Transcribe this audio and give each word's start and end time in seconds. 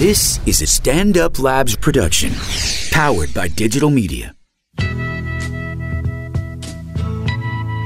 This 0.00 0.40
is 0.46 0.62
a 0.62 0.66
Stand 0.66 1.18
Up 1.18 1.38
Labs 1.38 1.76
production, 1.76 2.32
powered 2.90 3.34
by 3.34 3.48
digital 3.48 3.90
media. 3.90 4.34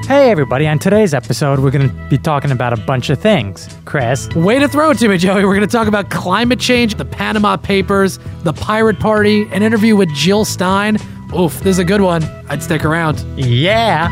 Hey, 0.06 0.30
everybody. 0.30 0.68
On 0.68 0.78
today's 0.78 1.12
episode, 1.12 1.58
we're 1.58 1.72
going 1.72 1.88
to 1.88 2.08
be 2.08 2.16
talking 2.16 2.52
about 2.52 2.72
a 2.72 2.76
bunch 2.76 3.10
of 3.10 3.18
things. 3.18 3.68
Chris, 3.84 4.28
Way 4.36 4.60
to 4.60 4.68
throw 4.68 4.92
it 4.92 4.98
to 4.98 5.08
me, 5.08 5.18
Joey. 5.18 5.44
We're 5.44 5.56
going 5.56 5.66
to 5.66 5.66
talk 5.66 5.88
about 5.88 6.10
climate 6.10 6.60
change, 6.60 6.94
the 6.94 7.04
Panama 7.04 7.56
Papers, 7.56 8.20
the 8.44 8.52
Pirate 8.52 9.00
Party, 9.00 9.48
an 9.50 9.64
interview 9.64 9.96
with 9.96 10.08
Jill 10.14 10.44
Stein. 10.44 10.98
Oof, 11.36 11.58
this 11.64 11.66
is 11.66 11.78
a 11.80 11.84
good 11.84 12.00
one. 12.00 12.22
I'd 12.48 12.62
stick 12.62 12.84
around. 12.84 13.18
yeah. 13.36 14.08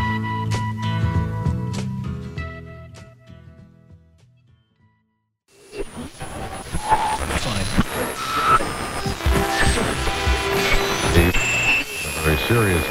Serious. 12.53 12.85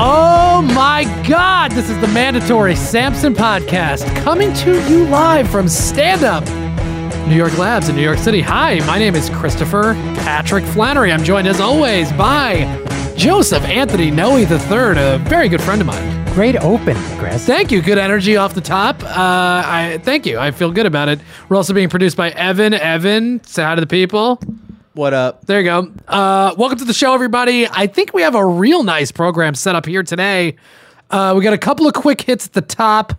Oh 0.00 0.68
my 0.74 1.04
God! 1.28 1.70
This 1.70 1.88
is 1.88 1.96
the 2.00 2.08
mandatory 2.08 2.74
Sampson 2.74 3.32
podcast 3.32 4.04
coming 4.24 4.52
to 4.54 4.72
you 4.90 5.04
live 5.04 5.48
from 5.48 5.68
Stand 5.68 6.24
Up 6.24 6.44
New 7.28 7.36
York 7.36 7.56
Labs 7.56 7.88
in 7.88 7.94
New 7.94 8.02
York 8.02 8.18
City. 8.18 8.40
Hi, 8.40 8.80
my 8.80 8.98
name 8.98 9.14
is 9.14 9.30
Christopher 9.30 9.94
Patrick 10.24 10.64
Flannery. 10.64 11.12
I'm 11.12 11.22
joined 11.22 11.46
as 11.46 11.60
always 11.60 12.10
by 12.14 12.89
Joseph 13.20 13.64
Anthony 13.64 14.10
Noe 14.10 14.38
III, 14.38 14.46
a 14.46 15.18
very 15.28 15.50
good 15.50 15.60
friend 15.60 15.82
of 15.82 15.86
mine. 15.86 16.24
Great 16.32 16.56
open, 16.56 16.96
Chris. 17.18 17.44
Thank 17.44 17.70
you. 17.70 17.82
Good 17.82 17.98
energy 17.98 18.38
off 18.38 18.54
the 18.54 18.62
top. 18.62 19.04
Uh, 19.04 19.12
I 19.14 20.00
thank 20.02 20.24
you. 20.24 20.38
I 20.38 20.52
feel 20.52 20.72
good 20.72 20.86
about 20.86 21.10
it. 21.10 21.20
We're 21.46 21.58
also 21.58 21.74
being 21.74 21.90
produced 21.90 22.16
by 22.16 22.30
Evan. 22.30 22.72
Evan, 22.72 23.44
say 23.44 23.62
hi 23.62 23.74
to 23.74 23.80
the 23.82 23.86
people. 23.86 24.40
What 24.94 25.12
up? 25.12 25.44
There 25.44 25.60
you 25.60 25.66
go. 25.66 25.92
Uh, 26.08 26.54
welcome 26.56 26.78
to 26.78 26.86
the 26.86 26.94
show, 26.94 27.12
everybody. 27.12 27.68
I 27.68 27.88
think 27.88 28.14
we 28.14 28.22
have 28.22 28.34
a 28.34 28.46
real 28.46 28.84
nice 28.84 29.12
program 29.12 29.54
set 29.54 29.74
up 29.74 29.84
here 29.84 30.02
today. 30.02 30.56
Uh, 31.10 31.34
we 31.36 31.44
got 31.44 31.52
a 31.52 31.58
couple 31.58 31.86
of 31.86 31.92
quick 31.92 32.22
hits 32.22 32.46
at 32.46 32.54
the 32.54 32.62
top, 32.62 33.12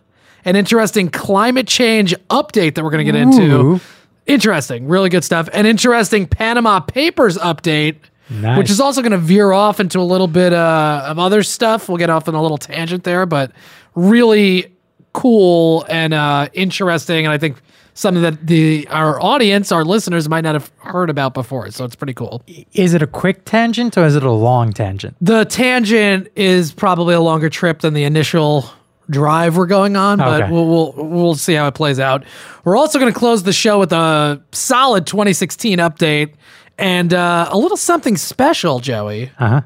an 0.45 0.55
interesting 0.55 1.11
climate 1.11 1.67
change 1.67 2.15
update 2.31 2.73
that 2.73 2.83
we're 2.83 2.89
going 2.89 3.05
to 3.05 3.11
get 3.11 3.21
into. 3.21 3.79
Interesting, 4.25 4.87
really 4.87 5.09
good 5.09 5.23
stuff. 5.23 5.47
An 5.53 5.67
interesting 5.67 6.25
Panama 6.25 6.79
Papers 6.79 7.37
update, 7.37 7.97
Nice. 8.31 8.57
which 8.57 8.69
is 8.69 8.79
also 8.79 9.01
going 9.01 9.11
to 9.11 9.17
veer 9.17 9.51
off 9.51 9.79
into 9.81 9.99
a 9.99 10.07
little 10.07 10.27
bit 10.27 10.53
uh, 10.53 11.03
of 11.07 11.19
other 11.19 11.43
stuff. 11.43 11.89
We'll 11.89 11.97
get 11.97 12.09
off 12.09 12.27
on 12.29 12.33
a 12.35 12.41
little 12.41 12.57
tangent 12.57 13.03
there, 13.03 13.25
but 13.25 13.51
really 13.93 14.73
cool 15.13 15.85
and 15.89 16.13
uh, 16.13 16.47
interesting, 16.53 17.25
and 17.25 17.33
I 17.33 17.37
think 17.37 17.61
something 17.93 18.23
that 18.23 18.47
the 18.47 18.87
our 18.89 19.21
audience, 19.21 19.71
our 19.71 19.83
listeners, 19.83 20.29
might 20.29 20.41
not 20.45 20.55
have 20.55 20.71
heard 20.77 21.09
about 21.09 21.33
before. 21.33 21.69
So 21.71 21.83
it's 21.83 21.95
pretty 21.95 22.13
cool. 22.13 22.41
Is 22.73 22.93
it 22.93 23.01
a 23.01 23.07
quick 23.07 23.43
tangent 23.43 23.97
or 23.97 24.05
is 24.05 24.15
it 24.15 24.23
a 24.23 24.31
long 24.31 24.71
tangent? 24.71 25.17
The 25.19 25.43
tangent 25.45 26.29
is 26.35 26.71
probably 26.71 27.13
a 27.15 27.19
longer 27.21 27.49
trip 27.49 27.81
than 27.81 27.93
the 27.93 28.03
initial 28.05 28.69
drive 29.09 29.57
we're 29.57 29.65
going 29.65 29.97
on, 29.97 30.19
but 30.19 30.41
Okay. 30.43 30.51
we'll, 30.53 30.67
we'll 30.67 30.93
we'll 31.09 31.35
see 31.35 31.53
how 31.55 31.67
it 31.67 31.73
plays 31.73 31.99
out. 31.99 32.23
We're 32.63 32.77
also 32.77 32.97
going 32.97 33.11
to 33.11 33.19
close 33.19 33.43
the 33.43 33.51
show 33.51 33.77
with 33.77 33.91
a 33.91 34.41
solid 34.53 35.05
2016 35.05 35.79
update 35.79 36.35
and 36.81 37.13
uh, 37.13 37.47
a 37.51 37.57
little 37.57 37.77
something 37.77 38.17
special, 38.17 38.79
Joey. 38.79 39.31
Uh 39.39 39.47
huh. 39.47 39.61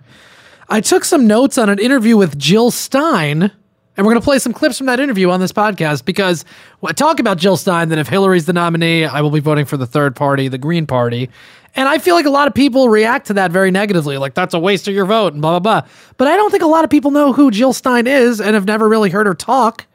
I 0.68 0.82
took 0.82 1.06
some 1.06 1.28
notes 1.28 1.58
on 1.58 1.70
an 1.70 1.80
interview 1.80 2.18
with 2.18 2.38
Jill 2.38 2.72
Stein, 2.72 3.44
and 3.44 4.06
we're 4.06 4.12
going 4.12 4.22
to 4.22 4.26
play 4.26 4.40
some 4.40 4.52
clips 4.52 4.78
from 4.78 4.88
that 4.88 5.00
interview 5.00 5.30
on 5.30 5.40
this 5.40 5.54
podcast 5.54 6.04
because 6.04 6.44
I 6.84 6.92
talk 6.92 7.20
about 7.20 7.38
Jill 7.38 7.56
Stein 7.56 7.90
that 7.90 8.00
if 8.00 8.10
Hillary's 8.10 8.46
the 8.46 8.54
nominee, 8.54 9.06
I 9.06 9.22
will 9.22 9.30
be 9.32 9.40
voting 9.40 9.66
for 9.66 9.78
the 9.78 9.86
third 9.88 10.16
party, 10.16 10.48
the 10.50 10.58
Green 10.58 10.86
Party. 10.86 11.30
And 11.76 11.88
I 11.88 12.00
feel 12.00 12.16
like 12.16 12.26
a 12.26 12.32
lot 12.32 12.48
of 12.48 12.54
people 12.54 12.90
react 12.90 13.28
to 13.28 13.34
that 13.34 13.52
very 13.52 13.70
negatively, 13.72 14.18
like 14.18 14.34
that's 14.34 14.54
a 14.54 14.60
waste 14.60 14.88
of 14.88 14.94
your 14.94 15.06
vote 15.06 15.34
and 15.34 15.42
blah, 15.42 15.60
blah, 15.60 15.82
blah. 15.82 15.90
But 16.18 16.28
I 16.28 16.36
don't 16.36 16.50
think 16.50 16.64
a 16.64 16.68
lot 16.68 16.84
of 16.84 16.90
people 16.90 17.12
know 17.12 17.32
who 17.32 17.52
Jill 17.52 17.74
Stein 17.74 18.08
is 18.08 18.42
and 18.42 18.56
have 18.56 18.66
never 18.66 18.90
really 18.90 19.10
heard 19.10 19.28
her 19.28 19.36
talk. 19.36 19.86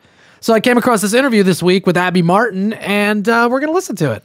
So 0.41 0.55
I 0.55 0.61
came 0.61 0.79
across 0.79 1.03
this 1.03 1.13
interview 1.13 1.43
this 1.43 1.63
week 1.63 1.87
with 1.87 1.97
Abby 1.97 2.23
Martin, 2.23 2.73
and 2.75 3.29
uh, 3.29 3.49
we're 3.51 3.61
going 3.61 3.71
to 3.71 3.75
listen 3.75 3.97
to 3.97 4.13
it. 4.13 4.23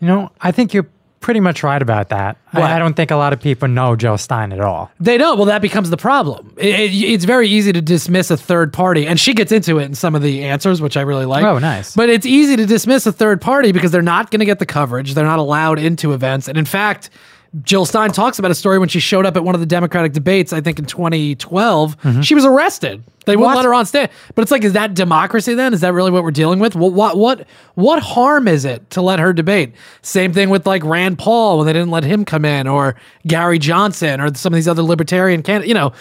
You 0.00 0.06
know, 0.08 0.30
I 0.40 0.52
think 0.52 0.74
you're 0.74 0.88
pretty 1.26 1.40
much 1.40 1.64
right 1.64 1.82
about 1.82 2.10
that. 2.10 2.36
I, 2.52 2.62
I 2.76 2.78
don't 2.78 2.94
think 2.94 3.10
a 3.10 3.16
lot 3.16 3.32
of 3.32 3.40
people 3.40 3.66
know 3.66 3.96
Joe 3.96 4.16
Stein 4.16 4.52
at 4.52 4.60
all. 4.60 4.92
They 5.00 5.18
don't. 5.18 5.36
Well, 5.36 5.46
that 5.46 5.60
becomes 5.60 5.90
the 5.90 5.96
problem. 5.96 6.54
It- 6.56 6.66
it- 6.92 6.94
it's 6.94 7.24
very 7.24 7.48
easy 7.48 7.72
to 7.72 7.82
dismiss 7.82 8.30
a 8.30 8.36
third 8.36 8.72
party, 8.72 9.08
and 9.08 9.18
she 9.18 9.34
gets 9.34 9.50
into 9.50 9.78
it 9.80 9.86
in 9.86 9.94
some 9.96 10.14
of 10.14 10.22
the 10.22 10.44
answers, 10.44 10.80
which 10.80 10.96
I 10.96 11.00
really 11.00 11.24
like. 11.26 11.44
Oh, 11.44 11.58
nice. 11.58 11.96
But 11.96 12.10
it's 12.10 12.24
easy 12.26 12.54
to 12.56 12.64
dismiss 12.64 13.06
a 13.06 13.12
third 13.12 13.40
party 13.40 13.72
because 13.72 13.90
they're 13.90 14.02
not 14.02 14.30
going 14.30 14.38
to 14.38 14.46
get 14.46 14.60
the 14.60 14.66
coverage. 14.66 15.14
They're 15.14 15.24
not 15.24 15.40
allowed 15.40 15.80
into 15.80 16.12
events, 16.14 16.46
and 16.48 16.56
in 16.56 16.64
fact. 16.64 17.10
Jill 17.62 17.86
Stein 17.86 18.10
talks 18.10 18.38
about 18.38 18.50
a 18.50 18.54
story 18.54 18.78
when 18.78 18.88
she 18.88 19.00
showed 19.00 19.24
up 19.24 19.36
at 19.36 19.44
one 19.44 19.54
of 19.54 19.60
the 19.60 19.66
Democratic 19.66 20.12
debates, 20.12 20.52
I 20.52 20.60
think 20.60 20.78
in 20.78 20.84
2012. 20.84 21.96
She 22.22 22.34
was 22.34 22.44
arrested. 22.44 23.02
They 23.24 23.34
wouldn't 23.36 23.46
Mm-hmm. 23.48 23.54
What? 23.54 23.56
let 23.56 23.64
her 23.64 23.74
on 23.74 23.86
stage. 23.86 24.10
But 24.34 24.42
it's 24.42 24.50
like, 24.50 24.62
is 24.62 24.74
that 24.74 24.94
democracy 24.94 25.54
then? 25.54 25.72
Is 25.74 25.80
that 25.80 25.92
really 25.92 26.10
what 26.10 26.22
we're 26.22 26.30
dealing 26.30 26.58
with? 26.58 26.76
What, 26.76 26.92
what, 26.92 27.16
what, 27.16 27.46
what 27.74 28.02
harm 28.02 28.46
is 28.46 28.64
it 28.64 28.88
to 28.90 29.00
let 29.02 29.18
her 29.18 29.32
debate? 29.32 29.72
Same 30.02 30.32
thing 30.32 30.48
with 30.50 30.66
like 30.66 30.84
Rand 30.84 31.18
Paul 31.18 31.58
when 31.58 31.66
they 31.66 31.72
didn't 31.72 31.90
let 31.90 32.04
him 32.04 32.24
come 32.24 32.44
in, 32.44 32.66
or 32.68 32.94
Gary 33.26 33.58
Johnson, 33.58 34.20
or 34.20 34.32
some 34.34 34.52
of 34.52 34.56
these 34.56 34.68
other 34.68 34.82
libertarian 34.82 35.42
candidates. 35.42 35.68
You 35.68 35.74
know, 35.74 35.92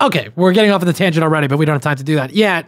okay, 0.00 0.30
we're 0.36 0.52
getting 0.52 0.70
off 0.70 0.82
on 0.82 0.86
the 0.86 0.92
tangent 0.92 1.22
already, 1.24 1.46
but 1.46 1.56
we 1.58 1.64
don't 1.64 1.74
have 1.74 1.82
time 1.82 1.96
to 1.96 2.04
do 2.04 2.16
that 2.16 2.32
yet. 2.32 2.66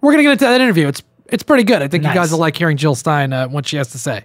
We're 0.00 0.12
gonna 0.12 0.22
get 0.22 0.32
into 0.32 0.44
that 0.44 0.60
interview. 0.60 0.86
It's 0.88 1.02
it's 1.26 1.42
pretty 1.42 1.64
good. 1.64 1.82
I 1.82 1.88
think 1.88 2.04
you 2.04 2.12
guys 2.14 2.30
will 2.32 2.38
like 2.38 2.56
hearing 2.56 2.76
Jill 2.76 2.94
Stein 2.94 3.32
uh, 3.32 3.48
what 3.48 3.66
she 3.66 3.76
has 3.76 3.88
to 3.92 3.98
say. 3.98 4.24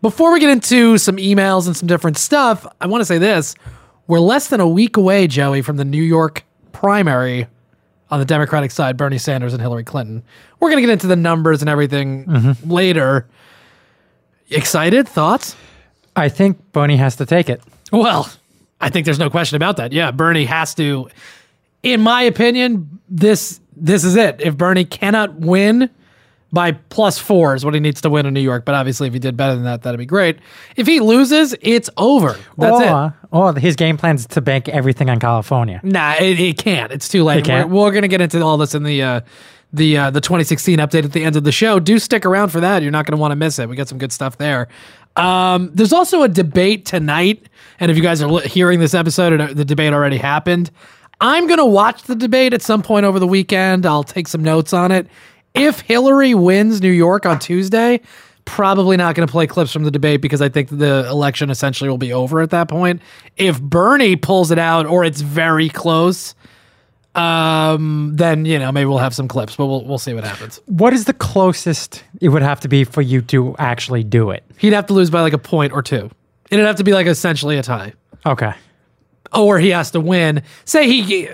Before 0.00 0.32
we 0.32 0.40
get 0.40 0.50
into 0.50 0.96
some 0.98 1.16
emails 1.16 1.66
and 1.66 1.76
some 1.76 1.88
different 1.88 2.18
stuff, 2.18 2.66
I 2.80 2.86
want 2.86 3.00
to 3.00 3.04
say 3.04 3.18
this: 3.18 3.54
we're 4.06 4.20
less 4.20 4.48
than 4.48 4.60
a 4.60 4.68
week 4.68 4.96
away, 4.96 5.26
Joey, 5.26 5.62
from 5.62 5.76
the 5.76 5.84
New 5.84 6.02
York 6.02 6.44
primary 6.72 7.46
on 8.10 8.20
the 8.20 8.24
Democratic 8.24 8.70
side, 8.70 8.96
Bernie 8.96 9.18
Sanders 9.18 9.52
and 9.52 9.60
Hillary 9.60 9.84
Clinton. 9.84 10.22
We're 10.60 10.70
gonna 10.70 10.80
get 10.82 10.90
into 10.90 11.06
the 11.06 11.16
numbers 11.16 11.60
and 11.60 11.68
everything 11.68 12.26
mm-hmm. 12.26 12.70
later. 12.70 13.26
Excited 14.50 15.08
thoughts? 15.08 15.56
I 16.16 16.28
think 16.28 16.72
Bernie 16.72 16.96
has 16.96 17.16
to 17.16 17.26
take 17.26 17.48
it. 17.50 17.62
Well, 17.92 18.30
I 18.80 18.90
think 18.90 19.04
there's 19.04 19.18
no 19.18 19.30
question 19.30 19.56
about 19.56 19.76
that. 19.76 19.92
Yeah, 19.92 20.10
Bernie 20.10 20.44
has 20.44 20.74
to. 20.76 21.08
In 21.82 22.00
my 22.00 22.22
opinion, 22.22 23.00
this 23.08 23.60
this 23.76 24.04
is 24.04 24.16
it. 24.16 24.40
If 24.40 24.56
Bernie 24.56 24.84
cannot 24.84 25.34
win 25.34 25.90
by 26.52 26.72
plus 26.72 27.18
four 27.18 27.54
is 27.54 27.64
what 27.64 27.74
he 27.74 27.80
needs 27.80 28.00
to 28.00 28.10
win 28.10 28.24
in 28.26 28.32
New 28.34 28.40
York. 28.40 28.64
But 28.64 28.74
obviously, 28.74 29.06
if 29.06 29.12
he 29.12 29.18
did 29.18 29.36
better 29.36 29.54
than 29.54 29.64
that, 29.64 29.82
that'd 29.82 29.98
be 29.98 30.06
great. 30.06 30.38
If 30.76 30.86
he 30.86 31.00
loses, 31.00 31.54
it's 31.60 31.90
over. 31.96 32.38
That's 32.56 32.80
it. 32.80 32.88
or, 32.90 33.14
Or 33.30 33.54
his 33.54 33.76
game 33.76 33.96
plan 33.98 34.16
is 34.16 34.26
to 34.28 34.40
bank 34.40 34.68
everything 34.68 35.10
on 35.10 35.18
California. 35.20 35.80
Nah, 35.82 36.14
it, 36.18 36.40
it 36.40 36.56
can't. 36.58 36.90
It's 36.92 37.08
too 37.08 37.22
late. 37.24 37.40
It 37.40 37.44
can't? 37.44 37.68
We're, 37.68 37.84
we're 37.84 37.92
gonna 37.92 38.08
get 38.08 38.20
into 38.20 38.40
all 38.42 38.56
this 38.56 38.74
in 38.74 38.82
the 38.82 39.02
uh, 39.02 39.20
the 39.72 39.98
uh, 39.98 40.10
the 40.10 40.20
2016 40.22 40.78
update 40.78 41.04
at 41.04 41.12
the 41.12 41.22
end 41.24 41.36
of 41.36 41.44
the 41.44 41.52
show. 41.52 41.78
Do 41.78 41.98
stick 41.98 42.24
around 42.24 42.48
for 42.48 42.60
that. 42.60 42.82
You're 42.82 42.92
not 42.92 43.04
gonna 43.04 43.20
want 43.20 43.32
to 43.32 43.36
miss 43.36 43.58
it. 43.58 43.68
We 43.68 43.76
got 43.76 43.88
some 43.88 43.98
good 43.98 44.12
stuff 44.12 44.38
there. 44.38 44.68
Um, 45.16 45.70
there's 45.74 45.92
also 45.92 46.22
a 46.22 46.28
debate 46.28 46.86
tonight, 46.86 47.48
and 47.80 47.90
if 47.90 47.96
you 47.96 48.02
guys 48.02 48.22
are 48.22 48.40
hearing 48.42 48.78
this 48.80 48.94
episode, 48.94 49.56
the 49.56 49.64
debate 49.64 49.92
already 49.92 50.16
happened. 50.16 50.70
I'm 51.20 51.46
gonna 51.48 51.66
watch 51.66 52.04
the 52.04 52.14
debate 52.14 52.54
at 52.54 52.62
some 52.62 52.82
point 52.82 53.04
over 53.04 53.18
the 53.18 53.26
weekend. 53.26 53.84
I'll 53.84 54.04
take 54.04 54.28
some 54.28 54.42
notes 54.42 54.72
on 54.72 54.92
it. 54.92 55.08
If 55.60 55.80
Hillary 55.80 56.34
wins 56.34 56.80
New 56.80 56.90
York 56.90 57.26
on 57.26 57.38
Tuesday, 57.38 58.00
probably 58.44 58.96
not 58.96 59.14
going 59.14 59.26
to 59.26 59.30
play 59.30 59.46
clips 59.46 59.72
from 59.72 59.84
the 59.84 59.90
debate 59.90 60.20
because 60.22 60.40
I 60.40 60.48
think 60.48 60.68
the 60.70 61.06
election 61.08 61.50
essentially 61.50 61.90
will 61.90 61.98
be 61.98 62.12
over 62.12 62.40
at 62.40 62.50
that 62.50 62.68
point. 62.68 63.02
If 63.36 63.60
Bernie 63.60 64.16
pulls 64.16 64.50
it 64.50 64.58
out 64.58 64.86
or 64.86 65.04
it's 65.04 65.20
very 65.20 65.68
close, 65.68 66.34
um, 67.14 68.12
then 68.14 68.44
you 68.44 68.58
know 68.58 68.70
maybe 68.70 68.86
we'll 68.86 68.98
have 68.98 69.14
some 69.14 69.28
clips, 69.28 69.56
but 69.56 69.66
we'll 69.66 69.84
we'll 69.84 69.98
see 69.98 70.14
what 70.14 70.24
happens. 70.24 70.60
What 70.66 70.92
is 70.92 71.06
the 71.06 71.12
closest 71.14 72.04
it 72.20 72.28
would 72.28 72.42
have 72.42 72.60
to 72.60 72.68
be 72.68 72.84
for 72.84 73.02
you 73.02 73.22
to 73.22 73.56
actually 73.58 74.04
do 74.04 74.30
it? 74.30 74.44
He'd 74.58 74.72
have 74.72 74.86
to 74.86 74.92
lose 74.94 75.10
by 75.10 75.20
like 75.22 75.32
a 75.32 75.38
point 75.38 75.72
or 75.72 75.82
two. 75.82 76.10
It'd 76.50 76.64
have 76.64 76.76
to 76.76 76.84
be 76.84 76.92
like 76.92 77.06
essentially 77.06 77.58
a 77.58 77.62
tie, 77.62 77.92
Okay. 78.24 78.52
or 79.34 79.58
he 79.58 79.70
has 79.70 79.90
to 79.92 80.00
win. 80.00 80.42
Say 80.64 80.86
he. 81.02 81.28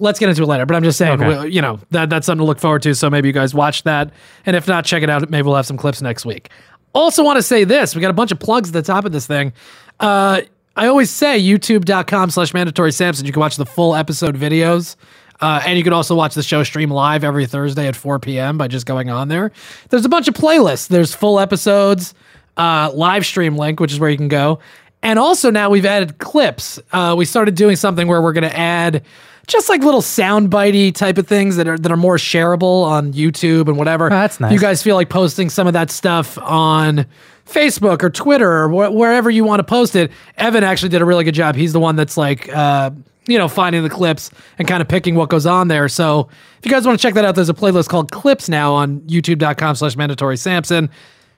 Let's 0.00 0.18
get 0.18 0.28
into 0.28 0.42
it 0.42 0.46
later, 0.46 0.66
but 0.66 0.74
I'm 0.76 0.82
just 0.82 0.98
saying, 0.98 1.22
Okay. 1.22 1.44
we- 1.44 1.50
you 1.50 1.62
know, 1.62 1.78
that 1.90 2.10
that's 2.10 2.26
something 2.26 2.42
to 2.44 2.46
look 2.46 2.58
forward 2.58 2.82
to. 2.82 2.94
So 2.94 3.08
maybe 3.10 3.28
you 3.28 3.32
guys 3.34 3.54
watch 3.54 3.82
that, 3.84 4.10
and 4.46 4.56
if 4.56 4.66
not, 4.68 4.84
check 4.84 5.02
it 5.02 5.10
out. 5.10 5.28
Maybe 5.30 5.46
we'll 5.46 5.56
have 5.56 5.66
some 5.66 5.76
clips 5.76 6.00
next 6.02 6.24
week. 6.26 6.48
Also, 6.94 7.22
want 7.24 7.36
to 7.36 7.42
say 7.42 7.64
this: 7.64 7.94
we 7.94 8.00
got 8.00 8.10
a 8.10 8.14
bunch 8.14 8.32
of 8.32 8.38
plugs 8.38 8.68
at 8.70 8.72
the 8.74 8.82
top 8.82 9.04
of 9.04 9.12
this 9.12 9.26
thing. 9.26 9.52
Uh, 10.00 10.40
I 10.76 10.86
always 10.88 11.10
say 11.10 11.40
youtube.com 11.40 12.30
slash 12.30 12.52
mandatory 12.52 12.90
Sampson. 12.92 13.26
You 13.26 13.32
can 13.32 13.40
watch 13.40 13.56
the 13.56 13.66
full 13.66 13.94
episode 13.94 14.36
videos. 14.36 14.96
Uh, 15.40 15.60
and 15.66 15.76
you 15.76 15.82
can 15.84 15.92
also 15.92 16.14
watch 16.14 16.34
the 16.34 16.42
show 16.44 16.62
stream 16.62 16.90
live 16.90 17.24
every 17.24 17.44
Thursday 17.44 17.88
at 17.88 17.96
4 17.96 18.20
p.m. 18.20 18.56
by 18.56 18.68
just 18.68 18.86
going 18.86 19.10
on 19.10 19.26
there. 19.28 19.50
There's 19.90 20.04
a 20.04 20.08
bunch 20.08 20.28
of 20.28 20.34
playlists. 20.34 20.86
There's 20.86 21.12
full 21.12 21.40
episodes, 21.40 22.14
uh, 22.56 22.90
live 22.94 23.26
stream 23.26 23.56
link, 23.56 23.80
which 23.80 23.92
is 23.92 23.98
where 23.98 24.08
you 24.10 24.16
can 24.16 24.28
go. 24.28 24.60
And 25.02 25.18
also 25.18 25.50
now 25.50 25.70
we've 25.70 25.84
added 25.84 26.18
clips. 26.18 26.78
Uh, 26.92 27.14
we 27.18 27.24
started 27.24 27.56
doing 27.56 27.74
something 27.74 28.06
where 28.06 28.22
we're 28.22 28.32
going 28.32 28.48
to 28.48 28.56
add 28.56 29.02
just 29.46 29.68
like 29.68 29.82
little 29.82 30.02
sound 30.02 30.50
bitey 30.50 30.94
type 30.94 31.18
of 31.18 31.26
things 31.26 31.56
that 31.56 31.68
are 31.68 31.78
that 31.78 31.90
are 31.92 31.96
more 31.96 32.16
shareable 32.16 32.84
on 32.84 33.12
YouTube 33.12 33.68
and 33.68 33.76
whatever. 33.76 34.06
Oh, 34.06 34.10
that's 34.10 34.40
nice. 34.40 34.52
You 34.52 34.58
guys 34.58 34.82
feel 34.82 34.96
like 34.96 35.08
posting 35.08 35.50
some 35.50 35.66
of 35.66 35.72
that 35.72 35.90
stuff 35.90 36.38
on 36.38 37.06
Facebook 37.46 38.02
or 38.02 38.10
Twitter 38.10 38.50
or 38.64 38.68
wh- 38.68 38.94
wherever 38.94 39.30
you 39.30 39.44
want 39.44 39.60
to 39.60 39.64
post 39.64 39.96
it. 39.96 40.10
Evan 40.36 40.64
actually 40.64 40.88
did 40.88 41.02
a 41.02 41.04
really 41.04 41.24
good 41.24 41.34
job. 41.34 41.56
He's 41.56 41.72
the 41.72 41.80
one 41.80 41.96
that's 41.96 42.16
like, 42.16 42.48
uh, 42.54 42.90
you 43.26 43.38
know, 43.38 43.48
finding 43.48 43.82
the 43.82 43.90
clips 43.90 44.30
and 44.58 44.66
kind 44.68 44.80
of 44.80 44.88
picking 44.88 45.14
what 45.14 45.28
goes 45.28 45.46
on 45.46 45.68
there. 45.68 45.88
So 45.88 46.28
if 46.58 46.66
you 46.66 46.70
guys 46.70 46.86
want 46.86 46.98
to 46.98 47.02
check 47.02 47.14
that 47.14 47.24
out, 47.24 47.34
there's 47.34 47.48
a 47.48 47.54
playlist 47.54 47.88
called 47.88 48.10
Clips 48.12 48.48
now 48.48 48.72
on 48.74 49.00
youtube.com 49.02 49.76
slash 49.76 49.96
mandatory 49.96 50.36
Sampson. 50.36 50.90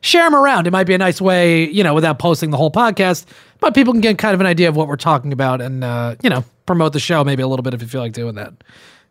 Share 0.07 0.23
them 0.23 0.37
around. 0.37 0.69
It 0.69 0.71
might 0.71 0.87
be 0.87 0.95
a 0.95 0.99
nice 0.99 1.21
way, 1.21 1.69
you 1.69 1.83
know, 1.83 1.93
without 1.93 2.21
posting 2.21 2.51
the 2.51 2.57
whole 2.57 2.71
podcast, 2.71 3.25
but 3.59 3.75
people 3.75 3.93
can 3.93 4.01
get 4.01 4.19
kind 4.19 4.35
of 4.35 4.41
an 4.41 4.47
idea 4.47 4.69
of 4.69 4.77
what 4.77 4.87
we're 4.87 4.95
talking 4.95 5.33
about 5.33 5.61
and, 5.61 5.83
uh, 5.83 6.15
you 6.23 6.31
know, 6.31 6.45
promote 6.65 6.93
the 6.93 7.01
show 7.01 7.25
maybe 7.25 7.43
a 7.43 7.49
little 7.49 7.65
bit 7.65 7.75
if 7.75 7.83
you 7.83 7.89
feel 7.89 8.03
like 8.03 8.13
doing 8.13 8.37
that. 8.37 8.53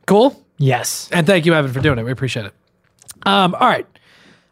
Cool? 0.05 0.41
Yes. 0.57 1.09
And 1.11 1.27
thank 1.27 1.45
you, 1.45 1.53
Evan, 1.53 1.73
for 1.73 1.81
doing 1.81 1.99
it. 1.99 2.03
We 2.03 2.11
appreciate 2.11 2.45
it. 2.45 2.53
Um, 3.25 3.55
all 3.55 3.67
right. 3.67 3.85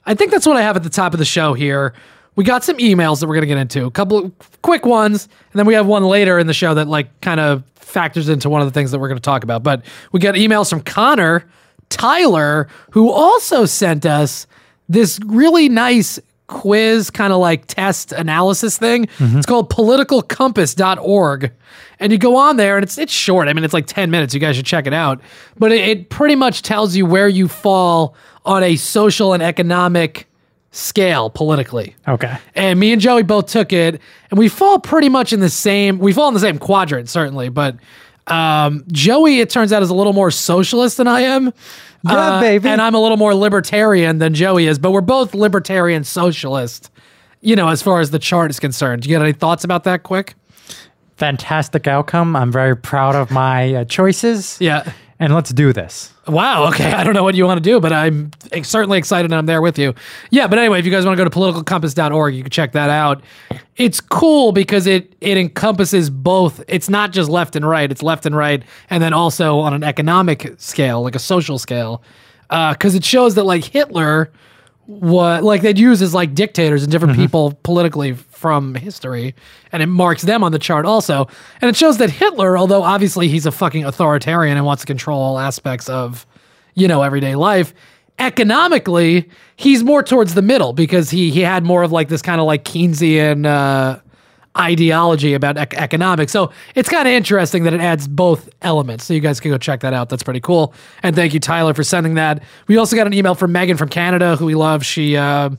I 0.05 0.15
think 0.15 0.31
that's 0.31 0.45
what 0.45 0.57
I 0.57 0.63
have 0.63 0.75
at 0.75 0.83
the 0.83 0.89
top 0.89 1.13
of 1.13 1.19
the 1.19 1.25
show 1.25 1.53
here. 1.53 1.93
We 2.35 2.43
got 2.43 2.65
some 2.65 2.75
emails 2.77 3.21
that 3.21 3.27
we're 3.27 3.35
going 3.35 3.47
to 3.47 3.47
get 3.47 3.57
into, 3.59 3.85
a 3.85 3.91
couple 3.91 4.17
of 4.17 4.61
quick 4.63 4.85
ones, 4.85 5.29
and 5.53 5.59
then 5.59 5.65
we 5.65 5.75
have 5.75 5.85
one 5.85 6.03
later 6.03 6.39
in 6.39 6.47
the 6.47 6.53
show 6.53 6.73
that 6.73 6.89
like 6.89 7.21
kind 7.21 7.39
of 7.39 7.63
factors 7.75 8.27
into 8.27 8.49
one 8.49 8.59
of 8.59 8.67
the 8.67 8.73
things 8.73 8.91
that 8.91 8.99
we're 8.99 9.07
going 9.07 9.19
to 9.19 9.21
talk 9.21 9.45
about. 9.45 9.63
But 9.63 9.85
we 10.11 10.19
got 10.19 10.35
emails 10.35 10.69
from 10.69 10.81
Connor, 10.81 11.45
Tyler, 11.87 12.67
who 12.89 13.11
also 13.11 13.63
sent 13.65 14.05
us 14.05 14.45
this 14.89 15.19
really 15.25 15.69
nice 15.69 16.19
quiz 16.47 17.09
kind 17.09 17.33
of 17.33 17.39
like 17.39 17.65
test 17.67 18.11
analysis 18.11 18.77
thing. 18.77 19.05
Mm-hmm. 19.05 19.37
It's 19.37 19.45
called 19.45 19.69
politicalcompass.org. 19.69 21.51
And 21.99 22.11
you 22.11 22.17
go 22.17 22.35
on 22.35 22.57
there 22.57 22.75
and 22.75 22.83
it's 22.83 22.97
it's 22.97 23.13
short. 23.13 23.47
I 23.47 23.53
mean, 23.53 23.63
it's 23.63 23.73
like 23.73 23.87
10 23.87 24.11
minutes. 24.11 24.33
You 24.33 24.39
guys 24.39 24.55
should 24.55 24.65
check 24.65 24.87
it 24.87 24.93
out. 24.93 25.21
But 25.57 25.71
it, 25.71 25.87
it 25.87 26.09
pretty 26.09 26.35
much 26.35 26.61
tells 26.61 26.95
you 26.95 27.05
where 27.05 27.27
you 27.27 27.47
fall 27.47 28.15
on 28.45 28.63
a 28.63 28.75
social 28.75 29.33
and 29.33 29.41
economic 29.41 30.27
scale 30.71 31.29
politically. 31.29 31.95
Okay. 32.07 32.35
And 32.55 32.79
me 32.79 32.91
and 32.91 33.01
Joey 33.01 33.23
both 33.23 33.45
took 33.45 33.71
it, 33.71 34.01
and 34.29 34.39
we 34.39 34.49
fall 34.49 34.79
pretty 34.79 35.07
much 35.07 35.31
in 35.31 35.39
the 35.39 35.49
same. 35.49 35.99
We 35.99 36.13
fall 36.13 36.27
in 36.27 36.33
the 36.33 36.39
same 36.39 36.57
quadrant, 36.57 37.09
certainly. 37.09 37.49
But 37.49 37.77
um, 38.27 38.83
Joey, 38.91 39.39
it 39.39 39.49
turns 39.49 39.73
out, 39.73 39.83
is 39.83 39.89
a 39.89 39.95
little 39.95 40.13
more 40.13 40.31
socialist 40.31 40.97
than 40.97 41.07
I 41.07 41.21
am. 41.21 41.53
Uh, 42.05 42.41
baby. 42.41 42.67
And 42.67 42.81
I'm 42.81 42.95
a 42.95 42.99
little 42.99 43.17
more 43.17 43.33
libertarian 43.33 44.17
than 44.17 44.33
Joey 44.33 44.67
is. 44.67 44.77
But 44.77 44.91
we're 44.91 45.01
both 45.01 45.33
libertarian 45.33 46.03
socialist. 46.03 46.89
You 47.41 47.55
know, 47.55 47.69
as 47.69 47.81
far 47.81 47.99
as 47.99 48.11
the 48.11 48.19
chart 48.19 48.51
is 48.51 48.59
concerned. 48.59 49.03
Do 49.03 49.09
you 49.09 49.17
got 49.17 49.23
any 49.23 49.33
thoughts 49.33 49.63
about 49.63 49.83
that? 49.85 50.03
Quick. 50.03 50.35
Fantastic 51.17 51.87
outcome. 51.87 52.35
I'm 52.35 52.51
very 52.51 52.75
proud 52.75 53.15
of 53.15 53.31
my 53.31 53.73
uh, 53.73 53.85
choices. 53.85 54.57
Yeah. 54.59 54.91
And 55.23 55.33
let's 55.33 55.53
do 55.53 55.71
this. 55.71 56.11
Wow. 56.27 56.67
Okay. 56.67 56.91
I 56.91 57.05
don't 57.05 57.13
know 57.13 57.23
what 57.23 57.33
you 57.33 57.45
want 57.45 57.57
to 57.57 57.63
do, 57.63 57.79
but 57.79 57.93
I'm 57.93 58.31
certainly 58.61 58.97
excited 58.97 59.31
and 59.31 59.35
I'm 59.35 59.45
there 59.45 59.61
with 59.61 59.79
you. 59.79 59.95
Yeah. 60.31 60.47
But 60.47 60.59
anyway, 60.59 60.79
if 60.79 60.85
you 60.85 60.91
guys 60.91 61.05
want 61.05 61.17
to 61.17 61.23
go 61.23 61.29
to 61.29 61.33
politicalcompass.org, 61.33 62.35
you 62.35 62.43
can 62.43 62.49
check 62.49 62.73
that 62.73 62.89
out. 62.89 63.23
It's 63.77 64.01
cool 64.01 64.51
because 64.51 64.85
it, 64.85 65.15
it 65.21 65.37
encompasses 65.37 66.09
both. 66.09 66.61
It's 66.67 66.89
not 66.89 67.13
just 67.13 67.29
left 67.29 67.55
and 67.55 67.65
right, 67.65 67.89
it's 67.89 68.03
left 68.03 68.25
and 68.25 68.35
right. 68.35 68.63
And 68.89 69.01
then 69.01 69.13
also 69.13 69.59
on 69.59 69.73
an 69.73 69.81
economic 69.81 70.55
scale, 70.57 71.01
like 71.01 71.15
a 71.15 71.19
social 71.19 71.57
scale. 71.57 72.03
Uh, 72.49 72.73
because 72.73 72.93
it 72.93 73.05
shows 73.05 73.35
that 73.35 73.45
like 73.45 73.63
Hitler, 73.63 74.29
what 74.85 75.43
like 75.43 75.61
they'd 75.61 75.79
use 75.79 76.01
as 76.01 76.13
like 76.13 76.35
dictators 76.35 76.83
and 76.83 76.91
different 76.91 77.15
people 77.15 77.57
politically 77.63 78.13
from 78.13 78.75
history 78.75 79.33
and 79.71 79.81
it 79.81 79.87
marks 79.87 80.23
them 80.23 80.43
on 80.43 80.51
the 80.51 80.59
chart 80.59 80.85
also. 80.85 81.27
And 81.61 81.69
it 81.69 81.75
shows 81.75 81.97
that 81.99 82.09
hitler 82.09 82.57
although 82.57 82.83
obviously 82.83 83.29
he's 83.29 83.45
a 83.45 83.51
fucking 83.51 83.85
authoritarian 83.85 84.57
and 84.57 84.65
wants 84.65 84.81
to 84.81 84.87
control 84.87 85.21
all 85.21 85.39
aspects 85.39 85.87
of 85.87 86.25
you 86.75 86.87
know 86.87 87.01
everyday 87.01 87.35
life 87.35 87.73
economically 88.19 89.29
he's 89.55 89.83
more 89.83 90.03
towards 90.03 90.33
the 90.33 90.41
middle 90.41 90.73
because 90.73 91.09
he 91.09 91.31
he 91.31 91.39
had 91.41 91.63
more 91.63 91.83
of 91.83 91.91
like 91.91 92.09
this 92.09 92.21
kind 92.21 92.39
of 92.39 92.45
like 92.45 92.63
keynesian 92.63 93.45
uh 93.45 93.99
ideology 94.57 95.33
about 95.33 95.57
ec- 95.57 95.73
economics. 95.73 96.31
So 96.31 96.51
it's 96.75 96.89
kind 96.89 97.07
of 97.07 97.13
interesting 97.13 97.63
that 97.63 97.73
it 97.73 97.81
adds 97.81 98.07
both 98.07 98.49
elements. 98.61 99.05
So 99.05 99.13
you 99.13 99.19
guys 99.19 99.39
can 99.39 99.51
go 99.51 99.57
check 99.57 99.79
that 99.81 99.93
out. 99.93 100.09
That's 100.09 100.23
pretty 100.23 100.41
cool. 100.41 100.73
And 101.01 101.15
thank 101.15 101.33
you, 101.33 101.39
Tyler, 101.39 101.73
for 101.73 101.83
sending 101.83 102.15
that. 102.15 102.43
We 102.67 102.77
also 102.77 102.95
got 102.95 103.07
an 103.07 103.13
email 103.13 103.35
from 103.35 103.51
Megan 103.51 103.77
from 103.77 103.89
Canada, 103.89 104.35
who 104.35 104.45
we 104.45 104.55
love. 104.55 104.85
She, 104.85 105.17
uh, 105.17 105.49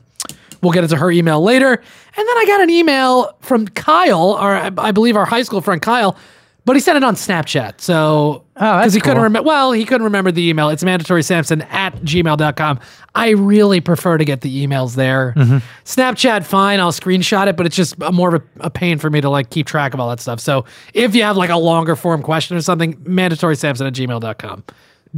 we'll 0.63 0.73
get 0.73 0.85
into 0.85 0.97
her 0.97 1.11
email 1.11 1.43
later. 1.43 1.73
And 1.73 2.29
then 2.29 2.37
I 2.37 2.45
got 2.47 2.61
an 2.61 2.71
email 2.71 3.37
from 3.41 3.67
Kyle, 3.69 4.33
or 4.33 4.55
I 4.55 4.93
believe 4.93 5.17
our 5.17 5.27
high 5.27 5.43
school 5.43 5.61
friend 5.61 5.83
Kyle, 5.83 6.17
but 6.65 6.77
he 6.77 6.81
sent 6.81 6.97
it 6.97 7.05
on 7.05 7.15
Snapchat. 7.15 7.81
So, 7.81 8.45
Oh, 8.57 8.79
that's 8.79 8.95
he 8.95 9.01
couldn't 9.01 9.23
remember. 9.23 9.47
Well, 9.47 9.73
he 9.73 9.85
couldn't 9.85 10.05
remember 10.05 10.31
the 10.31 10.49
email. 10.49 10.69
It's 10.69 10.85
mandatory 10.85 11.23
Sampson 11.23 11.63
at 11.63 11.95
gmail.com. 12.03 12.81
I 13.15 13.31
really 13.31 13.81
prefer 13.81 14.17
to 14.17 14.25
get 14.25 14.43
the 14.43 14.67
emails 14.67 14.95
there. 14.95 15.35
Mm-hmm. 15.37 15.57
Snapchat, 15.85 16.45
fine. 16.45 16.79
I'll 16.81 16.93
screenshot 16.93 17.49
it, 17.49 17.57
but 17.57 17.67
it's 17.67 17.75
just 17.77 17.97
a- 18.01 18.13
more 18.13 18.37
of 18.37 18.43
a, 18.43 18.67
a 18.67 18.71
pain 18.71 18.99
for 18.99 19.11
me 19.11 19.21
to 19.21 19.29
like 19.29 19.51
keep 19.51 19.67
track 19.67 19.93
of 19.93 20.01
all 20.01 20.09
that 20.11 20.21
stuff. 20.21 20.39
So 20.41 20.65
if 20.95 21.15
you 21.15 21.23
have 21.25 21.37
like 21.37 21.51
a 21.51 21.57
longer 21.57 21.97
form 21.97 22.23
question 22.23 22.57
or 22.57 22.61
something, 22.61 22.97
mandatory 23.07 23.57
Sampson 23.57 23.87
at 23.87 23.93
gmail.com. 23.95 24.65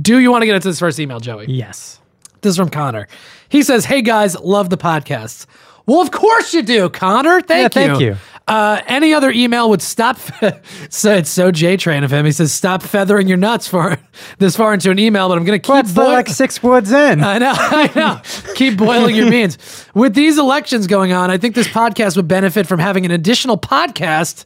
Do 0.00 0.18
you 0.18 0.30
want 0.30 0.42
to 0.42 0.46
get 0.46 0.54
into 0.56 0.68
this 0.68 0.78
first 0.78 0.98
email, 0.98 1.20
Joey? 1.20 1.46
Yes. 1.46 2.00
This 2.42 2.50
is 2.50 2.56
from 2.56 2.70
Connor. 2.70 3.08
He 3.48 3.62
says, 3.62 3.84
Hey 3.84 4.02
guys, 4.02 4.38
love 4.40 4.70
the 4.70 4.76
podcasts. 4.76 5.46
Well, 5.86 6.00
of 6.00 6.10
course 6.10 6.52
you 6.52 6.62
do, 6.62 6.88
Connor. 6.90 7.40
Thank 7.40 7.74
Yeah, 7.74 7.82
you. 7.82 7.88
thank 7.88 8.00
you. 8.00 8.16
Uh, 8.48 8.80
any 8.86 9.12
other 9.12 9.32
email 9.32 9.68
would 9.70 9.82
stop. 9.82 10.18
so 10.88 11.12
it's 11.14 11.28
so 11.30 11.50
J 11.50 11.76
train 11.76 12.04
of 12.04 12.12
him. 12.12 12.24
He 12.24 12.30
says, 12.30 12.52
"Stop 12.52 12.82
feathering 12.82 13.26
your 13.26 13.36
nuts 13.38 13.66
for 13.66 13.98
this 14.38 14.54
far 14.56 14.72
into 14.72 14.90
an 14.92 15.00
email." 15.00 15.28
But 15.28 15.38
I'm 15.38 15.44
going 15.44 15.60
to 15.60 15.64
keep 15.66 15.74
What's 15.74 15.92
boi- 15.92 16.04
like 16.12 16.28
six 16.28 16.62
woods 16.62 16.92
in? 16.92 17.24
I 17.24 17.38
know, 17.38 17.52
I 17.56 17.90
know. 17.96 18.20
Keep 18.54 18.76
boiling 18.78 19.16
your 19.16 19.28
beans. 19.30 19.58
With 19.94 20.14
these 20.14 20.38
elections 20.38 20.86
going 20.86 21.12
on, 21.12 21.28
I 21.30 21.38
think 21.38 21.56
this 21.56 21.66
podcast 21.68 22.14
would 22.16 22.28
benefit 22.28 22.68
from 22.68 22.78
having 22.78 23.04
an 23.04 23.10
additional 23.10 23.58
podcast 23.58 24.44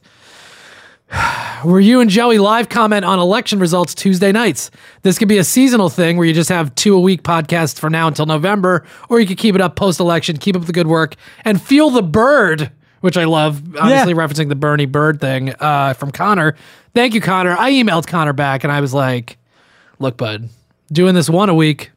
where 1.63 1.79
you 1.79 1.99
and 1.99 2.09
Joey 2.09 2.37
live 2.37 2.69
comment 2.69 3.05
on 3.05 3.19
election 3.19 3.59
results 3.59 3.93
Tuesday 3.93 4.31
nights. 4.31 4.71
This 5.03 5.17
could 5.17 5.27
be 5.27 5.37
a 5.37 5.43
seasonal 5.43 5.89
thing 5.89 6.17
where 6.17 6.25
you 6.25 6.33
just 6.33 6.49
have 6.49 6.73
two 6.75 6.95
a 6.95 6.99
week 6.99 7.23
podcasts 7.23 7.77
from 7.77 7.91
now 7.91 8.07
until 8.07 8.25
November, 8.25 8.85
or 9.09 9.19
you 9.19 9.27
could 9.27 9.37
keep 9.37 9.55
it 9.55 9.61
up 9.61 9.75
post 9.75 9.99
election, 9.99 10.37
keep 10.37 10.55
up 10.55 10.65
the 10.65 10.73
good 10.73 10.87
work, 10.87 11.15
and 11.43 11.61
feel 11.61 11.89
the 11.89 12.03
bird, 12.03 12.71
which 13.01 13.17
I 13.17 13.25
love, 13.25 13.75
obviously 13.75 14.13
referencing 14.13 14.49
the 14.49 14.55
Bernie 14.55 14.85
Bird 14.85 15.19
thing 15.19 15.53
uh, 15.59 15.93
from 15.93 16.11
Connor. 16.11 16.55
Thank 16.93 17.13
you, 17.13 17.21
Connor. 17.21 17.57
I 17.57 17.71
emailed 17.71 18.07
Connor 18.07 18.33
back 18.33 18.63
and 18.63 18.71
I 18.71 18.81
was 18.81 18.93
like, 18.93 19.37
look, 19.99 20.17
bud, 20.17 20.49
doing 20.91 21.15
this 21.15 21.29
one 21.29 21.49
a 21.49 21.55
week, 21.55 21.91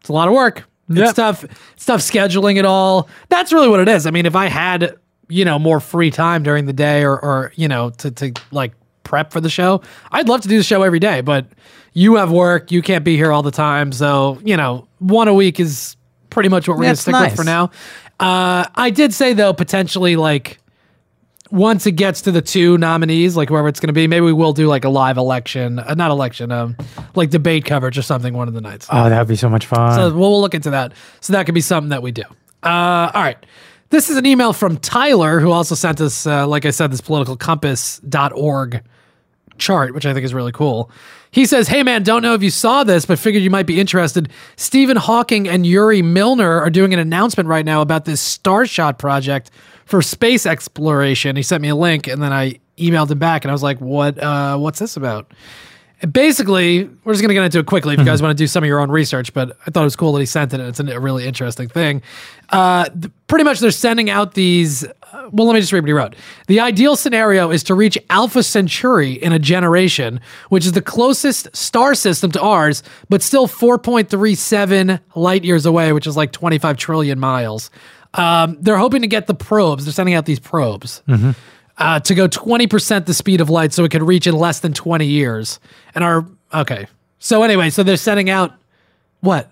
it's 0.00 0.08
a 0.08 0.12
lot 0.12 0.28
of 0.28 0.34
work. 0.34 0.64
It's 0.90 1.14
tough. 1.14 1.44
It's 1.44 1.86
tough 1.86 2.00
scheduling 2.00 2.56
it 2.56 2.66
all. 2.66 3.08
That's 3.30 3.52
really 3.52 3.68
what 3.68 3.80
it 3.80 3.88
is. 3.88 4.06
I 4.06 4.10
mean, 4.10 4.26
if 4.26 4.36
I 4.36 4.46
had, 4.46 4.96
you 5.32 5.44
know, 5.44 5.58
more 5.58 5.80
free 5.80 6.10
time 6.10 6.42
during 6.42 6.66
the 6.66 6.72
day 6.72 7.02
or, 7.02 7.18
or 7.18 7.52
you 7.56 7.66
know, 7.66 7.90
to, 7.90 8.10
to 8.10 8.32
like 8.50 8.72
prep 9.02 9.32
for 9.32 9.40
the 9.40 9.50
show, 9.50 9.82
I'd 10.10 10.28
love 10.28 10.42
to 10.42 10.48
do 10.48 10.58
the 10.58 10.62
show 10.62 10.82
every 10.82 10.98
day, 10.98 11.22
but 11.22 11.46
you 11.94 12.16
have 12.16 12.30
work. 12.30 12.70
You 12.70 12.82
can't 12.82 13.04
be 13.04 13.16
here 13.16 13.32
all 13.32 13.42
the 13.42 13.50
time. 13.50 13.92
So, 13.92 14.38
you 14.44 14.56
know, 14.56 14.86
one 14.98 15.28
a 15.28 15.34
week 15.34 15.58
is 15.58 15.96
pretty 16.30 16.48
much 16.48 16.68
what 16.68 16.76
we're 16.76 16.84
That's 16.84 17.00
stick 17.00 17.14
with 17.14 17.34
for 17.34 17.44
now. 17.44 17.70
Uh, 18.20 18.66
I 18.74 18.90
did 18.90 19.12
say, 19.12 19.32
though, 19.32 19.52
potentially 19.52 20.16
like, 20.16 20.58
once 21.50 21.86
it 21.86 21.92
gets 21.92 22.22
to 22.22 22.32
the 22.32 22.40
two 22.40 22.78
nominees, 22.78 23.36
like 23.36 23.50
whoever 23.50 23.68
it's 23.68 23.78
going 23.78 23.88
to 23.88 23.92
be, 23.92 24.06
maybe 24.06 24.24
we 24.24 24.32
will 24.32 24.54
do 24.54 24.66
like 24.68 24.84
a 24.84 24.88
live 24.88 25.18
election, 25.18 25.78
uh, 25.78 25.92
not 25.92 26.10
election, 26.10 26.50
um, 26.50 26.76
like 27.14 27.28
debate 27.28 27.66
coverage 27.66 27.98
or 27.98 28.02
something 28.02 28.32
one 28.32 28.48
of 28.48 28.54
the 28.54 28.62
nights. 28.62 28.86
Oh, 28.90 29.10
that 29.10 29.18
would 29.18 29.28
be 29.28 29.36
so 29.36 29.50
much 29.50 29.66
fun. 29.66 29.94
So 29.94 30.08
we'll, 30.08 30.30
we'll 30.30 30.40
look 30.40 30.54
into 30.54 30.70
that. 30.70 30.94
So 31.20 31.34
that 31.34 31.44
could 31.44 31.54
be 31.54 31.60
something 31.60 31.90
that 31.90 32.02
we 32.02 32.10
do. 32.10 32.22
Uh, 32.62 33.10
all 33.12 33.22
right. 33.22 33.36
This 33.92 34.08
is 34.08 34.16
an 34.16 34.24
email 34.24 34.54
from 34.54 34.78
Tyler, 34.78 35.38
who 35.38 35.50
also 35.50 35.74
sent 35.74 36.00
us, 36.00 36.26
uh, 36.26 36.46
like 36.46 36.64
I 36.64 36.70
said, 36.70 36.90
this 36.90 37.02
politicalcompass.org 37.02 38.82
chart, 39.58 39.94
which 39.94 40.06
I 40.06 40.14
think 40.14 40.24
is 40.24 40.32
really 40.32 40.50
cool. 40.50 40.90
He 41.30 41.44
says, 41.44 41.68
Hey 41.68 41.82
man, 41.82 42.02
don't 42.02 42.22
know 42.22 42.32
if 42.32 42.42
you 42.42 42.48
saw 42.48 42.84
this, 42.84 43.04
but 43.04 43.18
figured 43.18 43.42
you 43.42 43.50
might 43.50 43.66
be 43.66 43.78
interested. 43.78 44.30
Stephen 44.56 44.96
Hawking 44.96 45.46
and 45.46 45.66
Yuri 45.66 46.00
Milner 46.00 46.58
are 46.58 46.70
doing 46.70 46.94
an 46.94 47.00
announcement 47.00 47.50
right 47.50 47.66
now 47.66 47.82
about 47.82 48.06
this 48.06 48.38
Starshot 48.38 48.96
project 48.96 49.50
for 49.84 50.00
space 50.00 50.46
exploration. 50.46 51.36
He 51.36 51.42
sent 51.42 51.60
me 51.60 51.68
a 51.68 51.76
link 51.76 52.06
and 52.06 52.22
then 52.22 52.32
I 52.32 52.60
emailed 52.78 53.10
him 53.10 53.18
back 53.18 53.44
and 53.44 53.50
I 53.50 53.52
was 53.52 53.62
like, 53.62 53.78
What 53.78 54.18
uh 54.18 54.56
what's 54.56 54.78
this 54.78 54.96
about? 54.96 55.30
And 56.02 56.12
basically, 56.12 56.84
we're 57.04 57.12
just 57.12 57.22
going 57.22 57.28
to 57.28 57.34
get 57.34 57.44
into 57.44 57.60
it 57.60 57.66
quickly 57.66 57.94
if 57.94 58.00
you 58.00 58.04
guys 58.04 58.20
want 58.20 58.36
to 58.36 58.42
do 58.42 58.48
some 58.48 58.64
of 58.64 58.68
your 58.68 58.80
own 58.80 58.90
research, 58.90 59.32
but 59.32 59.56
I 59.66 59.70
thought 59.70 59.82
it 59.82 59.84
was 59.84 59.94
cool 59.96 60.12
that 60.14 60.20
he 60.20 60.26
sent 60.26 60.52
it. 60.52 60.58
and 60.58 60.68
It's 60.68 60.80
a 60.80 60.98
really 61.00 61.26
interesting 61.26 61.68
thing. 61.68 62.02
Uh, 62.50 62.84
th- 62.88 63.12
pretty 63.28 63.44
much, 63.44 63.60
they're 63.60 63.70
sending 63.70 64.10
out 64.10 64.34
these. 64.34 64.84
Uh, 64.84 65.28
well, 65.30 65.46
let 65.46 65.54
me 65.54 65.60
just 65.60 65.72
read 65.72 65.82
what 65.82 65.86
he 65.88 65.92
wrote. 65.92 66.16
The 66.48 66.58
ideal 66.58 66.96
scenario 66.96 67.50
is 67.52 67.62
to 67.64 67.74
reach 67.74 67.96
Alpha 68.10 68.42
Centauri 68.42 69.12
in 69.12 69.32
a 69.32 69.38
generation, 69.38 70.20
which 70.48 70.66
is 70.66 70.72
the 70.72 70.82
closest 70.82 71.54
star 71.54 71.94
system 71.94 72.32
to 72.32 72.40
ours, 72.42 72.82
but 73.08 73.22
still 73.22 73.46
4.37 73.46 75.00
light 75.14 75.44
years 75.44 75.66
away, 75.66 75.92
which 75.92 76.06
is 76.06 76.16
like 76.16 76.32
25 76.32 76.76
trillion 76.76 77.18
miles. 77.18 77.70
Um, 78.14 78.58
they're 78.60 78.76
hoping 78.76 79.02
to 79.02 79.08
get 79.08 79.26
the 79.26 79.34
probes. 79.34 79.84
They're 79.84 79.92
sending 79.92 80.14
out 80.14 80.26
these 80.26 80.40
probes. 80.40 81.02
Uh, 81.08 81.32
uh, 81.82 82.00
to 82.00 82.14
go 82.14 82.28
20% 82.28 83.06
the 83.06 83.14
speed 83.14 83.40
of 83.40 83.50
light 83.50 83.72
so 83.72 83.84
it 83.84 83.90
could 83.90 84.02
reach 84.02 84.26
in 84.26 84.34
less 84.36 84.60
than 84.60 84.72
20 84.72 85.06
years. 85.06 85.60
And 85.94 86.02
our, 86.04 86.26
okay. 86.54 86.86
So 87.18 87.42
anyway, 87.42 87.70
so 87.70 87.82
they're 87.82 87.96
sending 87.96 88.30
out 88.30 88.52
what? 89.20 89.48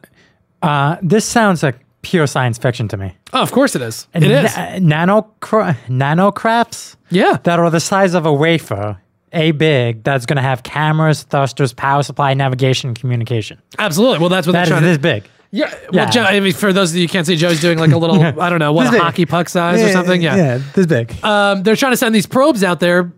Uh, 0.62 0.96
this 1.02 1.24
sounds 1.24 1.62
like 1.62 1.78
pure 2.02 2.26
science 2.26 2.58
fiction 2.58 2.88
to 2.88 2.96
me. 2.96 3.14
Oh, 3.32 3.42
of 3.42 3.52
course 3.52 3.76
it 3.76 3.82
is. 3.82 4.08
It 4.14 4.22
is. 4.24 4.56
nano 4.80 5.30
nanocrafts 5.40 6.96
Yeah. 7.10 7.38
that 7.44 7.58
are 7.58 7.70
the 7.70 7.80
size 7.80 8.14
of 8.14 8.26
a 8.26 8.32
wafer, 8.32 8.96
a 9.32 9.52
big, 9.52 10.02
that's 10.02 10.26
going 10.26 10.36
to 10.36 10.42
have 10.42 10.62
cameras, 10.62 11.22
thrusters, 11.24 11.72
power 11.72 12.02
supply, 12.02 12.34
navigation, 12.34 12.94
communication. 12.94 13.58
Absolutely. 13.78 14.18
Well, 14.18 14.28
that's 14.28 14.46
what 14.46 14.52
That 14.52 14.66
they're 14.68 14.76
is 14.78 14.80
trying 14.80 14.82
this 14.82 14.98
big. 14.98 15.24
Yeah. 15.52 15.68
Well, 15.70 15.88
Yeah. 15.92 16.10
Joe, 16.10 16.22
I 16.22 16.38
mean, 16.40 16.52
for 16.52 16.72
those 16.72 16.90
of 16.92 16.96
you 16.96 17.02
who 17.02 17.08
can't 17.08 17.26
see, 17.26 17.36
Joe's 17.36 17.60
doing 17.60 17.78
like 17.78 17.90
a 17.92 17.98
little, 17.98 18.22
I 18.40 18.48
don't 18.50 18.58
know, 18.60 18.72
what, 18.72 18.92
a 18.94 18.98
hockey 18.98 19.26
puck 19.26 19.48
size 19.48 19.82
or 19.82 19.88
something. 19.92 20.22
Yeah. 20.22 20.60
this 20.74 20.86
big. 20.86 21.12
Um, 21.24 21.62
they're 21.62 21.76
trying 21.76 21.92
to 21.92 21.96
send 21.96 22.14
these 22.14 22.26
probes 22.26 22.62
out 22.64 22.80
there 22.80 23.12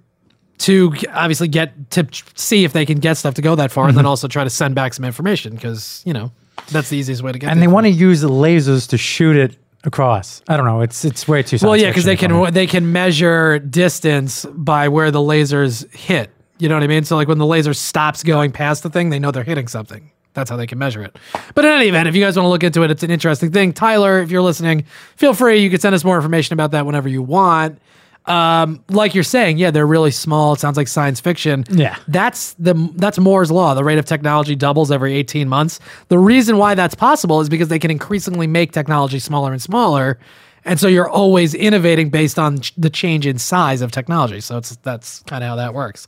to 0.58 0.92
obviously 1.10 1.48
get 1.48 1.90
to 1.90 2.06
see 2.34 2.64
if 2.64 2.72
they 2.72 2.86
can 2.86 2.98
get 2.98 3.16
stuff 3.16 3.34
to 3.34 3.42
go 3.42 3.54
that 3.56 3.70
far 3.72 3.84
Mm-hmm. 3.84 3.88
and 3.90 3.98
then 3.98 4.06
also 4.06 4.28
try 4.28 4.44
to 4.44 4.50
send 4.50 4.74
back 4.74 4.94
some 4.94 5.04
information 5.04 5.54
because, 5.54 6.02
you 6.06 6.12
know, 6.12 6.30
that's 6.70 6.88
the 6.90 6.96
easiest 6.96 7.22
way 7.22 7.32
to 7.32 7.38
get 7.38 7.50
and 7.50 7.60
they 7.60 7.66
want 7.66 7.86
to 7.86 7.90
use 7.90 8.20
the 8.20 8.28
lasers 8.28 8.88
to 8.90 8.96
shoot 8.98 9.36
it 9.36 9.56
across. 9.84 10.40
I 10.46 10.56
don't 10.56 10.64
know. 10.66 10.80
It's 10.82 11.04
it's 11.04 11.26
way 11.26 11.42
too. 11.42 11.58
Well, 11.60 11.76
yeah, 11.76 11.88
because 11.90 12.04
they 12.04 12.12
fiction 12.12 12.30
for 12.30 12.36
me. 12.38 12.44
can 12.46 12.54
they 12.54 12.66
can 12.68 12.92
measure 12.92 13.58
distance 13.58 14.46
by 14.52 14.86
where 14.88 15.10
the 15.10 15.18
lasers 15.18 15.92
hit. 15.92 16.30
You 16.58 16.68
know 16.68 16.76
what 16.76 16.84
I 16.84 16.86
mean? 16.86 17.02
So 17.02 17.16
like 17.16 17.26
when 17.26 17.38
the 17.38 17.46
laser 17.46 17.74
stops 17.74 18.22
going 18.22 18.52
past 18.52 18.84
the 18.84 18.90
thing, 18.90 19.10
they 19.10 19.18
know 19.18 19.32
they're 19.32 19.42
hitting 19.42 19.66
something. 19.66 20.11
That's 20.34 20.48
how 20.48 20.56
they 20.56 20.66
can 20.66 20.78
measure 20.78 21.02
it. 21.02 21.18
But 21.54 21.64
in 21.64 21.70
any 21.72 21.88
event, 21.88 22.08
if 22.08 22.14
you 22.14 22.22
guys 22.22 22.36
want 22.36 22.46
to 22.46 22.50
look 22.50 22.64
into 22.64 22.82
it, 22.82 22.90
it's 22.90 23.02
an 23.02 23.10
interesting 23.10 23.52
thing. 23.52 23.72
Tyler, 23.72 24.20
if 24.20 24.30
you're 24.30 24.42
listening, 24.42 24.84
feel 25.16 25.34
free. 25.34 25.58
You 25.58 25.70
can 25.70 25.80
send 25.80 25.94
us 25.94 26.04
more 26.04 26.16
information 26.16 26.54
about 26.54 26.70
that 26.70 26.86
whenever 26.86 27.08
you 27.08 27.22
want. 27.22 27.78
Um, 28.26 28.84
like 28.88 29.14
you're 29.14 29.24
saying, 29.24 29.58
yeah, 29.58 29.70
they're 29.70 29.86
really 29.86 30.12
small. 30.12 30.52
It 30.52 30.60
sounds 30.60 30.76
like 30.76 30.86
science 30.88 31.20
fiction. 31.20 31.64
Yeah. 31.70 31.96
That's 32.06 32.54
the 32.54 32.74
that's 32.94 33.18
Moore's 33.18 33.50
law. 33.50 33.74
The 33.74 33.82
rate 33.84 33.98
of 33.98 34.04
technology 34.04 34.54
doubles 34.54 34.92
every 34.92 35.14
18 35.14 35.48
months. 35.48 35.80
The 36.08 36.18
reason 36.18 36.56
why 36.56 36.74
that's 36.74 36.94
possible 36.94 37.40
is 37.40 37.48
because 37.48 37.68
they 37.68 37.80
can 37.80 37.90
increasingly 37.90 38.46
make 38.46 38.72
technology 38.72 39.18
smaller 39.18 39.52
and 39.52 39.60
smaller. 39.60 40.18
And 40.64 40.78
so 40.78 40.86
you're 40.86 41.08
always 41.08 41.54
innovating 41.54 42.10
based 42.10 42.38
on 42.38 42.60
ch- 42.60 42.72
the 42.76 42.90
change 42.90 43.26
in 43.26 43.38
size 43.38 43.82
of 43.82 43.90
technology. 43.90 44.40
So 44.40 44.56
it's 44.56 44.76
that's 44.76 45.20
kind 45.24 45.42
of 45.42 45.48
how 45.48 45.56
that 45.56 45.74
works. 45.74 46.06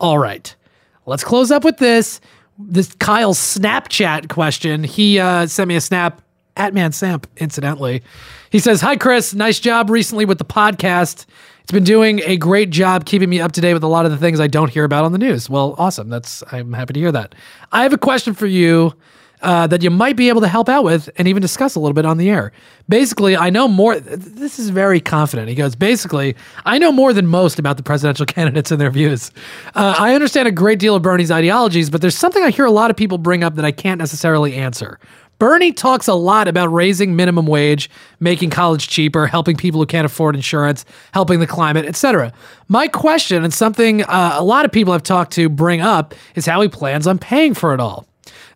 All 0.00 0.18
right. 0.18 0.54
Let's 1.06 1.22
close 1.22 1.50
up 1.52 1.64
with 1.64 1.76
this. 1.76 2.20
This 2.58 2.94
Kyle 2.94 3.34
Snapchat 3.34 4.28
question. 4.28 4.84
He 4.84 5.18
uh, 5.18 5.46
sent 5.46 5.68
me 5.68 5.76
a 5.76 5.80
snap 5.80 6.22
at 6.56 6.72
Man 6.72 6.92
Samp, 6.92 7.26
incidentally. 7.36 8.02
He 8.50 8.58
says, 8.58 8.80
Hi, 8.80 8.96
Chris. 8.96 9.34
Nice 9.34 9.58
job 9.58 9.90
recently 9.90 10.24
with 10.24 10.38
the 10.38 10.44
podcast. 10.44 11.26
It's 11.62 11.72
been 11.72 11.84
doing 11.84 12.20
a 12.24 12.36
great 12.36 12.70
job 12.70 13.06
keeping 13.06 13.30
me 13.30 13.40
up 13.40 13.52
to 13.52 13.60
date 13.60 13.72
with 13.72 13.82
a 13.82 13.88
lot 13.88 14.04
of 14.04 14.12
the 14.12 14.18
things 14.18 14.38
I 14.38 14.46
don't 14.46 14.70
hear 14.70 14.84
about 14.84 15.04
on 15.04 15.12
the 15.12 15.18
news. 15.18 15.48
Well, 15.48 15.74
awesome. 15.78 16.10
That's 16.10 16.44
I'm 16.52 16.74
happy 16.74 16.92
to 16.92 17.00
hear 17.00 17.12
that. 17.12 17.34
I 17.72 17.82
have 17.82 17.92
a 17.92 17.98
question 17.98 18.34
for 18.34 18.46
you 18.46 18.92
uh, 19.44 19.66
that 19.66 19.82
you 19.82 19.90
might 19.90 20.16
be 20.16 20.28
able 20.28 20.40
to 20.40 20.48
help 20.48 20.68
out 20.68 20.82
with 20.84 21.08
and 21.16 21.28
even 21.28 21.40
discuss 21.40 21.74
a 21.74 21.80
little 21.80 21.94
bit 21.94 22.06
on 22.06 22.16
the 22.16 22.30
air. 22.30 22.50
Basically, 22.88 23.36
I 23.36 23.50
know 23.50 23.68
more. 23.68 24.00
This 24.00 24.58
is 24.58 24.70
very 24.70 25.00
confident. 25.00 25.48
He 25.48 25.54
goes, 25.54 25.76
basically, 25.76 26.34
I 26.64 26.78
know 26.78 26.90
more 26.90 27.12
than 27.12 27.26
most 27.26 27.58
about 27.58 27.76
the 27.76 27.82
presidential 27.82 28.26
candidates 28.34 28.70
and 28.70 28.80
their 28.80 28.90
views. 28.90 29.30
Uh, 29.74 29.94
I 29.98 30.14
understand 30.14 30.48
a 30.48 30.52
great 30.52 30.78
deal 30.78 30.96
of 30.96 31.02
Bernie's 31.02 31.30
ideologies, 31.30 31.90
but 31.90 32.00
there's 32.00 32.16
something 32.16 32.42
I 32.42 32.50
hear 32.50 32.64
a 32.64 32.70
lot 32.70 32.90
of 32.90 32.96
people 32.96 33.18
bring 33.18 33.44
up 33.44 33.54
that 33.56 33.64
I 33.64 33.72
can't 33.72 33.98
necessarily 33.98 34.54
answer. 34.54 34.98
Bernie 35.38 35.72
talks 35.72 36.08
a 36.08 36.14
lot 36.14 36.48
about 36.48 36.72
raising 36.72 37.16
minimum 37.16 37.46
wage, 37.46 37.90
making 38.20 38.50
college 38.50 38.88
cheaper, 38.88 39.26
helping 39.26 39.56
people 39.56 39.80
who 39.80 39.86
can't 39.86 40.06
afford 40.06 40.36
insurance, 40.36 40.84
helping 41.12 41.40
the 41.40 41.46
climate, 41.46 41.84
etc. 41.84 42.32
My 42.68 42.88
question, 42.88 43.44
and 43.44 43.52
something 43.52 44.04
uh, 44.04 44.36
a 44.36 44.44
lot 44.44 44.64
of 44.64 44.72
people 44.72 44.92
I've 44.92 45.02
talked 45.02 45.32
to 45.32 45.48
bring 45.48 45.80
up, 45.80 46.14
is 46.34 46.46
how 46.46 46.60
he 46.60 46.68
plans 46.68 47.06
on 47.06 47.18
paying 47.18 47.52
for 47.54 47.74
it 47.74 47.80
all. 47.80 48.06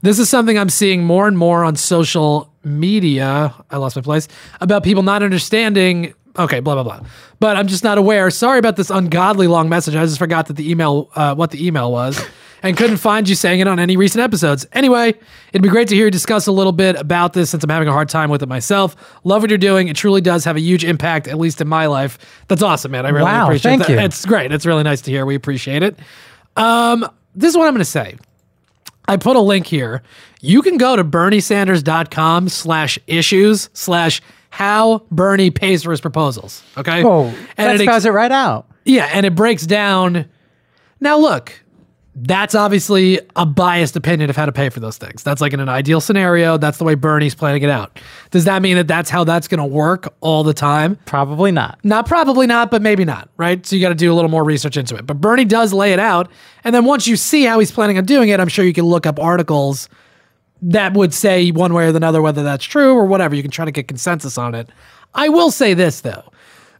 This 0.02 0.18
is 0.18 0.28
something 0.28 0.58
I'm 0.58 0.68
seeing 0.70 1.04
more 1.04 1.26
and 1.26 1.36
more 1.36 1.64
on 1.64 1.76
social 1.76 2.52
media. 2.64 3.54
I 3.70 3.76
lost 3.78 3.96
my 3.96 4.02
place 4.02 4.28
about 4.60 4.82
people 4.84 5.02
not 5.02 5.22
understanding. 5.22 6.14
Okay, 6.38 6.60
blah 6.60 6.74
blah 6.74 6.82
blah. 6.84 7.00
But 7.40 7.56
I'm 7.56 7.66
just 7.66 7.82
not 7.84 7.98
aware. 7.98 8.30
Sorry 8.30 8.58
about 8.58 8.76
this 8.76 8.90
ungodly 8.90 9.46
long 9.46 9.68
message. 9.68 9.96
I 9.96 10.04
just 10.04 10.18
forgot 10.18 10.46
that 10.46 10.54
the 10.54 10.70
email, 10.70 11.10
uh, 11.16 11.34
what 11.34 11.50
the 11.50 11.64
email 11.66 11.90
was, 11.90 12.24
and 12.62 12.76
couldn't 12.76 12.98
find 12.98 13.28
you 13.28 13.34
saying 13.34 13.58
it 13.60 13.66
on 13.66 13.78
any 13.80 13.96
recent 13.96 14.22
episodes. 14.22 14.66
Anyway, 14.72 15.14
it'd 15.52 15.62
be 15.62 15.68
great 15.68 15.88
to 15.88 15.94
hear 15.96 16.04
you 16.04 16.10
discuss 16.12 16.46
a 16.46 16.52
little 16.52 16.72
bit 16.72 16.94
about 16.96 17.32
this 17.32 17.50
since 17.50 17.64
I'm 17.64 17.70
having 17.70 17.88
a 17.88 17.92
hard 17.92 18.08
time 18.08 18.30
with 18.30 18.42
it 18.42 18.48
myself. 18.48 18.94
Love 19.24 19.42
what 19.42 19.50
you're 19.50 19.58
doing. 19.58 19.88
It 19.88 19.96
truly 19.96 20.20
does 20.20 20.44
have 20.44 20.56
a 20.56 20.60
huge 20.60 20.84
impact, 20.84 21.26
at 21.26 21.38
least 21.38 21.60
in 21.60 21.66
my 21.68 21.86
life. 21.86 22.18
That's 22.48 22.62
awesome, 22.62 22.92
man. 22.92 23.04
I 23.06 23.08
really 23.10 23.24
Wow, 23.24 23.46
appreciate 23.46 23.70
thank 23.70 23.86
that. 23.86 23.90
you. 23.90 23.98
It's 23.98 24.24
great. 24.24 24.52
It's 24.52 24.66
really 24.66 24.82
nice 24.84 25.00
to 25.02 25.10
hear. 25.10 25.26
We 25.26 25.34
appreciate 25.34 25.82
it. 25.82 25.98
Um, 26.56 27.08
this 27.34 27.50
is 27.50 27.56
what 27.56 27.66
I'm 27.66 27.72
going 27.74 27.80
to 27.80 27.84
say. 27.84 28.16
I 29.08 29.16
put 29.16 29.36
a 29.36 29.40
link 29.40 29.66
here. 29.66 30.02
You 30.40 30.62
can 30.62 30.76
go 30.76 30.94
to 30.94 31.02
berniesanders.com 31.02 32.48
slash 32.48 32.98
issues 33.06 33.70
slash 33.72 34.20
how 34.50 35.02
Bernie 35.10 35.50
pays 35.50 35.82
for 35.82 35.90
his 35.90 36.00
proposals. 36.00 36.62
Okay. 36.76 37.02
Oh, 37.04 37.24
that 37.56 37.70
it 37.70 37.80
ex- 37.80 37.82
spells 37.82 38.04
it 38.04 38.10
right 38.10 38.30
out. 38.32 38.66
yeah, 38.84 39.08
and 39.12 39.26
it 39.26 39.34
breaks 39.34 39.66
down. 39.66 40.26
Now, 41.00 41.18
look, 41.18 41.52
that's 42.20 42.54
obviously 42.54 43.20
a 43.36 43.46
biased 43.46 43.94
opinion 43.94 44.30
of 44.30 44.36
how 44.36 44.46
to 44.46 44.52
pay 44.52 44.68
for 44.68 44.80
those 44.80 44.98
things. 44.98 45.22
That's 45.22 45.40
like 45.40 45.52
in 45.52 45.60
an 45.60 45.68
ideal 45.68 46.00
scenario. 46.00 46.56
That's 46.56 46.78
the 46.78 46.84
way 46.84 46.94
Bernie's 46.94 47.34
planning 47.34 47.62
it 47.62 47.70
out. 47.70 48.00
Does 48.30 48.44
that 48.44 48.62
mean 48.62 48.76
that 48.76 48.88
that's 48.88 49.10
how 49.10 49.24
that's 49.24 49.46
going 49.46 49.58
to 49.58 49.66
work 49.66 50.12
all 50.20 50.42
the 50.42 50.54
time? 50.54 50.96
Probably 51.04 51.52
not. 51.52 51.78
Not 51.84 52.06
probably 52.06 52.46
not, 52.46 52.70
but 52.70 52.82
maybe 52.82 53.04
not, 53.04 53.28
right? 53.36 53.64
So 53.64 53.76
you 53.76 53.82
got 53.82 53.90
to 53.90 53.94
do 53.94 54.12
a 54.12 54.14
little 54.14 54.30
more 54.30 54.44
research 54.44 54.76
into 54.76 54.96
it. 54.96 55.06
But 55.06 55.20
Bernie 55.20 55.44
does 55.44 55.72
lay 55.72 55.92
it 55.92 56.00
out. 56.00 56.30
And 56.64 56.74
then 56.74 56.84
once 56.84 57.06
you 57.06 57.16
see 57.16 57.44
how 57.44 57.58
he's 57.58 57.70
planning 57.70 57.98
on 57.98 58.04
doing 58.04 58.30
it, 58.30 58.40
I'm 58.40 58.48
sure 58.48 58.64
you 58.64 58.72
can 58.72 58.86
look 58.86 59.06
up 59.06 59.18
articles 59.18 59.88
that 60.62 60.94
would 60.94 61.14
say 61.14 61.50
one 61.50 61.72
way 61.72 61.86
or 61.86 61.92
the 61.92 62.04
other 62.04 62.20
whether 62.20 62.42
that's 62.42 62.64
true 62.64 62.94
or 62.94 63.04
whatever. 63.06 63.34
You 63.34 63.42
can 63.42 63.50
try 63.50 63.64
to 63.64 63.70
get 63.70 63.86
consensus 63.86 64.36
on 64.36 64.54
it. 64.54 64.68
I 65.14 65.28
will 65.28 65.50
say 65.50 65.74
this, 65.74 66.00
though. 66.00 66.24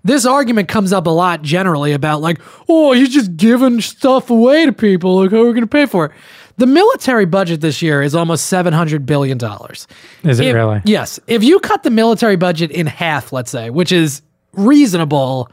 This 0.05 0.25
argument 0.26 0.69
comes 0.69 0.93
up 0.93 1.07
a 1.07 1.11
lot 1.11 1.43
generally 1.43 1.93
about, 1.93 2.21
like, 2.21 2.40
oh, 2.69 2.93
he's 2.93 3.09
just 3.12 3.37
giving 3.37 3.81
stuff 3.81 4.31
away 4.31 4.64
to 4.67 4.73
people. 4.73 5.17
Like, 5.17 5.31
how 5.31 5.38
are 5.38 5.47
we 5.47 5.52
going 5.52 5.61
to 5.62 5.67
pay 5.67 5.87
for 5.87 6.07
it? 6.07 6.12
The 6.57 6.67
military 6.67 7.25
budget 7.25 7.61
this 7.61 7.83
year 7.83 8.02
is 8.02 8.14
almost 8.14 8.50
$700 8.52 9.07
billion. 9.07 9.38
Is 10.25 10.40
it 10.40 10.47
If- 10.47 10.55
really? 10.55 10.81
Yes. 10.85 11.21
If 11.26 11.45
you 11.45 11.61
cut 11.61 11.83
the 11.85 11.90
military 11.90 12.37
budget 12.37 12.71
in 12.71 12.87
half, 12.87 13.33
let's 13.33 13.50
say, 13.50 13.71
which 13.71 13.93
is 13.93 14.23
reasonable 14.52 15.50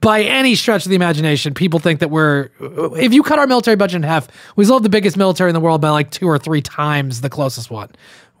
by 0.00 0.22
any 0.22 0.54
stretch 0.54 0.84
of 0.84 0.90
the 0.90 0.96
imagination, 0.96 1.54
people 1.54 1.78
think 1.78 2.00
that 2.00 2.10
we're. 2.10 2.48
If 2.60 3.12
you 3.12 3.22
cut 3.22 3.38
our 3.38 3.46
military 3.46 3.76
budget 3.76 3.96
in 3.96 4.02
half, 4.02 4.26
we 4.56 4.64
still 4.64 4.76
have 4.76 4.82
the 4.82 4.88
biggest 4.88 5.16
military 5.16 5.50
in 5.50 5.54
the 5.54 5.60
world 5.60 5.80
by 5.80 5.90
like 5.90 6.10
two 6.10 6.26
or 6.26 6.38
three 6.38 6.62
times 6.62 7.20
the 7.20 7.30
closest 7.30 7.70
one. 7.70 7.90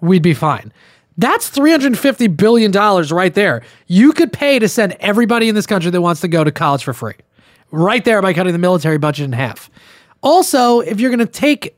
We'd 0.00 0.22
be 0.22 0.34
fine. 0.34 0.72
That's 1.18 1.50
$350 1.50 2.36
billion 2.36 2.72
right 2.72 3.34
there. 3.34 3.62
You 3.86 4.12
could 4.12 4.32
pay 4.32 4.58
to 4.58 4.68
send 4.68 4.96
everybody 5.00 5.48
in 5.48 5.54
this 5.54 5.66
country 5.66 5.90
that 5.90 6.00
wants 6.00 6.20
to 6.22 6.28
go 6.28 6.42
to 6.44 6.50
college 6.50 6.84
for 6.84 6.94
free. 6.94 7.14
Right 7.70 8.04
there 8.04 8.20
by 8.22 8.32
cutting 8.32 8.52
the 8.52 8.58
military 8.58 8.98
budget 8.98 9.24
in 9.24 9.32
half. 9.32 9.70
Also, 10.22 10.80
if 10.80 11.00
you're 11.00 11.10
going 11.10 11.26
to 11.26 11.26
take 11.26 11.76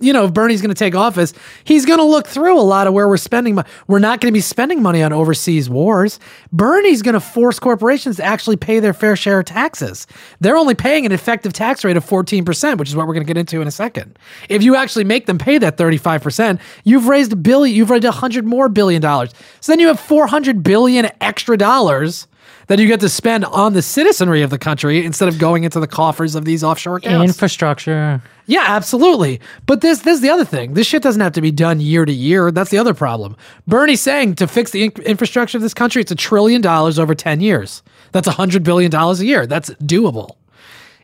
you 0.00 0.12
know, 0.12 0.24
if 0.24 0.34
Bernie's 0.34 0.60
going 0.60 0.74
to 0.74 0.78
take 0.78 0.94
office, 0.94 1.32
he's 1.64 1.86
going 1.86 1.98
to 1.98 2.04
look 2.04 2.26
through 2.26 2.58
a 2.58 2.62
lot 2.62 2.86
of 2.86 2.94
where 2.94 3.08
we're 3.08 3.16
spending 3.16 3.54
money. 3.54 3.68
We're 3.86 4.00
not 4.00 4.20
going 4.20 4.32
to 4.32 4.36
be 4.36 4.40
spending 4.40 4.82
money 4.82 5.02
on 5.02 5.12
overseas 5.12 5.70
wars. 5.70 6.18
Bernie's 6.52 7.02
going 7.02 7.14
to 7.14 7.20
force 7.20 7.58
corporations 7.58 8.16
to 8.16 8.24
actually 8.24 8.56
pay 8.56 8.80
their 8.80 8.92
fair 8.92 9.14
share 9.14 9.40
of 9.40 9.46
taxes. 9.46 10.06
They're 10.40 10.56
only 10.56 10.74
paying 10.74 11.06
an 11.06 11.12
effective 11.12 11.52
tax 11.52 11.84
rate 11.84 11.96
of 11.96 12.04
14%, 12.04 12.78
which 12.78 12.88
is 12.88 12.96
what 12.96 13.06
we're 13.06 13.14
going 13.14 13.26
to 13.26 13.32
get 13.32 13.38
into 13.38 13.60
in 13.60 13.68
a 13.68 13.72
second. 13.72 14.18
If 14.48 14.62
you 14.62 14.74
actually 14.74 15.04
make 15.04 15.26
them 15.26 15.38
pay 15.38 15.58
that 15.58 15.76
35%, 15.76 16.58
you've 16.84 17.06
raised 17.06 17.32
a 17.32 17.36
billion, 17.36 17.76
you've 17.76 17.90
raised 17.90 18.04
a 18.04 18.10
hundred 18.10 18.46
more 18.46 18.68
billion 18.68 19.00
dollars. 19.00 19.32
So 19.60 19.72
then 19.72 19.78
you 19.78 19.86
have 19.86 20.00
400 20.00 20.62
billion 20.62 21.08
extra 21.20 21.56
dollars 21.56 22.26
that 22.68 22.78
you 22.78 22.86
get 22.86 23.00
to 23.00 23.08
spend 23.08 23.44
on 23.46 23.72
the 23.72 23.82
citizenry 23.82 24.42
of 24.42 24.50
the 24.50 24.58
country 24.58 25.04
instead 25.04 25.28
of 25.28 25.38
going 25.38 25.64
into 25.64 25.80
the 25.80 25.86
coffers 25.86 26.34
of 26.34 26.44
these 26.44 26.62
offshore 26.62 26.96
accounts. 26.96 27.32
Infrastructure. 27.32 28.22
Yeah, 28.46 28.64
absolutely. 28.66 29.40
But 29.66 29.80
this 29.80 30.00
this 30.00 30.16
is 30.16 30.20
the 30.20 30.30
other 30.30 30.44
thing. 30.44 30.74
This 30.74 30.86
shit 30.86 31.02
doesn't 31.02 31.20
have 31.20 31.32
to 31.32 31.40
be 31.40 31.50
done 31.50 31.80
year 31.80 32.04
to 32.04 32.12
year. 32.12 32.50
That's 32.50 32.70
the 32.70 32.78
other 32.78 32.94
problem. 32.94 33.36
Bernie's 33.66 34.00
saying 34.00 34.36
to 34.36 34.46
fix 34.46 34.70
the 34.70 34.84
in- 34.84 35.02
infrastructure 35.02 35.58
of 35.58 35.62
this 35.62 35.74
country, 35.74 36.00
it's 36.00 36.12
a 36.12 36.16
trillion 36.16 36.60
dollars 36.60 36.98
over 36.98 37.14
10 37.14 37.40
years. 37.40 37.82
That's 38.12 38.28
a 38.28 38.32
$100 38.32 38.64
billion 38.64 38.94
a 38.94 39.14
year. 39.16 39.46
That's 39.46 39.70
doable. 39.70 40.36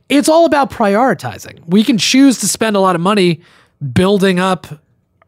It's 0.08 0.28
all 0.28 0.44
about 0.44 0.70
prioritizing. 0.70 1.66
We 1.66 1.82
can 1.82 1.98
choose 1.98 2.38
to 2.40 2.48
spend 2.48 2.76
a 2.76 2.80
lot 2.80 2.94
of 2.94 3.00
money 3.00 3.40
building 3.92 4.38
up 4.38 4.66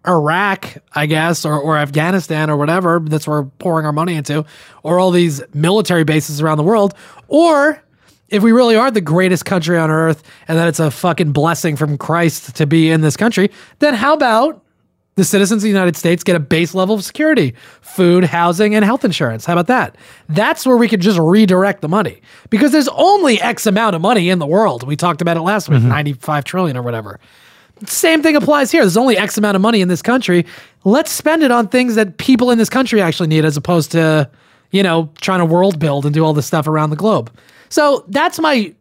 Iraq, 0.07 0.79
I 0.93 1.07
guess, 1.07 1.45
or, 1.45 1.59
or 1.59 1.77
Afghanistan 1.77 2.51
or 2.51 2.57
whatever 2.57 3.01
that's 3.03 3.27
we're 3.27 3.45
pouring 3.45 3.87
our 3.87 3.93
money 3.93 4.15
into, 4.15 4.45
or 4.83 4.99
all 5.01 5.11
these 5.11 5.43
military 5.55 6.05
bases 6.05 6.41
around 6.41 6.59
the 6.59 6.65
world, 6.65 6.95
or 7.29 7.83
if 8.29 8.43
we 8.43 8.53
really 8.53 8.77
are 8.77 8.91
the 8.91 9.01
greatest 9.01 9.45
country 9.45 9.79
on 9.79 9.91
earth 9.91 10.23
and 10.49 10.59
that 10.59 10.69
it's 10.69 10.81
a 10.81 10.91
fucking 10.91 11.33
blessing 11.33 11.77
from 11.77 11.97
Christ 11.97 12.57
to 12.57 12.67
be 12.67 12.91
in 12.91 13.01
this 13.01 13.17
country, 13.17 13.51
then 13.79 13.95
how 13.95 14.15
about 14.15 14.63
The 15.17 15.25
citizens 15.25 15.61
of 15.61 15.63
the 15.63 15.71
United 15.71 15.97
States 15.97 16.23
get 16.23 16.37
a 16.37 16.41
base 16.41 16.75
level 16.75 16.95
of 16.95 17.03
security, 17.03 17.55
food, 17.81 18.25
housing, 18.25 18.75
and 18.75 18.85
health 18.85 19.03
insurance. 19.03 19.47
How 19.47 19.55
about 19.55 19.67
that? 19.69 19.97
That's 20.29 20.67
where 20.67 20.77
we 20.77 20.89
could 20.89 21.01
just 21.01 21.19
redirect 21.19 21.81
the 21.81 21.89
money 21.89 22.21
because 22.51 22.71
there's 22.71 22.89
only 22.89 23.41
X 23.41 23.65
amount 23.67 23.97
of 23.97 24.03
money 24.03 24.29
in 24.29 24.41
the 24.41 24.47
world. 24.47 24.87
We 24.87 24.95
talked 24.95 25.23
about 25.23 25.39
it 25.39 25.41
last 25.41 25.71
week, 25.71 25.79
mm-hmm. 25.79 25.89
95 25.89 26.45
trillion 26.45 26.77
or 26.77 26.83
whatever. 26.83 27.19
Same 27.85 28.23
thing 28.23 28.37
applies 28.37 28.71
here. 28.71 28.83
There's 28.83 28.97
only 28.97 29.18
X 29.18 29.37
amount 29.37 29.56
of 29.56 29.62
money 29.62 29.80
in 29.80 29.88
this 29.88 30.00
country. 30.00 30.47
Let's 30.85 31.12
spend 31.12 31.42
it 31.42 31.50
on 31.50 31.68
things 31.68 31.95
that 31.97 32.16
people 32.16 32.50
in 32.50 32.59
this 32.59 32.71
country 32.71 33.02
actually 33.02 33.28
need 33.28 33.45
as 33.45 33.56
opposed 33.56 33.92
to, 33.92 34.30
you 34.71 34.83
know, 34.83 35.12
trying 35.21 35.40
to 35.40 35.45
world 35.45 35.78
build 35.78 36.06
and 36.06 36.14
do 36.14 36.25
all 36.25 36.33
this 36.33 36.47
stuff 36.47 36.66
around 36.66 36.90
the 36.90 36.97
globe. 36.97 37.30
So 37.68 38.04
that's 38.09 38.38
my 38.38 38.75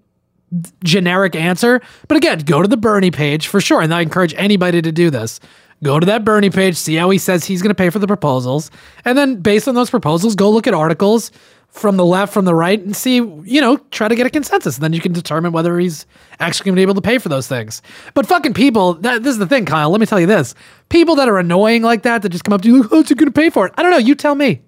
generic 0.84 1.36
answer. 1.36 1.82
But 2.08 2.18
again, 2.18 2.40
go 2.40 2.62
to 2.62 2.68
the 2.68 2.78
Bernie 2.78 3.12
page 3.12 3.48
for 3.48 3.60
sure. 3.60 3.82
And 3.82 3.94
I 3.94 4.02
encourage 4.02 4.34
anybody 4.38 4.82
to 4.82 4.92
do 4.92 5.10
this. 5.10 5.40
Go 5.84 6.00
to 6.00 6.06
that 6.06 6.24
Bernie 6.24 6.50
page, 6.50 6.78
see 6.78 6.96
how 6.96 7.10
he 7.10 7.18
says 7.18 7.44
he's 7.44 7.62
going 7.62 7.70
to 7.70 7.76
pay 7.76 7.90
for 7.90 8.00
the 8.00 8.08
proposals. 8.08 8.72
And 9.04 9.18
then 9.18 9.42
based 9.42 9.68
on 9.68 9.76
those 9.76 9.90
proposals, 9.90 10.36
go 10.36 10.50
look 10.50 10.68
at 10.68 10.74
articles 10.74 11.32
from 11.76 11.98
the 11.98 12.06
left, 12.06 12.34
from 12.34 12.46
the 12.46 12.56
right, 12.56 12.80
and 12.80 12.96
see, 12.96 13.16
you 13.16 13.60
know, 13.60 13.76
try 13.92 14.08
to 14.08 14.16
get 14.16 14.26
a 14.26 14.30
consensus. 14.30 14.76
And 14.78 14.84
then 14.84 14.94
you 14.94 15.02
can 15.02 15.12
determine 15.12 15.52
whether 15.52 15.78
he's 15.78 16.06
actually 16.40 16.66
going 16.66 16.76
to 16.76 16.80
be 16.80 16.82
able 16.84 16.96
to 16.96 17.02
pay 17.02 17.18
for 17.18 17.28
those 17.28 17.48
things. 17.48 17.82
But 18.14 18.26
fucking 18.26 18.54
people, 18.54 18.94
that, 18.96 19.24
this 19.24 19.34
is 19.34 19.40
the 19.40 19.46
thing, 19.46 19.66
Kyle. 19.66 19.90
Let 19.90 20.00
me 20.00 20.06
tell 20.06 20.20
you 20.20 20.26
this 20.26 20.56
people 20.88 21.16
that 21.16 21.28
are 21.28 21.38
annoying 21.38 21.82
like 21.82 22.04
that, 22.04 22.22
that 22.22 22.30
just 22.30 22.46
come 22.46 22.54
up 22.54 22.62
to 22.62 22.70
you, 22.70 22.82
like, 22.82 22.92
how's 22.92 23.10
he 23.10 23.16
going 23.16 23.32
to 23.32 23.38
pay 23.40 23.50
for 23.50 23.68
it? 23.68 23.74
I 23.78 23.84
don't 23.84 23.92
know. 23.92 23.98
You 23.98 24.16
tell 24.16 24.36
me. 24.36 24.62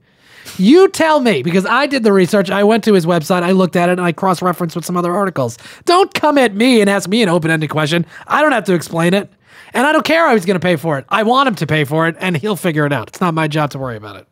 You 0.58 0.90
tell 0.90 1.22
me 1.22 1.44
because 1.44 1.66
I 1.66 1.88
did 1.88 2.04
the 2.04 2.12
research. 2.12 2.50
I 2.50 2.64
went 2.64 2.84
to 2.86 2.94
his 2.94 3.06
website, 3.06 3.44
I 3.44 3.52
looked 3.52 3.76
at 3.76 3.90
it, 3.90 3.94
and 3.94 4.02
I 4.02 4.12
cross 4.12 4.42
referenced 4.42 4.76
with 4.76 4.86
some 4.86 4.98
other 4.98 5.14
articles. 5.14 5.58
Don't 5.86 6.14
come 6.14 6.38
at 6.38 6.54
me 6.54 6.82
and 6.82 6.90
ask 6.90 7.08
me 7.08 7.22
an 7.24 7.30
open 7.30 7.52
ended 7.52 7.70
question. 7.70 8.06
I 8.28 8.42
don't 8.42 8.52
have 8.52 8.66
to 8.66 8.74
explain 8.74 9.14
it. 9.14 9.32
And 9.74 9.86
I 9.86 9.92
don't 9.92 10.06
care 10.06 10.28
how 10.28 10.34
he's 10.34 10.46
going 10.46 10.60
to 10.60 10.66
pay 10.66 10.76
for 10.76 10.98
it. 10.98 11.06
I 11.10 11.24
want 11.24 11.48
him 11.48 11.56
to 11.56 11.68
pay 11.68 11.84
for 11.84 12.08
it, 12.08 12.16
and 12.20 12.36
he'll 12.38 12.56
figure 12.56 12.86
it 12.86 12.94
out. 12.94 13.10
It's 13.10 13.22
not 13.22 13.34
my 13.34 13.48
job 13.48 13.72
to 13.72 13.80
worry 13.80 13.98
about 13.98 14.16
it. 14.16 14.27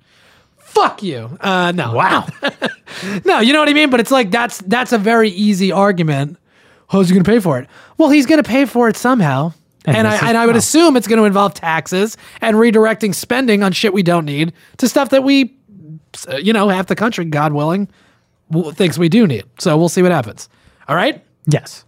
Fuck 0.75 1.01
you. 1.01 1.36
Uh, 1.41 1.72
no. 1.74 1.94
Wow. 1.94 2.27
No, 3.25 3.39
you 3.39 3.51
know 3.51 3.60
what 3.60 3.67
I 3.67 3.74
mean? 3.74 3.89
But 3.89 4.00
it's 4.00 4.12
like 4.12 4.32
that's 4.32 4.60
that's 4.60 4.94
a 4.94 4.98
very 4.98 5.29
easy 5.29 5.72
argument. 5.72 6.38
How's 6.88 7.10
he 7.10 7.13
going 7.13 7.24
to 7.25 7.29
pay 7.29 7.39
for 7.39 7.60
it? 7.60 7.67
Well, 7.98 8.10
he's 8.10 8.25
going 8.25 8.41
to 8.41 8.48
pay 8.48 8.65
for 8.65 8.88
it 8.88 8.96
somehow. 8.96 9.53
And, 9.86 9.98
And 9.98 10.08
I, 10.08 10.15
is 10.15 10.22
and 10.24 10.38
I 10.38 10.46
would 10.46 10.55
assume 10.55 10.96
it's 10.96 11.08
going 11.08 11.20
to 11.20 11.25
involve 11.25 11.53
taxes 11.55 12.15
and 12.41 12.55
redirecting 12.55 13.13
spending 13.13 13.63
on 13.63 13.72
shit 13.74 13.94
we 13.94 14.01
don't 14.03 14.24
need 14.25 14.53
to 14.77 14.88
stuff 14.88 15.10
that 15.10 15.24
we, 15.24 15.55
uh, 16.29 16.38
you 16.38 16.53
know, 16.53 16.70
half 16.70 16.88
the 16.88 16.96
country, 16.96 17.25
God 17.25 17.53
willing, 17.53 17.89
w- 18.51 18.72
thinks 18.72 18.98
we 18.98 19.10
do 19.10 19.27
need. 19.27 19.44
So 19.60 19.75
we'll 19.77 19.89
see 19.89 20.01
what 20.03 20.12
happens. 20.12 20.48
All 20.88 20.96
right. 20.96 21.24
yes. 21.48 21.84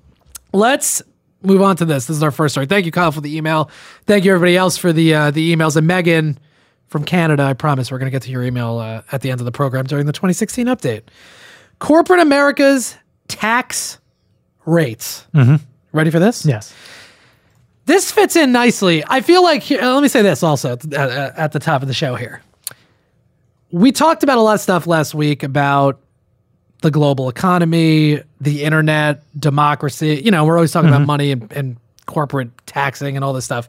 Let's 0.51 1.01
move 1.43 1.61
on 1.61 1.75
to 1.77 1.85
this. 1.85 2.05
This 2.07 2.17
is 2.17 2.23
our 2.23 2.31
first 2.31 2.53
story. 2.53 2.65
Thank 2.65 2.85
you, 2.85 2.91
Kyle, 2.91 3.11
for 3.11 3.21
the 3.21 3.35
email. 3.37 3.69
Thank 4.07 4.25
you, 4.25 4.33
everybody 4.33 4.57
else, 4.57 4.77
for 4.77 4.91
the 4.91 5.13
uh, 5.13 5.31
the 5.31 5.55
emails. 5.55 5.75
And 5.77 5.85
Megan 5.87 6.37
from 6.87 7.03
Canada, 7.03 7.43
I 7.43 7.53
promise 7.53 7.91
we're 7.91 7.99
going 7.99 8.07
to 8.07 8.11
get 8.11 8.23
to 8.23 8.31
your 8.31 8.43
email 8.43 8.79
uh, 8.79 9.01
at 9.11 9.21
the 9.21 9.31
end 9.31 9.41
of 9.41 9.45
the 9.45 9.51
program 9.51 9.85
during 9.85 10.05
the 10.05 10.13
2016 10.13 10.67
update. 10.67 11.03
Corporate 11.79 12.19
America's 12.19 12.95
tax 13.27 13.99
rates. 14.65 15.25
Mm-hmm. 15.33 15.55
Ready 15.91 16.11
for 16.11 16.19
this? 16.19 16.45
Yes. 16.45 16.73
This 17.85 18.11
fits 18.11 18.35
in 18.35 18.51
nicely. 18.51 19.03
I 19.07 19.21
feel 19.21 19.43
like, 19.43 19.63
here, 19.63 19.81
uh, 19.81 19.93
let 19.93 20.01
me 20.01 20.09
say 20.09 20.21
this 20.21 20.43
also 20.43 20.73
at, 20.73 20.85
at, 20.85 20.93
uh, 20.93 21.13
uh, 21.13 21.33
at 21.37 21.51
the 21.53 21.59
top 21.59 21.81
of 21.81 21.87
the 21.87 21.93
show 21.93 22.15
here. 22.15 22.41
We 23.71 23.91
talked 23.91 24.23
about 24.23 24.37
a 24.37 24.41
lot 24.41 24.55
of 24.55 24.61
stuff 24.61 24.87
last 24.87 25.13
week 25.13 25.43
about 25.43 25.99
the 26.81 26.91
global 26.91 27.29
economy, 27.29 28.21
the 28.39 28.63
internet, 28.63 29.23
democracy. 29.39 30.21
You 30.23 30.31
know, 30.31 30.45
we're 30.45 30.57
always 30.57 30.71
talking 30.71 30.89
about 30.89 30.99
mm-hmm. 30.99 31.07
money 31.07 31.31
and, 31.31 31.51
and 31.53 31.77
corporate 32.05 32.49
taxing 32.65 33.15
and 33.15 33.23
all 33.23 33.33
this 33.33 33.45
stuff. 33.45 33.67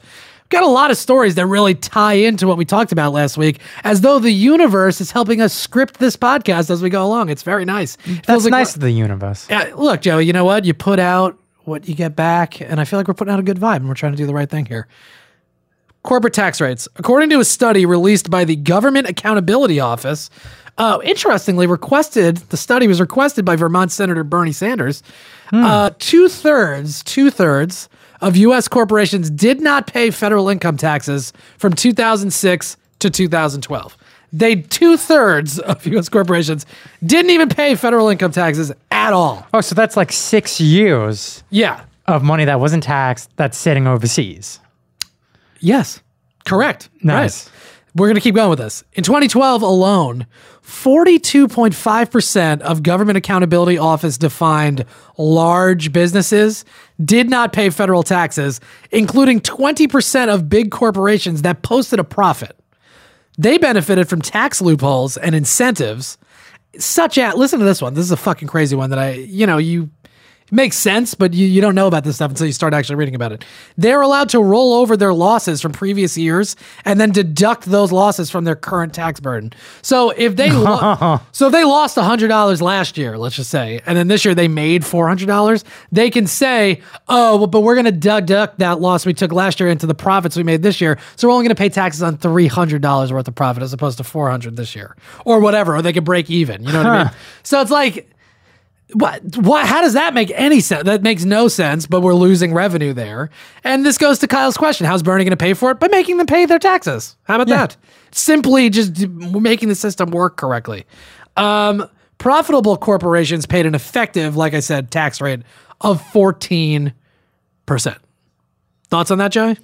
Got 0.51 0.63
a 0.63 0.69
lot 0.69 0.91
of 0.91 0.97
stories 0.97 1.35
that 1.35 1.47
really 1.47 1.75
tie 1.75 2.15
into 2.15 2.47
what 2.47 2.57
we 2.57 2.65
talked 2.65 2.91
about 2.91 3.13
last 3.13 3.37
week, 3.37 3.61
as 3.85 4.01
though 4.01 4.19
the 4.19 4.31
universe 4.31 4.99
is 5.01 5.11
helping 5.11 5.43
us 5.43 5.53
script 5.53 5.99
this 5.99 6.17
podcast 6.17 6.71
as 6.71 6.81
we 6.83 6.89
go 6.89 7.05
along. 7.05 7.29
It's 7.29 7.43
very 7.43 7.67
nice. 7.67 7.99
It 8.07 8.25
That's 8.25 8.45
like 8.45 8.51
nice 8.53 8.75
of 8.75 8.81
the 8.81 8.91
universe. 8.91 9.47
yeah, 9.51 9.73
look, 9.77 10.01
Joe, 10.01 10.19
you 10.19 10.33
know 10.33 10.47
what? 10.47 10.65
You 10.65 10.73
put 10.73 10.99
out 10.99 11.39
what 11.65 11.87
you 11.87 11.95
get 11.95 12.17
back, 12.17 12.63
and 12.63 12.81
I 12.81 12.85
feel 12.85 12.99
like 12.99 13.09
we're 13.09 13.15
putting 13.15 13.33
out 13.33 13.41
a 13.41 13.43
good 13.43 13.59
vibe 13.59 13.77
and 13.77 13.89
we're 13.89 13.95
trying 13.95 14.13
to 14.13 14.17
do 14.17 14.25
the 14.27 14.33
right 14.33 14.49
thing 14.49 14.65
here. 14.65 14.89
Corporate 16.03 16.33
tax 16.33 16.63
rates. 16.63 16.89
According 16.97 17.29
to 17.31 17.41
a 17.41 17.45
study 17.45 17.85
released 17.85 18.31
by 18.31 18.45
the 18.45 18.57
Government 18.57 19.07
Accountability 19.07 19.81
Office, 19.81 20.31
uh, 20.79 20.99
interestingly, 21.05 21.67
requested 21.67 22.39
the 22.49 22.57
study 22.57 22.89
was 22.89 23.01
requested 23.01 23.45
by 23.45 23.57
Vermont 23.57 23.93
Senator 23.93 24.25
Bernie 24.25 24.53
Sanders. 24.53 25.03
Uh, 25.53 25.91
two 25.99 26.29
thirds, 26.29 27.03
two 27.03 27.31
thirds 27.31 27.89
of 28.21 28.37
U.S. 28.37 28.69
corporations 28.69 29.31
did 29.31 29.61
not 29.61 29.87
pay 29.87 30.11
federal 30.11 30.49
income 30.49 30.77
taxes 30.77 31.33
from 31.59 31.73
2006 31.73 32.77
to 33.01 33.11
2012. 33.11 33.97
They 34.33 34.57
two 34.57 34.97
thirds 34.97 35.59
of 35.59 35.87
U.S. 35.87 36.09
corporations 36.09 36.67
didn't 37.05 37.31
even 37.31 37.49
pay 37.49 37.75
federal 37.75 38.09
income 38.09 38.33
taxes 38.33 38.73
at 38.91 39.13
all. 39.13 39.47
Oh, 39.55 39.61
so 39.61 39.75
that's 39.75 39.97
like 39.97 40.13
six 40.13 40.61
years 40.61 41.43
Yeah. 41.51 41.85
of 42.07 42.23
money 42.23 42.45
that 42.45 42.61
wasn't 42.61 42.83
taxed 42.83 43.31
that's 43.37 43.57
sitting 43.57 43.87
overseas. 43.87 44.61
Yes. 45.61 46.01
Correct. 46.45 46.89
Nice. 47.03 47.47
Right. 47.47 47.55
We're 47.95 48.07
going 48.07 48.17
to 48.17 48.21
keep 48.21 48.35
going 48.35 48.51
with 48.51 48.59
this. 48.59 48.85
In 48.93 49.03
2012 49.03 49.63
alone, 49.63 50.27
42.5% 50.63 52.61
of 52.61 52.83
Government 52.83 53.17
Accountability 53.17 53.79
Office 53.79 54.19
defined 54.19 54.85
large 55.17 55.93
businesses 55.93 56.65
did 57.03 57.31
not 57.31 57.53
pay 57.53 57.71
federal 57.71 58.03
taxes, 58.03 58.61
including 58.91 59.41
20% 59.41 60.33
of 60.33 60.49
big 60.49 60.71
corporations 60.71 61.43
that 61.43 61.63
posted 61.63 61.99
a 61.99 62.05
profit. 62.05 62.55
They 63.39 63.57
benefited 63.57 64.09
from 64.09 64.21
tax 64.21 64.61
loopholes 64.61 65.17
and 65.17 65.35
incentives, 65.35 66.19
such 66.79 67.17
as 67.17 67.35
listen 67.35 67.61
to 67.61 67.65
this 67.65 67.81
one. 67.81 67.95
This 67.95 68.05
is 68.05 68.13
a 68.13 68.17
fucking 68.17 68.49
crazy 68.49 68.77
one 68.77 68.91
that 68.91 68.99
I, 68.99 69.13
you 69.13 69.47
know, 69.47 69.59
you 69.59 69.91
it 70.49 70.55
makes 70.55 70.77
sense, 70.77 71.15
but 71.15 71.35
you, 71.35 71.47
you 71.47 71.61
don't 71.61 71.75
know 71.75 71.87
about 71.87 72.05
this 72.05 72.17
stuff 72.17 72.31
until 72.31 72.47
you 72.47 72.53
start 72.53 72.73
actually 72.73 72.97
reading 72.97 73.15
about 73.15 73.33
it. 73.33 73.45
They're 73.77 74.01
allowed 74.01 74.31
to 74.31 74.41
roll 74.41 74.73
over 74.73 74.97
their 74.97 75.13
losses 75.13 75.61
from 75.61 75.73
previous 75.73 76.17
years 76.17 76.57
and 76.87 76.99
then 76.99 77.11
deduct 77.11 77.67
those 77.67 77.93
losses 77.93 78.31
from 78.31 78.45
their 78.45 78.57
current 78.57 78.95
tax 78.95 79.21
burden. 79.21 79.53
So 79.83 80.11
if 80.11 80.37
they 80.37 80.51
lo- 80.51 81.21
so 81.33 81.47
if 81.49 81.53
they 81.53 81.65
lost 81.65 81.97
hundred 81.99 82.29
dollars 82.29 82.63
last 82.63 82.97
year, 82.97 83.19
let's 83.19 83.37
just 83.37 83.51
say, 83.51 83.81
and 83.85 83.99
then 83.99 84.09
this 84.09 84.25
year 84.25 84.35
they 84.35 84.49
made 84.49 84.87
four 84.87 85.07
hundred 85.07 85.27
dollars, 85.27 85.65
they 85.93 86.11
can 86.11 86.27
say, 86.27 86.81
"Oh, 87.09 87.37
well, 87.37 87.47
but 87.47 87.61
we're 87.61 87.75
going 87.75 87.85
to 87.85 87.93
deduct 87.93 88.59
that 88.61 88.81
loss 88.81 89.05
we 89.05 89.13
took 89.13 89.33
last 89.33 89.61
year 89.61 89.69
into 89.69 89.87
the 89.87 89.95
profits 89.95 90.37
we 90.37 90.45
made 90.45 90.63
this 90.63 90.81
year, 90.81 90.99
so 91.17 91.29
we're 91.29 91.35
only 91.35 91.45
going 91.45 91.55
to 91.55 91.61
pay 91.61 91.69
taxes 91.69 92.03
on 92.03 92.17
three 92.17 92.47
hundred 92.47 92.81
dollars 92.81 93.13
worth 93.13 93.29
of 93.29 93.35
profit 93.35 93.63
as 93.63 93.73
opposed 93.75 93.99
to 93.99 94.05
four 94.05 94.31
hundred 94.31 94.57
this 94.57 94.75
year, 94.75 94.97
or 95.27 95.41
whatever, 95.41 95.77
or 95.77 95.83
they 95.83 95.93
could 95.93 96.05
break 96.05 96.31
even." 96.31 96.63
You 96.65 96.73
know 96.73 96.79
what 96.79 96.87
I 96.87 97.05
mean? 97.05 97.13
So 97.43 97.61
it's 97.61 97.71
like 97.71 98.09
what 98.95 99.37
what 99.37 99.67
how 99.67 99.81
does 99.83 99.93
that 99.93 100.15
make 100.15 100.33
any 100.35 100.61
sense? 100.61 100.85
That 100.85 101.03
makes 101.03 101.25
no 101.25 101.49
sense 101.49 101.87
but 101.87 102.01
we're 102.01 102.15
losing 102.15 102.55
revenue 102.55 102.93
there. 102.93 103.31
And 103.65 103.85
this 103.85 103.99
goes 103.99 104.19
to 104.21 104.27
kyle's 104.27 104.57
question 104.57 104.87
how's 104.87 105.03
bernie 105.03 105.25
going 105.25 105.31
to 105.31 105.37
pay 105.37 105.55
for 105.55 105.71
it? 105.71 105.81
By 105.81 105.89
making 105.89 106.17
them 106.17 106.27
pay 106.27 106.47
their 106.47 106.59
taxes. 106.59 107.17
How 107.25 107.35
about 107.35 107.49
that? 107.49 107.77
Simply 108.13 108.71
just 108.71 109.07
making 109.09 109.69
the 109.69 109.75
system 109.75 110.11
work 110.11 110.37
correctly. 110.37 110.87
Um, 111.37 111.89
profitable 112.17 112.77
corporations 112.77 113.47
paid 113.47 113.67
an 113.67 113.75
effective 113.75 114.37
like 114.37 114.55
i 114.55 114.61
said 114.61 114.91
tax 114.91 115.21
rate 115.21 115.43
of 115.81 116.03
14% 116.03 116.93
thoughts 118.89 119.11
on 119.11 119.19
that 119.19 119.33
joey? 119.33 119.57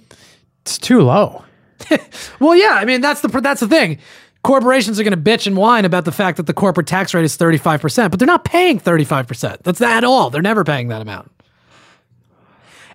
It's 0.61 0.77
too 0.77 1.01
low. 1.01 1.43
well, 2.39 2.55
yeah. 2.55 2.73
I 2.73 2.85
mean, 2.85 3.01
that's 3.01 3.21
the 3.21 3.27
that's 3.27 3.59
the 3.59 3.67
thing. 3.67 3.99
Corporations 4.45 4.99
are 4.99 5.03
going 5.03 5.23
to 5.23 5.31
bitch 5.31 5.47
and 5.47 5.57
whine 5.57 5.85
about 5.85 6.05
the 6.05 6.11
fact 6.11 6.37
that 6.37 6.45
the 6.45 6.53
corporate 6.53 6.85
tax 6.85 7.15
rate 7.15 7.25
is 7.25 7.35
thirty 7.35 7.57
five 7.57 7.81
percent, 7.81 8.11
but 8.11 8.19
they're 8.19 8.27
not 8.27 8.45
paying 8.45 8.77
thirty 8.77 9.03
five 9.03 9.27
percent. 9.27 9.63
That's 9.63 9.79
not 9.79 9.89
at 9.89 10.03
all. 10.03 10.29
They're 10.29 10.43
never 10.43 10.63
paying 10.63 10.89
that 10.89 11.01
amount. 11.01 11.31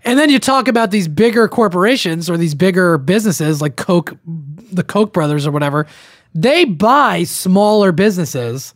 And 0.05 0.17
then 0.17 0.31
you 0.31 0.39
talk 0.39 0.69
about 0.69 0.93
these 0.93 1.09
bigger 1.09 1.49
corporations 1.49 2.31
or 2.31 2.37
these 2.37 2.55
bigger 2.55 2.99
businesses 2.99 3.61
like 3.61 3.75
Coke, 3.75 4.17
the 4.25 4.85
Koch 4.85 5.13
brothers 5.13 5.45
or 5.45 5.51
whatever. 5.51 5.89
They 6.35 6.65
buy 6.65 7.25
smaller 7.25 7.91
businesses, 7.91 8.73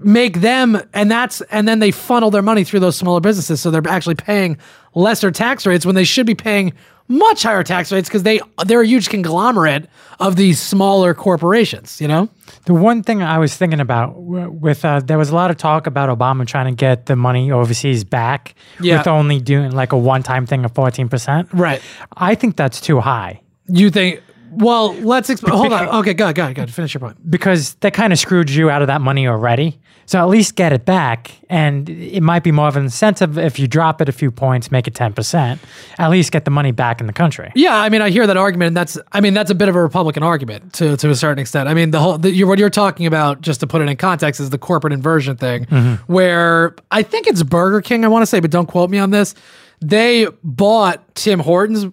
make 0.00 0.40
them, 0.40 0.82
and 0.92 1.08
that's, 1.08 1.40
and 1.42 1.68
then 1.68 1.78
they 1.78 1.92
funnel 1.92 2.32
their 2.32 2.42
money 2.42 2.64
through 2.64 2.80
those 2.80 2.96
smaller 2.96 3.20
businesses. 3.20 3.60
So 3.60 3.70
they're 3.70 3.86
actually 3.88 4.16
paying 4.16 4.58
lesser 4.94 5.30
tax 5.30 5.64
rates 5.64 5.86
when 5.86 5.94
they 5.94 6.02
should 6.02 6.26
be 6.26 6.34
paying 6.34 6.72
much 7.10 7.42
higher 7.42 7.62
tax 7.64 7.90
rates 7.90 8.08
because 8.08 8.22
they 8.22 8.40
they're 8.66 8.82
a 8.82 8.86
huge 8.86 9.08
conglomerate 9.10 9.88
of 10.20 10.36
these 10.36 10.60
smaller 10.60 11.12
corporations. 11.12 12.00
You 12.00 12.06
know, 12.08 12.28
The 12.66 12.74
one 12.74 13.02
thing 13.02 13.20
I 13.22 13.38
was 13.38 13.56
thinking 13.56 13.80
about 13.80 14.14
with 14.16 14.84
uh, 14.84 15.00
there 15.00 15.18
was 15.18 15.30
a 15.30 15.34
lot 15.34 15.50
of 15.50 15.56
talk 15.56 15.86
about 15.86 16.08
Obama 16.16 16.46
trying 16.46 16.66
to 16.66 16.76
get 16.86 17.06
the 17.06 17.16
money 17.16 17.50
overseas 17.50 18.04
back 18.04 18.54
Yeah. 18.80 18.98
with 18.98 19.06
only 19.08 19.40
doing 19.40 19.72
like 19.72 19.92
a 19.92 19.98
one 19.98 20.22
time 20.22 20.46
thing 20.46 20.64
of 20.64 20.72
fourteen 20.72 21.08
percent. 21.08 21.48
right? 21.52 21.82
I 22.16 22.34
think 22.36 22.56
that's 22.56 22.80
too 22.80 23.00
high. 23.00 23.40
You 23.66 23.90
think 23.90 24.20
Well, 24.50 24.94
let's 24.94 25.30
exp- 25.30 25.48
hold 25.48 25.72
on. 25.72 25.88
Okay, 26.00 26.14
go 26.14 26.32
go 26.32 26.52
go. 26.52 26.66
Finish 26.66 26.94
your 26.94 27.00
point. 27.00 27.30
because 27.30 27.74
they 27.74 27.90
kind 27.90 28.12
of 28.12 28.18
screwed 28.18 28.50
you 28.50 28.70
out 28.70 28.82
of 28.82 28.88
that 28.88 29.00
money 29.00 29.26
already. 29.26 29.80
So 30.06 30.18
at 30.18 30.28
least 30.28 30.56
get 30.56 30.72
it 30.72 30.84
back. 30.84 31.30
And 31.48 31.88
it 31.88 32.20
might 32.20 32.42
be 32.42 32.50
more 32.50 32.66
of 32.66 32.76
an 32.76 32.82
incentive 32.82 33.38
if 33.38 33.60
you 33.60 33.68
drop 33.68 34.00
it 34.00 34.08
a 34.08 34.12
few 34.12 34.32
points, 34.32 34.72
make 34.72 34.88
it 34.88 34.94
10%, 34.94 35.58
at 35.98 36.10
least 36.10 36.32
get 36.32 36.44
the 36.44 36.50
money 36.50 36.72
back 36.72 37.00
in 37.00 37.06
the 37.06 37.12
country. 37.12 37.52
Yeah, 37.54 37.76
I 37.76 37.88
mean, 37.90 38.02
I 38.02 38.10
hear 38.10 38.26
that 38.26 38.36
argument, 38.36 38.68
and 38.68 38.76
that's, 38.76 38.98
I 39.12 39.20
mean, 39.20 39.34
that's 39.34 39.52
a 39.52 39.54
bit 39.54 39.68
of 39.68 39.76
a 39.76 39.80
Republican 39.80 40.24
argument 40.24 40.72
to 40.74 40.96
to 40.96 41.10
a 41.10 41.14
certain 41.14 41.38
extent. 41.38 41.68
I 41.68 41.74
mean, 41.74 41.92
the 41.92 42.00
whole, 42.00 42.18
the, 42.18 42.32
you're, 42.32 42.48
what 42.48 42.58
you're 42.58 42.70
talking 42.70 43.06
about, 43.06 43.40
just 43.40 43.60
to 43.60 43.68
put 43.68 43.82
it 43.82 43.88
in 43.88 43.96
context, 43.96 44.40
is 44.40 44.50
the 44.50 44.58
corporate 44.58 44.92
inversion 44.92 45.36
thing, 45.36 45.66
mm-hmm. 45.66 46.12
where 46.12 46.74
I 46.90 47.04
think 47.04 47.28
it's 47.28 47.44
Burger 47.44 47.80
King, 47.80 48.04
I 48.04 48.08
want 48.08 48.22
to 48.22 48.26
say, 48.26 48.40
but 48.40 48.50
don't 48.50 48.66
quote 48.66 48.90
me 48.90 48.98
on 48.98 49.10
this. 49.10 49.36
They 49.80 50.26
bought 50.42 51.14
Tim 51.14 51.38
Hortons, 51.38 51.86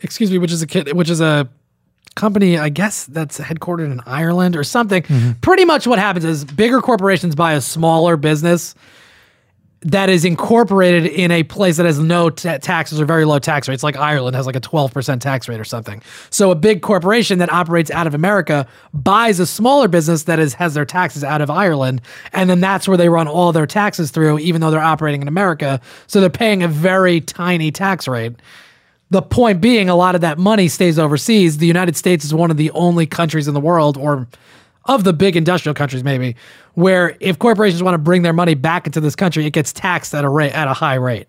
excuse 0.00 0.32
me, 0.32 0.38
which 0.38 0.50
is 0.50 0.62
a 0.62 0.66
kid, 0.66 0.92
which 0.94 1.08
is 1.08 1.20
a 1.20 1.48
company, 2.14 2.58
I 2.58 2.68
guess 2.68 3.06
that's 3.06 3.38
headquartered 3.38 3.90
in 3.90 4.00
Ireland 4.06 4.56
or 4.56 4.64
something. 4.64 5.02
Mm-hmm. 5.02 5.32
Pretty 5.40 5.64
much 5.64 5.86
what 5.86 5.98
happens 5.98 6.24
is 6.24 6.44
bigger 6.44 6.80
corporations 6.80 7.34
buy 7.34 7.54
a 7.54 7.60
smaller 7.60 8.16
business 8.16 8.74
that 9.84 10.08
is 10.08 10.24
incorporated 10.24 11.06
in 11.06 11.30
a 11.30 11.42
place 11.42 11.76
that 11.76 11.86
has 11.86 11.98
no 11.98 12.30
ta 12.30 12.58
taxes 12.58 13.00
or 13.00 13.04
very 13.04 13.24
low 13.24 13.38
tax 13.38 13.68
rates, 13.68 13.82
like 13.82 13.96
Ireland 13.96 14.36
has 14.36 14.46
like 14.46 14.54
a 14.54 14.60
12% 14.60 15.20
tax 15.20 15.48
rate 15.48 15.58
or 15.58 15.64
something. 15.64 16.02
So 16.30 16.50
a 16.50 16.54
big 16.54 16.82
corporation 16.82 17.38
that 17.38 17.52
operates 17.52 17.90
out 17.90 18.06
of 18.06 18.14
America 18.14 18.66
buys 18.94 19.40
a 19.40 19.46
smaller 19.46 19.88
business 19.88 20.24
that 20.24 20.38
is 20.38 20.54
has 20.54 20.74
their 20.74 20.84
taxes 20.84 21.24
out 21.24 21.40
of 21.40 21.50
Ireland, 21.50 22.00
and 22.32 22.48
then 22.48 22.60
that's 22.60 22.86
where 22.86 22.96
they 22.96 23.08
run 23.08 23.26
all 23.26 23.52
their 23.52 23.66
taxes 23.66 24.10
through, 24.10 24.38
even 24.38 24.60
though 24.60 24.70
they're 24.70 24.80
operating 24.80 25.22
in 25.22 25.28
America. 25.28 25.80
So 26.06 26.20
they're 26.20 26.30
paying 26.30 26.62
a 26.62 26.68
very 26.68 27.20
tiny 27.20 27.72
tax 27.72 28.06
rate. 28.06 28.34
The 29.12 29.20
point 29.20 29.60
being, 29.60 29.90
a 29.90 29.94
lot 29.94 30.14
of 30.14 30.22
that 30.22 30.38
money 30.38 30.68
stays 30.68 30.98
overseas. 30.98 31.58
The 31.58 31.66
United 31.66 31.96
States 31.96 32.24
is 32.24 32.32
one 32.32 32.50
of 32.50 32.56
the 32.56 32.70
only 32.70 33.04
countries 33.06 33.46
in 33.46 33.52
the 33.52 33.60
world, 33.60 33.98
or 33.98 34.26
of 34.86 35.04
the 35.04 35.12
big 35.12 35.36
industrial 35.36 35.74
countries, 35.74 36.02
maybe, 36.02 36.34
where 36.74 37.14
if 37.20 37.38
corporations 37.38 37.82
want 37.82 37.92
to 37.94 37.98
bring 37.98 38.22
their 38.22 38.32
money 38.32 38.54
back 38.54 38.86
into 38.86 39.00
this 39.00 39.14
country, 39.14 39.44
it 39.44 39.50
gets 39.52 39.70
taxed 39.70 40.14
at 40.14 40.24
a 40.24 40.28
rate 40.30 40.52
at 40.52 40.66
a 40.66 40.72
high 40.72 40.94
rate 40.94 41.28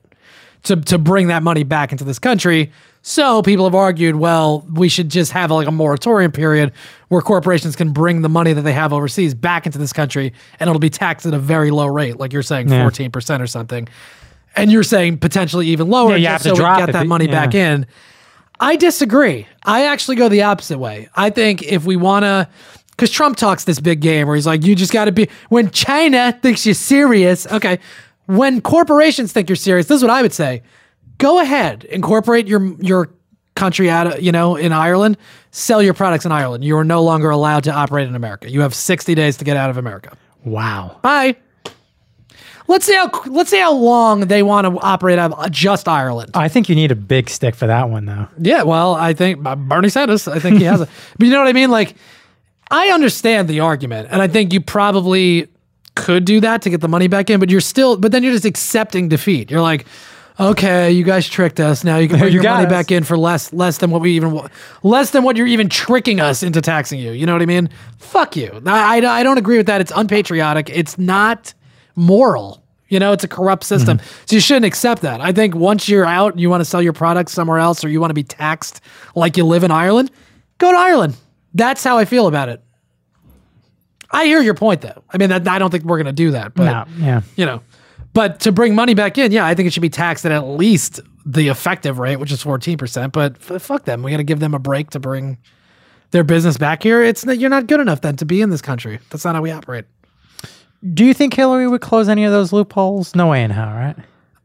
to 0.64 0.78
to 0.78 0.98
bring 0.98 1.28
that 1.28 1.44
money 1.44 1.64
back 1.64 1.92
into 1.92 2.06
this 2.06 2.20
country. 2.20 2.72
So 3.02 3.42
people 3.42 3.66
have 3.66 3.76
argued, 3.76 4.16
well, 4.16 4.66
we 4.74 4.88
should 4.88 5.10
just 5.10 5.34
have 5.34 5.52
like 5.52 5.68
a 5.68 5.72
moratorium 5.72 6.32
period 6.32 6.72
where 7.10 7.22
corporations 7.22 7.76
can 7.76 7.92
bring 7.92 8.22
the 8.22 8.30
money 8.30 8.54
that 8.54 8.62
they 8.62 8.72
have 8.72 8.94
overseas 8.94 9.34
back 9.34 9.66
into 9.66 9.78
this 9.78 9.92
country, 9.92 10.32
and 10.58 10.70
it'll 10.70 10.80
be 10.80 10.90
taxed 10.90 11.26
at 11.26 11.34
a 11.34 11.38
very 11.40 11.70
low 11.70 11.88
rate, 11.88 12.18
like 12.18 12.32
you're 12.32 12.44
saying, 12.44 12.70
Yeah. 12.70 12.82
fourteen 12.82 13.12
percent 13.12 13.44
or 13.44 13.48
something. 13.48 13.90
And 14.56 14.72
you're 14.72 14.84
saying 14.84 15.18
potentially 15.18 15.68
even 15.68 15.90
lower, 15.90 16.12
Yeah, 16.12 16.16
you 16.16 16.24
just 16.24 16.32
have 16.32 16.42
to 16.42 16.48
so 16.50 16.54
we 16.54 16.60
drop 16.60 16.80
get 16.80 16.94
that 16.94 17.08
money 17.08 17.26
yeah. 17.26 17.32
back 17.32 17.56
in. 17.56 17.88
I 18.60 18.76
disagree. 18.76 19.48
I 19.66 19.86
actually 19.86 20.16
go 20.16 20.30
the 20.30 20.44
opposite 20.44 20.78
way. 20.78 21.10
I 21.16 21.30
think 21.30 21.64
if 21.64 21.86
we 21.86 21.96
want 21.96 22.24
to, 22.24 22.48
because 22.92 23.10
Trump 23.10 23.36
talks 23.36 23.64
this 23.64 23.80
big 23.80 24.00
game 24.00 24.28
where 24.28 24.36
he's 24.36 24.46
like, 24.46 24.64
you 24.64 24.76
just 24.76 24.94
got 24.94 25.06
to 25.06 25.12
be, 25.12 25.28
when 25.50 25.72
China 25.72 26.38
thinks 26.42 26.66
you're 26.66 26.76
serious, 26.76 27.48
okay, 27.48 27.80
when 28.28 28.62
corporations 28.62 29.34
think 29.34 29.50
you're 29.50 29.56
serious, 29.56 29.88
this 29.88 29.98
is 29.98 30.04
what 30.04 30.12
I 30.12 30.22
would 30.22 30.34
say. 30.34 30.62
Go 31.18 31.40
ahead, 31.40 31.84
incorporate 31.86 32.48
your, 32.48 32.76
your, 32.82 33.10
country 33.56 33.88
out 33.88 34.08
of 34.08 34.20
you 34.20 34.32
know 34.32 34.56
in 34.56 34.72
Ireland 34.72 35.16
sell 35.52 35.80
your 35.80 35.94
products 35.94 36.26
in 36.26 36.32
Ireland 36.32 36.64
you 36.64 36.76
are 36.76 36.84
no 36.84 37.04
longer 37.04 37.30
allowed 37.30 37.66
to 37.66 37.72
operate 37.72 38.08
in 38.08 38.16
America 38.16 38.50
you 38.50 38.62
have 38.62 38.74
60 38.74 39.14
days 39.14 39.38
to 39.38 39.46
get 39.46 39.56
out 39.58 39.70
of 39.70 39.78
America 39.78 40.18
Wow. 40.44 40.98
bye 41.04 41.36
let's 42.68 42.86
see 42.86 42.96
how 42.96 43.10
let's 43.28 43.50
see 43.50 43.60
how 43.60 43.74
long 43.74 44.22
they 44.22 44.44
want 44.44 44.66
to 44.68 44.80
operate 44.82 45.20
out 45.20 45.32
of 45.32 45.52
just 45.52 45.88
Ireland 45.88 46.32
I 46.36 46.48
think 46.48 46.70
you 46.70 46.76
need 46.76 46.92
a 46.92 46.96
big 46.96 47.30
stick 47.30 47.56
for 47.56 47.68
that 47.68 47.90
one, 47.90 48.06
though. 48.06 48.28
yeah, 48.40 48.64
well, 48.64 48.96
I 48.96 49.14
think 49.14 49.46
uh, 49.46 49.56
Bernie 49.56 49.90
Sanders. 49.90 50.28
I 50.28 50.40
think 50.40 50.58
he 50.60 50.64
has 50.66 50.82
it. 50.82 50.90
But 51.18 51.26
you 51.26 51.32
know 51.32 51.40
what 51.40 51.48
I 51.48 51.54
mean? 51.54 51.70
Like, 51.72 51.96
I 52.72 52.90
understand 52.90 53.48
the 53.48 53.60
argument, 53.60 54.08
and 54.12 54.22
I 54.22 54.28
think 54.28 54.54
you 54.54 54.62
probably 54.62 55.48
could 55.96 56.26
do 56.26 56.40
that 56.40 56.62
to 56.64 56.70
get 56.70 56.82
the 56.82 56.88
money 56.88 57.08
back 57.08 57.30
in. 57.30 57.40
But 57.40 57.50
you're 57.50 57.62
still, 57.62 57.98
but 57.98 58.12
then 58.12 58.24
you're 58.24 58.32
just 58.34 58.46
accepting 58.46 59.10
defeat. 59.10 59.52
You're 59.52 59.62
like, 59.62 59.86
okay, 60.40 60.92
you 60.92 61.04
guys 61.04 61.28
tricked 61.30 61.60
us. 61.60 61.84
Now 61.84 61.98
you 61.98 62.08
can 62.08 62.18
bring 62.18 62.34
You 62.34 62.42
your 62.42 62.52
money 62.52 62.66
us. 62.66 62.70
back 62.72 62.90
in 62.92 63.04
for 63.04 63.16
less, 63.18 63.54
less 63.54 63.78
than 63.78 63.92
what 63.92 64.02
we 64.02 64.16
even, 64.16 64.50
less 64.82 65.12
than 65.12 65.24
what 65.24 65.36
you're 65.38 65.46
even 65.46 65.70
tricking 65.70 66.20
us 66.20 66.42
into 66.42 66.62
taxing 66.62 67.00
you. 67.00 67.12
You 67.12 67.28
know 67.28 67.34
what 67.34 67.44
I 67.44 67.46
mean? 67.46 67.70
Fuck 68.00 68.36
you. 68.36 68.62
I, 68.66 69.00
I, 69.06 69.20
I 69.20 69.24
don't 69.24 69.38
agree 69.38 69.58
with 69.58 69.68
that. 69.68 69.80
It's 69.82 69.92
unpatriotic. 69.96 70.70
It's 70.72 70.98
not 70.98 71.54
moral. 71.96 72.64
You 72.90 73.00
know, 73.00 73.12
it's 73.12 73.24
a 73.24 73.28
corrupt 73.28 73.64
system. 73.64 73.98
Mm-hmm. 73.98 74.26
So 74.28 74.36
you 74.36 74.40
shouldn't 74.40 74.66
accept 74.66 75.02
that. 75.02 75.20
I 75.20 75.32
think 75.32 75.56
once 75.56 75.90
you're 75.90 76.06
out 76.06 76.34
and 76.34 76.42
you 76.42 76.50
want 76.50 76.62
to 76.62 76.66
sell 76.66 76.82
your 76.82 76.94
products 76.94 77.32
somewhere 77.32 77.58
else 77.58 77.84
or 77.84 77.90
you 77.90 78.00
want 78.00 78.12
to 78.12 78.16
be 78.16 78.24
taxed 78.24 78.82
like 79.16 79.36
you 79.36 79.46
live 79.46 79.64
in 79.64 79.72
Ireland, 79.72 80.12
go 80.60 80.72
to 80.72 80.78
Ireland. 80.78 81.16
That's 81.56 81.84
how 81.84 81.98
I 81.98 82.06
feel 82.06 82.28
about 82.28 82.50
it. 82.50 82.64
I 84.12 84.26
hear 84.26 84.42
your 84.42 84.54
point 84.54 84.82
though. 84.82 85.04
I 85.10 85.18
mean, 85.18 85.30
that, 85.30 85.48
I 85.48 85.58
don't 85.58 85.72
think 85.72 85.86
we're 85.86 85.98
going 85.98 86.06
to 86.06 86.12
do 86.14 86.32
that, 86.32 86.54
but 86.54 86.66
No, 86.66 86.86
yeah. 87.04 87.22
you 87.36 87.46
know, 87.48 87.64
but 88.14 88.42
to 88.42 88.52
bring 88.52 88.76
money 88.76 88.94
back 88.94 89.18
in, 89.18 89.32
yeah, 89.32 89.46
I 89.46 89.56
think 89.56 89.66
it 89.68 89.74
should 89.74 89.82
be 89.82 89.90
taxed 89.90 90.24
at 90.26 90.32
at 90.32 90.42
least 90.46 91.00
the 91.26 91.48
effective 91.48 91.98
rate, 91.98 92.18
which 92.18 92.32
is 92.32 92.44
14%, 92.44 93.12
but 93.12 93.38
f- 93.50 93.62
fuck 93.62 93.86
them. 93.86 94.04
We 94.04 94.12
got 94.12 94.18
to 94.18 94.24
give 94.24 94.40
them 94.40 94.54
a 94.54 94.60
break 94.60 94.92
to 94.92 95.00
bring 95.00 95.40
their 96.12 96.24
business 96.24 96.58
back 96.58 96.84
here. 96.84 97.02
It's 97.02 97.26
you're 97.26 97.50
not 97.50 97.66
good 97.66 97.80
enough 97.80 98.02
then 98.02 98.16
to 98.18 98.26
be 98.26 98.42
in 98.42 98.52
this 98.52 98.62
country. 98.62 99.00
That's 99.10 99.26
not 99.26 99.34
how 99.34 99.42
we 99.42 99.50
operate. 99.50 99.86
Do 100.92 101.06
you 101.06 101.14
think 101.14 101.34
Hillary 101.34 101.68
would 101.68 101.82
close 101.82 102.10
any 102.10 102.26
of 102.26 102.32
those 102.32 102.52
loopholes? 102.52 103.16
No 103.16 103.28
way 103.28 103.44
in 103.44 103.52
hell, 103.52 103.70
right? 103.70 103.96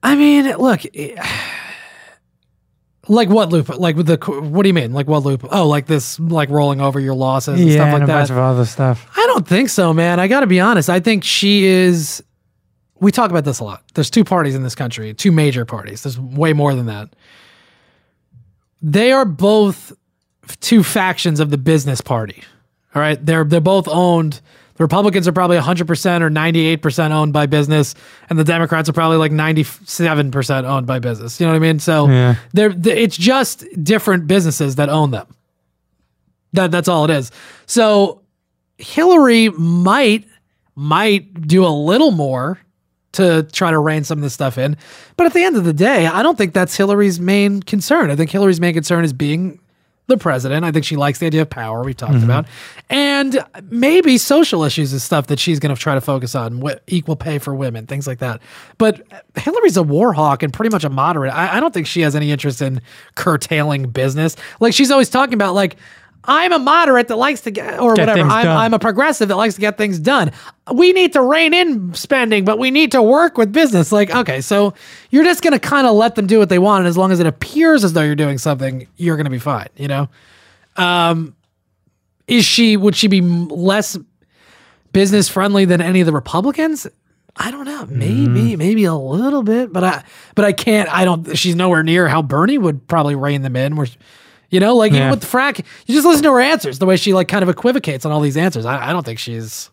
I 0.03 0.14
mean, 0.14 0.44
look, 0.57 0.83
like 3.09 3.29
what 3.29 3.48
loop? 3.48 3.68
Like 3.70 3.96
with 3.96 4.07
the 4.07 4.16
what 4.16 4.62
do 4.62 4.68
you 4.68 4.74
mean? 4.74 4.92
Like 4.92 5.09
what 5.09 5.24
loop? 5.24 5.44
Oh, 5.51 5.66
like 5.66 5.87
this, 5.87 6.20
like 6.20 6.51
rolling 6.51 6.81
over 6.81 7.01
your 7.01 7.14
losses 7.14 7.61
and 7.61 7.68
yeah, 7.68 7.77
stuff 7.77 7.87
and 7.87 7.92
like 7.94 8.03
a 8.03 8.07
that. 8.07 8.18
bunch 8.20 8.31
of 8.31 8.38
other 8.38 8.64
stuff. 8.64 9.09
I 9.16 9.27
don't 9.27 9.46
think 9.46 9.68
so, 9.68 9.92
man. 9.92 10.20
I 10.20 10.29
got 10.29 10.40
to 10.40 10.46
be 10.46 10.61
honest. 10.61 10.88
I 10.88 11.01
think 11.01 11.24
she 11.24 11.64
is. 11.64 12.22
We 13.01 13.12
talk 13.12 13.31
about 13.31 13.44
this 13.44 13.61
a 13.61 13.64
lot. 13.64 13.83
There's 13.94 14.11
two 14.11 14.24
parties 14.24 14.55
in 14.55 14.62
this 14.62 14.74
country, 14.74 15.14
two 15.14 15.33
major 15.33 15.64
parties. 15.64 16.03
There's 16.03 16.18
way 16.18 16.53
more 16.53 16.74
than 16.74 16.87
that. 16.87 17.11
They 18.83 19.12
are 19.12 19.24
both 19.24 19.92
two 20.61 20.83
factions 20.83 21.40
of 21.40 21.51
the 21.51 21.59
business 21.59 22.01
party. 22.01 22.42
All 22.94 23.03
right, 23.03 23.24
they're 23.24 23.44
they're 23.44 23.61
both 23.61 23.88
owned. 23.88 24.40
The 24.79 24.85
Republicans 24.85 25.27
are 25.29 25.33
probably 25.33 25.59
100% 25.59 26.21
or 26.23 26.31
98% 26.31 27.11
owned 27.11 27.33
by 27.33 27.47
business, 27.47 27.95
and 28.31 28.38
the 28.38 28.45
Democrats 28.45 28.88
are 28.88 28.93
probably 28.93 29.17
like 29.19 29.33
97% 29.33 30.64
owned 30.64 30.87
by 30.87 31.01
business. 31.01 31.41
You 31.41 31.47
know 31.47 31.53
what 31.53 31.57
I 31.57 31.61
mean? 31.61 31.79
So 31.81 32.09
Yeah. 32.09 32.37
they're, 32.53 32.73
th- 32.73 32.97
it's 32.97 33.17
just 33.17 33.64
different 33.83 34.27
businesses 34.29 34.77
that 34.77 34.88
own 34.88 35.11
them. 35.11 35.27
That 36.55 36.71
that's 36.71 36.88
all 36.88 37.05
it 37.05 37.11
is. 37.11 37.31
So 37.67 38.23
Hillary 38.79 39.51
might 39.51 40.25
might 40.75 41.47
do 41.47 41.67
a 41.67 41.69
little 41.69 42.11
more 42.12 42.59
to 43.12 43.43
try 43.53 43.71
to 43.73 43.79
rein 43.79 44.05
some 44.05 44.19
of 44.19 44.23
this 44.23 44.33
stuff 44.33 44.57
in. 44.59 44.77
But 45.17 45.27
at 45.27 45.33
the 45.35 45.43
end 45.43 45.57
of 45.57 45.64
the 45.64 45.73
day, 45.73 46.07
I 46.07 46.23
don't 46.23 46.38
think 46.38 46.55
that's 46.55 46.77
Hillary's 46.77 47.19
main 47.21 47.62
concern. 47.62 48.11
I 48.11 48.17
think 48.17 48.31
Hillary's 48.31 48.61
main 48.61 48.75
concern 48.75 49.05
is 49.05 49.12
being 49.12 49.59
the 50.09 50.16
president. 50.16 50.64
I 50.64 50.73
think 50.73 50.85
she 50.85 50.97
likes 50.97 51.18
the 51.18 51.27
idea 51.27 51.42
of 51.42 51.51
power 51.51 51.85
we've 51.85 51.97
talked 51.97 52.14
mm-hmm. 52.14 52.25
about. 52.25 52.47
And 52.90 53.44
maybe 53.71 54.18
social 54.18 54.64
issues 54.64 54.92
is 54.92 55.05
stuff 55.05 55.29
that 55.29 55.38
she's 55.38 55.61
going 55.61 55.75
to 55.75 55.81
try 55.81 55.94
to 55.94 56.01
focus 56.01 56.35
on, 56.35 56.57
wi- 56.57 56.81
equal 56.87 57.14
pay 57.14 57.38
for 57.38 57.55
women, 57.55 57.87
things 57.87 58.07
like 58.07 58.18
that. 58.18 58.40
But 58.79 59.07
Hillary's 59.37 59.77
a 59.77 59.83
war 59.83 60.14
hawk 60.14 60.42
and 60.42 60.53
pretty 60.53 60.71
much 60.71 60.83
a 60.83 60.88
moderate. 60.88 61.33
I, 61.33 61.59
I 61.59 61.61
don't 61.61 61.73
think 61.73 61.87
she 61.87 62.01
has 62.01 62.16
any 62.16 62.33
interest 62.33 62.62
in 62.62 62.81
curtailing 63.14 63.90
business. 63.90 64.35
Like 64.61 64.73
she's 64.73 64.90
always 64.90 65.11
talking 65.11 65.35
about 65.35 65.55
like 65.55 65.77
I'm 66.29 66.53
a 66.53 66.59
moderate 66.59 67.09
that 67.09 67.17
likes 67.17 67.41
to 67.41 67.51
get 67.51 67.81
or 67.81 67.95
Get 67.95 68.07
whatever. 68.07 68.29
I'm. 68.29 68.47
I'm 68.47 68.75
a 68.75 68.79
progressive 68.79 69.29
that 69.29 69.37
likes 69.37 69.55
to 69.55 69.61
get 69.62 69.79
things 69.79 69.99
done. 69.99 70.31
We 70.73 70.93
need 70.93 71.14
to 71.14 71.23
rein 71.23 71.55
in 71.55 71.95
spending, 71.95 72.45
but 72.45 72.59
we 72.59 72.71
need 72.71 72.93
to 72.93 73.03
work 73.03 73.38
with 73.38 73.51
business. 73.51 73.91
Like, 73.91 74.14
okay, 74.14 74.43
so 74.43 74.75
you're 75.11 75.25
just 75.25 75.43
going 75.43 75.55
to 75.55 75.59
kind 75.59 75.87
of 75.87 75.95
let 75.95 76.17
them 76.17 76.27
do 76.27 76.38
what 76.38 76.51
they 76.51 76.59
want. 76.59 76.81
And 76.81 76.88
as 76.88 76.99
long 76.99 77.12
as 77.12 77.19
it 77.19 77.27
appears 77.27 77.83
as 77.83 77.95
though 77.95 78.03
you're 78.03 78.14
doing 78.14 78.37
something, 78.37 78.87
you're 78.97 79.17
going 79.17 79.25
to 79.25 79.31
be 79.31 79.38
fine, 79.38 79.69
you 79.77 79.88
know? 79.88 80.11
Um, 80.77 81.35
is 82.27 82.45
she, 82.45 82.77
would 82.77 82.95
she 82.95 83.09
be 83.09 83.23
less 83.23 83.97
business 84.93 85.31
friendly 85.31 85.64
than 85.64 85.81
any 85.81 86.01
of 86.01 86.07
the 86.07 86.12
Republicans? 86.12 86.87
I 87.37 87.51
don't 87.51 87.64
know. 87.64 87.87
Maybe, 87.87 88.55
maybe 88.55 88.85
a 88.85 88.95
little 88.95 89.43
bit, 89.43 89.73
but 89.73 89.83
I, 89.83 90.05
but 90.35 90.45
I 90.45 90.53
can't, 90.53 90.93
I 90.93 91.07
don't, 91.07 91.38
she's 91.38 91.55
nowhere 91.55 91.83
near 91.83 92.07
how 92.07 92.21
Bernie 92.21 92.59
would 92.59 92.87
probably 92.87 93.14
rein 93.14 93.41
them 93.41 93.57
in. 93.57 93.77
Where, 93.77 93.87
you 94.50 94.61
know, 94.61 94.76
like 94.76 94.92
even 94.92 95.11
with 95.11 95.20
the 95.20 95.26
frack, 95.26 95.64
you 95.87 95.94
just 95.94 96.06
listen 96.06 96.22
to 96.22 96.32
her 96.32 96.40
answers, 96.40 96.78
the 96.78 96.87
way 96.87 96.96
she 96.96 97.12
like 97.14 97.28
kind 97.28 97.42
of 97.42 97.48
equivocates 97.48 98.06
on 98.06 98.12
all 98.12 98.20
these 98.20 98.37
answers. 98.37 98.64
I, 98.64 98.90
I 98.90 98.92
don't 98.92 99.04
think 99.04 99.18
she's, 99.18 99.70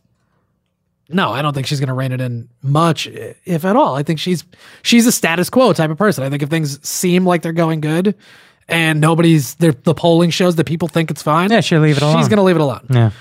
no, 1.09 1.31
I 1.31 1.41
don't 1.41 1.53
think 1.53 1.67
she's 1.67 1.79
going 1.79 1.87
to 1.87 1.93
rein 1.93 2.11
it 2.11 2.21
in 2.21 2.49
much, 2.61 3.07
if 3.07 3.63
at 3.63 3.75
all. 3.75 3.95
I 3.95 4.03
think 4.03 4.19
she's 4.19 4.43
she's 4.81 5.05
a 5.07 5.11
status 5.11 5.49
quo 5.49 5.71
type 5.73 5.91
of 5.91 5.97
person. 5.97 6.23
I 6.23 6.29
think 6.29 6.43
if 6.43 6.49
things 6.49 6.85
seem 6.87 7.25
like 7.25 7.41
they're 7.41 7.53
going 7.53 7.79
good, 7.79 8.15
and 8.67 8.99
nobody's 8.99 9.55
there, 9.55 9.73
the 9.73 9.93
polling 9.93 10.31
shows 10.31 10.55
that 10.55 10.65
people 10.65 10.87
think 10.87 11.11
it's 11.11 11.21
fine. 11.21 11.51
Yeah, 11.51 11.61
she'll 11.61 11.79
leave 11.81 11.97
it 11.97 12.03
alone. 12.03 12.17
She's 12.17 12.27
going 12.27 12.37
to 12.37 12.43
leave 12.43 12.55
it 12.55 12.61
alone. 12.61 12.85
Yeah. 12.89 13.11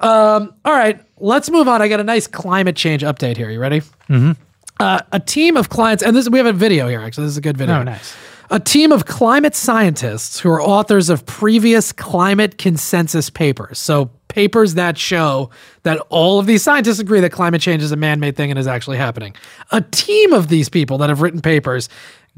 Um, 0.00 0.54
all 0.64 0.72
right, 0.72 1.00
let's 1.18 1.50
move 1.50 1.68
on. 1.68 1.82
I 1.82 1.88
got 1.88 2.00
a 2.00 2.04
nice 2.04 2.26
climate 2.26 2.76
change 2.76 3.02
update 3.02 3.36
here. 3.36 3.50
You 3.50 3.60
ready? 3.60 3.80
Mm-hmm. 4.08 4.32
Uh, 4.78 5.00
a 5.12 5.20
team 5.20 5.56
of 5.56 5.68
clients, 5.68 6.02
and 6.02 6.14
this 6.14 6.28
we 6.28 6.38
have 6.38 6.46
a 6.46 6.52
video 6.52 6.88
here. 6.88 7.00
Actually, 7.00 7.24
this 7.24 7.32
is 7.32 7.36
a 7.38 7.42
good 7.42 7.56
video. 7.56 7.80
Oh, 7.80 7.82
nice. 7.82 8.14
A 8.52 8.58
team 8.58 8.90
of 8.90 9.06
climate 9.06 9.54
scientists 9.54 10.40
who 10.40 10.50
are 10.50 10.60
authors 10.60 11.08
of 11.08 11.24
previous 11.24 11.92
climate 11.92 12.58
consensus 12.58 13.30
papers. 13.30 13.78
So, 13.78 14.10
papers 14.26 14.74
that 14.74 14.98
show 14.98 15.50
that 15.84 15.98
all 16.08 16.40
of 16.40 16.46
these 16.46 16.62
scientists 16.62 16.98
agree 16.98 17.20
that 17.20 17.30
climate 17.30 17.60
change 17.60 17.82
is 17.82 17.92
a 17.92 17.96
man 17.96 18.18
made 18.18 18.36
thing 18.36 18.50
and 18.50 18.58
is 18.58 18.66
actually 18.66 18.96
happening. 18.96 19.34
A 19.70 19.80
team 19.80 20.32
of 20.32 20.48
these 20.48 20.68
people 20.68 20.98
that 20.98 21.08
have 21.08 21.22
written 21.22 21.40
papers 21.40 21.88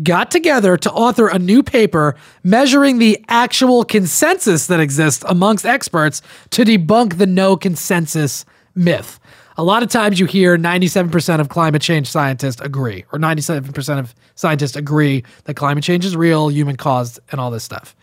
got 0.03 0.31
together 0.31 0.77
to 0.77 0.93
author 0.93 1.29
a 1.29 1.39
new 1.39 1.63
paper 1.63 2.15
measuring 2.43 2.99
the 2.99 3.23
actual 3.29 3.83
consensus 3.83 4.67
that 4.67 4.81
exists 4.81 5.25
amongst 5.29 5.65
experts 5.65 6.21
to 6.51 6.65
debunk 6.65 7.17
the 7.17 7.27
no 7.27 7.57
consensus 7.57 8.45
myth. 8.75 9.19
A 9.57 9.63
lot 9.63 9.83
of 9.83 9.91
times 9.91 10.19
you 10.19 10.27
hear 10.27 10.57
97% 10.57 11.41
of 11.41 11.49
climate 11.49 11.83
change 11.83 12.09
scientists 12.09 12.61
agree, 12.61 13.05
or 13.13 13.19
97% 13.19 13.99
of 13.99 14.15
scientists 14.35 14.77
agree 14.77 15.25
that 15.45 15.55
climate 15.55 15.85
change 15.85 16.05
is 16.05 16.17
real, 16.17 16.51
human 16.51 16.77
caused, 16.77 17.21
and 17.31 17.41
all 17.41 17.51
this 17.51 17.65
stuff. 17.65 17.95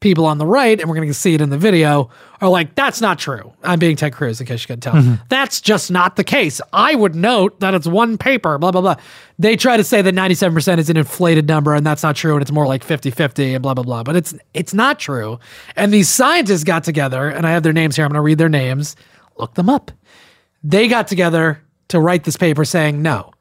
People 0.00 0.26
on 0.26 0.38
the 0.38 0.46
right, 0.46 0.80
and 0.80 0.90
we're 0.90 0.96
going 0.96 1.06
to 1.06 1.14
see 1.14 1.32
it 1.32 1.40
in 1.40 1.50
the 1.50 1.56
video, 1.56 2.10
are 2.40 2.48
like, 2.48 2.74
that's 2.74 3.00
not 3.00 3.20
true. 3.20 3.52
I'm 3.62 3.78
being 3.78 3.94
Ted 3.94 4.12
Cruz, 4.12 4.40
in 4.40 4.46
case 4.48 4.62
you 4.62 4.66
couldn't 4.66 4.80
tell. 4.80 4.94
Mm-hmm. 4.94 5.14
That's 5.28 5.60
just 5.60 5.92
not 5.92 6.16
the 6.16 6.24
case. 6.24 6.60
I 6.72 6.96
would 6.96 7.14
note 7.14 7.60
that 7.60 7.72
it's 7.72 7.86
one 7.86 8.18
paper, 8.18 8.58
blah, 8.58 8.72
blah, 8.72 8.80
blah. 8.80 8.96
They 9.38 9.54
try 9.54 9.76
to 9.76 9.84
say 9.84 10.02
that 10.02 10.14
97% 10.14 10.78
is 10.78 10.90
an 10.90 10.96
inflated 10.96 11.46
number, 11.46 11.72
and 11.74 11.86
that's 11.86 12.02
not 12.02 12.16
true, 12.16 12.34
and 12.34 12.42
it's 12.42 12.50
more 12.50 12.66
like 12.66 12.82
50 12.82 13.12
50 13.12 13.54
and 13.54 13.62
blah, 13.62 13.74
blah, 13.74 13.84
blah. 13.84 14.02
But 14.02 14.16
it's 14.16 14.34
it's 14.54 14.74
not 14.74 14.98
true. 14.98 15.38
And 15.76 15.92
these 15.92 16.08
scientists 16.08 16.64
got 16.64 16.82
together, 16.82 17.28
and 17.28 17.46
I 17.46 17.52
have 17.52 17.62
their 17.62 17.72
names 17.72 17.94
here. 17.94 18.04
I'm 18.04 18.10
going 18.10 18.18
to 18.18 18.22
read 18.22 18.38
their 18.38 18.48
names. 18.48 18.96
Look 19.38 19.54
them 19.54 19.70
up 19.70 19.92
they 20.62 20.88
got 20.88 21.08
together 21.08 21.62
to 21.88 22.00
write 22.00 22.24
this 22.24 22.36
paper 22.36 22.64
saying 22.64 23.02
no 23.02 23.32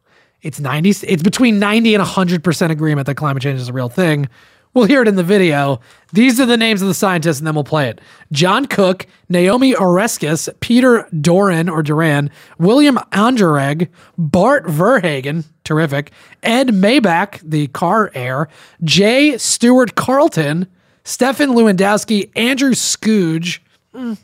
it's 0.42 0.60
90 0.60 0.90
it's 1.08 1.24
between 1.24 1.60
90 1.60 1.96
and 1.96 2.04
100% 2.04 2.70
agreement 2.70 3.06
that 3.06 3.16
climate 3.16 3.44
change 3.44 3.60
is 3.60 3.70
a 3.70 3.74
real 3.74 3.90
thing. 3.90 4.28
We'll 4.74 4.86
hear 4.86 5.02
it 5.02 5.10
in 5.10 5.18
the 5.18 5.24
video. 5.24 5.82
These 6.14 6.40
are 6.40 6.46
the 6.46 6.56
names 6.56 6.82
of 6.82 6.88
the 6.88 6.94
scientists 6.94 7.40
and 7.40 7.48
then 7.48 7.56
we'll 7.56 7.66
play 7.66 7.90
it. 7.90 8.00
John 8.32 8.66
cook 8.66 9.06
naomi 9.30 9.74
oreskes 9.74 10.50
peter 10.62 11.08
doran 11.20 11.70
or 11.70 11.84
duran 11.84 12.30
william 12.58 12.98
anderegg 13.12 13.90
bart 14.18 14.66
verheggen 14.66 15.46
terrific 15.64 16.12
ed 16.44 16.70
maibach 16.70 17.40
the 17.44 17.68
car 17.68 18.12
heir 18.14 18.50
j. 18.84 19.38
Stewart 19.38 19.96
carlton 19.96 20.68
stefan 21.04 21.50
lewandowsky 21.50 22.30
andrew 22.36 22.74
skuce 22.74 23.60
mm, 23.94 24.18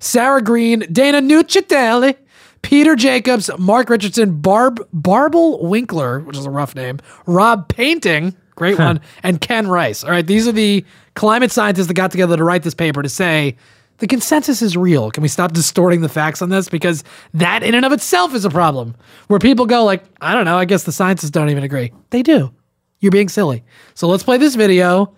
Sarah 0.00 0.42
Green, 0.42 0.86
Dana 0.92 1.20
Nuccitelli, 1.20 2.16
Peter 2.62 2.96
Jacobs, 2.96 3.50
Mark 3.58 3.88
Richardson, 3.90 4.40
Barb 4.40 4.86
Barble 4.92 5.66
Winkler, 5.66 6.20
which 6.20 6.36
is 6.36 6.46
a 6.46 6.50
rough 6.50 6.74
name, 6.74 6.98
Rob 7.26 7.68
Painting, 7.68 8.36
great 8.56 8.78
one, 8.78 9.00
and 9.22 9.40
Ken 9.40 9.68
Rice. 9.68 10.04
All 10.04 10.10
right, 10.10 10.26
these 10.26 10.46
are 10.48 10.52
the 10.52 10.84
climate 11.14 11.52
scientists 11.52 11.86
that 11.86 11.94
got 11.94 12.10
together 12.10 12.36
to 12.36 12.44
write 12.44 12.62
this 12.62 12.74
paper 12.74 13.02
to 13.02 13.08
say 13.08 13.56
the 13.98 14.06
consensus 14.06 14.62
is 14.62 14.76
real. 14.76 15.10
Can 15.10 15.22
we 15.22 15.28
stop 15.28 15.52
distorting 15.52 16.00
the 16.00 16.08
facts 16.08 16.40
on 16.42 16.50
this? 16.50 16.68
Because 16.68 17.04
that 17.34 17.62
in 17.62 17.74
and 17.74 17.84
of 17.84 17.92
itself 17.92 18.34
is 18.34 18.44
a 18.44 18.50
problem. 18.50 18.94
Where 19.26 19.38
people 19.38 19.66
go 19.66 19.84
like, 19.84 20.04
I 20.20 20.34
don't 20.34 20.44
know, 20.44 20.56
I 20.56 20.64
guess 20.64 20.84
the 20.84 20.92
scientists 20.92 21.30
don't 21.30 21.50
even 21.50 21.64
agree. 21.64 21.92
They 22.10 22.22
do. 22.22 22.52
You're 23.00 23.12
being 23.12 23.28
silly. 23.28 23.64
So 23.94 24.08
let's 24.08 24.22
play 24.22 24.38
this 24.38 24.54
video. 24.54 25.14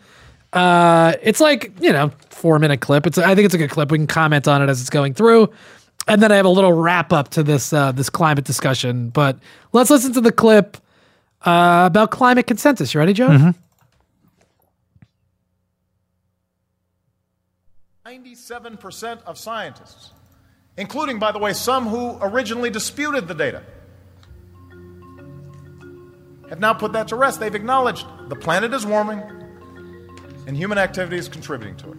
Uh, 0.53 1.12
it's 1.22 1.40
like 1.40 1.72
you 1.81 1.92
know 1.92 2.11
four 2.31 2.59
minute 2.59 2.81
clip. 2.81 3.07
It's 3.07 3.18
I 3.18 3.35
think 3.35 3.46
it's 3.46 3.55
a 3.55 3.59
good 3.59 3.70
clip. 3.70 3.90
We 3.90 3.98
can 3.98 4.07
comment 4.07 4.48
on 4.48 4.62
it 4.62 4.68
as 4.68 4.81
it's 4.81 4.90
going 4.90 5.14
through, 5.14 5.50
and 6.11 6.20
then 6.20 6.33
I 6.33 6.37
have 6.37 6.44
a 6.44 6.51
little 6.51 6.73
wrap 6.73 7.12
up 7.12 7.29
to 7.31 7.44
this 7.44 7.73
uh, 7.73 7.92
this 7.92 8.11
climate 8.11 8.44
discussion. 8.44 9.11
But 9.11 9.38
let's 9.73 9.90
listen 9.90 10.12
to 10.14 10.20
the 10.20 10.33
clip 10.33 10.77
uh, 11.46 11.85
about 11.87 12.11
climate 12.11 12.49
consensus. 12.49 12.92
You 12.92 12.99
ready, 12.99 13.12
Joe? 13.12 13.55
97% 18.05 19.23
of 19.23 19.38
scientists, 19.38 20.11
including, 20.77 21.20
by 21.20 21.31
the 21.31 21.38
way, 21.38 21.53
some 21.53 21.87
who 21.87 22.18
originally 22.20 22.70
disputed 22.70 23.29
the 23.29 23.35
data, 23.35 23.62
have 26.49 26.59
now 26.59 26.75
put 26.75 26.92
that 26.92 27.07
to 27.07 27.14
rest. 27.14 27.38
They've 27.38 27.55
acknowledged 27.55 28.05
the 28.29 28.35
planet 28.35 28.75
is 28.75 28.85
warming 28.85 29.23
and 30.49 30.57
human 30.57 30.77
activity 30.77 31.18
is 31.18 31.29
contributing 31.29 31.77
to 31.77 31.92
it. 31.92 31.99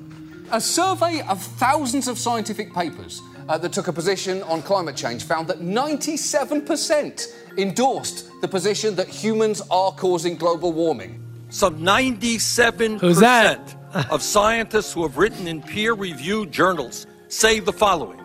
A 0.51 0.59
survey 0.59 1.21
of 1.29 1.41
thousands 1.41 2.09
of 2.09 2.19
scientific 2.19 2.73
papers 2.73 3.21
uh, 3.51 3.57
that 3.57 3.73
took 3.73 3.87
a 3.87 3.93
position 3.93 4.41
on 4.43 4.61
climate 4.61 4.95
change 4.95 5.23
found 5.25 5.47
that 5.47 5.59
97% 5.59 7.33
endorsed 7.57 8.29
the 8.41 8.47
position 8.47 8.95
that 8.95 9.07
humans 9.07 9.61
are 9.69 9.91
causing 9.91 10.35
global 10.35 10.71
warming. 10.71 11.21
Some 11.49 11.79
97% 11.81 13.01
Who's 13.01 13.19
that? 13.19 13.75
of 14.09 14.21
scientists 14.21 14.93
who 14.93 15.03
have 15.03 15.17
written 15.17 15.47
in 15.49 15.61
peer 15.61 15.93
reviewed 15.93 16.51
journals 16.51 17.05
say 17.27 17.59
the 17.59 17.73
following 17.73 18.19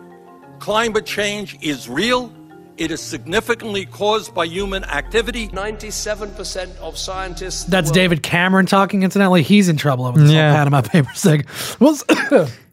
Climate 0.59 1.05
change 1.05 1.57
is 1.61 1.87
real, 1.89 2.33
it 2.77 2.89
is 2.89 3.01
significantly 3.01 3.85
caused 3.85 4.33
by 4.33 4.45
human 4.45 4.83
activity. 4.85 5.49
97% 5.49 6.75
of 6.77 6.97
scientists. 6.97 7.65
That's 7.65 7.89
will- 7.89 7.93
David 7.95 8.23
Cameron 8.23 8.65
talking. 8.65 9.03
Incidentally, 9.03 9.43
he's 9.43 9.67
in 9.69 9.77
trouble 9.77 10.05
over 10.05 10.19
this 10.19 10.31
Yeah. 10.31 10.49
whole 10.49 10.57
Panama 10.57 10.81
Papers 10.81 11.21
thing. 11.27 11.43
Well, 11.79 11.97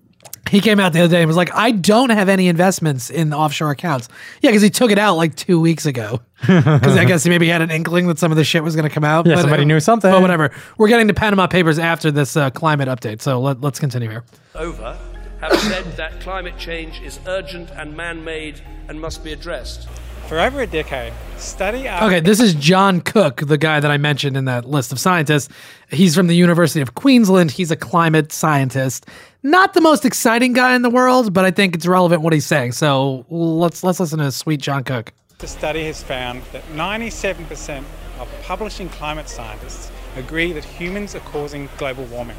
he 0.55 0.61
came 0.61 0.81
out 0.81 0.93
the 0.93 1.01
other 1.01 1.11
day 1.11 1.21
and 1.21 1.29
was 1.29 1.37
like, 1.37 1.55
"I 1.55 1.71
don't 1.71 2.11
have 2.11 2.29
any 2.29 2.49
investments 2.49 3.11
in 3.11 3.33
offshore 3.33 3.71
accounts." 3.71 4.09
Yeah, 4.41 4.51
because 4.51 4.63
he 4.63 4.71
took 4.71 4.91
it 4.91 4.99
out 4.99 5.17
like 5.17 5.35
two 5.35 5.61
weeks 5.61 5.87
ago. 5.87 6.21
Because 6.45 6.99
I 6.99 7.07
guess 7.07 7.25
he 7.25 7.31
maybe 7.31 7.49
had 7.49 7.63
an 7.63 7.71
inkling 7.71 8.07
that 8.09 8.19
some 8.19 8.31
of 8.31 8.37
the 8.37 8.45
shit 8.45 8.63
was 8.63 8.77
going 8.77 8.87
to 8.87 8.95
come 8.95 9.05
out. 9.05 9.25
Yeah, 9.25 9.41
somebody 9.41 9.65
knew 9.65 9.81
something. 9.81 10.11
But 10.11 10.21
whatever. 10.21 10.51
We're 10.77 10.89
getting 10.89 11.09
to 11.09 11.15
Panama 11.15 11.47
Papers 11.47 11.79
after 11.79 12.11
this 12.11 12.37
uh, 12.37 12.51
climate 12.51 12.87
update. 12.87 13.23
So 13.23 13.41
let, 13.41 13.63
let's 13.63 13.81
continue 13.81 14.11
here. 14.11 14.25
over 14.55 14.99
have 15.41 15.61
said 15.61 15.85
that 15.97 16.21
climate 16.21 16.57
change 16.59 17.01
is 17.01 17.21
urgent 17.27 17.71
and 17.73 17.97
man 17.97 18.25
made 18.25 18.61
and 18.89 19.01
must 19.01 19.23
be 19.23 19.33
addressed. 19.33 19.89
For 20.27 20.41
over 20.41 20.63
a 20.63 20.67
decade, 20.67 21.13
study 21.37 21.87
after 21.87 22.07
Okay, 22.07 22.21
this 22.21 22.41
is 22.41 22.55
John 22.55 23.03
Cook, 23.03 23.43
the 23.47 23.59
guy 23.59 23.79
that 23.79 23.91
I 23.91 23.99
mentioned 23.99 24.39
in 24.39 24.47
that 24.47 24.65
list 24.65 24.91
of 24.91 24.99
scientists. 24.99 25.53
He's 25.91 26.15
from 26.15 26.29
the 26.29 26.35
University 26.35 26.81
of 26.81 26.95
Queensland. 26.95 27.51
He's 27.51 27.71
a 27.71 27.77
climate 27.77 28.33
scientist. 28.33 29.07
Not 29.47 29.75
the 29.75 29.83
most 29.83 30.07
exciting 30.07 30.55
guy 30.55 30.75
in 30.75 30.81
the 30.81 30.89
world, 30.89 31.35
but 31.35 31.45
I 31.45 31.51
think 31.51 31.75
it's 31.75 31.87
relevant 31.87 32.23
what 32.23 32.33
he's 32.33 32.47
saying. 32.47 32.73
So 32.73 33.27
let's 33.29 33.85
let's 33.85 34.01
listen 34.01 34.19
to 34.21 34.33
sweet 34.33 34.59
John 34.59 34.85
Cook. 34.85 35.13
the 35.39 35.47
study 35.47 35.85
has 35.85 36.03
found 36.03 36.43
that 36.53 36.63
97% 36.69 37.85
of 38.21 38.29
publishing 38.45 38.89
climate 38.89 39.29
scientists 39.29 39.91
agree 40.17 40.53
that 40.55 40.65
humans 40.65 41.15
are 41.15 41.21
causing 41.21 41.69
global 41.77 42.05
warming. 42.07 42.39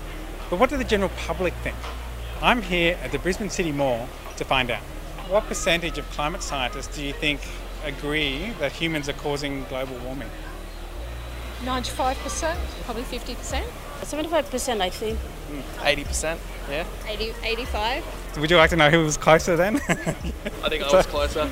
But 0.50 0.60
what 0.60 0.72
do 0.72 0.78
the 0.78 0.84
general 0.84 1.12
public 1.28 1.54
think? 1.62 1.76
I'm 2.42 2.64
here 2.64 2.98
at 3.04 3.12
the 3.12 3.20
Brisbane 3.20 3.52
City 3.52 3.72
Mall 3.72 4.10
to 4.38 4.44
find 4.44 4.72
out. 4.72 4.82
What 5.30 5.46
percentage 5.46 6.00
of 6.00 6.10
climate 6.10 6.42
scientists 6.42 6.96
do 6.96 7.06
you 7.06 7.14
think 7.14 7.40
agree 7.84 8.52
that 8.60 8.72
humans 8.72 9.08
are 9.10 9.14
causing 9.14 9.64
global 9.66 9.98
warming? 10.00 10.30
95%, 11.62 12.56
probably 12.86 13.04
50%, 13.04 13.64
75%, 14.02 14.82
I 14.82 14.90
think. 14.90 15.20
Hmm. 15.20 15.62
80%, 15.86 16.38
yeah? 16.70 16.86
80, 17.08 17.34
85. 17.44 18.38
Would 18.40 18.52
you 18.52 18.58
like 18.58 18.70
to 18.72 18.76
know 18.76 18.90
who 18.90 19.04
was 19.04 19.18
closer 19.18 19.56
then? 19.56 19.76
I 19.88 20.70
think 20.70 20.84
I 20.84 20.92
was 20.92 21.06
closer. 21.06 21.50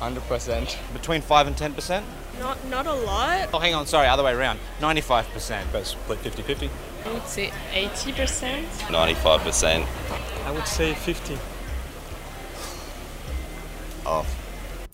100%. 0.00 0.92
Between 0.92 1.20
5 1.20 1.46
and 1.46 1.56
10%? 1.56 2.02
Not, 2.38 2.64
not 2.68 2.86
a 2.86 2.94
lot. 2.94 3.50
Oh, 3.52 3.58
hang 3.58 3.74
on, 3.74 3.86
sorry, 3.86 4.08
other 4.08 4.22
way 4.24 4.32
around. 4.32 4.58
95%. 4.80 5.64
But 5.72 5.86
split 5.86 6.18
50 6.20 6.42
50. 6.42 6.70
I 7.04 7.12
would 7.12 7.26
say 7.26 7.50
80%. 7.72 8.64
95%. 8.88 9.86
I 10.46 10.50
would 10.50 10.66
say 10.66 10.94
50. 10.94 11.38
Off. 14.06 14.39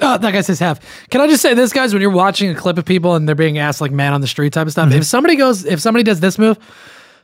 Oh, 0.00 0.18
that 0.18 0.30
guy 0.30 0.40
says 0.42 0.58
half. 0.58 0.80
Can 1.08 1.20
I 1.20 1.26
just 1.26 1.42
say 1.42 1.54
this, 1.54 1.72
guys? 1.72 1.92
When 1.92 2.02
you're 2.02 2.10
watching 2.10 2.50
a 2.50 2.54
clip 2.54 2.76
of 2.76 2.84
people 2.84 3.14
and 3.14 3.26
they're 3.26 3.34
being 3.34 3.58
asked 3.58 3.80
like 3.80 3.92
man 3.92 4.12
on 4.12 4.20
the 4.20 4.26
street 4.26 4.52
type 4.52 4.66
of 4.66 4.72
stuff, 4.72 4.90
mm-hmm. 4.90 4.98
if 4.98 5.04
somebody 5.04 5.36
goes, 5.36 5.64
if 5.64 5.80
somebody 5.80 6.02
does 6.02 6.20
this 6.20 6.38
move, 6.38 6.58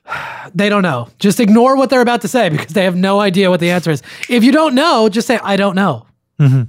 they 0.54 0.68
don't 0.68 0.82
know. 0.82 1.08
Just 1.18 1.40
ignore 1.40 1.76
what 1.76 1.90
they're 1.90 2.00
about 2.00 2.22
to 2.22 2.28
say 2.28 2.48
because 2.48 2.72
they 2.72 2.84
have 2.84 2.96
no 2.96 3.20
idea 3.20 3.50
what 3.50 3.60
the 3.60 3.70
answer 3.70 3.90
is. 3.90 4.02
If 4.28 4.42
you 4.42 4.52
don't 4.52 4.74
know, 4.74 5.08
just 5.08 5.26
say 5.26 5.38
I 5.42 5.56
don't 5.56 5.74
know. 5.74 6.06
Mm-hmm. 6.40 6.62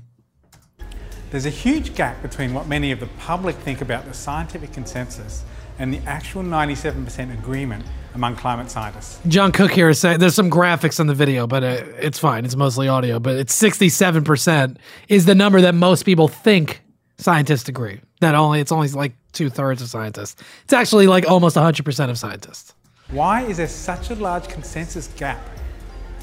There's 1.32 1.46
a 1.46 1.52
huge 1.52 1.96
gap 1.96 2.22
between 2.22 2.54
what 2.54 2.68
many 2.68 2.92
of 2.92 3.00
the 3.00 3.08
public 3.18 3.56
think 3.56 3.82
about 3.82 4.06
the 4.06 4.14
scientific 4.14 4.72
consensus 4.72 5.44
and 5.80 5.94
the 5.94 6.00
actual 6.00 6.44
97% 6.44 7.34
agreement 7.34 7.86
among 8.14 8.36
climate 8.36 8.70
scientists. 8.70 9.20
John 9.28 9.52
Cook 9.52 9.72
here 9.72 9.90
is 9.90 10.00
saying 10.00 10.20
there's 10.20 10.36
some 10.36 10.52
graphics 10.52 11.00
on 11.00 11.08
the 11.08 11.16
video, 11.16 11.48
but 11.48 11.64
uh, 11.64 11.84
it's 12.00 12.20
fine. 12.20 12.46
It's 12.46 12.56
mostly 12.56 12.88
audio, 12.88 13.20
but 13.20 13.36
it's 13.36 13.60
67% 13.60 14.78
is 15.10 15.26
the 15.26 15.36
number 15.36 15.62
that 15.62 15.74
most 15.74 16.04
people 16.04 16.28
think 16.28 16.82
scientists 17.18 17.68
agree. 17.68 18.02
That 18.22 18.36
only 18.36 18.60
it's 18.60 18.72
only 18.72 18.88
like 18.90 19.14
two 19.32 19.50
thirds 19.50 19.82
of 19.82 19.90
scientists. 19.90 20.42
It's 20.64 20.74
actually 20.74 21.08
like 21.08 21.28
almost 21.30 21.56
100% 21.56 22.10
of 22.10 22.18
scientists. 22.18 22.74
Why 23.10 23.44
is 23.44 23.58
there 23.58 23.68
such 23.68 24.12
a 24.12 24.16
large 24.16 24.48
consensus 24.48 25.08
gap? 25.18 25.40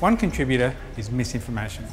One 0.00 0.16
contributor 0.16 0.74
is 0.96 1.10
misinformation. 1.10 1.84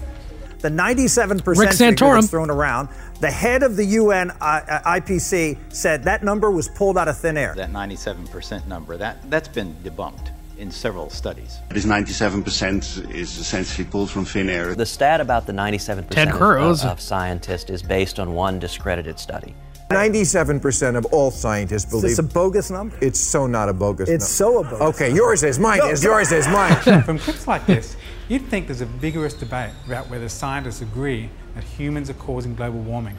The 0.60 0.70
97% 0.70 1.46
Rick 1.46 1.72
figure 1.72 1.91
Santorum. 1.91 2.15
that's 2.15 2.30
thrown 2.30 2.50
around, 2.50 2.89
the 3.19 3.32
head 3.32 3.63
of 3.63 3.75
the 3.75 3.86
UN 3.86 4.32
uh, 4.32 4.36
uh, 4.41 4.82
IPC 4.99 5.58
said 5.69 6.03
that 6.03 6.23
number 6.23 6.51
was 6.51 6.67
pulled 6.69 6.97
out 6.97 7.08
of 7.08 7.17
thin 7.17 7.38
air. 7.38 7.53
That 7.56 7.71
97% 7.71 8.67
number, 8.67 8.97
that, 8.97 9.30
that's 9.30 9.47
been 9.47 9.75
debunked 9.84 10.32
in 10.58 10.71
several 10.71 11.10
studies. 11.10 11.60
This 11.69 11.86
97% 11.86 13.13
is 13.13 13.38
essentially 13.38 13.88
pulled 13.88 14.10
from 14.10 14.25
thin 14.25 14.49
air. 14.49 14.73
The 14.75 14.86
stat 14.86 15.21
about 15.21 15.45
the 15.45 15.53
97% 15.53 16.10
Ted 16.10 16.27
of, 16.30 16.34
Cruz. 16.36 16.84
of, 16.84 16.91
of 16.91 17.01
scientists 17.01 17.69
is 17.69 17.82
based 17.84 18.19
on 18.19 18.34
one 18.34 18.60
discredited 18.60 19.19
study. 19.19 19.53
97% 19.89 20.97
of 20.97 21.06
all 21.08 21.32
scientists 21.32 21.86
Is 21.86 21.89
believe 21.91 22.03
this 22.03 22.19
a 22.19 22.23
bogus 22.23 22.69
number? 22.69 22.97
it's 22.99 23.19
so 23.19 23.47
not 23.47 23.69
a 23.69 23.73
bogus 23.73 24.10
It's 24.10 24.10
number. 24.10 24.25
It's 24.25 24.32
so 24.32 24.60
a 24.60 24.63
bogus 24.80 24.95
Okay, 25.01 25.13
yours 25.15 25.43
is, 25.43 25.60
mine 25.60 25.77
No, 25.80 25.89
is, 25.89 26.03
yours 26.03 26.32
is, 26.34 26.45
mine. 26.49 26.75
From 27.03 27.17
clips 27.17 27.47
like 27.47 27.65
this, 27.65 27.95
you'd 28.27 28.45
think 28.47 28.67
there's 28.67 28.82
a 28.82 28.86
vigorous 28.86 29.34
debate 29.34 29.71
about 29.86 30.10
whether 30.10 30.27
scientists 30.27 30.82
agree 30.82 31.30
that 31.58 31.63
humans 31.63 32.08
are 32.08 32.13
causing 32.13 32.54
global 32.54 32.80
warming. 32.80 33.17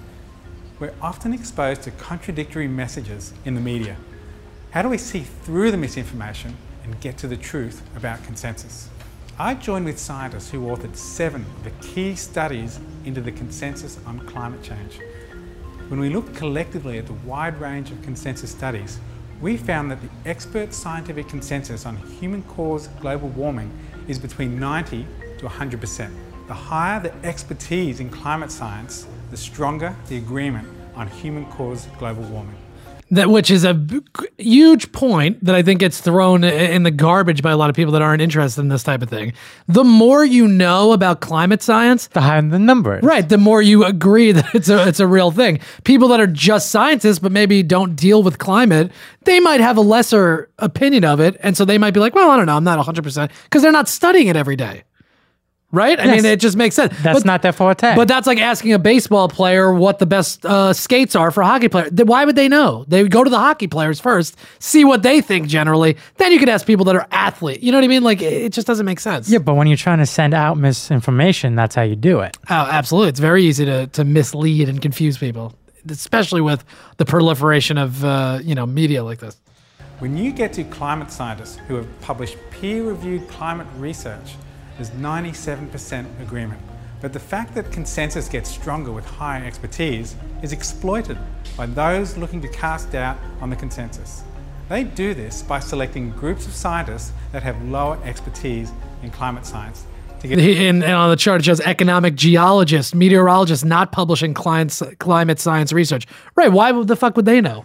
We're 0.78 0.94
often 1.02 1.32
exposed 1.32 1.82
to 1.82 1.90
contradictory 1.90 2.68
messages 2.68 3.32
in 3.44 3.56
the 3.56 3.60
media. 3.60 3.96
How 4.70 4.82
do 4.82 4.88
we 4.88 4.96
see 4.96 5.20
through 5.22 5.72
the 5.72 5.76
misinformation 5.76 6.56
and 6.84 7.00
get 7.00 7.18
to 7.18 7.26
the 7.26 7.36
truth 7.36 7.82
about 7.96 8.22
consensus? 8.22 8.90
I 9.40 9.54
joined 9.54 9.86
with 9.86 9.98
scientists 9.98 10.50
who 10.50 10.68
authored 10.68 10.94
seven 10.94 11.46
of 11.56 11.64
the 11.64 11.70
key 11.84 12.14
studies 12.14 12.78
into 13.04 13.20
the 13.20 13.32
consensus 13.32 13.98
on 14.06 14.20
climate 14.20 14.62
change. 14.62 15.00
When 15.88 15.98
we 15.98 16.08
looked 16.08 16.36
collectively 16.36 16.96
at 16.98 17.06
the 17.06 17.14
wide 17.14 17.60
range 17.60 17.90
of 17.90 18.00
consensus 18.02 18.52
studies, 18.52 19.00
we 19.40 19.56
found 19.56 19.90
that 19.90 20.00
the 20.00 20.10
expert 20.30 20.72
scientific 20.72 21.28
consensus 21.28 21.86
on 21.86 21.96
human 21.96 22.44
caused 22.44 22.88
global 23.00 23.30
warming 23.30 23.72
is 24.06 24.16
between 24.16 24.60
90 24.60 25.04
to 25.38 25.46
100%. 25.46 26.27
The 26.48 26.54
higher 26.54 27.00
the 27.00 27.12
expertise 27.26 28.00
in 28.00 28.08
climate 28.10 28.50
science, 28.50 29.06
the 29.30 29.36
stronger 29.36 29.94
the 30.08 30.16
agreement 30.16 30.66
on 30.94 31.08
human 31.08 31.44
caused 31.46 31.88
global 31.98 32.22
warming. 32.24 32.56
that 33.10 33.30
which 33.30 33.50
is 33.50 33.64
a 33.64 33.72
b- 33.72 34.00
huge 34.36 34.92
point 34.92 35.42
that 35.42 35.54
I 35.54 35.62
think 35.62 35.80
gets 35.80 35.98
thrown 35.98 36.44
in 36.44 36.82
the 36.82 36.90
garbage 36.90 37.40
by 37.40 37.50
a 37.52 37.56
lot 37.56 37.70
of 37.70 37.76
people 37.76 37.92
that 37.92 38.02
aren't 38.02 38.20
interested 38.20 38.60
in 38.60 38.68
this 38.68 38.82
type 38.82 39.00
of 39.00 39.08
thing. 39.08 39.32
The 39.66 39.82
more 39.84 40.26
you 40.26 40.46
know 40.46 40.92
about 40.92 41.20
climate 41.20 41.62
science, 41.62 42.08
the 42.08 42.20
higher 42.20 42.42
the 42.42 42.58
number. 42.58 43.00
Right, 43.02 43.26
the 43.26 43.38
more 43.38 43.62
you 43.62 43.84
agree 43.84 44.32
that 44.38 44.54
it's 44.54 44.68
a 44.68 44.86
it's 44.88 45.00
a 45.00 45.06
real 45.06 45.30
thing. 45.30 45.60
People 45.84 46.08
that 46.08 46.20
are 46.20 46.26
just 46.26 46.70
scientists 46.70 47.18
but 47.18 47.32
maybe 47.32 47.62
don't 47.62 47.94
deal 47.96 48.22
with 48.22 48.38
climate, 48.38 48.90
they 49.24 49.40
might 49.40 49.60
have 49.60 49.76
a 49.78 49.82
lesser 49.82 50.50
opinion 50.58 51.04
of 51.04 51.18
it, 51.20 51.36
and 51.42 51.56
so 51.56 51.64
they 51.64 51.78
might 51.78 51.94
be 51.94 52.00
like, 52.00 52.14
"Well, 52.14 52.30
I 52.30 52.36
don't 52.36 52.46
know, 52.46 52.56
I'm 52.56 52.64
not 52.64 52.78
100% 52.78 53.30
because 53.44 53.62
they're 53.62 53.72
not 53.72 53.88
studying 53.88 54.28
it 54.28 54.36
every 54.36 54.56
day." 54.56 54.82
Right? 55.70 56.00
I 56.00 56.04
Yes. 56.06 56.22
mean, 56.22 56.32
it 56.32 56.40
just 56.40 56.56
makes 56.56 56.74
sense. 56.76 56.94
That's 57.02 57.18
But- 57.20 57.26
not 57.26 57.42
their 57.42 57.52
forte. 57.52 57.94
but 57.94 58.08
that's 58.08 58.26
like 58.26 58.40
asking 58.40 58.72
a 58.72 58.78
baseball 58.78 59.28
player 59.28 59.70
what 59.70 59.98
the 59.98 60.06
best 60.06 60.46
uh, 60.46 60.72
skates 60.72 61.14
are 61.14 61.30
for 61.30 61.42
a 61.42 61.46
hockey 61.46 61.68
player. 61.68 61.90
Why 61.92 62.24
would 62.24 62.36
they 62.36 62.48
know? 62.48 62.86
They 62.88 63.02
would 63.02 63.12
go 63.12 63.22
to 63.22 63.28
the 63.28 63.38
hockey 63.38 63.66
players 63.66 64.00
first, 64.00 64.34
see 64.60 64.82
what 64.86 65.02
they 65.02 65.20
think 65.20 65.46
generally. 65.46 65.98
Then 66.16 66.32
you 66.32 66.38
could 66.38 66.48
ask 66.48 66.66
people 66.66 66.86
that 66.86 66.96
are 66.96 67.06
athletes. 67.12 67.62
You 67.62 67.70
know 67.72 67.76
what 67.76 67.84
I 67.84 67.88
mean? 67.88 68.02
Like 68.02 68.22
it 68.22 68.32
it 68.32 68.52
just 68.54 68.66
doesn't 68.66 68.86
make 68.86 68.98
sense. 68.98 69.28
Yeah, 69.28 69.40
but 69.40 69.54
when 69.54 69.66
you're 69.66 69.76
trying 69.76 69.98
to 69.98 70.06
send 70.06 70.32
out 70.32 70.56
misinformation, 70.56 71.54
that's 71.54 71.74
how 71.74 71.82
you 71.82 71.96
do 71.96 72.20
it. 72.20 72.38
Oh, 72.48 72.54
absolutely. 72.54 73.10
It's 73.10 73.20
very 73.20 73.44
easy 73.44 73.66
to, 73.66 73.88
to 73.88 74.04
mislead 74.04 74.70
and 74.70 74.80
confuse 74.80 75.18
people, 75.18 75.52
especially 75.90 76.40
with 76.40 76.64
the 76.96 77.04
proliferation 77.04 77.76
of 77.76 78.02
uh, 78.06 78.38
you 78.42 78.54
know 78.54 78.64
media 78.64 79.04
like 79.04 79.18
this. 79.18 79.36
When 79.98 80.16
you 80.16 80.32
get 80.32 80.54
to 80.54 80.64
climate 80.64 81.10
scientists 81.10 81.58
who 81.68 81.74
have 81.74 82.00
published 82.00 82.38
peer 82.50 82.84
reviewed 82.84 83.28
climate 83.28 83.66
research, 83.76 84.32
there's 84.78 84.90
97% 84.90 86.06
agreement. 86.22 86.60
But 87.00 87.12
the 87.12 87.20
fact 87.20 87.54
that 87.56 87.70
consensus 87.70 88.28
gets 88.28 88.48
stronger 88.48 88.92
with 88.92 89.04
higher 89.04 89.44
expertise 89.44 90.14
is 90.42 90.52
exploited 90.52 91.18
by 91.56 91.66
those 91.66 92.16
looking 92.16 92.40
to 92.42 92.48
cast 92.48 92.92
doubt 92.92 93.18
on 93.40 93.50
the 93.50 93.56
consensus. 93.56 94.22
They 94.68 94.84
do 94.84 95.14
this 95.14 95.42
by 95.42 95.60
selecting 95.60 96.10
groups 96.10 96.46
of 96.46 96.54
scientists 96.54 97.12
that 97.32 97.42
have 97.42 97.60
lower 97.64 97.98
expertise 98.04 98.70
in 99.02 99.10
climate 99.10 99.46
science 99.46 99.84
And, 100.22 100.40
and 100.40 100.84
on 100.84 101.10
the 101.10 101.16
chart, 101.16 101.40
it 101.40 101.44
shows 101.44 101.60
economic 101.60 102.14
geologists, 102.14 102.94
meteorologists 102.94 103.64
not 103.64 103.92
publishing 103.92 104.34
climate, 104.34 104.80
climate 104.98 105.40
science 105.40 105.72
research. 105.72 106.06
Right. 106.36 106.52
Why 106.52 106.72
the 106.84 106.96
fuck 106.96 107.16
would 107.16 107.24
they 107.24 107.40
know? 107.40 107.64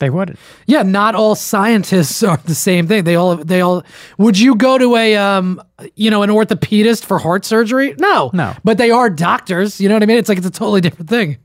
They 0.00 0.10
wouldn't. 0.10 0.38
Yeah, 0.66 0.82
not 0.82 1.14
all 1.14 1.34
scientists 1.36 2.22
are 2.28 2.36
the 2.38 2.54
same 2.54 2.86
thing. 2.88 3.04
They 3.04 3.14
all 3.14 3.36
they 3.36 3.60
all 3.60 3.84
would 4.18 4.38
you 4.38 4.56
go 4.56 4.76
to 4.78 4.96
a 4.96 5.16
um 5.16 5.62
you 5.94 6.10
know 6.10 6.22
an 6.22 6.30
orthopedist 6.30 7.04
for 7.04 7.18
heart 7.18 7.44
surgery? 7.44 7.94
No. 7.98 8.30
No. 8.32 8.54
But 8.64 8.78
they 8.78 8.90
are 8.90 9.08
doctors, 9.08 9.80
you 9.80 9.88
know 9.88 9.94
what 9.94 10.02
I 10.02 10.06
mean? 10.06 10.18
It's 10.18 10.28
like 10.28 10.38
it's 10.38 10.46
a 10.46 10.50
totally 10.50 10.80
different 10.80 11.08
thing. 11.08 11.38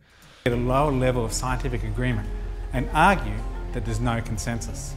at 0.45 0.51
a 0.51 0.55
lower 0.55 0.91
level 0.91 1.23
of 1.23 1.31
scientific 1.33 1.83
agreement 1.83 2.27
and 2.73 2.89
argue 2.93 3.38
that 3.73 3.85
there's 3.85 3.99
no 3.99 4.19
consensus. 4.21 4.93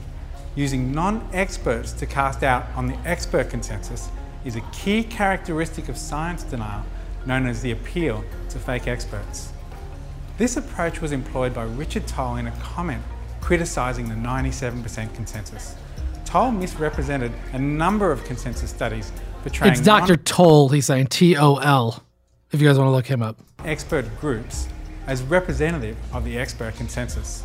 Using 0.55 0.93
non 0.93 1.29
experts 1.33 1.93
to 1.93 2.07
cast 2.07 2.41
doubt 2.41 2.67
on 2.75 2.87
the 2.87 2.97
expert 3.05 3.51
consensus 3.51 4.09
is 4.45 4.57
a 4.57 4.61
key 4.73 5.03
characteristic 5.05 5.89
of 5.89 5.97
science 5.99 6.43
denial 6.43 6.85
known 7.27 7.47
as 7.47 7.61
the 7.63 7.71
appeal 7.71 8.25
to 8.49 8.59
fake 8.59 8.87
experts. 8.89 9.53
This 10.39 10.57
approach 10.57 11.01
was 11.01 11.13
employed 11.13 11.55
by 11.55 11.65
Richard 11.65 12.07
Tol 12.07 12.37
in 12.37 12.47
a 12.47 12.51
comment 12.53 13.03
criticising 13.43 14.09
the 14.09 14.15
97% 14.15 15.15
consensus. 15.15 15.75
Tol 16.25 16.51
misrepresented 16.51 17.33
a 17.53 17.59
number 17.59 18.11
of 18.11 18.25
consensus 18.25 18.71
studies 18.71 19.13
portraying 19.43 19.73
It's 19.73 19.83
Dr. 19.83 20.17
Tol, 20.17 20.71
he's 20.71 20.87
saying 20.87 21.09
T 21.09 21.37
O 21.37 21.57
L. 21.57 22.03
If 22.53 22.63
you 22.63 22.69
guys 22.69 22.79
want 22.79 22.89
to 22.89 22.93
look 22.93 23.07
him 23.07 23.23
up. 23.23 23.37
expert 23.65 24.07
groups 24.21 24.69
as 25.07 25.23
representative 25.23 25.97
of 26.13 26.25
the 26.25 26.39
expert 26.39 26.77
consensus. 26.77 27.43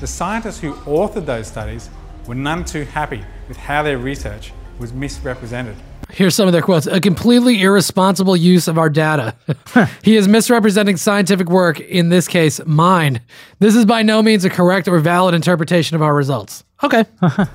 The 0.00 0.06
scientists 0.06 0.60
who 0.60 0.74
authored 0.74 1.26
those 1.26 1.46
studies 1.46 1.90
were 2.26 2.34
none 2.34 2.64
too 2.64 2.84
happy 2.84 3.22
with 3.48 3.56
how 3.56 3.82
their 3.82 3.98
research 3.98 4.52
was 4.78 4.92
misrepresented. 4.92 5.76
Here's 6.10 6.34
some 6.34 6.46
of 6.46 6.52
their 6.52 6.62
quotes. 6.62 6.86
A 6.86 7.00
completely 7.00 7.60
irresponsible 7.62 8.36
use 8.36 8.68
of 8.68 8.78
our 8.78 8.88
data. 8.88 9.34
he 10.02 10.16
is 10.16 10.28
misrepresenting 10.28 10.96
scientific 10.96 11.48
work, 11.48 11.80
in 11.80 12.08
this 12.08 12.28
case, 12.28 12.60
mine. 12.64 13.20
This 13.58 13.74
is 13.74 13.84
by 13.84 14.02
no 14.02 14.22
means 14.22 14.44
a 14.44 14.50
correct 14.50 14.88
or 14.88 14.98
valid 15.00 15.34
interpretation 15.34 15.94
of 15.96 16.02
our 16.02 16.14
results. 16.14 16.64
Okay. 16.82 17.04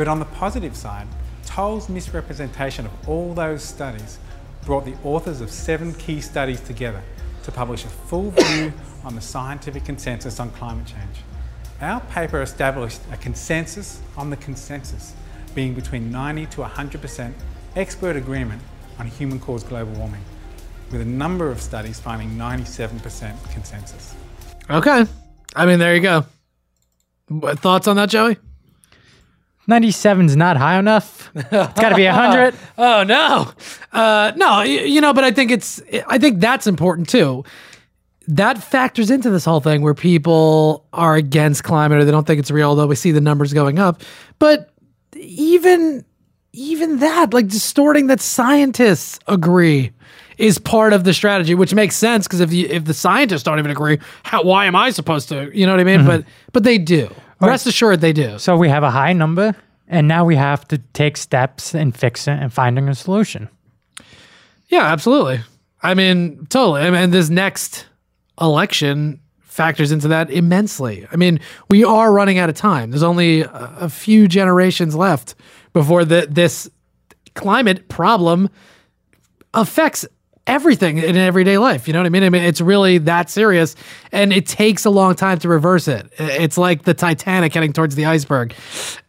But 0.00 0.08
on 0.08 0.18
the 0.18 0.24
positive 0.24 0.74
side, 0.74 1.06
Tol's 1.44 1.90
misrepresentation 1.90 2.86
of 2.86 3.06
all 3.06 3.34
those 3.34 3.62
studies 3.62 4.18
brought 4.64 4.86
the 4.86 4.94
authors 5.04 5.42
of 5.42 5.50
seven 5.50 5.92
key 5.92 6.22
studies 6.22 6.58
together 6.62 7.02
to 7.42 7.52
publish 7.52 7.84
a 7.84 7.88
full 7.88 8.30
view 8.38 8.72
on 9.04 9.14
the 9.14 9.20
scientific 9.20 9.84
consensus 9.84 10.40
on 10.40 10.52
climate 10.52 10.86
change. 10.86 11.18
Our 11.82 12.00
paper 12.00 12.40
established 12.40 13.02
a 13.12 13.18
consensus 13.18 14.00
on 14.16 14.30
the 14.30 14.38
consensus, 14.38 15.12
being 15.54 15.74
between 15.74 16.10
90 16.10 16.46
to 16.46 16.56
100% 16.62 17.32
expert 17.76 18.16
agreement 18.16 18.62
on 18.98 19.06
human 19.06 19.38
caused 19.38 19.68
global 19.68 19.92
warming, 19.94 20.22
with 20.90 21.00
a 21.00 21.04
number 21.04 21.50
of 21.50 21.60
studies 21.60 21.98
finding 22.00 22.30
97% 22.36 23.52
consensus. 23.52 24.14
Okay. 24.68 25.04
I 25.56 25.66
mean, 25.66 25.78
there 25.78 25.94
you 25.94 26.00
go. 26.02 26.24
What, 27.28 27.58
thoughts 27.60 27.86
on 27.88 27.96
that, 27.96 28.08
Joey? 28.10 28.36
97's 29.68 30.34
not 30.36 30.56
high 30.56 30.78
enough. 30.78 31.30
It's 31.34 31.48
got 31.50 31.90
to 31.90 31.94
be 31.94 32.04
100. 32.06 32.54
Oh 32.78 33.04
no, 33.04 33.52
uh, 33.92 34.32
no. 34.34 34.46
y- 34.58 34.64
You 34.64 35.00
know, 35.00 35.12
but 35.12 35.22
I 35.22 35.30
think 35.30 35.50
it's. 35.50 35.80
I 36.08 36.18
think 36.18 36.40
that's 36.40 36.66
important 36.66 37.08
too. 37.08 37.44
That 38.26 38.58
factors 38.58 39.10
into 39.10 39.28
this 39.30 39.44
whole 39.44 39.60
thing 39.60 39.82
where 39.82 39.94
people 39.94 40.86
are 40.92 41.14
against 41.14 41.62
climate 41.62 42.00
or 42.00 42.04
they 42.04 42.10
don't 42.10 42.26
think 42.26 42.40
it's 42.40 42.50
real, 42.50 42.70
although 42.70 42.86
we 42.86 42.96
see 42.96 43.12
the 43.12 43.20
numbers 43.20 43.52
going 43.52 43.78
up. 43.78 44.02
But 44.38 44.70
even 45.16 46.04
even 46.52 46.98
that, 46.98 47.32
like 47.32 47.46
distorting 47.48 48.08
that 48.08 48.20
scientists 48.20 49.18
agree 49.28 49.92
is 50.36 50.58
part 50.58 50.92
of 50.92 51.04
the 51.04 51.14
strategy, 51.14 51.54
which 51.54 51.74
makes 51.74 51.94
sense 51.96 52.26
because 52.26 52.40
if 52.40 52.52
you, 52.52 52.66
if 52.68 52.84
the 52.86 52.94
scientists 52.94 53.42
don't 53.44 53.58
even 53.58 53.70
agree, 53.70 53.98
how 54.24 54.42
why 54.42 54.66
am 54.66 54.74
I 54.74 54.90
supposed 54.90 55.28
to? 55.28 55.50
You 55.56 55.66
know 55.66 55.72
what 55.72 55.80
I 55.80 55.84
mean? 55.84 56.00
Mhm. 56.00 56.06
But 56.06 56.24
but 56.52 56.62
they 56.64 56.78
do. 56.78 57.08
Rest 57.40 57.66
assured, 57.66 58.00
they 58.02 58.12
do. 58.12 58.38
So 58.38 58.56
we 58.56 58.68
have 58.68 58.82
a 58.82 58.90
high 58.90 59.14
number, 59.14 59.54
and 59.88 60.06
now 60.06 60.26
we 60.26 60.36
have 60.36 60.68
to 60.68 60.78
take 60.92 61.16
steps 61.16 61.74
in 61.74 61.90
fixing 61.92 62.38
and 62.38 62.52
finding 62.52 62.86
a 62.88 62.94
solution. 62.94 63.48
Yeah, 64.68 64.84
absolutely. 64.84 65.40
I 65.82 65.94
mean, 65.94 66.46
totally. 66.50 66.82
I 66.82 66.90
mean, 66.90 67.10
this 67.10 67.30
next 67.30 67.86
election 68.38 69.20
factors 69.60 69.92
into 69.92 70.08
that 70.08 70.30
immensely. 70.30 71.06
I 71.12 71.16
mean, 71.16 71.38
we 71.68 71.84
are 71.84 72.10
running 72.10 72.38
out 72.38 72.48
of 72.48 72.54
time. 72.54 72.90
There's 72.90 73.02
only 73.02 73.42
a, 73.42 73.76
a 73.80 73.88
few 73.90 74.26
generations 74.26 74.94
left 74.94 75.34
before 75.74 76.06
the, 76.06 76.26
this 76.30 76.70
climate 77.34 77.86
problem 77.90 78.48
affects 79.52 80.06
everything 80.46 80.96
in 80.96 81.14
everyday 81.14 81.58
life. 81.58 81.86
You 81.86 81.92
know 81.92 81.98
what 81.98 82.06
I 82.06 82.08
mean? 82.08 82.22
I 82.22 82.30
mean, 82.30 82.42
it's 82.42 82.62
really 82.62 82.96
that 82.98 83.28
serious, 83.28 83.76
and 84.12 84.32
it 84.32 84.46
takes 84.46 84.86
a 84.86 84.90
long 84.90 85.14
time 85.14 85.38
to 85.40 85.48
reverse 85.50 85.88
it. 85.88 86.10
It's 86.18 86.56
like 86.56 86.84
the 86.84 86.94
Titanic 86.94 87.52
heading 87.52 87.74
towards 87.74 87.96
the 87.96 88.06
iceberg. 88.06 88.54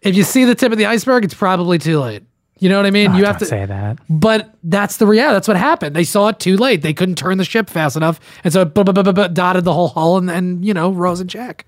If 0.02 0.18
you 0.18 0.24
see 0.24 0.43
the 0.43 0.54
tip 0.54 0.74
of 0.74 0.78
the 0.78 0.86
iceberg, 0.86 1.24
it's 1.24 1.34
probably 1.34 1.78
too 1.78 1.97
late. 2.02 2.24
You 2.62 2.70
know 2.70 2.78
what 2.78 2.86
I 2.86 2.91
mean? 2.91 3.12
Oh, 3.12 3.18
you 3.18 3.26
have 3.26 3.39
to 3.39 3.45
say 3.45 3.66
that. 3.66 3.97
But 4.07 4.53
that's 4.64 4.97
the 4.97 5.07
reality. 5.07 5.34
That's 5.34 5.47
what 5.47 5.57
happened. 5.57 5.95
They 5.95 6.03
saw 6.03 6.28
it 6.28 6.39
too 6.39 6.57
late. 6.57 6.84
They 6.84 6.93
couldn't 6.93 7.16
turn 7.16 7.39
the 7.39 7.43
ship 7.43 7.70
fast 7.72 7.97
enough, 7.97 8.20
and 8.43 8.53
so 8.53 8.62
it 8.62 8.74
bu- 8.76 8.84
bu- 8.84 8.93
bu- 8.93 9.28
dotted 9.30 9.64
the 9.66 9.74
whole 9.74 9.88
hull, 9.89 10.18
and, 10.18 10.30
and 10.30 10.64
you 10.64 10.74
know 10.74 10.91
Rose 10.91 11.20
and 11.20 11.30
Jack 11.30 11.66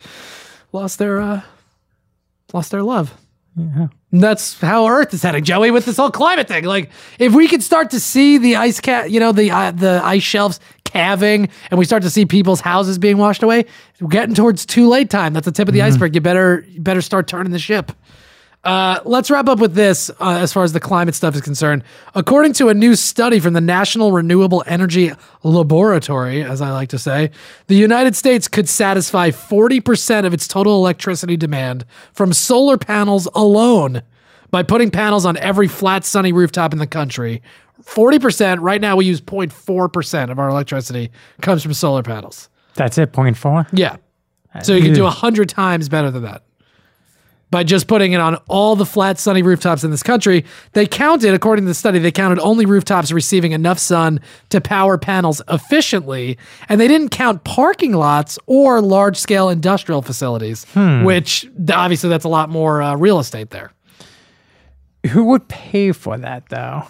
lost 0.72 1.00
their 1.00 1.20
uh, 1.20 1.42
lost 2.54 2.70
their 2.72 2.84
love. 2.84 3.14
Yeah. 3.56 3.88
That's 4.12 4.60
how 4.62 4.88
Earth 4.88 5.14
is 5.16 5.24
heading, 5.24 5.44
Joey, 5.44 5.72
with 5.72 5.86
this 5.86 5.98
whole 5.98 6.12
climate 6.12 6.48
thing. 6.48 6.64
Like, 6.66 6.92
if 7.18 7.34
we 7.34 7.48
could 7.48 7.64
start 7.64 7.90
to 7.92 8.00
see 8.00 8.38
the 8.38 8.56
ice 8.58 8.80
cat, 8.80 9.10
you 9.10 9.20
know, 9.20 9.32
the 9.32 9.50
uh, 9.50 9.72
the 9.72 10.00
ice 10.04 10.22
shelves 10.24 10.60
calving, 10.86 11.50
and 11.72 11.80
we 11.80 11.86
start 11.86 12.04
to 12.04 12.10
see 12.12 12.26
people's 12.28 12.62
houses 12.62 13.00
being 13.00 13.18
washed 13.18 13.42
away, 13.42 13.66
we're 14.00 14.10
getting 14.10 14.36
towards 14.36 14.66
too 14.68 14.88
late 14.88 15.10
time. 15.10 15.34
That's 15.34 15.46
the 15.46 15.52
tip 15.52 15.68
of 15.68 15.74
the 15.74 15.82
iceberg. 15.82 16.14
You 16.14 16.22
better 16.22 16.64
you 16.70 16.82
better 16.82 17.02
start 17.02 17.28
turning 17.28 17.52
the 17.52 17.58
ship. 17.60 17.92
Uh, 18.64 19.00
let's 19.04 19.30
wrap 19.30 19.50
up 19.50 19.60
with 19.60 19.74
this 19.74 20.10
uh, 20.22 20.38
as 20.40 20.54
far 20.54 20.64
as 20.64 20.72
the 20.72 20.80
climate 20.80 21.14
stuff 21.14 21.36
is 21.36 21.42
concerned. 21.42 21.84
According 22.16 22.54
to 22.54 22.70
a 22.70 22.74
new 22.74 22.96
study 22.96 23.40
from 23.42 23.54
the 23.54 23.62
National 23.62 24.14
Renewable 24.14 24.64
Energy 24.66 25.12
Laboratory, 25.44 26.44
as 26.44 26.62
I 26.62 26.72
like 26.72 26.88
to 26.90 26.98
say, 26.98 27.32
the 27.68 27.76
United 27.76 28.16
States 28.16 28.48
could 28.48 28.70
satisfy 28.70 29.32
40% 29.32 30.26
of 30.26 30.34
its 30.34 30.48
total 30.48 30.76
electricity 30.78 31.36
demand 31.36 31.86
from 32.14 32.32
solar 32.32 32.78
panels 32.78 33.28
alone 33.36 34.02
by 34.50 34.64
putting 34.64 34.92
panels 34.92 35.26
on 35.26 35.36
every 35.38 35.68
flat, 35.68 36.06
sunny 36.06 36.32
rooftop 36.32 36.72
in 36.72 36.80
the 36.80 36.88
country. 36.88 37.42
40%, 37.82 38.60
right 38.62 38.80
now 38.80 38.96
we 38.96 39.06
use 39.06 39.20
0.4% 39.20 40.32
of 40.32 40.40
our 40.40 40.48
electricity 40.48 41.12
comes 41.42 41.64
from 41.64 41.74
solar 41.74 42.04
panels. 42.04 42.50
That's 42.76 42.98
it. 42.98 43.12
Point 43.12 43.36
four. 43.38 43.68
Yeah. 43.74 43.98
So 44.62 44.74
you 44.74 44.84
can 44.84 44.94
do 44.94 45.06
a 45.06 45.10
hundred 45.10 45.50
times 45.50 45.90
better 45.90 46.12
than 46.12 46.24
that. 46.24 46.44
By 47.54 47.64
just 47.64 47.86
putting 47.86 48.14
it 48.14 48.20
on 48.20 48.38
all 48.48 48.76
the 48.76 48.84
flat, 48.86 49.20
sunny 49.20 49.44
rooftops 49.44 49.84
in 49.84 49.92
this 49.92 50.02
country, 50.02 50.44
they 50.72 50.88
counted, 50.88 51.36
according 51.36 51.66
to 51.66 51.70
the 51.70 51.76
study, 51.76 52.00
they 52.00 52.12
counted 52.12 52.40
only 52.40 52.66
rooftops 52.66 53.12
receiving 53.12 53.52
enough 53.52 53.78
sun 53.78 54.22
to 54.50 54.60
power 54.60 54.98
panels 54.98 55.40
efficiently, 55.48 56.40
and 56.68 56.82
they 56.82 56.88
didn't 56.88 57.10
count 57.10 57.44
parking 57.44 57.94
lots 57.94 58.40
or 58.48 58.82
large 58.82 59.18
scale 59.18 59.50
industrial 59.50 60.02
facilities, 60.02 60.64
Hmm. 60.74 61.04
which 61.04 61.48
obviously 61.72 62.10
that's 62.10 62.26
a 62.26 62.30
lot 62.30 62.50
more 62.50 62.82
uh, 62.82 62.96
real 62.96 63.20
estate 63.20 63.52
there. 63.52 63.72
Who 65.12 65.26
would 65.26 65.48
pay 65.48 65.92
for 65.92 66.18
that 66.18 66.50
though? 66.50 66.86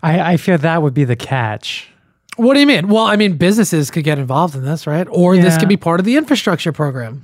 I, 0.00 0.34
I 0.34 0.36
feel 0.36 0.58
that 0.58 0.80
would 0.80 0.94
be 0.94 1.02
the 1.02 1.16
catch. 1.16 1.88
What 2.36 2.54
do 2.54 2.60
you 2.60 2.66
mean? 2.66 2.88
Well, 2.88 3.04
I 3.04 3.16
mean, 3.16 3.36
businesses 3.36 3.90
could 3.90 4.04
get 4.04 4.18
involved 4.18 4.54
in 4.54 4.64
this, 4.64 4.86
right? 4.86 5.06
Or 5.10 5.36
this 5.36 5.56
could 5.56 5.68
be 5.68 5.76
part 5.76 6.00
of 6.00 6.06
the 6.06 6.16
infrastructure 6.16 6.72
program. 6.72 7.20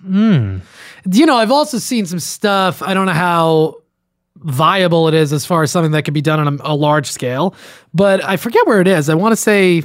Hmm. 1.05 1.13
You 1.13 1.27
know, 1.27 1.37
I've 1.37 1.51
also 1.51 1.79
seen 1.79 2.07
some 2.07 2.21
stuff. 2.21 2.83
I 2.83 2.95
don't 2.95 3.07
know 3.07 3.13
how 3.13 3.77
viable 4.37 5.09
it 5.09 5.15
is 5.15 5.33
as 5.33 5.45
far 5.45 5.63
as 5.63 5.71
something 5.71 5.93
that 5.93 6.05
could 6.05 6.15
be 6.15 6.23
done 6.23 6.41
on 6.41 6.61
a, 6.61 6.73
a 6.73 6.75
large 6.75 7.11
scale, 7.11 7.55
but 7.93 8.23
I 8.25 8.37
forget 8.37 8.67
where 8.67 8.81
it 8.81 8.89
is. 8.89 9.09
I 9.09 9.15
want 9.15 9.33
to 9.33 9.37
say, 9.37 9.83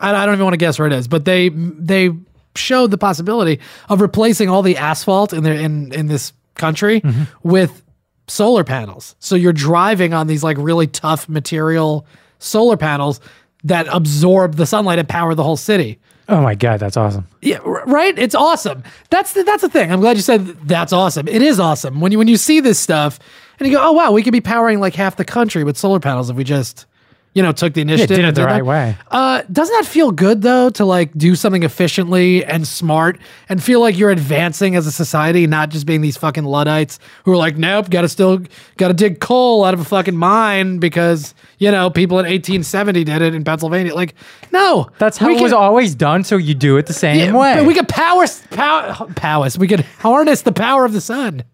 I, 0.00 0.14
I 0.14 0.26
don't 0.26 0.34
even 0.34 0.44
want 0.44 0.54
to 0.54 0.58
guess 0.58 0.78
where 0.78 0.86
it 0.86 0.92
is, 0.92 1.08
but 1.08 1.24
they 1.24 1.50
they 1.50 2.10
showed 2.54 2.90
the 2.90 2.98
possibility 2.98 3.60
of 3.88 4.00
replacing 4.00 4.48
all 4.48 4.62
the 4.62 4.76
asphalt 4.76 5.32
in 5.32 5.42
their 5.42 5.54
in 5.54 5.92
in 5.92 6.06
this 6.06 6.32
country 6.54 7.02
with 7.42 7.82
solar 8.28 8.64
panels. 8.64 9.14
So 9.18 9.34
you're 9.34 9.52
driving 9.52 10.14
on 10.14 10.26
these 10.26 10.42
like 10.42 10.56
really 10.58 10.86
tough 10.86 11.28
material 11.28 12.06
solar 12.38 12.76
panels 12.76 13.20
that 13.64 13.86
absorb 13.90 14.56
the 14.56 14.66
sunlight 14.66 14.98
and 14.98 15.08
power 15.08 15.34
the 15.34 15.44
whole 15.44 15.56
city. 15.56 15.98
Oh 16.28 16.40
my 16.40 16.54
god, 16.54 16.80
that's 16.80 16.96
awesome. 16.96 17.26
Yeah, 17.42 17.58
right. 17.64 18.16
It's 18.18 18.34
awesome. 18.34 18.84
That's 19.10 19.32
the, 19.32 19.42
that's 19.42 19.62
the 19.62 19.68
thing. 19.68 19.92
I'm 19.92 20.00
glad 20.00 20.16
you 20.16 20.22
said 20.22 20.46
that's 20.66 20.92
awesome. 20.92 21.28
It 21.28 21.42
is 21.42 21.58
awesome 21.60 22.00
when 22.00 22.12
you 22.12 22.18
when 22.18 22.28
you 22.28 22.36
see 22.36 22.60
this 22.60 22.78
stuff 22.78 23.18
and 23.58 23.68
you 23.68 23.76
go, 23.76 23.82
oh 23.82 23.92
wow, 23.92 24.12
we 24.12 24.22
could 24.22 24.32
be 24.32 24.40
powering 24.40 24.80
like 24.80 24.94
half 24.94 25.16
the 25.16 25.24
country 25.24 25.64
with 25.64 25.76
solar 25.76 26.00
panels 26.00 26.30
if 26.30 26.36
we 26.36 26.44
just, 26.44 26.86
you 27.34 27.42
know, 27.42 27.50
took 27.52 27.72
the 27.72 27.80
initiative. 27.80 28.16
did 28.16 28.24
it 28.26 28.34
the 28.34 28.42
did 28.42 28.46
right 28.46 28.58
that. 28.58 28.64
way. 28.64 28.96
Uh, 29.10 29.42
doesn't 29.50 29.74
that 29.74 29.86
feel 29.86 30.12
good 30.12 30.42
though 30.42 30.68
to 30.70 30.84
like 30.84 31.16
do 31.16 31.34
something 31.34 31.62
efficiently 31.62 32.44
and 32.44 32.66
smart 32.68 33.18
and 33.48 33.62
feel 33.62 33.80
like 33.80 33.96
you're 33.96 34.10
advancing 34.10 34.76
as 34.76 34.86
a 34.86 34.92
society, 34.92 35.46
not 35.46 35.70
just 35.70 35.86
being 35.86 36.02
these 36.02 36.16
fucking 36.16 36.44
luddites 36.44 36.98
who 37.24 37.32
are 37.32 37.36
like, 37.36 37.56
nope, 37.56 37.88
got 37.88 38.02
to 38.02 38.08
still 38.08 38.42
got 38.76 38.88
to 38.88 38.94
dig 38.94 39.20
coal 39.20 39.64
out 39.64 39.72
of 39.72 39.80
a 39.80 39.84
fucking 39.84 40.16
mine 40.16 40.78
because 40.78 41.34
you 41.58 41.70
know 41.70 41.88
people 41.88 42.18
in 42.18 42.26
1870 42.26 43.04
did 43.04 43.22
it 43.22 43.34
in 43.34 43.44
Pennsylvania. 43.44 43.94
Like, 43.94 44.14
no, 44.50 44.90
That's 44.98 45.16
how 45.16 45.30
it 45.30 45.40
was 45.40 45.54
always 45.54 45.94
done. 45.94 46.24
So 46.24 46.36
you 46.36 46.54
do 46.54 46.76
it 46.76 46.86
the 46.86 46.92
same 46.92 47.18
yeah, 47.18 47.36
way. 47.36 47.54
But 47.56 47.66
we 47.66 47.74
could 47.74 47.88
power, 47.88 48.26
power, 48.50 49.06
powers. 49.14 49.58
We 49.58 49.68
could 49.68 49.80
harness 50.00 50.42
the 50.42 50.52
power 50.52 50.84
of 50.84 50.92
the 50.92 51.00
sun. 51.00 51.44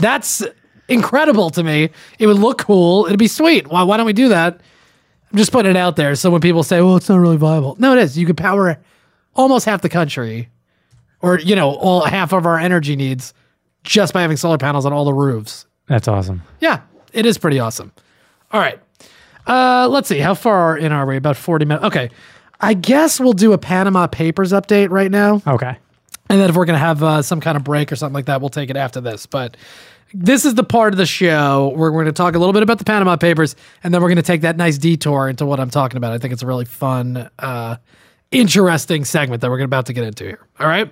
That's 0.00 0.42
incredible 0.88 1.50
to 1.50 1.62
me. 1.62 1.90
It 2.18 2.26
would 2.26 2.38
look 2.38 2.58
cool. 2.58 3.06
It'd 3.06 3.18
be 3.18 3.28
sweet. 3.28 3.68
Why, 3.68 3.84
why 3.84 3.96
don't 3.96 4.06
we 4.06 4.12
do 4.12 4.28
that? 4.30 4.60
I'm 5.30 5.38
just 5.38 5.52
putting 5.52 5.70
it 5.70 5.76
out 5.76 5.96
there. 5.96 6.14
So 6.14 6.30
when 6.30 6.40
people 6.40 6.62
say, 6.62 6.80
well, 6.80 6.96
it's 6.96 7.08
not 7.08 7.18
really 7.18 7.36
viable. 7.36 7.76
No, 7.78 7.92
it 7.92 7.98
is. 7.98 8.16
You 8.16 8.26
could 8.26 8.36
power 8.36 8.78
almost 9.34 9.66
half 9.66 9.82
the 9.82 9.88
country 9.88 10.48
or, 11.20 11.38
you 11.38 11.54
know, 11.54 11.70
all 11.70 12.04
half 12.04 12.32
of 12.32 12.46
our 12.46 12.58
energy 12.58 12.96
needs 12.96 13.34
just 13.84 14.12
by 14.12 14.22
having 14.22 14.36
solar 14.36 14.58
panels 14.58 14.86
on 14.86 14.92
all 14.92 15.04
the 15.04 15.12
roofs. 15.12 15.66
That's 15.86 16.08
awesome. 16.08 16.42
Yeah, 16.60 16.80
it 17.12 17.26
is 17.26 17.38
pretty 17.38 17.58
awesome. 17.58 17.92
All 18.52 18.60
right. 18.60 18.80
Uh, 19.46 19.88
let's 19.90 20.08
see. 20.08 20.18
How 20.18 20.34
far 20.34 20.76
in 20.76 20.92
are 20.92 21.06
we? 21.06 21.16
About 21.16 21.36
40 21.36 21.64
minutes. 21.64 21.84
Okay. 21.86 22.10
I 22.60 22.74
guess 22.74 23.20
we'll 23.20 23.32
do 23.32 23.52
a 23.52 23.58
Panama 23.58 24.06
Papers 24.06 24.52
update 24.52 24.90
right 24.90 25.10
now. 25.10 25.42
Okay. 25.46 25.78
And 26.30 26.40
then 26.40 26.50
if 26.50 26.56
we're 26.56 26.66
going 26.66 26.74
to 26.74 26.84
have 26.84 27.02
uh, 27.02 27.22
some 27.22 27.40
kind 27.40 27.56
of 27.56 27.64
break 27.64 27.90
or 27.90 27.96
something 27.96 28.14
like 28.14 28.26
that, 28.26 28.40
we'll 28.40 28.50
take 28.50 28.68
it 28.68 28.76
after 28.76 29.00
this. 29.00 29.26
But 29.26 29.56
this 30.14 30.44
is 30.44 30.54
the 30.54 30.64
part 30.64 30.92
of 30.92 30.98
the 30.98 31.06
show 31.06 31.68
where 31.76 31.92
we're 31.92 32.02
going 32.02 32.06
to 32.06 32.12
talk 32.12 32.34
a 32.34 32.38
little 32.38 32.52
bit 32.52 32.62
about 32.62 32.78
the 32.78 32.84
Panama 32.84 33.16
Papers, 33.16 33.56
and 33.82 33.92
then 33.92 34.00
we're 34.00 34.08
going 34.08 34.16
to 34.16 34.22
take 34.22 34.40
that 34.42 34.56
nice 34.56 34.78
detour 34.78 35.28
into 35.28 35.44
what 35.44 35.60
I'm 35.60 35.70
talking 35.70 35.96
about. 35.96 36.12
I 36.12 36.18
think 36.18 36.32
it's 36.32 36.42
a 36.42 36.46
really 36.46 36.64
fun, 36.64 37.28
uh, 37.38 37.76
interesting 38.30 39.04
segment 39.04 39.42
that 39.42 39.50
we're 39.50 39.60
about 39.62 39.86
to 39.86 39.92
get 39.92 40.04
into 40.04 40.24
here. 40.24 40.46
All 40.58 40.66
right. 40.66 40.90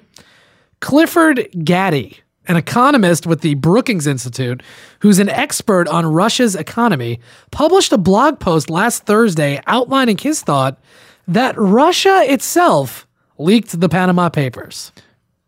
Clifford 0.81 1.49
Gaddy, 1.65 2.19
an 2.47 2.57
economist 2.57 3.27
with 3.27 3.41
the 3.41 3.55
Brookings 3.55 4.07
Institute, 4.07 4.63
who's 5.01 5.19
an 5.19 5.29
expert 5.29 5.89
on 5.89 6.07
Russia's 6.07 6.55
economy, 6.55 7.21
published 7.51 7.93
a 7.93 7.99
blog 7.99 8.39
post 8.39 8.71
last 8.71 9.05
Thursday 9.05 9.61
outlining 9.67 10.19
his 10.19 10.43
thought 10.43 10.79
that 11.27 11.59
Russia 11.59 12.23
itself 12.27 13.07
leaked 13.39 13.81
the 13.81 13.89
Panama 13.89 14.29
Papers. 14.29 14.93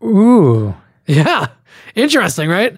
Ooh. 0.03 0.75
Yeah. 1.05 1.47
Interesting, 1.95 2.49
right? 2.49 2.77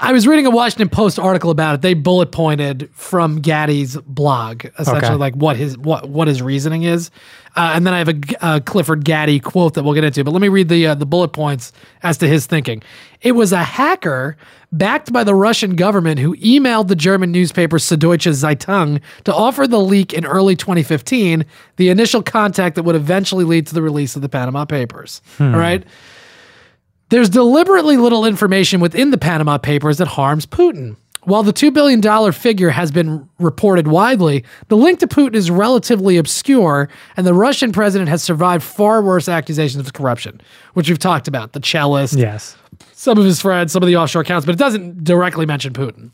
I 0.00 0.12
was 0.12 0.26
reading 0.26 0.46
a 0.46 0.50
Washington 0.50 0.88
Post 0.88 1.18
article 1.18 1.50
about 1.50 1.76
it. 1.76 1.82
They 1.82 1.94
bullet 1.94 2.32
pointed 2.32 2.90
from 2.92 3.40
Gaddy's 3.40 3.96
blog, 3.98 4.64
essentially 4.78 5.06
Okay. 5.06 5.14
like 5.14 5.34
what 5.34 5.56
his 5.56 5.78
what 5.78 6.08
what 6.08 6.28
his 6.28 6.42
reasoning 6.42 6.82
is, 6.82 7.10
uh, 7.56 7.72
and 7.74 7.86
then 7.86 7.94
I 7.94 7.98
have 7.98 8.08
a 8.08 8.20
uh, 8.44 8.60
Clifford 8.60 9.04
Gaddy 9.04 9.40
quote 9.40 9.74
that 9.74 9.82
we'll 9.84 9.94
get 9.94 10.04
into. 10.04 10.24
But 10.24 10.32
let 10.32 10.42
me 10.42 10.48
read 10.48 10.68
the 10.68 10.88
uh, 10.88 10.94
the 10.94 11.06
bullet 11.06 11.28
points 11.28 11.72
as 12.02 12.18
to 12.18 12.28
his 12.28 12.46
thinking. 12.46 12.82
It 13.22 13.32
was 13.32 13.52
a 13.52 13.62
hacker 13.62 14.36
backed 14.72 15.12
by 15.12 15.22
the 15.24 15.34
Russian 15.34 15.76
government 15.76 16.18
who 16.18 16.36
emailed 16.36 16.88
the 16.88 16.96
German 16.96 17.30
newspaper 17.30 17.78
Süddeutsche 17.78 18.32
Zeitung 18.32 19.00
to 19.24 19.32
offer 19.34 19.66
the 19.68 19.78
leak 19.80 20.12
in 20.12 20.26
early 20.26 20.56
2015, 20.56 21.44
the 21.76 21.88
initial 21.88 22.22
contact 22.22 22.74
that 22.74 22.82
would 22.82 22.96
eventually 22.96 23.44
lead 23.44 23.66
to 23.68 23.74
the 23.74 23.82
release 23.82 24.16
of 24.16 24.22
the 24.22 24.28
Panama 24.28 24.64
Papers. 24.64 25.22
Hmm. 25.38 25.54
All 25.54 25.60
right. 25.60 25.84
There's 27.10 27.28
deliberately 27.28 27.96
little 27.96 28.24
information 28.24 28.80
within 28.80 29.10
the 29.10 29.18
Panama 29.18 29.58
Papers 29.58 29.98
that 29.98 30.08
harms 30.08 30.46
Putin. 30.46 30.96
While 31.22 31.42
the 31.42 31.52
$2 31.54 31.72
billion 31.72 32.32
figure 32.32 32.68
has 32.70 32.90
been 32.90 33.28
reported 33.38 33.88
widely, 33.88 34.44
the 34.68 34.76
link 34.76 34.98
to 35.00 35.06
Putin 35.06 35.34
is 35.34 35.50
relatively 35.50 36.18
obscure, 36.18 36.90
and 37.16 37.26
the 37.26 37.32
Russian 37.32 37.72
president 37.72 38.10
has 38.10 38.22
survived 38.22 38.62
far 38.62 39.00
worse 39.00 39.26
accusations 39.28 39.86
of 39.86 39.92
corruption, 39.94 40.40
which 40.74 40.88
we've 40.88 40.98
talked 40.98 41.26
about 41.26 41.52
the 41.52 41.60
cellist, 41.60 42.18
Yes. 42.18 42.56
some 42.92 43.16
of 43.16 43.24
his 43.24 43.40
friends, 43.40 43.72
some 43.72 43.82
of 43.82 43.86
the 43.86 43.96
offshore 43.96 44.20
accounts, 44.22 44.44
but 44.44 44.54
it 44.54 44.58
doesn't 44.58 45.02
directly 45.02 45.46
mention 45.46 45.72
Putin. 45.72 46.10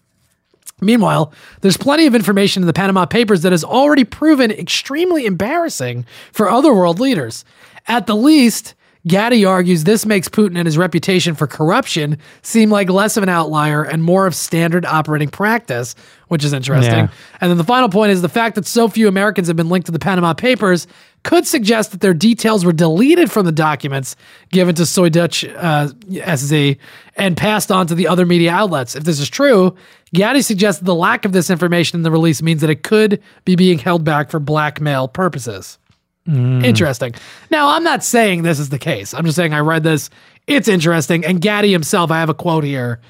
Meanwhile, 0.80 1.32
there's 1.60 1.76
plenty 1.76 2.06
of 2.06 2.14
information 2.14 2.62
in 2.62 2.66
the 2.68 2.72
Panama 2.72 3.04
Papers 3.04 3.42
that 3.42 3.52
has 3.52 3.64
already 3.64 4.04
proven 4.04 4.50
extremely 4.52 5.26
embarrassing 5.26 6.06
for 6.32 6.48
other 6.48 6.72
world 6.72 7.00
leaders. 7.00 7.44
At 7.88 8.06
the 8.06 8.16
least, 8.16 8.74
Gaddy 9.06 9.44
argues 9.44 9.84
this 9.84 10.04
makes 10.04 10.28
Putin 10.28 10.58
and 10.58 10.66
his 10.66 10.76
reputation 10.76 11.34
for 11.34 11.46
corruption 11.46 12.18
seem 12.42 12.70
like 12.70 12.90
less 12.90 13.16
of 13.16 13.22
an 13.22 13.28
outlier 13.28 13.82
and 13.82 14.02
more 14.02 14.26
of 14.26 14.34
standard 14.34 14.84
operating 14.84 15.28
practice, 15.28 15.94
which 16.28 16.44
is 16.44 16.52
interesting. 16.52 16.92
Yeah. 16.92 17.08
And 17.40 17.50
then 17.50 17.56
the 17.56 17.64
final 17.64 17.88
point 17.88 18.12
is 18.12 18.20
the 18.20 18.28
fact 18.28 18.56
that 18.56 18.66
so 18.66 18.88
few 18.88 19.08
Americans 19.08 19.48
have 19.48 19.56
been 19.56 19.70
linked 19.70 19.86
to 19.86 19.92
the 19.92 19.98
Panama 19.98 20.34
Papers 20.34 20.86
could 21.22 21.46
suggest 21.46 21.92
that 21.92 22.00
their 22.00 22.14
details 22.14 22.64
were 22.64 22.72
deleted 22.72 23.30
from 23.30 23.46
the 23.46 23.52
documents 23.52 24.16
given 24.50 24.74
to 24.74 24.84
Soy 24.86 25.08
Dutch 25.08 25.44
uh, 25.44 25.88
SZ 26.10 26.76
and 27.16 27.36
passed 27.36 27.70
on 27.70 27.86
to 27.86 27.94
the 27.94 28.06
other 28.06 28.26
media 28.26 28.52
outlets. 28.52 28.96
If 28.96 29.04
this 29.04 29.18
is 29.18 29.28
true, 29.28 29.74
Gaddy 30.14 30.42
suggests 30.42 30.82
the 30.82 30.94
lack 30.94 31.24
of 31.24 31.32
this 31.32 31.50
information 31.50 31.98
in 31.98 32.02
the 32.02 32.10
release 32.10 32.42
means 32.42 32.60
that 32.60 32.70
it 32.70 32.82
could 32.82 33.22
be 33.44 33.56
being 33.56 33.78
held 33.78 34.04
back 34.04 34.30
for 34.30 34.40
blackmail 34.40 35.08
purposes. 35.08 35.78
Interesting. 36.26 37.14
Now, 37.50 37.68
I'm 37.70 37.82
not 37.82 38.04
saying 38.04 38.42
this 38.42 38.58
is 38.60 38.68
the 38.68 38.78
case. 38.78 39.14
I'm 39.14 39.24
just 39.24 39.36
saying 39.36 39.52
I 39.52 39.58
read 39.60 39.82
this. 39.82 40.10
It's 40.46 40.68
interesting. 40.68 41.24
And 41.24 41.40
Gaddy 41.40 41.72
himself, 41.72 42.10
I 42.10 42.20
have 42.20 42.28
a 42.28 42.34
quote 42.34 42.62
here. 42.64 43.00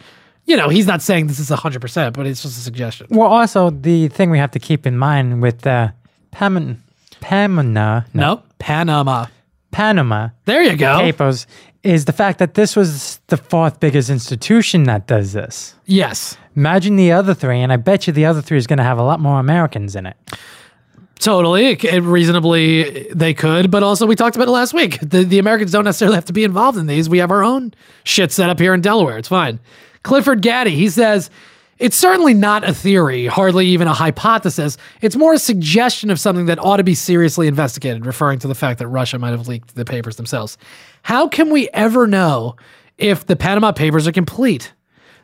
you 0.46 0.56
know, 0.56 0.68
he's 0.68 0.86
not 0.86 1.02
saying 1.02 1.26
this 1.26 1.38
is 1.38 1.50
100%, 1.50 2.12
but 2.14 2.26
it's 2.26 2.42
just 2.42 2.56
a 2.58 2.60
suggestion. 2.60 3.06
Well, 3.10 3.28
also 3.28 3.70
the 3.70 4.08
thing 4.08 4.30
we 4.30 4.38
have 4.38 4.50
to 4.52 4.58
keep 4.58 4.86
in 4.86 4.96
mind 4.96 5.42
with 5.42 5.66
uh, 5.66 5.90
Pam- 6.30 6.82
Pamina, 7.20 8.06
No, 8.14 8.42
Panama. 8.58 9.26
Panama. 9.70 10.30
There 10.46 10.62
you 10.62 10.76
go. 10.76 10.98
Papers 11.00 11.46
is 11.82 12.04
the 12.06 12.12
fact 12.12 12.38
that 12.38 12.54
this 12.54 12.74
was 12.74 13.20
the 13.28 13.36
fourth 13.36 13.80
biggest 13.80 14.10
institution 14.10 14.84
that 14.84 15.06
does 15.06 15.32
this. 15.32 15.74
Yes. 15.86 16.36
Imagine 16.56 16.96
the 16.96 17.12
other 17.12 17.34
three, 17.34 17.60
and 17.60 17.72
I 17.72 17.76
bet 17.76 18.06
you 18.06 18.12
the 18.12 18.26
other 18.26 18.42
three 18.42 18.58
is 18.58 18.66
going 18.66 18.78
to 18.78 18.82
have 18.84 18.98
a 18.98 19.02
lot 19.02 19.20
more 19.20 19.38
Americans 19.38 19.94
in 19.94 20.06
it. 20.06 20.16
Totally. 21.20 21.66
It, 21.66 22.02
reasonably, 22.02 23.06
they 23.12 23.34
could, 23.34 23.70
but 23.70 23.82
also 23.82 24.06
we 24.06 24.16
talked 24.16 24.36
about 24.36 24.48
it 24.48 24.52
last 24.52 24.72
week. 24.72 24.98
The, 25.00 25.22
the 25.22 25.38
Americans 25.38 25.70
don't 25.70 25.84
necessarily 25.84 26.14
have 26.14 26.24
to 26.24 26.32
be 26.32 26.44
involved 26.44 26.78
in 26.78 26.86
these. 26.86 27.10
We 27.10 27.18
have 27.18 27.30
our 27.30 27.44
own 27.44 27.74
shit 28.04 28.32
set 28.32 28.48
up 28.48 28.58
here 28.58 28.72
in 28.72 28.80
Delaware. 28.80 29.18
It's 29.18 29.28
fine. 29.28 29.60
Clifford 30.02 30.40
Gaddy, 30.40 30.70
he 30.70 30.88
says, 30.88 31.28
it's 31.78 31.96
certainly 31.96 32.32
not 32.32 32.66
a 32.66 32.72
theory, 32.72 33.26
hardly 33.26 33.66
even 33.66 33.86
a 33.86 33.92
hypothesis. 33.92 34.78
It's 35.02 35.16
more 35.16 35.34
a 35.34 35.38
suggestion 35.38 36.10
of 36.10 36.18
something 36.18 36.46
that 36.46 36.58
ought 36.58 36.78
to 36.78 36.84
be 36.84 36.94
seriously 36.94 37.46
investigated, 37.46 38.06
referring 38.06 38.38
to 38.40 38.48
the 38.48 38.54
fact 38.54 38.78
that 38.78 38.88
Russia 38.88 39.18
might 39.18 39.30
have 39.30 39.46
leaked 39.46 39.74
the 39.74 39.84
papers 39.84 40.16
themselves. 40.16 40.56
How 41.02 41.28
can 41.28 41.50
we 41.50 41.68
ever 41.70 42.06
know 42.06 42.56
if 42.96 43.26
the 43.26 43.36
Panama 43.36 43.72
Papers 43.72 44.06
are 44.06 44.12
complete? 44.12 44.72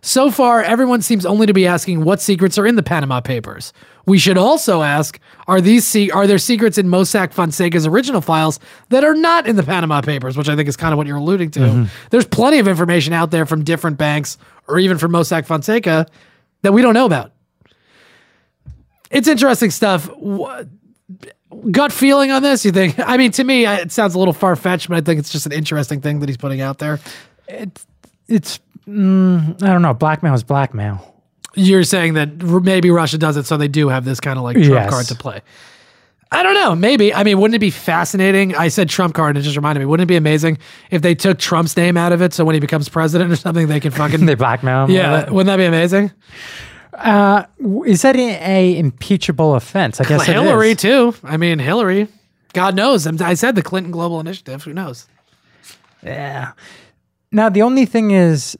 So 0.06 0.30
far, 0.30 0.62
everyone 0.62 1.02
seems 1.02 1.26
only 1.26 1.46
to 1.46 1.52
be 1.52 1.66
asking 1.66 2.04
what 2.04 2.20
secrets 2.20 2.56
are 2.58 2.64
in 2.66 2.76
the 2.76 2.82
Panama 2.84 3.20
Papers. 3.20 3.72
We 4.06 4.18
should 4.18 4.38
also 4.38 4.82
ask: 4.82 5.18
Are 5.48 5.60
these 5.60 5.84
se- 5.84 6.10
are 6.10 6.28
there 6.28 6.38
secrets 6.38 6.78
in 6.78 6.86
Mossack 6.86 7.32
Fonseca's 7.32 7.88
original 7.88 8.20
files 8.20 8.60
that 8.90 9.02
are 9.02 9.16
not 9.16 9.48
in 9.48 9.56
the 9.56 9.64
Panama 9.64 10.02
Papers? 10.02 10.36
Which 10.36 10.48
I 10.48 10.54
think 10.54 10.68
is 10.68 10.76
kind 10.76 10.92
of 10.92 10.96
what 10.96 11.08
you're 11.08 11.16
alluding 11.16 11.50
to. 11.50 11.58
Mhm. 11.58 11.88
There's 12.10 12.24
plenty 12.24 12.60
of 12.60 12.68
information 12.68 13.14
out 13.14 13.32
there 13.32 13.46
from 13.46 13.64
different 13.64 13.98
banks 13.98 14.38
or 14.68 14.78
even 14.78 14.96
from 14.96 15.10
Mossack 15.10 15.44
Fonseca 15.44 16.06
that 16.62 16.72
we 16.72 16.82
don't 16.82 16.94
know 16.94 17.06
about. 17.06 17.32
It's 19.10 19.26
interesting 19.26 19.72
stuff. 19.72 20.06
What, 20.16 20.68
gut 21.72 21.90
feeling 21.90 22.30
on 22.30 22.44
this? 22.44 22.64
You 22.64 22.70
think? 22.70 22.94
I 23.00 23.16
mean, 23.16 23.32
to 23.32 23.42
me, 23.42 23.66
it 23.66 23.90
sounds 23.90 24.14
a 24.14 24.20
little 24.20 24.34
far 24.34 24.54
fetched, 24.54 24.88
but 24.88 24.98
I 24.98 25.00
think 25.00 25.18
it's 25.18 25.30
just 25.30 25.46
an 25.46 25.52
interesting 25.52 26.00
thing 26.00 26.20
that 26.20 26.28
he's 26.28 26.36
putting 26.36 26.60
out 26.60 26.78
there. 26.78 27.00
It's 27.48 27.84
it's 28.28 28.60
mm, 28.88 29.62
I 29.62 29.66
don't 29.66 29.82
know. 29.82 29.94
Blackmail 29.94 30.34
is 30.34 30.42
blackmail. 30.42 31.14
You're 31.54 31.84
saying 31.84 32.14
that 32.14 32.42
maybe 32.42 32.90
Russia 32.90 33.16
does 33.18 33.36
it, 33.36 33.46
so 33.46 33.56
they 33.56 33.68
do 33.68 33.88
have 33.88 34.04
this 34.04 34.20
kind 34.20 34.38
of 34.38 34.44
like 34.44 34.56
trump 34.56 34.68
Yes. 34.70 34.90
card 34.90 35.06
to 35.06 35.14
play. 35.14 35.40
I 36.30 36.42
don't 36.42 36.54
know. 36.54 36.74
Maybe. 36.74 37.14
I 37.14 37.22
mean, 37.22 37.38
wouldn't 37.40 37.54
it 37.54 37.60
be 37.60 37.70
fascinating? 37.70 38.54
I 38.56 38.68
said 38.68 38.88
Trump 38.88 39.14
card, 39.14 39.30
and 39.36 39.38
it 39.38 39.42
just 39.42 39.56
reminded 39.56 39.78
me. 39.80 39.86
Wouldn't 39.86 40.06
it 40.06 40.12
be 40.12 40.16
amazing 40.16 40.58
if 40.90 41.00
they 41.00 41.14
took 41.14 41.38
Trump's 41.38 41.76
name 41.76 41.96
out 41.96 42.12
of 42.12 42.20
it, 42.20 42.34
so 42.34 42.44
when 42.44 42.54
he 42.54 42.60
becomes 42.60 42.88
president 42.88 43.30
or 43.32 43.36
something, 43.36 43.68
they 43.68 43.80
can 43.80 43.92
fucking 43.92 44.26
they 44.26 44.34
blackmail 44.34 44.84
him. 44.84 44.90
yeah. 44.90 45.30
Wouldn't 45.30 45.46
that 45.46 45.56
be 45.56 45.64
amazing? 45.64 46.10
Uh, 46.92 47.44
is 47.86 48.02
that 48.02 48.16
a, 48.16 48.76
impeachable 48.78 49.54
offense? 49.54 50.00
I 50.00 50.04
guess 50.04 50.24
Hillary 50.26 50.74
too. 50.74 51.14
I 51.22 51.36
mean, 51.36 51.58
Hillary. 51.58 52.08
God 52.54 52.74
knows. 52.74 53.06
I 53.06 53.34
said 53.34 53.54
the 53.54 53.62
Clinton 53.62 53.92
Global 53.92 54.18
Initiative. 54.18 54.64
Who 54.64 54.72
knows? 54.74 55.06
Yeah. 56.02 56.52
Now 57.32 57.48
the 57.48 57.62
only 57.62 57.86
thing 57.86 58.10
is, 58.12 58.56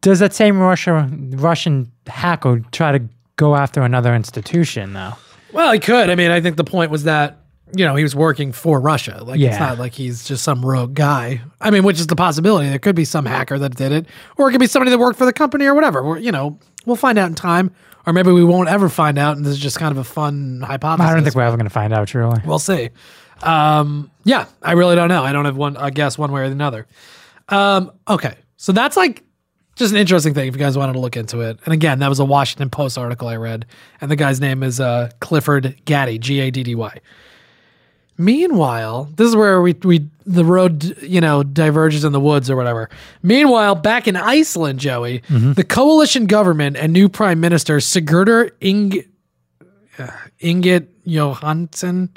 does 0.00 0.18
that 0.18 0.32
same 0.32 0.58
Russia 0.58 1.08
Russian 1.32 1.90
hacker 2.06 2.60
try 2.72 2.92
to 2.92 3.02
go 3.36 3.56
after 3.56 3.82
another 3.82 4.14
institution 4.14 4.92
though? 4.92 5.12
Well, 5.52 5.72
he 5.72 5.78
could. 5.78 6.10
I 6.10 6.14
mean, 6.14 6.30
I 6.30 6.40
think 6.40 6.56
the 6.56 6.64
point 6.64 6.90
was 6.90 7.04
that 7.04 7.38
you 7.74 7.84
know 7.84 7.94
he 7.96 8.02
was 8.02 8.14
working 8.14 8.52
for 8.52 8.80
Russia. 8.80 9.22
Like 9.24 9.40
it's 9.40 9.58
not 9.60 9.78
like 9.78 9.92
he's 9.94 10.24
just 10.24 10.44
some 10.44 10.64
rogue 10.64 10.94
guy. 10.94 11.40
I 11.60 11.70
mean, 11.70 11.84
which 11.84 11.98
is 12.00 12.06
the 12.06 12.16
possibility. 12.16 12.68
There 12.68 12.78
could 12.78 12.96
be 12.96 13.04
some 13.04 13.24
hacker 13.26 13.58
that 13.58 13.76
did 13.76 13.92
it, 13.92 14.06
or 14.36 14.48
it 14.48 14.52
could 14.52 14.60
be 14.60 14.66
somebody 14.66 14.90
that 14.90 14.98
worked 14.98 15.18
for 15.18 15.24
the 15.24 15.32
company 15.32 15.64
or 15.66 15.74
whatever. 15.74 16.02
We're, 16.02 16.18
you 16.18 16.32
know, 16.32 16.58
we'll 16.86 16.96
find 16.96 17.18
out 17.18 17.28
in 17.28 17.34
time, 17.34 17.70
or 18.06 18.12
maybe 18.12 18.30
we 18.32 18.44
won't 18.44 18.68
ever 18.68 18.88
find 18.88 19.18
out, 19.18 19.36
and 19.36 19.44
this 19.46 19.52
is 19.52 19.58
just 19.58 19.78
kind 19.78 19.92
of 19.92 19.98
a 19.98 20.04
fun 20.04 20.62
hypothesis. 20.66 21.10
I 21.10 21.14
don't 21.14 21.22
think 21.22 21.34
we're 21.34 21.42
ever 21.42 21.56
going 21.56 21.64
to 21.66 21.70
find 21.70 21.92
out. 21.92 22.08
Truly, 22.08 22.40
We'll 22.44 22.58
see. 22.58 22.90
Um, 23.42 24.10
yeah, 24.24 24.46
I 24.62 24.72
really 24.72 24.94
don't 24.94 25.08
know. 25.08 25.22
I 25.24 25.32
don't 25.32 25.44
have 25.46 25.56
one. 25.56 25.76
I 25.76 25.90
guess 25.90 26.16
one 26.18 26.30
way 26.32 26.42
or 26.42 26.44
another. 26.44 26.86
Um, 27.52 27.92
okay, 28.08 28.34
so 28.56 28.72
that's 28.72 28.96
like 28.96 29.22
just 29.76 29.92
an 29.92 29.98
interesting 29.98 30.34
thing 30.34 30.48
if 30.48 30.54
you 30.54 30.58
guys 30.60 30.76
wanted 30.76 30.94
to 30.94 30.98
look 31.00 31.16
into 31.16 31.40
it. 31.40 31.58
And 31.64 31.72
again, 31.72 31.98
that 32.00 32.08
was 32.08 32.18
a 32.18 32.24
Washington 32.24 32.70
Post 32.70 32.96
article 32.98 33.28
I 33.28 33.36
read, 33.36 33.66
and 34.00 34.10
the 34.10 34.16
guy's 34.16 34.40
name 34.40 34.62
is 34.62 34.80
uh, 34.80 35.10
Clifford 35.20 35.76
Gaddy, 35.84 36.18
G 36.18 36.40
A 36.40 36.50
D 36.50 36.62
D 36.62 36.74
Y. 36.74 36.98
Meanwhile, 38.18 39.08
this 39.16 39.26
is 39.28 39.34
where 39.34 39.60
we 39.62 39.72
we 39.84 40.08
the 40.26 40.44
road 40.44 40.96
you 41.02 41.20
know 41.20 41.42
diverges 41.42 42.04
in 42.04 42.12
the 42.12 42.20
woods 42.20 42.50
or 42.50 42.56
whatever. 42.56 42.90
Meanwhile, 43.22 43.76
back 43.76 44.06
in 44.06 44.16
Iceland, 44.16 44.78
Joey, 44.80 45.22
Mhm. 45.28 45.54
the 45.54 45.64
coalition 45.64 46.26
government 46.26 46.76
and 46.76 46.92
new 46.92 47.08
prime 47.08 47.40
minister 47.40 47.78
Sigurdur 47.78 48.50
Ing 48.60 49.02
uh, 49.98 50.08
Ingit 50.40 50.86
Johansson 51.04 52.10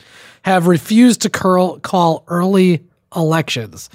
have 0.43 0.67
refused 0.67 1.21
to 1.21 1.29
curl, 1.29 1.79
call 1.79 2.23
early 2.27 2.83
elections. 3.15 3.89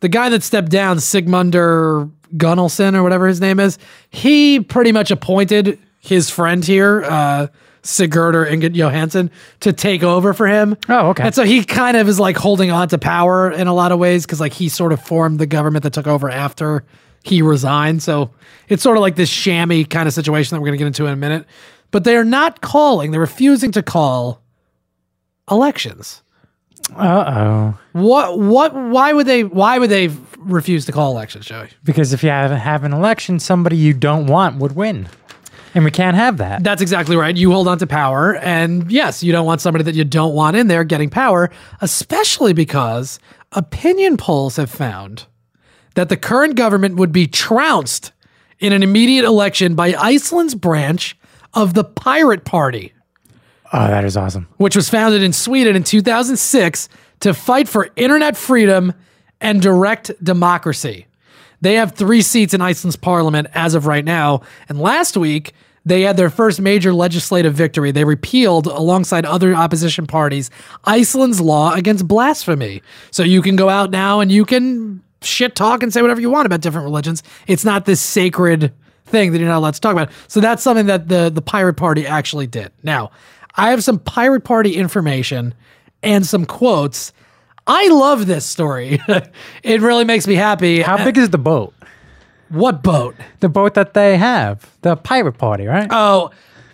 The 0.00 0.08
guy 0.08 0.28
that 0.30 0.42
stepped 0.42 0.70
down, 0.70 0.96
Sigmundur 0.96 2.10
Gunnelson 2.36 2.94
or 2.94 3.02
whatever 3.02 3.26
his 3.26 3.40
name 3.40 3.60
is, 3.60 3.78
he 4.10 4.60
pretty 4.60 4.92
much 4.92 5.10
appointed 5.10 5.78
his 6.00 6.30
friend 6.30 6.64
here, 6.64 7.04
uh, 7.04 7.48
Sigurdur 7.82 8.50
Ingit 8.50 8.74
Johansson, 8.74 9.30
to 9.60 9.72
take 9.72 10.02
over 10.02 10.32
for 10.32 10.46
him. 10.46 10.76
Oh, 10.88 11.10
okay. 11.10 11.24
And 11.24 11.34
so 11.34 11.44
he 11.44 11.64
kind 11.64 11.96
of 11.96 12.08
is 12.08 12.18
like 12.20 12.36
holding 12.36 12.70
on 12.70 12.88
to 12.88 12.98
power 12.98 13.50
in 13.50 13.66
a 13.66 13.74
lot 13.74 13.92
of 13.92 13.98
ways 13.98 14.24
because 14.24 14.40
like 14.40 14.52
he 14.52 14.68
sort 14.68 14.92
of 14.92 15.02
formed 15.02 15.38
the 15.38 15.46
government 15.46 15.82
that 15.82 15.92
took 15.92 16.06
over 16.06 16.30
after 16.30 16.84
he 17.22 17.42
resigned. 17.42 18.02
So 18.02 18.30
it's 18.68 18.82
sort 18.82 18.96
of 18.96 19.02
like 19.02 19.16
this 19.16 19.30
shammy 19.30 19.88
kind 19.88 20.06
of 20.08 20.14
situation 20.14 20.56
that 20.56 20.60
we're 20.60 20.68
going 20.68 20.78
to 20.78 20.84
get 20.84 20.86
into 20.86 21.06
in 21.06 21.12
a 21.12 21.16
minute. 21.16 21.46
But 21.90 22.04
they're 22.04 22.24
not 22.24 22.60
calling, 22.60 23.10
they're 23.10 23.20
refusing 23.20 23.72
to 23.72 23.82
call 23.82 24.42
elections. 25.50 26.22
Uh 26.96 27.34
oh. 27.36 27.78
What 27.92 28.38
what 28.38 28.74
why 28.74 29.12
would 29.12 29.26
they 29.26 29.44
why 29.44 29.78
would 29.78 29.90
they 29.90 30.10
refuse 30.38 30.86
to 30.86 30.92
call 30.92 31.12
elections, 31.12 31.46
Joey? 31.46 31.68
Because 31.84 32.12
if 32.12 32.22
you 32.22 32.30
have, 32.30 32.50
have 32.50 32.84
an 32.84 32.92
election, 32.92 33.38
somebody 33.38 33.76
you 33.76 33.92
don't 33.92 34.26
want 34.26 34.56
would 34.56 34.74
win, 34.74 35.08
and 35.74 35.84
we 35.84 35.90
can't 35.90 36.16
have 36.16 36.38
that. 36.38 36.64
That's 36.64 36.82
exactly 36.82 37.16
right. 37.16 37.36
You 37.36 37.52
hold 37.52 37.68
on 37.68 37.78
to 37.78 37.86
power, 37.86 38.36
and 38.36 38.90
yes, 38.90 39.22
you 39.22 39.32
don't 39.32 39.46
want 39.46 39.60
somebody 39.60 39.84
that 39.84 39.94
you 39.94 40.04
don't 40.04 40.34
want 40.34 40.56
in 40.56 40.68
there 40.68 40.84
getting 40.84 41.10
power, 41.10 41.50
especially 41.80 42.52
because 42.52 43.18
opinion 43.52 44.16
polls 44.16 44.56
have 44.56 44.70
found 44.70 45.26
that 45.94 46.08
the 46.08 46.16
current 46.16 46.54
government 46.54 46.96
would 46.96 47.12
be 47.12 47.26
trounced 47.26 48.12
in 48.58 48.72
an 48.72 48.82
immediate 48.82 49.24
election 49.24 49.74
by 49.74 49.94
Iceland's 49.94 50.54
branch 50.54 51.16
of 51.54 51.74
the 51.74 51.84
Pirate 51.84 52.44
Party, 52.44 52.92
Oh, 53.72 53.86
that 53.86 54.04
is 54.04 54.16
awesome. 54.16 54.48
which 54.56 54.74
was 54.76 54.88
founded 54.90 55.22
in 55.22 55.32
Sweden 55.32 55.76
in 55.76 55.84
2006 55.84 56.88
to 57.20 57.34
fight 57.34 57.68
for 57.68 57.88
internet 57.96 58.36
freedom 58.36 58.92
and 59.40 59.62
direct 59.62 60.10
democracy. 60.22 61.06
They 61.60 61.74
have 61.74 61.92
three 61.92 62.22
seats 62.22 62.54
in 62.54 62.60
Iceland's 62.60 62.96
parliament 62.96 63.48
as 63.54 63.74
of 63.74 63.86
right 63.86 64.04
now. 64.04 64.42
And 64.68 64.80
last 64.80 65.16
week, 65.16 65.52
they 65.84 66.02
had 66.02 66.16
their 66.16 66.30
first 66.30 66.60
major 66.60 66.92
legislative 66.92 67.54
victory. 67.54 67.90
They 67.90 68.04
repealed, 68.04 68.66
alongside 68.66 69.24
other 69.24 69.54
opposition 69.54 70.06
parties, 70.06 70.50
Iceland's 70.84 71.40
law 71.40 71.72
against 71.72 72.06
blasphemy. 72.08 72.82
So 73.10 73.22
you 73.22 73.42
can 73.42 73.56
go 73.56 73.68
out 73.68 73.90
now 73.90 74.20
and 74.20 74.32
you 74.32 74.44
can 74.44 75.02
shit 75.22 75.54
talk 75.54 75.82
and 75.82 75.92
say 75.92 76.00
whatever 76.02 76.20
you 76.20 76.30
want 76.30 76.46
about 76.46 76.60
different 76.60 76.84
religions. 76.84 77.22
It's 77.46 77.64
not 77.64 77.84
this 77.84 78.00
sacred 78.00 78.72
thing 79.06 79.32
that 79.32 79.38
you're 79.38 79.48
not 79.48 79.58
allowed 79.58 79.74
to 79.74 79.80
talk 79.80 79.92
about. 79.92 80.10
So 80.28 80.40
that's 80.40 80.62
something 80.62 80.86
that 80.86 81.08
the, 81.08 81.30
the 81.30 81.42
Pirate 81.42 81.74
Party 81.74 82.06
actually 82.06 82.46
did. 82.46 82.72
Now, 82.82 83.10
I 83.54 83.70
have 83.70 83.82
some 83.82 83.98
Pirate 83.98 84.44
Party 84.44 84.76
information 84.76 85.54
and 86.02 86.26
some 86.26 86.46
quotes. 86.46 87.12
I 87.66 87.88
love 87.88 88.26
this 88.26 88.46
story. 88.46 89.00
it 89.62 89.80
really 89.80 90.04
makes 90.04 90.26
me 90.26 90.34
happy. 90.34 90.80
How 90.80 91.02
big 91.04 91.18
is 91.18 91.30
the 91.30 91.38
boat? 91.38 91.74
What 92.48 92.82
boat? 92.82 93.14
The 93.38 93.48
boat 93.48 93.74
that 93.74 93.94
they 93.94 94.16
have, 94.16 94.68
the 94.82 94.96
pirate 94.96 95.38
party, 95.38 95.66
right? 95.66 95.86
Oh, 95.90 96.30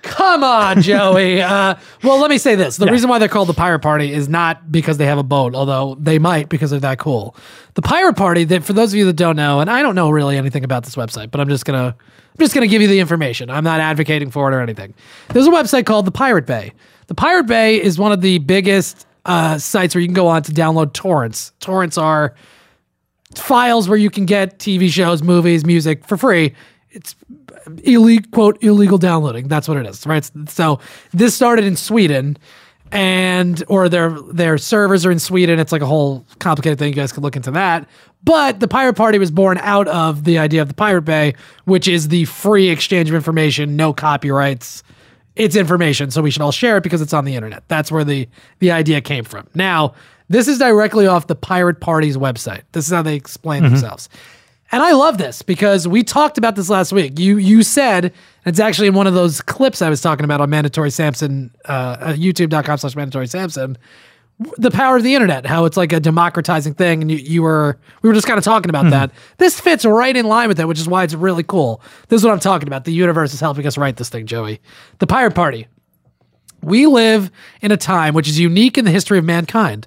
come 0.07 0.43
on, 0.45 0.81
Joey. 0.91 1.43
uh, 1.43 1.75
well, 2.03 2.19
let 2.21 2.31
me 2.31 2.39
say 2.39 2.55
this: 2.55 2.77
the 2.77 2.87
reason 2.87 3.11
why 3.11 3.19
they're 3.19 3.29
called 3.29 3.49
the 3.49 3.55
Pirate 3.55 3.81
Party 3.81 4.13
is 4.13 4.29
not 4.29 4.71
because 4.71 4.97
they 4.99 5.07
have 5.07 5.19
a 5.19 5.23
boat, 5.23 5.55
although 5.55 5.97
they 6.01 6.19
might 6.19 6.49
because 6.49 6.71
they're 6.71 6.81
that 6.81 6.99
cool. 6.99 7.37
The 7.75 7.83
Pirate 7.83 8.17
Party, 8.17 8.45
that 8.45 8.65
for 8.65 8.73
those 8.73 8.93
of 8.93 8.99
you 8.99 9.05
that 9.07 9.17
don't 9.17 9.37
know, 9.37 9.61
and 9.61 9.69
I 9.71 9.83
don't 9.83 9.95
know 9.95 10.11
really 10.11 10.37
anything 10.37 10.65
about 10.65 10.85
this 10.85 10.95
website, 10.97 11.31
but 11.31 11.41
I'm 11.41 11.49
just 11.49 11.65
gonna, 11.65 11.95
I'm 11.99 12.39
just 12.39 12.55
gonna 12.55 12.67
give 12.69 12.81
you 12.81 12.89
the 12.89 13.01
information. 13.01 13.51
I'm 13.51 13.65
not 13.65 13.81
advocating 13.81 14.31
for 14.31 14.51
it 14.51 14.55
or 14.55 14.61
anything. 14.61 14.95
There's 15.29 15.47
a 15.47 15.51
website 15.51 15.85
called 15.87 16.07
the 16.07 16.13
Pirate 16.13 16.47
Bay. 16.47 16.73
The 17.09 17.15
Pirate 17.15 17.47
Bay 17.47 17.81
is 17.83 17.99
one 17.99 18.13
of 18.13 18.21
the 18.21 18.39
biggest 18.39 19.07
uh, 19.25 19.59
sites 19.59 19.95
where 19.95 20.01
you 20.01 20.09
can 20.09 20.15
go 20.15 20.29
on 20.29 20.43
to 20.43 20.53
download 20.53 20.93
torrents. 20.93 21.53
Torrents 21.61 21.99
are 21.99 22.35
files 23.35 23.89
where 23.89 23.99
you 23.99 24.11
can 24.11 24.25
get 24.25 24.59
TV 24.59 24.89
shows, 24.89 25.23
movies, 25.23 25.65
music 25.65 26.07
for 26.07 26.17
free. 26.17 26.55
It's 26.91 27.15
illegal, 27.85 28.31
quote, 28.31 28.63
illegal 28.63 28.99
downloading. 28.99 29.49
That's 29.49 29.69
what 29.69 29.77
it 29.79 29.87
is, 29.87 30.07
right? 30.07 30.29
So 30.49 30.79
this 31.13 31.35
started 31.35 31.65
in 31.65 31.77
Sweden. 31.77 32.37
and 32.93 33.65
or 33.67 33.89
their 33.89 34.11
their 34.33 34.59
servers 34.59 35.05
are 35.05 35.11
in 35.11 35.19
Sweden. 35.19 35.59
It's 35.59 35.73
like 35.73 35.83
a 35.83 35.87
whole 35.87 36.25
complicated 36.39 36.79
thing. 36.79 36.89
You 36.91 36.95
guys 36.95 37.11
could 37.13 37.25
look 37.25 37.35
into 37.35 37.51
that. 37.51 37.89
But 38.23 38.61
the 38.61 38.69
Pirate 38.69 38.95
Party 38.95 39.19
was 39.19 39.31
born 39.33 39.59
out 39.59 39.89
of 39.89 40.23
the 40.25 40.39
idea 40.39 40.63
of 40.63 40.69
the 40.69 40.75
Pirate 40.75 41.03
Bay, 41.03 41.35
which 41.65 41.89
is 41.89 42.09
the 42.09 42.25
free 42.27 42.69
exchange 42.69 43.09
of 43.09 43.15
information, 43.17 43.75
no 43.77 43.93
copyrights. 43.93 44.85
It's 45.35 45.57
information, 45.57 46.11
so 46.13 46.23
we 46.23 46.31
should 46.31 46.43
all 46.43 46.53
share 46.53 46.77
it 46.77 46.83
because 46.85 47.03
it's 47.03 47.13
on 47.13 47.25
the 47.25 47.35
internet. 47.35 47.65
That's 47.69 47.91
where 47.91 48.05
the 48.05 48.29
the 48.61 48.71
idea 48.71 49.01
came 49.01 49.25
from. 49.25 49.49
Now, 49.55 49.93
this 50.29 50.47
is 50.47 50.59
directly 50.59 51.07
off 51.09 51.27
the 51.27 51.35
Pirate 51.37 51.81
Party's 51.81 52.17
website. 52.17 52.63
This 52.71 52.87
is 52.87 52.93
how 52.93 53.03
they 53.03 53.17
explain 53.17 53.63
Mhm. 53.65 53.71
themselves. 53.71 54.09
And 54.73 54.83
I 54.83 54.93
love 54.93 55.19
this 55.19 55.43
because 55.43 55.87
we 55.87 56.03
talked 56.03 56.39
about 56.39 56.57
this 56.57 56.69
last 56.69 56.93
week. 56.93 57.19
You 57.19 57.39
you 57.39 57.63
said 57.63 58.13
it's 58.45 58.59
actually 58.59 58.89
in 58.89 58.95
one 58.95 59.07
of 59.07 59.15
those 59.15 59.41
clips 59.41 59.81
I 59.81 59.89
was 59.89 60.01
talking 60.01 60.25
about 60.25 60.41
on 60.41 60.51
Mandatory 60.51 60.91
Sampson, 60.91 61.55
uh, 61.67 61.97
uh, 62.01 62.13
YouTube.com 62.15 62.79
slash 62.79 62.97
Mandatory 62.97 63.29
Sampson, 63.29 63.79
the 64.59 64.71
power 64.71 64.97
of 64.97 65.03
the 65.03 65.15
internet, 65.15 65.47
how 65.47 65.65
it's 65.65 65.77
like 65.77 65.93
a 65.93 66.01
democratizing 66.01 66.75
thing, 66.75 67.01
and 67.01 67.11
you, 67.11 67.17
you 67.17 67.43
were 67.43 67.79
we 68.03 68.09
were 68.09 68.15
just 68.15 68.27
kind 68.27 68.39
of 68.39 68.45
talking 68.45 68.69
about 68.69 68.91
that. 68.91 69.13
This 69.39 69.59
fits 69.61 69.85
right 69.85 70.17
in 70.17 70.27
line 70.27 70.49
with 70.49 70.61
it, 70.61 70.67
which 70.67 70.79
is 70.79 70.89
why 70.89 71.05
it's 71.05 71.15
really 71.15 71.45
cool. 71.45 71.81
This 72.09 72.21
is 72.21 72.25
what 72.25 72.33
I'm 72.33 72.41
talking 72.41 72.69
about. 72.69 72.85
The 72.85 72.93
universe 72.93 73.33
is 73.33 73.41
helping 73.41 73.67
us 73.67 73.79
write 73.79 73.97
this 73.97 74.09
thing, 74.09 74.27
Joey. 74.27 74.61
The 74.99 75.07
Pirate 75.07 75.35
Party. 75.35 75.69
We 76.63 76.87
live 76.87 77.31
in 77.61 77.71
a 77.71 77.77
time 77.77 78.15
which 78.15 78.29
is 78.29 78.41
unique 78.41 78.77
in 78.77 78.85
the 78.85 78.91
history 78.91 79.19
of 79.19 79.25
mankind. 79.25 79.87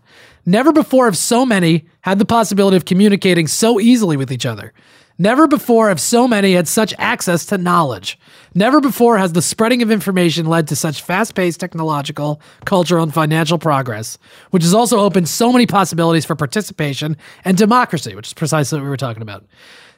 Never 0.49 0.73
before 0.73 1.05
have 1.05 1.15
so 1.15 1.45
many 1.45 1.85
had 2.01 2.17
the 2.17 2.25
possibility 2.25 2.75
of 2.75 2.83
communicating 2.83 3.45
so 3.45 3.79
easily 3.79 4.17
with 4.17 4.31
each 4.31 4.47
other. 4.47 4.73
Never 5.19 5.47
before 5.47 5.89
have 5.89 6.01
so 6.01 6.27
many 6.27 6.53
had 6.53 6.67
such 6.67 6.91
access 6.97 7.45
to 7.45 7.59
knowledge. 7.59 8.17
Never 8.55 8.81
before 8.81 9.19
has 9.19 9.33
the 9.33 9.43
spreading 9.43 9.83
of 9.83 9.91
information 9.91 10.47
led 10.47 10.67
to 10.69 10.75
such 10.75 11.03
fast 11.03 11.35
paced 11.35 11.59
technological, 11.59 12.41
cultural, 12.65 13.03
and 13.03 13.13
financial 13.13 13.59
progress, 13.59 14.17
which 14.49 14.63
has 14.63 14.73
also 14.73 14.97
opened 14.97 15.29
so 15.29 15.51
many 15.51 15.67
possibilities 15.67 16.25
for 16.25 16.35
participation 16.35 17.15
and 17.45 17.55
democracy, 17.55 18.15
which 18.15 18.29
is 18.29 18.33
precisely 18.33 18.79
what 18.79 18.85
we 18.85 18.89
were 18.89 18.97
talking 18.97 19.21
about. 19.21 19.45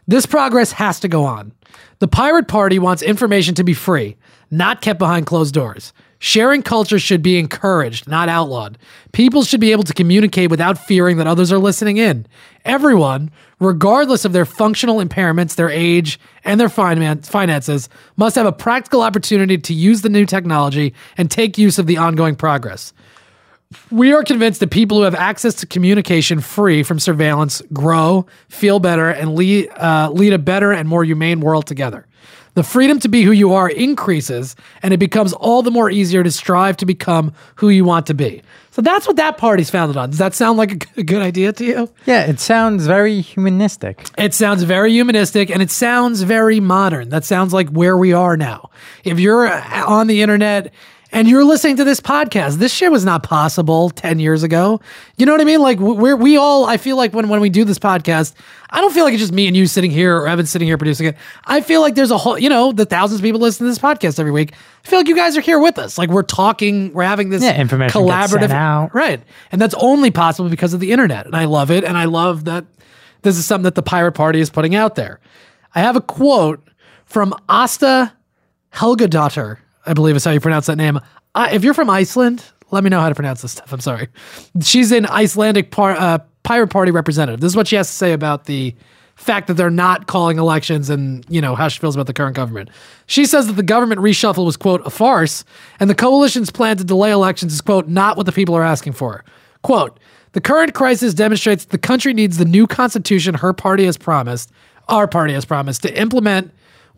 This 0.05 0.25
progress 0.25 0.73
has 0.73 0.99
to 0.99 1.07
go 1.07 1.23
on. 1.23 1.53
The 1.99 2.09
Pirate 2.09 2.49
Party 2.49 2.77
wants 2.77 3.01
information 3.01 3.55
to 3.55 3.63
be 3.63 3.73
free, 3.73 4.17
not 4.49 4.81
kept 4.81 4.99
behind 4.99 5.27
closed 5.27 5.53
doors. 5.53 5.93
Sharing 6.23 6.61
culture 6.61 6.99
should 6.99 7.23
be 7.23 7.39
encouraged, 7.39 8.07
not 8.07 8.29
outlawed. 8.29 8.77
People 9.11 9.41
should 9.41 9.59
be 9.59 9.71
able 9.71 9.81
to 9.85 9.93
communicate 9.93 10.51
without 10.51 10.77
fearing 10.77 11.17
that 11.17 11.25
others 11.25 11.51
are 11.51 11.57
listening 11.57 11.97
in. 11.97 12.27
Everyone, 12.63 13.31
regardless 13.59 14.23
of 14.23 14.31
their 14.31 14.45
functional 14.45 14.97
impairments, 14.97 15.55
their 15.55 15.71
age, 15.71 16.19
and 16.43 16.59
their 16.59 16.69
finances, 16.69 17.89
must 18.17 18.35
have 18.35 18.45
a 18.45 18.51
practical 18.51 19.01
opportunity 19.01 19.57
to 19.57 19.73
use 19.73 20.03
the 20.03 20.09
new 20.09 20.27
technology 20.27 20.93
and 21.17 21.31
take 21.31 21.57
use 21.57 21.79
of 21.79 21.87
the 21.87 21.97
ongoing 21.97 22.35
progress. 22.35 22.93
We 23.89 24.13
are 24.13 24.23
convinced 24.23 24.59
that 24.59 24.69
people 24.69 24.97
who 24.97 25.03
have 25.05 25.15
access 25.15 25.55
to 25.55 25.65
communication 25.65 26.39
free 26.39 26.83
from 26.83 26.99
surveillance 26.99 27.63
grow, 27.73 28.27
feel 28.47 28.77
better, 28.77 29.09
and 29.09 29.33
lead, 29.33 29.69
uh, 29.69 30.11
lead 30.13 30.33
a 30.33 30.37
better 30.37 30.71
and 30.71 30.87
more 30.87 31.03
humane 31.03 31.39
world 31.39 31.65
together. 31.65 32.05
The 32.53 32.63
freedom 32.63 32.99
to 32.99 33.07
be 33.07 33.23
who 33.23 33.31
you 33.31 33.53
are 33.53 33.69
increases, 33.69 34.55
and 34.83 34.93
it 34.93 34.97
becomes 34.97 35.31
all 35.33 35.61
the 35.61 35.71
more 35.71 35.89
easier 35.89 36.21
to 36.21 36.31
strive 36.31 36.75
to 36.77 36.85
become 36.85 37.33
who 37.55 37.69
you 37.69 37.85
want 37.85 38.07
to 38.07 38.13
be. 38.13 38.41
So 38.71 38.81
that's 38.81 39.07
what 39.07 39.17
that 39.17 39.37
party's 39.37 39.69
founded 39.69 39.97
on. 39.97 40.09
Does 40.09 40.19
that 40.19 40.33
sound 40.33 40.57
like 40.57 40.87
a 40.97 41.03
good 41.03 41.21
idea 41.21 41.53
to 41.53 41.65
you? 41.65 41.89
Yeah, 42.05 42.25
it 42.25 42.39
sounds 42.39 42.87
very 42.87 43.19
humanistic. 43.21 44.09
It 44.17 44.33
sounds 44.33 44.63
very 44.63 44.91
humanistic 44.91 45.49
and 45.49 45.61
it 45.61 45.71
sounds 45.71 46.21
very 46.21 46.59
modern. 46.61 47.09
That 47.09 47.25
sounds 47.25 47.53
like 47.53 47.69
where 47.69 47.97
we 47.97 48.13
are 48.13 48.37
now. 48.37 48.69
If 49.03 49.19
you're 49.19 49.47
uh, 49.47 49.85
on 49.85 50.07
the 50.07 50.21
internet 50.21 50.73
and 51.11 51.27
you're 51.27 51.43
listening 51.43 51.75
to 51.77 51.83
this 51.83 51.99
podcast, 51.99 52.55
this 52.57 52.73
shit 52.73 52.91
was 52.91 53.03
not 53.03 53.23
possible 53.23 53.89
10 53.89 54.19
years 54.19 54.43
ago. 54.43 54.79
You 55.17 55.25
know 55.25 55.31
what 55.33 55.41
I 55.41 55.43
mean? 55.43 55.59
Like 55.61 55.79
we're, 55.79 56.15
we 56.15 56.37
all, 56.37 56.65
I 56.65 56.77
feel 56.77 56.95
like 56.97 57.13
when, 57.13 57.27
when 57.29 57.41
we 57.41 57.49
do 57.49 57.65
this 57.65 57.79
podcast, 57.79 58.33
I 58.69 58.79
don't 58.79 58.93
feel 58.93 59.03
like 59.03 59.13
it's 59.13 59.21
just 59.21 59.33
me 59.33 59.47
and 59.47 59.55
you 59.57 59.67
sitting 59.67 59.91
here 59.91 60.17
or 60.17 60.27
Evan 60.27 60.45
sitting 60.45 60.67
here 60.67 60.77
producing 60.77 61.07
it. 61.07 61.17
I 61.45 61.61
feel 61.61 61.81
like 61.81 61.95
there's 61.95 62.11
a 62.11 62.17
whole, 62.17 62.37
you 62.39 62.47
know, 62.49 62.71
the 62.71 62.85
thousands 62.85 63.19
of 63.19 63.23
people 63.23 63.41
listening 63.41 63.67
to 63.67 63.71
this 63.71 63.79
podcast 63.79 64.19
every 64.19 64.31
week. 64.31 64.53
I 64.85 64.87
feel 64.87 64.99
like 64.99 65.07
you 65.07 65.15
guys 65.15 65.35
are 65.35 65.41
here 65.41 65.59
with 65.59 65.77
us. 65.77 65.97
Like 65.97 66.09
we're 66.09 66.23
talking, 66.23 66.93
we're 66.93 67.03
having 67.03 67.29
this 67.29 67.43
Yeah, 67.43 67.59
information 67.59 68.01
collaborative. 68.01 68.49
out. 68.51 68.95
Right. 68.95 69.21
And 69.51 69.59
that's 69.61 69.75
only 69.75 70.11
possible 70.11 70.49
because 70.49 70.73
of 70.73 70.79
the 70.79 70.91
internet. 70.91 71.25
And 71.25 71.35
I 71.35 71.45
love 71.45 71.71
it. 71.71 71.83
And 71.83 71.97
I 71.97 72.05
love 72.05 72.45
that 72.45 72.65
this 73.23 73.37
is 73.37 73.45
something 73.45 73.63
that 73.65 73.75
the 73.75 73.83
Pirate 73.83 74.13
Party 74.13 74.39
is 74.39 74.49
putting 74.49 74.75
out 74.75 74.95
there. 74.95 75.19
I 75.75 75.81
have 75.81 75.95
a 75.95 76.01
quote 76.01 76.65
from 77.05 77.33
Asta 77.49 78.13
Helgadottir, 78.73 79.57
I 79.85 79.93
believe 79.93 80.15
is 80.15 80.23
how 80.23 80.31
you 80.31 80.39
pronounce 80.39 80.67
that 80.67 80.75
name. 80.77 80.99
Uh, 81.33 81.49
if 81.51 81.63
you're 81.63 81.73
from 81.73 81.89
Iceland, 81.89 82.43
let 82.71 82.83
me 82.83 82.89
know 82.89 83.01
how 83.01 83.09
to 83.09 83.15
pronounce 83.15 83.41
this 83.41 83.53
stuff. 83.53 83.71
I'm 83.73 83.79
sorry. 83.79 84.07
She's 84.61 84.91
an 84.91 85.05
Icelandic 85.05 85.71
par- 85.71 85.97
uh, 85.97 86.19
Pirate 86.43 86.67
Party 86.67 86.91
representative. 86.91 87.39
This 87.39 87.51
is 87.51 87.55
what 87.55 87.67
she 87.67 87.75
has 87.75 87.87
to 87.87 87.93
say 87.93 88.13
about 88.13 88.45
the 88.45 88.75
fact 89.15 89.47
that 89.47 89.53
they're 89.53 89.69
not 89.69 90.07
calling 90.07 90.39
elections 90.39 90.89
and, 90.89 91.23
you 91.29 91.41
know, 91.41 91.53
how 91.53 91.67
she 91.67 91.79
feels 91.79 91.95
about 91.95 92.07
the 92.07 92.13
current 92.13 92.35
government. 92.35 92.69
She 93.05 93.25
says 93.25 93.45
that 93.47 93.53
the 93.53 93.63
government 93.63 94.01
reshuffle 94.01 94.45
was, 94.45 94.57
quote, 94.57 94.81
a 94.85 94.89
farce, 94.89 95.43
and 95.79 95.89
the 95.89 95.95
coalition's 95.95 96.49
plan 96.49 96.77
to 96.77 96.83
delay 96.83 97.11
elections 97.11 97.53
is, 97.53 97.61
quote, 97.61 97.87
not 97.87 98.17
what 98.17 98.25
the 98.25 98.31
people 98.31 98.55
are 98.55 98.63
asking 98.63 98.93
for. 98.93 99.23
Quote, 99.61 99.99
the 100.31 100.41
current 100.41 100.73
crisis 100.73 101.13
demonstrates 101.13 101.65
the 101.65 101.77
country 101.77 102.13
needs 102.13 102.37
the 102.37 102.45
new 102.45 102.65
constitution 102.65 103.35
her 103.35 103.53
party 103.53 103.85
has 103.85 103.97
promised, 103.97 104.51
our 104.87 105.07
party 105.07 105.33
has 105.33 105.45
promised, 105.45 105.83
to 105.83 105.99
implement 105.99 106.51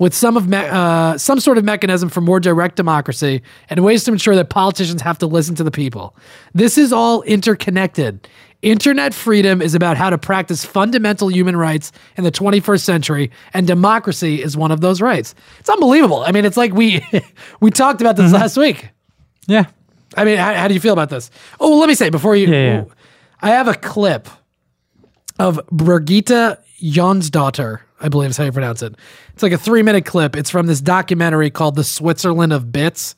with 0.03 0.13
some 0.13 0.35
of 0.35 0.49
me- 0.49 0.57
uh, 0.57 1.17
some 1.17 1.39
sort 1.39 1.57
of 1.57 1.63
mechanism 1.63 2.09
for 2.09 2.19
more 2.19 2.37
direct 2.37 2.75
democracy 2.75 3.41
and 3.69 3.79
ways 3.85 4.03
to 4.03 4.11
ensure 4.11 4.35
that 4.35 4.49
politicians 4.49 5.01
have 5.01 5.17
to 5.17 5.25
listen 5.25 5.55
to 5.55 5.63
the 5.63 5.71
people. 5.71 6.13
This 6.53 6.77
is 6.77 6.91
all 6.91 7.21
interconnected. 7.21 8.27
Internet 8.61 9.13
freedom 9.13 9.61
is 9.61 9.73
about 9.73 9.95
how 9.95 10.09
to 10.09 10.17
practice 10.17 10.65
fundamental 10.65 11.31
human 11.31 11.55
rights 11.55 11.93
in 12.17 12.25
the 12.25 12.31
21st 12.33 12.83
century, 12.83 13.31
and 13.53 13.65
democracy 13.65 14.43
is 14.43 14.57
one 14.57 14.71
of 14.71 14.81
those 14.81 14.99
rights. 14.99 15.35
It's 15.61 15.69
unbelievable. 15.69 16.21
I 16.23 16.33
mean, 16.33 16.43
it's 16.43 16.57
like 16.57 16.73
we 16.73 17.01
we 17.61 17.71
talked 17.71 18.01
about 18.01 18.17
this 18.17 18.33
last 18.33 18.57
week. 18.57 18.89
Yeah. 19.47 19.67
I 20.17 20.25
mean, 20.25 20.37
how, 20.37 20.53
how 20.53 20.67
do 20.67 20.73
you 20.73 20.81
feel 20.81 20.93
about 20.93 21.11
this? 21.11 21.31
Oh, 21.61 21.69
well, 21.69 21.79
let 21.79 21.87
me 21.87 21.95
say 21.95 22.09
before 22.09 22.35
you. 22.35 22.47
Yeah, 22.47 22.73
yeah. 22.73 22.83
I 23.41 23.51
have 23.51 23.69
a 23.69 23.73
clip 23.73 24.27
of 25.39 25.61
Brigitte 25.71 26.59
Jonsdottir, 26.83 27.79
I 28.03 28.09
believe 28.09 28.29
is 28.29 28.37
how 28.37 28.43
you 28.43 28.51
pronounce 28.51 28.83
it. 28.83 28.95
It's 29.33 29.41
like 29.41 29.53
a 29.53 29.57
three 29.57 29.81
minute 29.81 30.05
clip. 30.05 30.35
It's 30.35 30.49
from 30.49 30.67
this 30.67 30.81
documentary 30.81 31.49
called 31.49 31.75
The 31.75 31.83
Switzerland 31.83 32.53
of 32.53 32.71
Bits. 32.71 33.15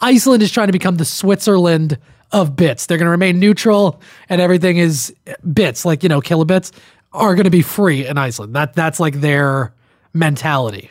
Iceland 0.00 0.42
is 0.42 0.50
trying 0.52 0.66
to 0.66 0.72
become 0.72 0.96
the 0.96 1.04
Switzerland 1.04 1.98
of 2.32 2.56
bits. 2.56 2.86
They're 2.86 2.98
going 2.98 3.06
to 3.06 3.10
remain 3.10 3.38
neutral 3.38 4.00
and 4.28 4.40
everything 4.40 4.76
is 4.76 5.14
bits, 5.52 5.84
like, 5.84 6.02
you 6.02 6.08
know, 6.08 6.20
kilobits 6.20 6.72
are 7.12 7.34
going 7.34 7.44
to 7.44 7.50
be 7.50 7.62
free 7.62 8.06
in 8.06 8.18
Iceland. 8.18 8.54
That 8.54 8.74
That's 8.74 9.00
like 9.00 9.20
their 9.20 9.72
mentality, 10.12 10.90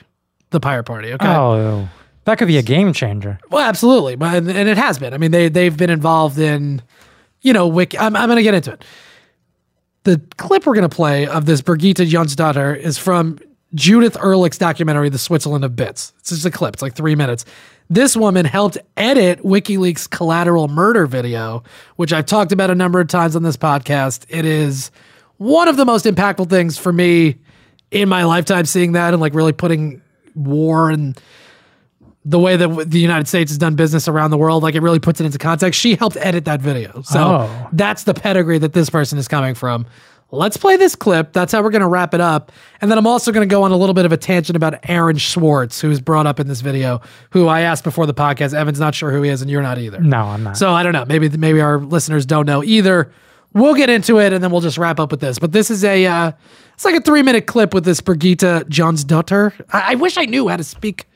the 0.49 0.59
Pirate 0.59 0.86
Party. 0.86 1.13
Okay. 1.13 1.28
Oh, 1.28 1.88
that 2.23 2.38
could 2.38 2.47
be 2.47 2.57
a 2.57 2.63
game 2.63 2.91
changer. 2.91 3.39
Well, 3.49 3.63
absolutely, 3.63 4.13
and, 4.13 4.49
and 4.49 4.69
it 4.69 4.78
has 4.78 4.99
been. 4.99 5.13
I 5.13 5.17
mean, 5.17 5.32
they 5.32 5.47
they've 5.47 5.75
been 5.75 5.89
involved 5.89 6.38
in, 6.39 6.82
you 7.41 7.53
know, 7.53 7.67
wiki. 7.67 7.97
I'm 7.97 8.15
I'm 8.17 8.28
going 8.28 8.38
to 8.38 8.43
get 8.43 8.53
into 8.53 8.73
it. 8.73 8.84
The 10.08 10.22
clip 10.38 10.66
we're 10.66 10.74
going 10.74 10.89
to 10.89 10.95
play 10.95 11.28
of 11.28 11.45
this 11.45 11.60
Brigitte 11.60 11.97
Jonsdottir 11.97 12.78
is 12.78 12.97
from 12.97 13.39
Judith 13.76 14.16
Ehrlich's 14.16 14.58
documentary, 14.58 15.10
The 15.10 15.18
Switzerland 15.18 15.66
of 15.66 15.76
Bits. 15.76 16.14
It's 16.20 16.30
just 16.30 16.45
a 16.45 16.49
clip. 16.49 16.76
It's 16.76 16.82
like 16.82 16.95
three 16.95 17.14
minutes. 17.14 17.43
This 17.89 18.16
woman 18.16 18.45
helped 18.45 18.78
edit 18.95 19.43
WikiLeaks 19.43 20.10
collateral 20.10 20.70
murder 20.70 21.08
video, 21.08 21.62
which 21.97 22.14
I've 22.14 22.26
talked 22.26 22.53
about 22.53 22.72
a 22.72 22.76
number 22.76 23.01
of 23.01 23.10
times 23.10 23.36
on 23.36 23.43
this 23.43 23.58
podcast. 23.58 24.26
It 24.30 24.45
is 24.45 24.91
one 25.39 25.68
of 25.68 25.76
the 25.76 25.84
most 25.84 26.05
impactful 26.05 26.49
things 26.49 26.78
for 26.78 26.93
me 26.93 27.36
in 27.91 28.08
my 28.08 28.24
lifetime, 28.24 28.64
seeing 28.64 28.93
that 28.93 29.14
and 29.14 29.20
like 29.20 29.34
really 29.34 29.51
putting 29.51 30.01
war 30.36 30.89
and 30.89 31.20
the 32.30 32.38
way 32.39 32.57
that 32.57 32.89
the 32.89 32.99
United 32.99 33.28
States 33.28 33.51
has 33.51 33.57
done 33.57 33.75
business 33.75 34.07
around 34.09 34.32
the 34.32 34.38
world, 34.38 34.61
like 34.61 34.75
it 34.75 34.82
really 34.82 34.99
puts 34.99 35.21
it 35.21 35.25
into 35.25 35.38
context. 35.38 35.80
She 35.80 35.95
helped 35.95 36.17
edit 36.17 36.43
that 36.45 36.61
video. 36.61 37.01
So 37.03 37.19
Oh. 37.19 37.67
that's 37.71 38.03
the 38.03 38.13
pedigree 38.13 38.57
that 38.57 38.73
this 38.73 38.89
person 38.89 39.17
is 39.17 39.28
coming 39.30 39.55
from. 39.55 39.86
Let's 40.30 40.57
play 40.57 40.75
this 40.75 40.93
clip. 40.93 41.32
That's 41.32 41.53
how 41.53 41.63
we're 41.63 41.69
going 41.69 41.84
to 41.84 41.88
wrap 41.88 42.13
it 42.13 42.19
up. 42.19 42.51
And 42.82 42.91
then 42.91 42.97
I'm 42.97 43.07
also 43.07 43.32
going 43.32 43.47
to 43.47 43.49
go 43.49 43.63
on 43.63 43.71
a 43.71 43.78
little 43.78 43.93
bit 43.93 44.03
of 44.03 44.11
a 44.11 44.17
tangent 44.17 44.57
about 44.57 44.78
Aaron 44.89 45.17
Swartz, 45.17 45.80
who's 45.80 46.01
brought 46.01 46.28
up 46.28 46.38
in 46.41 46.47
this 46.49 46.59
video, 46.59 46.99
who 47.30 47.47
I 47.47 47.61
asked 47.61 47.86
before 47.86 48.05
the 48.05 48.13
podcast. 48.13 48.53
Evan's 48.53 48.78
not 48.80 48.93
sure 48.93 49.09
who 49.09 49.21
he 49.21 49.30
is, 49.30 49.41
and 49.41 49.49
you're 49.49 49.61
not 49.61 49.78
either. 49.78 50.01
No, 50.01 50.17
I'm 50.23 50.43
not. 50.43 50.57
So 50.57 50.71
I 50.73 50.84
don't 50.84 50.91
know. 50.91 51.05
Maybe 51.05 51.30
maybe 51.30 51.61
our 51.61 51.80
listeners 51.80 52.25
don't 52.25 52.45
know 52.45 52.61
either. 52.61 53.09
We'll 53.53 53.73
get 53.75 53.89
into 53.89 54.19
it 54.19 54.34
and 54.34 54.43
then 54.43 54.51
we'll 54.51 54.59
just 54.59 54.78
wrap 54.78 54.99
up 54.99 55.11
with 55.11 55.21
this. 55.21 55.39
But 55.39 55.53
this 55.53 55.71
is 55.71 55.86
a 55.86 56.05
uh, 56.05 56.32
it's 56.73 56.84
like 56.84 56.95
a 56.95 57.01
three 57.01 57.23
minute 57.23 57.47
clip 57.47 57.73
with 57.73 57.86
this 57.86 58.01
Brigitte 58.01 58.67
Jonsdottir. 58.67 59.53
I, 59.71 59.93
I 59.93 59.95
wish 59.95 60.17
I 60.17 60.25
knew 60.25 60.49
how 60.49 60.57
to 60.57 60.63
speak 60.65 61.07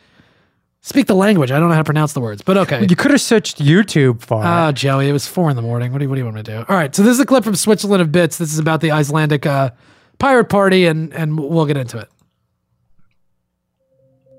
speak 0.81 1.07
the 1.07 1.15
language. 1.15 1.51
I 1.51 1.59
don't 1.59 1.69
know 1.69 1.75
how 1.75 1.81
to 1.81 1.85
pronounce 1.85 2.13
the 2.13 2.21
words, 2.21 2.41
but 2.41 2.57
okay. 2.57 2.85
You 2.87 2.95
could 2.95 3.11
have 3.11 3.21
searched 3.21 3.59
YouTube 3.59 4.21
for 4.21 4.43
it. 4.43 4.47
Oh, 4.47 4.71
Joey, 4.71 5.09
it 5.09 5.13
was 5.13 5.27
four 5.27 5.49
in 5.49 5.55
the 5.55 5.61
morning. 5.61 5.91
What 5.91 5.99
do 5.99 6.05
you, 6.05 6.09
what 6.09 6.15
do 6.15 6.19
you 6.19 6.25
want 6.25 6.35
me 6.35 6.43
to 6.43 6.51
do? 6.51 6.65
All 6.67 6.75
right, 6.75 6.93
so 6.93 7.03
this 7.03 7.13
is 7.13 7.19
a 7.19 7.25
clip 7.25 7.43
from 7.43 7.55
Switzerland 7.55 8.01
of 8.01 8.11
Bits. 8.11 8.37
This 8.37 8.51
is 8.51 8.59
about 8.59 8.81
the 8.81 8.91
Icelandic 8.91 9.45
uh, 9.45 9.71
pirate 10.19 10.49
party, 10.49 10.85
and 10.85 11.13
and 11.13 11.39
we'll 11.39 11.65
get 11.65 11.77
into 11.77 11.97
it. 11.97 12.09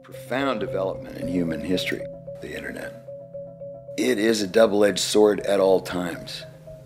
profound 0.03 0.61
development 0.61 1.19
in 1.19 1.29
human 1.29 1.61
history, 1.61 2.03
the 2.41 2.57
internet. 2.57 3.07
It 3.99 4.19
is 4.19 4.41
a 4.41 4.47
double 4.47 4.85
edged 4.85 5.01
sword 5.01 5.41
at 5.41 5.61
all 5.61 5.81
times. 5.81 6.45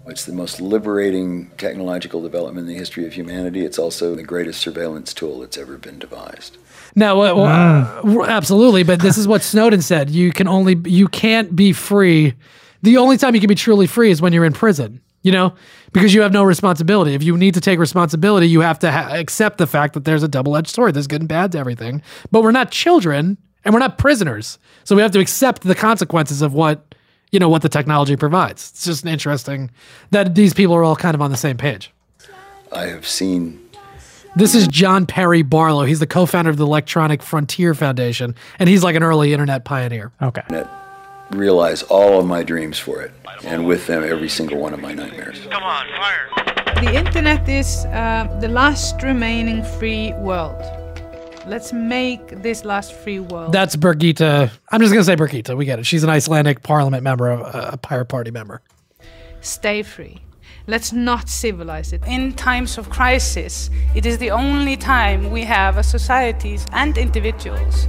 It's 0.08 0.24
the 0.24 0.32
most 0.32 0.60
liberating 0.60 1.50
technological 1.56 2.22
development 2.22 2.66
in 2.66 2.72
the 2.72 2.78
history 2.78 3.06
of 3.06 3.12
humanity. 3.12 3.64
It's 3.64 3.78
also 3.78 4.14
the 4.14 4.22
greatest 4.22 4.60
surveillance 4.60 5.14
tool 5.14 5.40
that's 5.40 5.56
ever 5.58 5.78
been 5.78 5.98
devised. 5.98 6.58
No, 6.96 7.18
well, 7.18 7.36
well, 7.36 8.22
uh, 8.22 8.24
absolutely. 8.26 8.82
But 8.82 9.00
this 9.00 9.18
is 9.18 9.28
what 9.28 9.42
Snowden 9.42 9.82
said: 9.82 10.10
you 10.10 10.32
can 10.32 10.48
only, 10.48 10.76
you 10.86 11.06
can't 11.06 11.54
be 11.54 11.72
free. 11.72 12.34
The 12.82 12.96
only 12.96 13.18
time 13.18 13.34
you 13.34 13.40
can 13.40 13.48
be 13.48 13.54
truly 13.54 13.86
free 13.86 14.10
is 14.10 14.20
when 14.20 14.32
you're 14.32 14.44
in 14.46 14.54
prison. 14.54 15.00
You 15.22 15.32
know, 15.32 15.54
because 15.92 16.14
you 16.14 16.22
have 16.22 16.32
no 16.32 16.44
responsibility. 16.44 17.14
If 17.14 17.24
you 17.24 17.36
need 17.36 17.54
to 17.54 17.60
take 17.60 17.80
responsibility, 17.80 18.48
you 18.48 18.60
have 18.60 18.78
to 18.78 18.92
ha- 18.92 19.10
accept 19.12 19.58
the 19.58 19.66
fact 19.66 19.94
that 19.94 20.04
there's 20.04 20.22
a 20.22 20.28
double-edged 20.28 20.68
sword. 20.68 20.94
There's 20.94 21.08
good 21.08 21.20
and 21.20 21.28
bad 21.28 21.50
to 21.52 21.58
everything. 21.58 22.00
But 22.30 22.44
we're 22.44 22.52
not 22.52 22.70
children, 22.70 23.36
and 23.64 23.74
we're 23.74 23.80
not 23.80 23.98
prisoners. 23.98 24.60
So 24.84 24.94
we 24.94 25.02
have 25.02 25.10
to 25.10 25.18
accept 25.18 25.62
the 25.62 25.74
consequences 25.74 26.42
of 26.42 26.54
what 26.54 26.94
you 27.32 27.40
know 27.40 27.48
what 27.48 27.62
the 27.62 27.68
technology 27.68 28.14
provides. 28.14 28.70
It's 28.70 28.84
just 28.84 29.04
interesting 29.04 29.70
that 30.12 30.36
these 30.36 30.54
people 30.54 30.76
are 30.76 30.84
all 30.84 30.96
kind 30.96 31.14
of 31.16 31.20
on 31.20 31.32
the 31.32 31.36
same 31.36 31.56
page. 31.56 31.92
I 32.70 32.86
have 32.86 33.06
seen 33.06 33.65
This 34.36 34.54
is 34.54 34.68
John 34.68 35.06
Perry 35.06 35.40
Barlow. 35.40 35.84
He's 35.84 35.98
the 35.98 36.06
co-founder 36.06 36.50
of 36.50 36.58
the 36.58 36.66
Electronic 36.66 37.22
Frontier 37.22 37.72
Foundation, 37.72 38.34
and 38.58 38.68
he's 38.68 38.84
like 38.84 38.94
an 38.94 39.02
early 39.02 39.32
internet 39.32 39.64
pioneer. 39.64 40.12
Okay. 40.20 40.42
that 40.50 40.70
realize 41.30 41.82
all 41.84 42.20
of 42.20 42.26
my 42.26 42.42
dreams 42.42 42.78
for 42.78 43.00
it, 43.00 43.12
and 43.44 43.64
with 43.64 43.86
them, 43.86 44.04
every 44.04 44.28
single 44.28 44.58
one 44.58 44.74
of 44.74 44.80
my 44.80 44.92
nightmares. 44.92 45.40
Come 45.50 45.62
on, 45.62 45.86
fire! 45.88 46.28
The 46.82 46.94
internet 46.94 47.48
is 47.48 47.86
uh, 47.86 48.28
the 48.38 48.48
last 48.48 49.02
remaining 49.02 49.64
free 49.64 50.12
world. 50.18 50.62
Let's 51.46 51.72
make 51.72 52.42
this 52.42 52.62
last 52.66 52.92
free 52.92 53.20
world. 53.20 53.52
That's 53.52 53.74
Birgitta. 53.74 54.50
I'm 54.70 54.82
just 54.82 54.92
gonna 54.92 55.04
say 55.04 55.16
Birgitta. 55.16 55.56
We 55.56 55.64
get 55.64 55.78
it. 55.78 55.86
She's 55.86 56.04
an 56.04 56.10
Icelandic 56.10 56.62
parliament 56.62 57.02
member, 57.02 57.30
a, 57.30 57.70
a 57.72 57.76
pirate 57.78 58.10
party 58.10 58.30
member. 58.30 58.60
Stay 59.40 59.82
free. 59.82 60.18
Let's 60.68 60.92
not 60.92 61.28
civilize 61.28 61.92
it. 61.92 62.02
In 62.08 62.32
times 62.32 62.76
of 62.76 62.90
crisis, 62.90 63.70
it 63.94 64.04
is 64.04 64.18
the 64.18 64.32
only 64.32 64.76
time 64.76 65.30
we 65.30 65.44
have 65.44 65.78
as 65.78 65.88
societies 65.88 66.66
and 66.72 66.98
individuals 66.98 67.86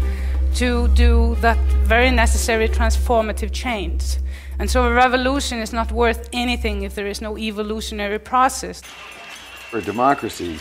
to 0.57 0.87
do 0.89 1.33
that 1.41 1.57
very 1.85 2.11
necessary 2.11 2.67
transformative 2.67 3.51
change. 3.51 4.17
And 4.59 4.69
so 4.69 4.83
a 4.83 4.93
revolution 4.93 5.57
is 5.57 5.73
not 5.73 5.91
worth 5.91 6.29
anything 6.33 6.83
if 6.83 6.93
there 6.93 7.07
is 7.07 7.19
no 7.19 7.35
evolutionary 7.35 8.19
process. 8.19 8.81
For 9.71 9.81
democracy, 9.81 10.59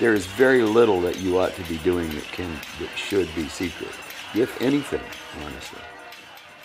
there 0.00 0.12
is 0.12 0.26
very 0.26 0.62
little 0.62 1.00
that 1.00 1.18
you 1.20 1.38
ought 1.38 1.54
to 1.54 1.62
be 1.62 1.78
doing 1.78 2.10
that 2.10 2.24
can 2.24 2.52
that 2.78 2.90
should 2.94 3.34
be 3.34 3.48
secret, 3.48 3.92
if 4.34 4.60
anything, 4.60 5.00
honestly. 5.46 5.80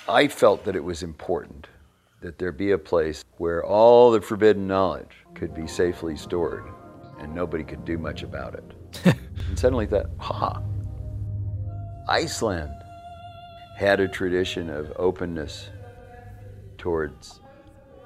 I 0.10 0.28
felt 0.28 0.66
that 0.66 0.76
it 0.76 0.84
was 0.84 1.04
important 1.04 1.69
that 2.22 2.38
there 2.38 2.52
be 2.52 2.72
a 2.72 2.78
place 2.78 3.24
where 3.38 3.64
all 3.64 4.12
the 4.12 4.22
forbidden 4.22 4.68
knowledge 4.68 5.26
could 5.36 5.54
be 5.54 5.68
safely 5.68 6.18
stored 6.18 6.66
and 7.20 7.34
nobody 7.34 7.64
could 7.64 7.86
do 7.86 7.98
much 7.98 8.24
about 8.24 8.56
it. 8.56 9.16
and 9.48 9.60
suddenly 9.60 9.86
that, 9.86 10.08
ha, 10.20 10.62
Iceland 12.08 12.74
had 13.78 14.00
a 14.00 14.08
tradition 14.08 14.70
of 14.70 14.92
openness 14.98 15.70
towards 16.78 17.40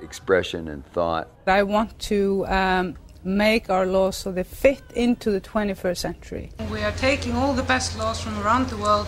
expression 0.02 0.68
and 0.68 0.86
thought. 0.86 1.30
I 1.48 1.64
want 1.64 1.98
to 2.00 2.46
um, 2.48 2.96
make 3.24 3.70
our 3.70 3.86
laws 3.86 4.18
so 4.18 4.32
they 4.32 4.44
fit 4.44 4.84
into 4.96 5.32
the 5.32 5.42
21st 5.42 5.98
century. 5.98 6.52
We 6.72 6.84
are 6.84 6.92
taking 6.92 7.36
all 7.36 7.54
the 7.54 7.64
best 7.64 7.98
laws 7.98 8.20
from 8.20 8.40
around 8.42 8.70
the 8.70 8.78
world 8.78 9.08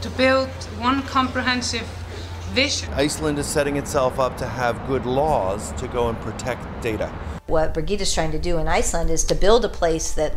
to 0.00 0.10
build 0.10 0.48
one 0.78 1.02
comprehensive 1.02 1.88
vision. 2.52 2.92
Iceland 2.94 3.38
is 3.38 3.46
setting 3.46 3.76
itself 3.76 4.18
up 4.18 4.36
to 4.38 4.46
have 4.46 4.86
good 4.86 5.06
laws 5.06 5.72
to 5.72 5.88
go 5.88 6.08
and 6.08 6.18
protect 6.20 6.62
data. 6.82 7.08
What 7.46 7.74
Birgitta's 7.74 8.12
trying 8.14 8.32
to 8.32 8.38
do 8.38 8.58
in 8.58 8.68
Iceland 8.68 9.10
is 9.10 9.24
to 9.24 9.34
build 9.34 9.64
a 9.64 9.68
place 9.68 10.12
that 10.12 10.34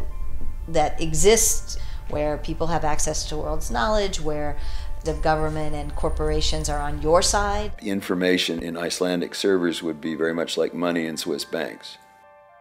that 0.68 1.00
exists 1.00 1.78
where 2.10 2.38
people 2.38 2.68
have 2.68 2.84
access 2.84 3.24
to 3.26 3.36
the 3.36 3.42
world's 3.42 3.70
knowledge, 3.70 4.20
where 4.20 4.58
the 5.04 5.14
government 5.14 5.76
and 5.76 5.96
corporations 5.96 6.70
are 6.70 6.80
on 6.80 7.02
your 7.02 7.22
side. 7.22 7.72
Information 7.82 8.64
in 8.64 8.76
Icelandic 8.76 9.36
servers 9.36 9.84
would 9.84 10.02
be 10.02 10.16
very 10.16 10.34
much 10.34 10.58
like 10.58 10.74
money 10.74 11.06
in 11.06 11.18
Swiss 11.18 11.46
banks. 11.46 11.98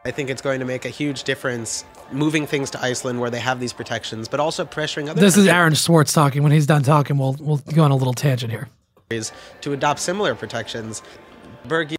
I 0.05 0.11
think 0.11 0.29
it's 0.29 0.43
going 0.43 0.61
to 0.61 0.67
make 0.67 0.85
a 0.85 0.91
huge 0.91 1.25
difference 1.25 1.85
moving 2.13 2.47
things 2.47 2.71
to 2.73 2.83
Iceland 2.83 3.21
where 3.21 3.31
they 3.31 3.41
have 3.41 3.59
these 3.59 3.73
protections, 3.73 4.29
but 4.29 4.39
also 4.39 4.67
pressuring 4.67 5.09
other 5.09 5.19
This 5.19 5.39
is 5.39 5.47
Aaron 5.47 5.75
Swartz 5.75 6.13
talking. 6.13 6.43
When 6.43 6.53
he's 6.53 6.67
done 6.67 6.83
talking, 6.83 7.17
we'll 7.17 7.37
we'll 7.41 7.57
go 7.57 7.83
on 7.85 7.91
a 7.91 7.97
little 7.97 8.13
tangent 8.13 8.53
here. 8.53 8.69
To 9.61 9.73
adopt 9.73 10.01
similar 10.01 10.35
protections. 10.35 11.03
Birgitta 11.69 11.97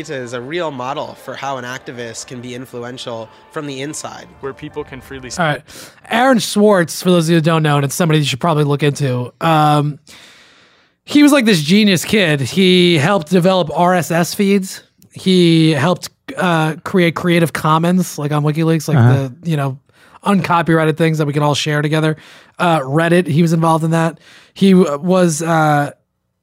is 0.00 0.32
a 0.32 0.40
real 0.40 0.70
model 0.70 1.14
for 1.14 1.34
how 1.34 1.56
an 1.56 1.64
activist 1.64 2.26
can 2.26 2.40
be 2.40 2.54
influential 2.54 3.28
from 3.52 3.66
the 3.66 3.80
inside. 3.80 4.26
Where 4.40 4.52
people 4.52 4.84
can 4.84 5.00
freely 5.00 5.30
All 5.38 5.44
right, 5.44 5.62
Aaron 6.10 6.40
Swartz. 6.40 7.02
For 7.02 7.10
those 7.10 7.26
of 7.28 7.30
you 7.30 7.36
who 7.36 7.42
don't 7.42 7.62
know, 7.62 7.76
and 7.76 7.84
it's 7.84 7.94
somebody 7.94 8.18
you 8.18 8.24
should 8.24 8.40
probably 8.40 8.64
look 8.64 8.82
into. 8.82 9.32
Um, 9.40 9.98
he 11.04 11.22
was 11.22 11.32
like 11.32 11.46
this 11.46 11.62
genius 11.62 12.04
kid. 12.04 12.40
He 12.40 12.98
helped 12.98 13.30
develop 13.30 13.68
RSS 13.68 14.34
feeds. 14.34 14.82
He 15.12 15.70
helped 15.70 16.10
uh, 16.36 16.76
create 16.84 17.14
Creative 17.16 17.52
Commons, 17.52 18.18
like 18.18 18.30
on 18.30 18.42
WikiLeaks, 18.42 18.88
like 18.88 18.98
Uh-huh. 18.98 19.28
the 19.42 19.50
you 19.50 19.56
know 19.56 19.78
uncopyrighted 20.24 20.98
things 20.98 21.18
that 21.18 21.26
we 21.26 21.32
can 21.32 21.42
all 21.42 21.54
share 21.54 21.80
together. 21.80 22.16
Uh, 22.58 22.80
Reddit. 22.80 23.26
He 23.26 23.40
was 23.42 23.52
involved 23.52 23.84
in 23.84 23.92
that. 23.92 24.18
He 24.52 24.74
was 24.74 25.40
uh, 25.42 25.92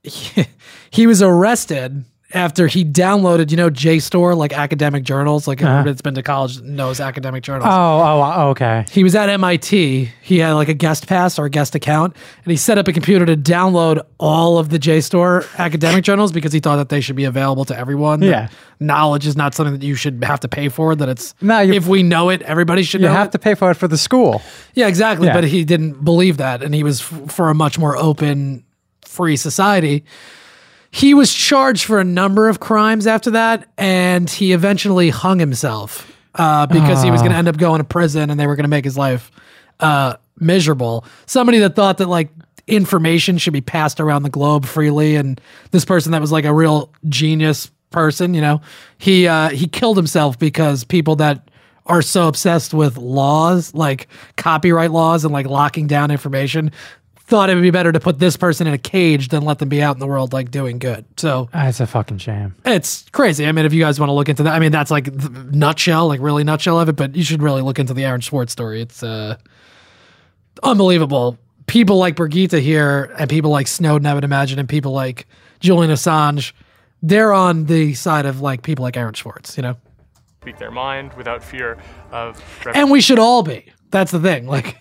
he, 0.05 0.45
he 0.91 1.07
was 1.07 1.21
arrested 1.21 2.05
after 2.33 2.67
he 2.67 2.83
downloaded, 2.83 3.49
you 3.51 3.55
know, 3.55 3.69
JSTOR, 3.69 4.35
like 4.35 4.51
academic 4.51 5.03
journals. 5.03 5.47
Like 5.47 5.61
Uh-huh. 5.61 5.69
everybody 5.71 5.91
that's 5.91 6.01
been 6.01 6.15
to 6.15 6.23
college 6.23 6.59
knows 6.59 6.99
academic 6.99 7.43
journals. 7.43 7.69
Oh, 7.71 7.71
oh, 8.35 8.49
okay. 8.49 8.83
He 8.91 9.03
was 9.05 9.15
at 9.15 9.29
MIT. 9.29 10.11
He 10.21 10.39
had 10.39 10.51
like 10.53 10.67
a 10.67 10.73
guest 10.73 11.07
pass 11.07 11.39
or 11.39 11.45
a 11.45 11.49
guest 11.49 11.75
account, 11.75 12.13
and 12.43 12.51
he 12.51 12.57
set 12.57 12.77
up 12.77 12.87
a 12.89 12.93
computer 12.93 13.25
to 13.27 13.37
download 13.37 14.03
all 14.17 14.57
of 14.57 14.67
the 14.69 14.79
JSTOR 14.79 15.45
academic 15.57 16.03
journals 16.03 16.33
because 16.33 16.51
he 16.51 16.59
thought 16.59 16.75
that 16.77 16.89
they 16.89 16.99
should 16.99 17.15
be 17.15 17.23
available 17.25 17.63
to 17.65 17.77
everyone. 17.77 18.21
Yeah. 18.21 18.49
knowledge 18.81 19.25
is 19.25 19.37
not 19.37 19.53
something 19.55 19.77
that 19.79 19.85
you 19.85 19.95
should 19.95 20.21
have 20.25 20.41
to 20.41 20.49
pay 20.49 20.67
for. 20.67 20.93
That 20.95 21.07
it's 21.07 21.33
No, 21.41 21.61
if 21.61 21.87
we 21.87 22.03
know 22.03 22.29
it, 22.29 22.41
everybody 22.41 22.83
should 22.83 22.99
You 23.01 23.07
know 23.07 23.13
have 23.13 23.27
it. 23.27 23.31
to 23.33 23.39
pay 23.39 23.53
for 23.53 23.71
it 23.71 23.75
for 23.75 23.87
the 23.87 23.97
school. 23.97 24.41
Yeah, 24.73 24.87
exactly. 24.87 25.27
Yeah. 25.27 25.33
But 25.35 25.45
he 25.45 25.63
didn't 25.63 26.03
believe 26.03 26.35
that, 26.37 26.61
and 26.63 26.75
he 26.75 26.83
was 26.83 26.99
f- 27.01 27.31
for 27.31 27.49
a 27.49 27.55
much 27.55 27.79
more 27.79 27.95
open, 27.95 28.65
free 29.07 29.37
society. 29.37 30.03
He 30.91 31.13
was 31.13 31.33
charged 31.33 31.83
for 31.83 31.99
a 31.99 32.03
number 32.05 32.47
of 32.47 32.59
crimes 32.59 33.05
after 33.07 33.31
that, 33.31 33.67
and 33.77 34.29
he 34.29 34.53
eventually 34.53 35.09
hung 35.09 35.39
himself 35.39 36.11
uh, 36.35 36.67
because 36.67 37.03
he 37.03 37.11
was 37.11 37.21
going 37.21 37.31
to 37.31 37.35
Ah. 37.35 37.39
end 37.39 37.47
up 37.49 37.57
going 37.57 37.79
to 37.79 37.83
prison, 37.83 38.29
and 38.29 38.39
they 38.39 38.47
were 38.47 38.55
going 38.55 38.63
to 38.63 38.69
make 38.69 38.85
his 38.85 38.97
life 38.97 39.29
uh, 39.81 40.15
miserable. 40.39 41.03
Somebody 41.25 41.59
that 41.59 41.75
thought 41.75 41.97
that 41.97 42.07
like 42.07 42.29
information 42.67 43.37
should 43.37 43.53
be 43.53 43.61
passed 43.61 43.99
around 43.99 44.23
the 44.23 44.29
globe 44.29 44.65
freely, 44.65 45.15
and 45.17 45.39
this 45.71 45.83
person 45.85 46.11
that 46.13 46.21
was 46.21 46.31
like 46.31 46.45
a 46.45 46.53
real 46.53 46.91
genius 47.09 47.69
person, 47.91 48.33
you 48.33 48.41
know, 48.41 48.61
he 48.97 49.27
uh, 49.27 49.49
he 49.49 49.67
killed 49.67 49.97
himself 49.97 50.39
because 50.39 50.83
people 50.85 51.17
that 51.17 51.49
are 51.87 52.01
so 52.01 52.27
obsessed 52.27 52.73
with 52.73 52.97
laws, 52.97 53.73
like 53.73 54.07
copyright 54.37 54.91
laws 54.91 55.23
and 55.25 55.33
like 55.33 55.45
locking 55.45 55.87
down 55.87 56.09
information, 56.09 56.71
thought 57.27 57.49
it 57.49 57.55
would 57.55 57.61
be 57.61 57.71
better 57.71 57.91
to 57.91 57.99
put 57.99 58.19
this 58.19 58.37
person 58.37 58.67
in 58.67 58.73
a 58.73 58.77
cage 58.77 59.29
than 59.29 59.43
let 59.43 59.57
them 59.59 59.67
be 59.67 59.81
out 59.81 59.95
in 59.95 59.99
the 59.99 60.05
world 60.07 60.31
like 60.31 60.51
doing 60.51 60.77
good. 60.77 61.05
So 61.17 61.49
That's 61.51 61.79
a 61.79 61.87
fucking 61.87 62.19
shame. 62.19 62.53
it's 62.65 63.09
crazy. 63.09 63.47
I 63.47 63.51
mean, 63.51 63.65
if 63.65 63.73
you 63.73 63.81
guys 63.81 63.99
want 63.99 64.09
to 64.09 64.13
look 64.13 64.29
into 64.29 64.43
that, 64.43 64.53
I 64.53 64.59
mean, 64.59 64.71
that's 64.71 64.91
like 64.91 65.05
the 65.05 65.29
nutshell, 65.51 66.07
like 66.07 66.19
really 66.21 66.43
nutshell 66.43 66.79
of 66.79 66.87
it. 66.87 66.95
But 66.95 67.15
you 67.15 67.23
should 67.23 67.41
really 67.41 67.61
look 67.63 67.79
into 67.79 67.93
the 67.95 68.05
Aaron 68.05 68.21
Swartz 68.21 68.51
story. 68.51 68.79
It's 68.81 69.01
uh, 69.01 69.37
unbelievable. 70.63 71.37
People 71.67 71.97
like 71.97 72.15
Brigitte 72.15 72.61
here, 72.61 73.11
and 73.17 73.29
people 73.29 73.49
like 73.49 73.67
Snowden, 73.67 74.05
I 74.05 74.13
would 74.13 74.23
imagine, 74.23 74.59
and 74.59 74.69
people 74.69 74.91
like 74.91 75.27
Julian 75.59 75.91
Assange, 75.91 76.53
they're 77.01 77.33
on 77.33 77.65
the 77.65 77.95
side 77.95 78.25
of 78.27 78.41
like 78.41 78.61
people 78.61 78.83
like 78.83 78.95
Aaron 78.97 79.15
Swartz, 79.15 79.57
you 79.57 79.63
know. 79.63 79.75
speak 80.41 80.59
their 80.59 80.69
mind 80.71 81.13
without 81.15 81.43
fear 81.43 81.77
of. 82.11 82.39
And 82.75 82.91
we 82.91 83.01
should 83.01 83.17
all 83.17 83.41
be. 83.41 83.71
That's 83.95 84.11
the 84.11 84.19
thing. 84.19 84.45
Like, 84.45 84.75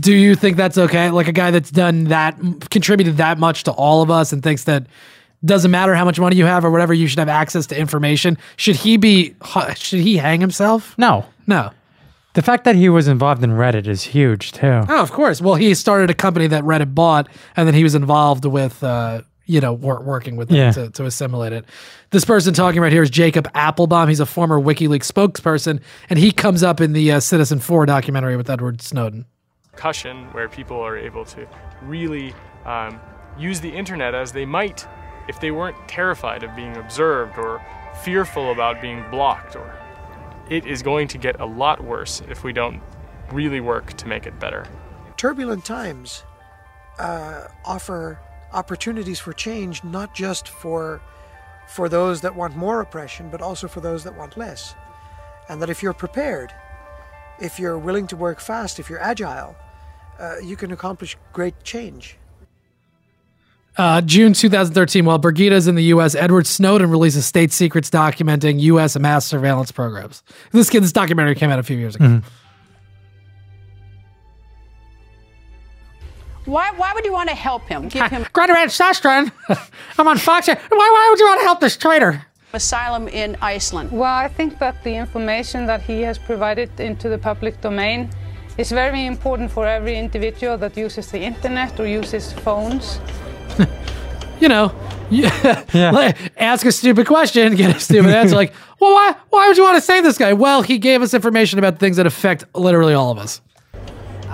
do 0.00 0.14
you 0.14 0.34
think 0.34 0.56
that's 0.56 0.78
okay? 0.78 1.10
Like 1.10 1.28
a 1.28 1.32
guy 1.32 1.50
that's 1.50 1.70
done 1.70 2.04
that, 2.04 2.38
contributed 2.70 3.18
that 3.18 3.38
much 3.38 3.64
to 3.64 3.70
all 3.70 4.00
of 4.00 4.10
us, 4.10 4.32
and 4.32 4.42
thinks 4.42 4.64
that 4.64 4.86
doesn't 5.44 5.70
matter 5.70 5.94
how 5.94 6.06
much 6.06 6.18
money 6.18 6.36
you 6.36 6.46
have 6.46 6.64
or 6.64 6.70
whatever, 6.70 6.94
you 6.94 7.06
should 7.06 7.18
have 7.18 7.28
access 7.28 7.66
to 7.66 7.78
information. 7.78 8.38
Should 8.56 8.76
he 8.76 8.96
be? 8.96 9.34
Should 9.74 10.00
he 10.00 10.16
hang 10.16 10.40
himself? 10.40 10.96
No. 10.96 11.26
No. 11.46 11.70
The 12.32 12.40
fact 12.40 12.64
that 12.64 12.76
he 12.76 12.88
was 12.88 13.08
involved 13.08 13.44
in 13.44 13.50
Reddit 13.50 13.86
is 13.86 14.02
huge 14.04 14.52
too. 14.52 14.84
Oh, 14.88 15.02
of 15.02 15.12
course. 15.12 15.42
Well, 15.42 15.56
he 15.56 15.74
started 15.74 16.08
a 16.08 16.14
company 16.14 16.46
that 16.46 16.64
Reddit 16.64 16.94
bought, 16.94 17.28
and 17.56 17.68
then 17.68 17.74
he 17.74 17.82
was 17.82 17.94
involved 17.94 18.46
with, 18.46 18.82
uh, 18.82 19.20
you 19.46 19.60
know, 19.60 19.72
wor- 19.72 20.02
working 20.02 20.36
with 20.36 20.48
them 20.48 20.56
Yeah. 20.58 20.72
to, 20.72 20.90
to 20.90 21.04
assimilate 21.04 21.52
it. 21.52 21.64
This 22.10 22.24
person 22.24 22.52
talking 22.52 22.80
right 22.80 22.92
here 22.92 23.02
is 23.02 23.10
Jacob 23.10 23.50
Appelbaum. 23.52 24.08
He's 24.08 24.20
a 24.20 24.26
former 24.26 24.60
WikiLeaks 24.60 25.10
spokesperson, 25.10 25.80
and 26.10 26.18
he 26.18 26.32
comes 26.32 26.62
up 26.62 26.80
in 26.80 26.92
the 26.92 27.12
uh, 27.12 27.16
Citizenfour 27.18 27.86
documentary 27.86 28.36
with 28.36 28.50
Edward 28.50 28.82
Snowden. 28.82 29.24
Cushion 29.76 30.24
where 30.32 30.48
people 30.48 30.80
are 30.80 30.96
able 30.96 31.24
to 31.26 31.46
really 31.82 32.34
um, 32.64 32.98
use 33.38 33.60
the 33.60 33.70
internet 33.70 34.14
as 34.14 34.32
they 34.32 34.46
might 34.46 34.86
if 35.28 35.38
they 35.40 35.50
weren't 35.50 35.76
terrified 35.88 36.42
of 36.42 36.54
being 36.56 36.76
observed 36.76 37.36
or 37.38 37.60
fearful 38.02 38.52
about 38.52 38.80
being 38.80 39.04
blocked 39.10 39.54
or 39.56 39.76
it 40.48 40.64
is 40.66 40.82
going 40.82 41.08
to 41.08 41.18
get 41.18 41.38
a 41.40 41.44
lot 41.44 41.82
worse 41.82 42.22
if 42.30 42.42
we 42.44 42.52
don't 42.52 42.80
really 43.32 43.60
work 43.60 43.92
to 43.94 44.06
make 44.06 44.26
it 44.26 44.38
better. 44.38 44.64
Turbulent 45.16 45.64
times 45.64 46.22
uh, 46.98 47.48
offer 47.64 48.18
opportunities 48.52 49.18
for 49.18 49.32
change, 49.32 49.82
not 49.84 50.14
just 50.14 50.48
for 50.48 51.00
for 51.68 51.88
those 51.88 52.20
that 52.20 52.34
want 52.34 52.56
more 52.56 52.80
oppression, 52.80 53.28
but 53.28 53.42
also 53.42 53.66
for 53.66 53.80
those 53.80 54.04
that 54.04 54.16
want 54.16 54.36
less. 54.36 54.74
And 55.48 55.60
that 55.60 55.68
if 55.68 55.82
you're 55.82 55.92
prepared, 55.92 56.52
if 57.40 57.58
you're 57.58 57.78
willing 57.78 58.06
to 58.08 58.16
work 58.16 58.40
fast, 58.40 58.78
if 58.78 58.88
you're 58.88 59.02
agile, 59.02 59.56
uh, 60.18 60.36
you 60.42 60.56
can 60.56 60.70
accomplish 60.72 61.16
great 61.32 61.62
change. 61.64 62.18
Uh, 63.76 64.00
June 64.00 64.32
2013, 64.32 65.04
while 65.04 65.18
Birgitta's 65.18 65.68
in 65.68 65.74
the 65.74 65.84
U.S., 65.84 66.14
Edward 66.14 66.46
Snowden 66.46 66.88
releases 66.88 67.26
state 67.26 67.52
secrets 67.52 67.90
documenting 67.90 68.58
U.S. 68.60 68.98
mass 68.98 69.26
surveillance 69.26 69.70
programs. 69.70 70.22
This 70.52 70.70
this 70.70 70.92
documentary 70.92 71.34
came 71.34 71.50
out 71.50 71.58
a 71.58 71.62
few 71.62 71.76
years 71.76 71.94
ago. 71.96 72.22
Why, 76.46 76.70
why 76.76 76.92
would 76.94 77.04
you 77.04 77.12
want 77.12 77.28
to 77.28 77.34
help 77.34 77.64
him? 77.68 77.88
Give 77.88 78.06
him 78.06 78.24
Greta 78.32 78.52
Van 78.52 79.32
I'm 79.98 80.08
on 80.08 80.18
Fox. 80.18 80.48
Why, 80.48 80.56
why 80.70 81.08
would 81.10 81.18
you 81.18 81.26
want 81.26 81.40
to 81.40 81.44
help 81.44 81.60
this 81.60 81.76
traitor? 81.76 82.26
asylum 82.56 83.06
in 83.08 83.36
Iceland? 83.40 83.92
Well, 83.92 84.04
I 84.04 84.28
think 84.28 84.58
that 84.58 84.82
the 84.82 84.94
information 84.94 85.66
that 85.66 85.82
he 85.82 86.00
has 86.02 86.18
provided 86.18 86.70
into 86.80 87.08
the 87.08 87.18
public 87.18 87.60
domain 87.60 88.10
is 88.58 88.70
very 88.72 89.06
important 89.06 89.50
for 89.50 89.66
every 89.66 89.96
individual 89.96 90.56
that 90.58 90.76
uses 90.76 91.10
the 91.10 91.20
internet 91.20 91.78
or 91.78 91.86
uses 91.86 92.32
phones. 92.32 92.98
You 94.38 94.48
know, 94.50 94.70
yeah. 95.10 95.90
like, 95.94 96.14
ask 96.36 96.66
a 96.66 96.70
stupid 96.70 97.06
question, 97.06 97.54
get 97.54 97.74
a 97.74 97.80
stupid 97.80 98.10
answer. 98.10 98.36
Like, 98.36 98.52
well, 98.80 98.92
why, 98.92 99.14
why 99.30 99.48
would 99.48 99.56
you 99.56 99.62
want 99.62 99.76
to 99.76 99.80
save 99.80 100.04
this 100.04 100.18
guy? 100.18 100.34
Well, 100.34 100.60
he 100.60 100.76
gave 100.76 101.00
us 101.00 101.14
information 101.14 101.58
about 101.58 101.78
things 101.78 101.96
that 101.96 102.06
affect 102.06 102.44
literally 102.54 102.92
all 102.92 103.10
of 103.10 103.16
us. 103.16 103.40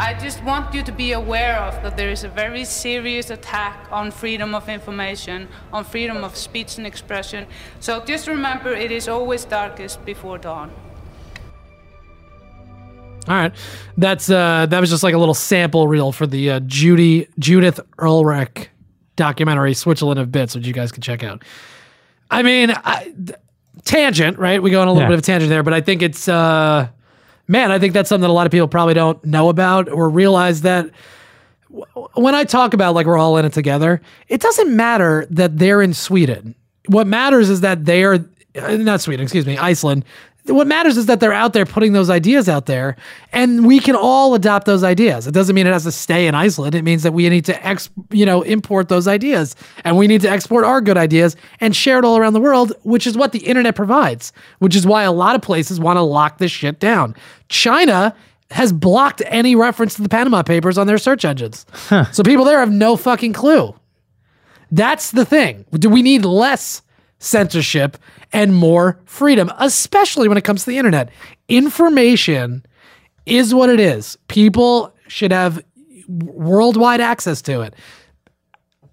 I 0.09 0.15
just 0.15 0.43
want 0.43 0.75
you 0.75 0.83
to 0.83 0.91
be 0.93 1.13
aware 1.13 1.57
of 1.69 1.81
that 1.85 1.97
there 1.97 2.11
is 2.11 2.25
a 2.25 2.29
very 2.29 2.65
serious 2.65 3.31
attack 3.31 3.87
on 3.93 4.11
freedom 4.11 4.53
of 4.53 4.69
information, 4.69 5.47
on 5.73 5.85
freedom 5.85 6.25
of 6.25 6.35
speech 6.37 6.77
and 6.77 6.87
expression. 6.87 7.47
So 7.79 8.05
just 8.05 8.27
remember, 8.27 8.73
it 8.73 8.91
is 8.91 9.07
always 9.07 9.45
darkest 9.45 10.05
before 10.05 10.39
dawn. 10.39 10.73
All 13.29 13.37
right, 13.37 13.53
that's 13.97 14.29
uh, 14.29 14.67
that 14.67 14.81
was 14.81 14.91
just 14.91 15.05
like 15.05 15.15
a 15.15 15.19
little 15.19 15.35
sample 15.35 15.87
reel 15.87 16.11
for 16.11 16.27
the 16.27 16.51
uh, 16.51 16.61
Judy 16.67 17.29
Judith 17.39 17.79
Ehrlich 18.01 18.71
documentary 19.15 19.75
"Switzerland 19.75 20.19
of 20.19 20.33
Bits," 20.33 20.57
which 20.57 20.67
you 20.67 20.73
guys 20.73 20.91
can 20.91 21.03
check 21.03 21.23
out. 21.23 21.45
I 22.29 22.43
mean, 22.43 22.73
I, 22.73 23.05
th- 23.05 23.39
tangent, 23.85 24.37
right? 24.41 24.61
We 24.61 24.71
go 24.73 24.81
on 24.83 24.89
a 24.89 24.93
little 24.93 25.05
Yeah. 25.05 25.11
bit 25.11 25.15
of 25.15 25.21
a 25.21 25.23
tangent 25.23 25.51
there, 25.51 25.63
but 25.63 25.73
I 25.73 25.81
think 25.81 26.03
it's 26.03 26.27
uh, 26.27 26.89
man, 27.49 27.71
I 27.71 27.79
think 27.79 27.93
that's 27.93 28.09
something 28.09 28.23
that 28.23 28.31
a 28.31 28.33
lot 28.33 28.47
of 28.47 28.53
people 28.53 28.69
probably 28.69 28.95
don't 28.95 29.23
know 29.25 29.49
about 29.49 29.89
or 29.89 30.09
realize 30.09 30.63
that 30.63 30.91
when 32.15 32.35
I 32.35 32.45
talk 32.45 32.75
about 32.75 32.95
like 32.95 33.07
we're 33.07 33.19
all 33.19 33.37
in 33.39 33.45
it 33.45 33.53
together, 33.53 34.01
it 34.29 34.41
doesn't 34.41 34.75
matter 34.75 35.27
that 35.31 35.59
they're 35.59 35.83
in 35.83 35.95
Sweden. 35.95 36.55
What 36.87 37.07
matters 37.07 37.49
is 37.49 37.61
that 37.63 37.85
they 37.85 38.05
are 38.05 38.25
uh, 38.57 38.77
not 38.77 39.01
Sweden, 39.01 39.23
excuse 39.23 39.47
me, 39.47 39.57
Iceland. 39.57 40.05
What 40.47 40.67
matters 40.67 40.97
is 40.97 41.07
that 41.07 41.21
they're 41.21 41.33
out 41.33 41.53
there 41.53 41.65
putting 41.65 41.93
those 41.93 42.11
ideas 42.11 42.49
out 42.49 42.67
there, 42.67 42.97
and 43.33 43.65
we 43.65 43.79
can 43.79 43.95
all 43.95 44.35
adopt 44.35 44.67
those 44.67 44.83
ideas. 44.83 45.29
It 45.29 45.33
doesn't 45.33 45.55
mean 45.55 45.69
it 45.69 45.73
has 45.73 45.85
to 45.85 45.93
stay 45.93 46.27
in 46.27 46.35
Iceland. 46.35 46.75
It 46.75 46.83
means 46.83 47.05
that 47.05 47.13
we 47.13 47.29
need 47.29 47.45
to 47.45 47.67
ex, 47.67 47.89
you 48.11 48.27
know, 48.27 48.43
import 48.43 48.89
those 48.89 49.07
ideas, 49.07 49.55
and 49.85 49.97
we 49.97 50.09
need 50.09 50.21
to 50.23 50.29
export 50.29 50.65
our 50.65 50.81
good 50.81 50.99
ideas 50.99 51.37
and 51.61 51.77
share 51.77 52.01
it 52.01 52.05
all 52.05 52.19
around 52.19 52.33
the 52.33 52.41
world, 52.41 52.73
which 52.83 53.07
is 53.07 53.17
what 53.17 53.31
the 53.31 53.39
internet 53.39 53.77
provides. 53.77 54.33
Which 54.59 54.75
is 54.75 54.85
why 54.85 55.05
a 55.05 55.13
lot 55.13 55.37
of 55.37 55.43
places 55.43 55.79
want 55.79 55.97
to 55.97 56.03
lock 56.03 56.39
this 56.39 56.51
shit 56.51 56.81
down. 56.81 57.15
China 57.49 58.13
has 58.51 58.73
blocked 58.73 59.23
any 59.27 59.55
reference 59.55 59.95
to 59.95 60.03
the 60.03 60.09
Panama 60.09 60.43
Papers 60.43 60.77
on 60.77 60.89
their 60.89 60.99
search 60.99 61.25
engines, 61.25 61.67
so 62.11 62.23
people 62.25 62.45
there 62.45 62.59
have 62.59 62.73
no 62.73 62.97
fucking 62.97 63.33
clue. 63.33 63.75
That's 64.73 65.13
the 65.13 65.25
thing. 65.25 65.67
Do 65.71 65.89
we 65.89 66.03
need 66.03 66.25
less 66.25 66.83
censorship 67.23 67.97
and 68.33 68.55
more 68.55 69.01
freedom, 69.05 69.51
especially 69.59 70.29
when 70.29 70.37
it 70.37 70.45
comes 70.45 70.65
to 70.65 70.71
the 70.71 70.79
internet? 70.79 71.11
Information 71.49 72.65
is 73.27 73.55
what 73.55 73.71
it 73.71 73.81
is. 73.81 74.19
People 74.29 74.95
should 75.09 75.33
have 75.33 75.63
worldwide 76.09 77.01
access 77.01 77.41
to 77.43 77.61
it. 77.61 77.75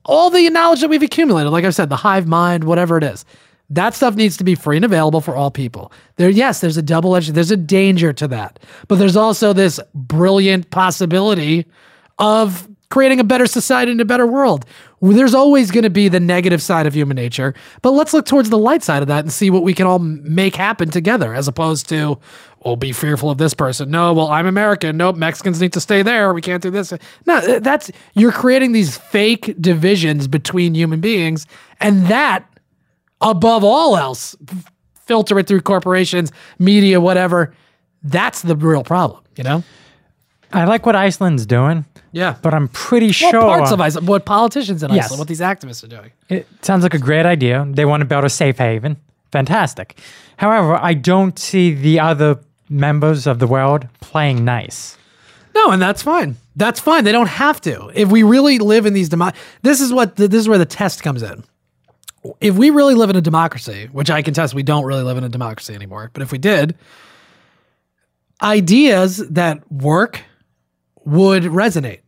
All 0.05 0.29
the 0.29 0.49
knowledge 0.49 0.81
that 0.81 0.89
we've 0.89 1.03
accumulated, 1.03 1.51
like 1.51 1.65
I 1.65 1.69
said, 1.71 1.89
the 1.89 1.95
hive 1.95 2.27
mind, 2.27 2.63
whatever 2.63 2.97
it 2.97 3.03
is, 3.03 3.25
that 3.69 3.93
stuff 3.93 4.15
needs 4.15 4.37
to 4.37 4.43
be 4.43 4.55
free 4.55 4.77
and 4.77 4.85
available 4.85 5.21
for 5.21 5.35
all 5.35 5.51
people. 5.51 5.91
There, 6.15 6.29
yes, 6.29 6.61
there's 6.61 6.77
a 6.77 6.81
double 6.81 7.15
edged, 7.15 7.33
there's 7.33 7.51
a 7.51 7.57
danger 7.57 8.13
to 8.13 8.27
that, 8.29 8.59
but 8.87 8.95
there's 8.95 9.15
also 9.15 9.53
this 9.53 9.79
brilliant 9.93 10.71
possibility 10.71 11.65
of 12.17 12.67
creating 12.89 13.19
a 13.19 13.23
better 13.23 13.45
society 13.45 13.91
and 13.91 14.01
a 14.01 14.05
better 14.05 14.25
world. 14.25 14.65
There's 15.01 15.33
always 15.33 15.71
going 15.71 15.83
to 15.83 15.89
be 15.89 16.09
the 16.09 16.19
negative 16.19 16.61
side 16.61 16.85
of 16.85 16.93
human 16.93 17.15
nature, 17.15 17.53
but 17.81 17.91
let's 17.91 18.13
look 18.13 18.25
towards 18.25 18.49
the 18.49 18.57
light 18.57 18.83
side 18.83 19.01
of 19.01 19.07
that 19.07 19.19
and 19.23 19.31
see 19.31 19.49
what 19.49 19.63
we 19.63 19.73
can 19.73 19.87
all 19.87 19.99
make 19.99 20.55
happen 20.55 20.89
together, 20.89 21.33
as 21.33 21.47
opposed 21.47 21.87
to, 21.89 22.19
well, 22.65 22.75
be 22.75 22.91
fearful 22.91 23.29
of 23.29 23.37
this 23.37 23.53
person. 23.53 23.89
No, 23.89 24.13
well, 24.13 24.27
I'm 24.27 24.45
American. 24.45 24.97
Nope, 24.97 25.15
Mexicans 25.15 25.61
need 25.61 25.73
to 25.73 25.79
stay 25.79 26.01
there. 26.03 26.33
We 26.33 26.41
can't 26.41 26.61
do 26.61 26.69
this. 26.69 26.91
No, 27.25 27.37
uh, 27.37 27.59
that's 27.59 27.91
you're 28.13 28.33
creating 28.33 28.73
these 28.73 28.97
fake 28.97 29.55
divisions 29.59 30.27
between 30.27 30.75
human 30.75 30.99
beings, 30.99 31.47
and 31.79 32.07
that, 32.07 32.45
above 33.21 33.63
all 33.63 33.95
else, 33.95 34.35
filter 35.05 35.39
it 35.39 35.47
through 35.47 35.61
corporations, 35.61 36.31
media, 36.59 36.99
whatever. 36.99 37.53
That's 38.03 38.41
the 38.41 38.55
real 38.55 38.83
problem. 38.83 39.23
You 39.37 39.43
know. 39.45 39.63
I 40.51 40.65
like 40.65 40.85
what 40.85 40.95
Iceland's 40.95 41.45
doing. 41.45 41.85
Yeah. 42.11 42.35
But 42.41 42.53
I'm 42.53 42.67
pretty 42.69 43.07
What 43.07 43.15
sure 43.15 43.41
parts 43.41 43.71
of 43.71 43.79
Iceland? 43.79 44.07
What 44.07 44.25
politicians 44.25 44.81
in 44.83 44.91
Yes. 44.91 45.05
Iceland? 45.05 45.19
What 45.19 45.27
these 45.27 45.41
activists 45.41 45.83
are 45.83 45.87
doing? 45.87 46.11
It 46.27 46.47
sounds 46.63 46.83
like 46.83 46.93
a 46.95 46.99
great 46.99 47.25
idea. 47.25 47.65
They 47.69 47.85
want 47.85 48.01
to 48.01 48.05
build 48.05 48.23
a 48.25 48.29
safe 48.29 48.57
haven. 48.57 48.97
Fantastic. 49.31 49.99
However, 50.37 50.75
I 50.81 50.95
don't 50.95 51.37
see 51.37 51.73
the 51.73 51.99
other 51.99 52.39
members 52.67 53.27
of 53.27 53.37
the 53.39 53.45
world 53.47 53.87
playing 54.01 54.43
nice. 54.43 54.97
No, 55.53 55.71
and 55.71 55.81
that's 55.81 56.01
fine. 56.01 56.35
That's 56.55 56.79
fine. 56.79 57.03
They 57.03 57.11
don't 57.11 57.27
have 57.29 57.61
to. 57.61 57.91
If 57.93 58.09
we 58.09 58.23
really 58.23 58.57
live 58.59 58.85
in 58.85 58.93
these 58.93 59.09
demo- 59.09 59.31
this 59.61 59.81
is 59.81 59.91
what 59.93 60.15
this 60.15 60.33
is 60.33 60.49
where 60.49 60.57
the 60.57 60.65
test 60.65 61.03
comes 61.03 61.21
in. 61.21 61.43
If 62.41 62.55
we 62.55 62.69
really 62.69 62.95
live 62.95 63.09
in 63.09 63.15
a 63.15 63.21
democracy, 63.21 63.87
which 63.91 64.09
I 64.09 64.21
can 64.21 64.33
test 64.33 64.53
we 64.53 64.63
don't 64.63 64.83
really 64.83 65.03
live 65.03 65.17
in 65.17 65.23
a 65.23 65.29
democracy 65.29 65.73
anymore, 65.73 66.09
but 66.13 66.21
if 66.21 66.31
we 66.31 66.37
did, 66.37 66.75
ideas 68.41 69.17
that 69.29 69.69
work 69.71 70.21
would 71.09 71.43
resonate. 71.43 71.99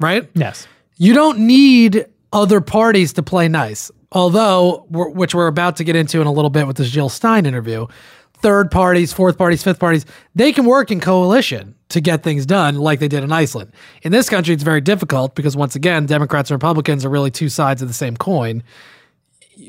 Right? 0.00 0.28
Yes. 0.34 0.66
You 0.96 1.14
don't 1.14 1.40
need 1.40 2.06
other 2.32 2.60
parties 2.60 3.12
to 3.14 3.22
play 3.22 3.48
nice. 3.48 3.90
Although, 4.12 4.86
we're, 4.90 5.08
which 5.08 5.34
we're 5.34 5.48
about 5.48 5.76
to 5.76 5.84
get 5.84 5.96
into 5.96 6.20
in 6.20 6.26
a 6.26 6.32
little 6.32 6.50
bit 6.50 6.66
with 6.66 6.76
this 6.76 6.90
Jill 6.90 7.08
Stein 7.08 7.46
interview, 7.46 7.86
third 8.34 8.70
parties, 8.70 9.12
fourth 9.12 9.38
parties, 9.38 9.62
fifth 9.62 9.80
parties, 9.80 10.04
they 10.34 10.52
can 10.52 10.64
work 10.64 10.90
in 10.90 11.00
coalition 11.00 11.74
to 11.88 12.00
get 12.00 12.22
things 12.22 12.46
done 12.46 12.76
like 12.76 13.00
they 13.00 13.08
did 13.08 13.24
in 13.24 13.32
Iceland. 13.32 13.72
In 14.02 14.12
this 14.12 14.28
country, 14.28 14.54
it's 14.54 14.62
very 14.62 14.80
difficult 14.80 15.34
because, 15.34 15.56
once 15.56 15.74
again, 15.74 16.06
Democrats 16.06 16.50
and 16.50 16.56
Republicans 16.56 17.04
are 17.04 17.08
really 17.08 17.30
two 17.30 17.48
sides 17.48 17.82
of 17.82 17.88
the 17.88 17.94
same 17.94 18.16
coin. 18.16 18.62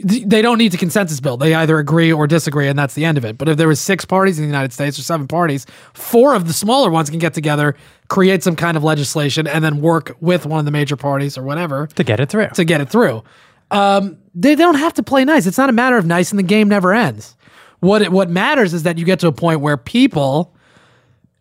They 0.04 0.42
don't 0.42 0.58
need 0.58 0.72
to 0.72 0.78
consensus 0.78 1.20
build. 1.20 1.40
They 1.40 1.54
either 1.54 1.78
agree 1.78 2.12
or 2.12 2.26
disagree, 2.28 2.68
and 2.68 2.78
that's 2.78 2.96
the 2.96 3.06
end 3.06 3.18
of 3.18 3.26
it. 3.26 3.38
But 3.38 3.50
if 3.50 3.58
there 3.58 3.68
was 3.68 3.80
six 3.80 4.04
parties 4.04 4.38
in 4.40 4.44
the 4.44 4.48
United 4.48 4.74
States 4.74 4.98
or 4.98 5.04
seven 5.04 5.28
parties, 5.28 5.66
four 5.94 6.34
of 6.34 6.48
the 6.48 6.54
smaller 6.54 6.90
ones 6.90 7.10
can 7.10 7.20
get 7.20 7.34
together, 7.34 7.76
create 8.08 8.44
some 8.44 8.56
kind 8.56 8.78
of 8.78 8.84
legislation, 8.84 9.48
and 9.48 9.64
then 9.64 9.82
work 9.82 10.16
with 10.20 10.46
one 10.46 10.60
of 10.60 10.66
the 10.66 10.72
major 10.72 10.96
parties 10.96 11.38
or 11.38 11.44
whatever 11.44 11.88
to 11.96 12.04
get 12.04 12.20
it 12.20 12.30
through. 12.30 12.50
To 12.50 12.64
get 12.64 12.82
it 12.82 12.90
through. 12.90 13.24
Um, 13.72 14.18
they, 14.36 14.56
don't 14.56 14.76
have 14.76 14.94
to 14.94 15.04
play 15.04 15.26
nice. 15.26 15.46
It's 15.46 15.58
not 15.58 15.70
a 15.70 15.74
matter 15.74 15.98
of 15.98 16.06
nice, 16.06 16.32
and 16.32 16.40
the 16.40 16.44
game 16.44 16.68
never 16.68 16.94
ends. 16.94 17.36
What 17.80 18.02
it, 18.02 18.12
what 18.12 18.30
matters 18.30 18.74
is 18.74 18.84
that 18.84 18.98
you 18.98 19.06
get 19.06 19.20
to 19.20 19.28
a 19.28 19.32
point 19.32 19.62
where 19.62 19.78
people 19.78 20.54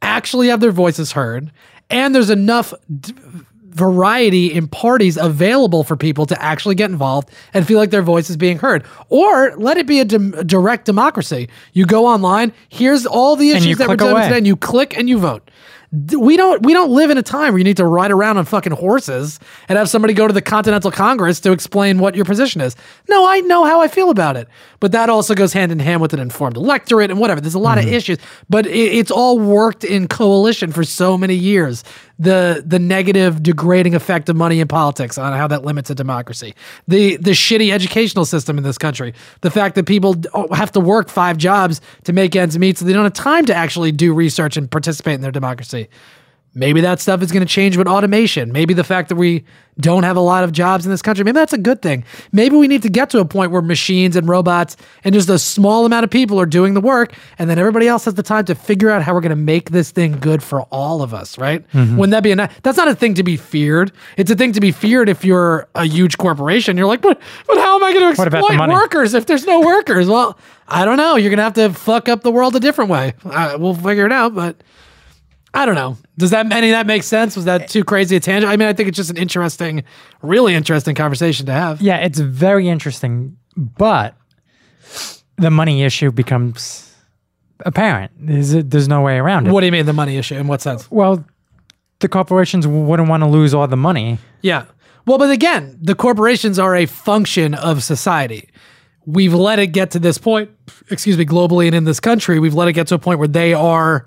actually 0.03 0.49
have 0.49 0.61
their 0.61 0.73
voices 0.73 1.13
heard, 1.13 1.53
and 1.91 2.15
there's 2.15 2.31
enough 2.31 2.73
d- 3.01 3.15
variety 3.75 4.53
in 4.53 4.69
parties 4.69 5.17
available 5.17 5.83
for 5.83 5.97
people 5.97 6.27
to 6.27 6.41
actually 6.41 6.77
get 6.77 6.91
involved 6.91 7.29
and 7.53 7.67
feel 7.67 7.79
like 7.79 7.91
their 7.91 8.03
voice 8.03 8.31
is 8.31 8.37
being 8.37 8.59
heard. 8.59 8.85
Or 9.09 9.55
let 9.57 9.77
it 9.77 9.87
be 9.87 9.99
a, 9.99 10.05
a 10.05 10.45
direct 10.45 10.87
democracy. 10.87 11.49
You 11.73 11.85
go 11.85 12.07
online, 12.07 12.53
here's 12.69 13.05
all 13.05 13.37
the 13.37 13.51
issues 13.51 13.79
that 13.79 13.89
we're 13.89 13.97
with 14.15 14.25
today, 14.25 14.39
and 14.39 14.47
you 14.47 14.57
click 14.57 14.97
and 14.97 15.09
you 15.09 15.19
vote. 15.19 15.51
We 15.93 16.37
don't 16.37 16.63
we 16.63 16.73
don't 16.73 16.91
live 16.91 17.11
in 17.11 17.19
a 17.19 17.23
time 17.23 17.53
where 17.53 17.59
you 17.59 17.65
need 17.65 17.77
to 17.77 17.87
ride 17.87 18.11
around 18.11 18.39
on 18.39 18.45
fucking 18.45 18.73
horses 18.73 19.39
and 19.69 19.79
have 19.79 19.89
somebody 19.89 20.15
go 20.15 20.27
to 20.27 20.33
the 20.33 20.43
Continental 20.43 20.91
Congress 20.91 21.41
to 21.41 21.53
explain 21.53 21.99
what 21.99 22.15
your 22.15 22.25
position 22.25 22.61
is. 22.61 22.75
No, 23.09 23.29
I 23.29 23.41
know 23.41 23.65
how 23.65 23.81
I 23.81 23.89
feel 23.89 24.11
about 24.11 24.37
it. 24.37 24.49
But 24.81 24.93
that 24.93 25.09
also 25.09 25.35
goes 25.35 25.53
hand 25.53 25.73
in 25.73 25.79
hand 25.79 26.01
with 26.01 26.13
an 26.13 26.21
informed 26.21 26.57
electorate 26.57 27.11
and 27.11 27.21
whatever. 27.21 27.41
There's 27.41 27.55
a 27.55 27.59
lot 27.59 27.79
of 27.79 27.85
mm-hmm. 27.85 27.95
issues, 27.95 28.19
but 28.51 28.67
it, 28.67 28.73
it's 28.73 29.11
all 29.11 29.39
worked 29.39 29.85
in 29.85 30.09
coalition 30.09 30.73
for 30.73 30.85
so 30.85 31.17
many 31.17 31.35
years. 31.35 31.85
The 32.19 32.63
the 32.65 32.79
negative 32.79 33.43
degrading 33.43 33.95
effect 33.95 34.29
of 34.29 34.37
money 34.37 34.61
in 34.61 34.69
politics 34.69 35.19
on 35.19 35.33
how 35.33 35.47
that 35.49 35.65
limits 35.65 35.91
a 35.91 35.95
democracy. 35.95 36.55
The 36.87 37.17
the 37.17 37.33
shitty 37.33 37.73
educational 37.73 38.25
system 38.25 38.59
in 38.59 38.65
this 38.65 38.79
country. 38.79 39.15
The 39.41 39.51
fact 39.51 39.75
that 39.75 39.87
people 39.87 40.17
oh, 40.33 40.53
have 40.55 40.73
to 40.73 40.81
work 40.81 41.09
five 41.09 41.37
jobs 41.37 41.81
to 42.05 42.13
make 42.13 42.37
ends 42.37 42.59
meet 42.59 42.79
so 42.79 42.85
they 42.85 42.93
don't 42.93 43.05
have 43.05 43.13
time 43.13 43.47
to 43.47 43.55
actually 43.55 43.93
do 43.93 44.15
research 44.15 44.57
and 44.57 44.71
participate 44.71 45.15
in 45.15 45.21
their 45.21 45.33
democracy 45.33 45.89
maybe 46.55 46.81
that 46.83 47.01
stuff 47.01 47.23
is 47.23 47.33
going 47.33 47.47
to 47.47 47.53
change 47.53 47.77
with 47.77 47.87
automation. 47.87 48.53
Maybe 48.53 48.75
the 48.75 48.85
fact 48.85 49.09
that 49.09 49.17
we 49.17 49.45
don't 49.81 50.05
have 50.05 50.17
a 50.17 50.21
lot 50.21 50.45
of 50.45 50.53
jobs 50.53 50.85
in 50.87 50.91
this 50.93 51.03
country 51.03 51.25
maybe 51.25 51.35
that's 51.35 51.53
a 51.53 51.59
good 51.59 51.83
thing. 51.83 52.05
Maybe 52.31 52.55
we 52.55 52.69
need 52.69 52.83
to 52.83 52.89
get 52.89 53.11
to 53.11 53.19
a 53.19 53.25
point 53.25 53.51
where 53.51 53.61
machines 53.61 54.15
and 54.15 54.29
robots 54.29 54.77
and 55.03 55.13
just 55.13 55.29
a 55.29 55.37
small 55.37 55.85
amount 55.85 56.05
of 56.05 56.11
people 56.11 56.39
are 56.41 56.47
doing 56.47 56.75
the 56.75 56.81
work 56.81 57.13
and 57.41 57.51
then 57.51 57.59
everybody 57.59 57.89
else 57.89 58.05
has 58.05 58.15
the 58.15 58.23
time 58.23 58.45
to 58.45 58.55
figure 58.55 58.89
out 58.89 59.03
how 59.03 59.13
we're 59.15 59.21
going 59.21 59.31
to 59.31 59.35
make 59.37 59.71
this 59.71 59.91
thing 59.91 60.13
good 60.21 60.45
for 60.45 60.63
all 60.71 61.03
of 61.03 61.13
us 61.13 61.39
right? 61.39 61.69
Mhm. 61.73 61.97
wouldn't 61.97 62.13
that 62.13 62.23
be 62.23 62.31
a 62.31 62.49
that's 62.63 62.77
not 62.77 62.87
a 62.87 62.95
thing 62.95 63.15
to 63.15 63.25
be 63.25 63.37
feared. 63.37 63.91
It's 64.17 64.31
a 64.31 64.37
thing 64.37 64.53
to 64.53 64.61
be 64.61 64.71
feared 64.71 65.09
if 65.09 65.25
you're 65.25 65.67
a 65.75 65.87
huge 65.87 66.19
corporation. 66.19 66.77
You're 66.77 66.87
like 66.87 67.01
but 67.03 67.21
but 67.49 67.59
how 67.59 67.75
am 67.75 67.83
i 67.83 67.93
going 67.93 68.15
to 68.15 68.23
exploit 68.39 68.57
workers 68.75 69.13
if 69.15 69.27
there's 69.27 69.45
no 69.45 69.59
workers? 69.61 70.07
Well 70.09 70.39
i 70.69 70.85
don't 70.85 70.99
know. 70.99 71.17
You're 71.17 71.31
going 71.31 71.39
to 71.39 71.43
have 71.43 71.55
to 71.55 71.73
fuck 71.77 72.09
up 72.09 72.23
the 72.23 72.31
world 72.31 72.55
a 72.55 72.61
different 72.61 72.91
way. 72.91 73.15
Uh, 73.25 73.57
we'll 73.59 73.75
figure 73.75 74.07
it 74.07 74.13
out 74.13 74.37
but 74.37 74.55
I 75.55 75.67
don't 75.67 75.77
know. 75.77 75.97
Does 76.19 76.31
that 76.31 76.51
any 76.53 76.73
that 76.73 76.87
make 76.87 77.05
sense? 77.05 77.37
Was 77.37 77.45
that 77.45 77.63
eh. 77.63 77.67
too 77.67 77.85
crazy 77.85 78.17
a 78.17 78.21
tangent? 78.21 78.53
I 78.53 78.57
mean, 78.57 78.69
I 78.69 78.73
think 78.73 78.89
it's 78.89 78.97
just 78.97 79.11
an 79.11 79.17
interesting, 79.17 79.85
really 80.21 80.55
interesting 80.55 80.97
conversation 80.97 81.47
to 81.47 81.53
have. 81.53 81.81
Yeah, 81.81 81.99
it's 81.99 82.19
very 82.19 82.69
interesting, 82.69 83.37
but 83.57 84.17
the 85.37 85.51
money 85.51 85.85
issue 85.85 86.11
becomes 86.11 86.93
apparent. 87.61 88.11
There's, 88.19 88.53
there's 88.53 88.89
no 88.89 89.03
way 89.03 89.17
around 89.17 89.47
it. 89.47 89.53
What 89.53 89.61
do 89.61 89.67
you 89.67 89.73
mean 89.73 89.87
the 89.87 89.93
money 89.93 90.17
issue? 90.17 90.35
In 90.35 90.49
what 90.49 90.61
sense? 90.61 90.91
Well, 90.91 91.25
the 92.01 92.09
corporations 92.09 92.67
wouldn't 92.67 93.09
want 93.09 93.23
to 93.23 93.29
lose 93.29 93.55
all 93.55 93.67
the 93.69 93.77
money. 93.77 94.19
Yeah. 94.43 94.65
Well, 95.07 95.19
but 95.19 95.31
again, 95.31 95.79
the 95.81 95.95
corporations 95.95 96.59
are 96.59 96.75
a 96.75 96.87
function 96.87 97.55
of 97.55 97.83
society. 97.85 98.51
We've 99.07 99.35
let 99.35 99.59
it 99.59 99.69
get 99.69 99.93
to 99.93 99.99
this 99.99 100.19
point, 100.19 100.51
excuse 100.91 101.17
me, 101.17 101.27
globally 101.27 101.67
and 101.67 101.75
in 101.75 101.85
this 101.85 102.01
country, 102.01 102.39
we've 102.41 102.55
let 102.55 102.69
it 102.69 102.73
get 102.73 102.89
to 102.89 102.95
a 102.95 102.99
point 102.99 103.19
where 103.19 103.29
they 103.29 103.55
are 103.55 104.05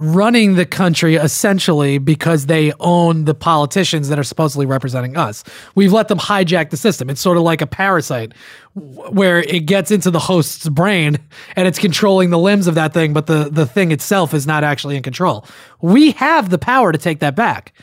running 0.00 0.54
the 0.54 0.64
country 0.64 1.16
essentially 1.16 1.98
because 1.98 2.46
they 2.46 2.72
own 2.80 3.26
the 3.26 3.34
politicians 3.34 4.08
that 4.08 4.18
are 4.18 4.24
supposedly 4.24 4.64
representing 4.64 5.16
us. 5.16 5.44
We've 5.74 5.92
let 5.92 6.08
them 6.08 6.18
hijack 6.18 6.70
the 6.70 6.78
system. 6.78 7.10
It's 7.10 7.20
sort 7.20 7.36
of 7.36 7.42
like 7.42 7.60
a 7.60 7.66
parasite 7.66 8.32
where 8.74 9.40
it 9.40 9.66
gets 9.66 9.90
into 9.90 10.10
the 10.10 10.18
host's 10.18 10.68
brain 10.70 11.18
and 11.54 11.68
it's 11.68 11.78
controlling 11.78 12.30
the 12.30 12.38
limbs 12.38 12.66
of 12.66 12.74
that 12.76 12.94
thing, 12.94 13.12
but 13.12 13.26
the, 13.26 13.50
the 13.50 13.66
thing 13.66 13.92
itself 13.92 14.32
is 14.32 14.46
not 14.46 14.64
actually 14.64 14.96
in 14.96 15.02
control. 15.02 15.44
We 15.82 16.12
have 16.12 16.48
the 16.48 16.58
power 16.58 16.92
to 16.92 16.98
take 16.98 17.20
that 17.20 17.36
back 17.36 17.74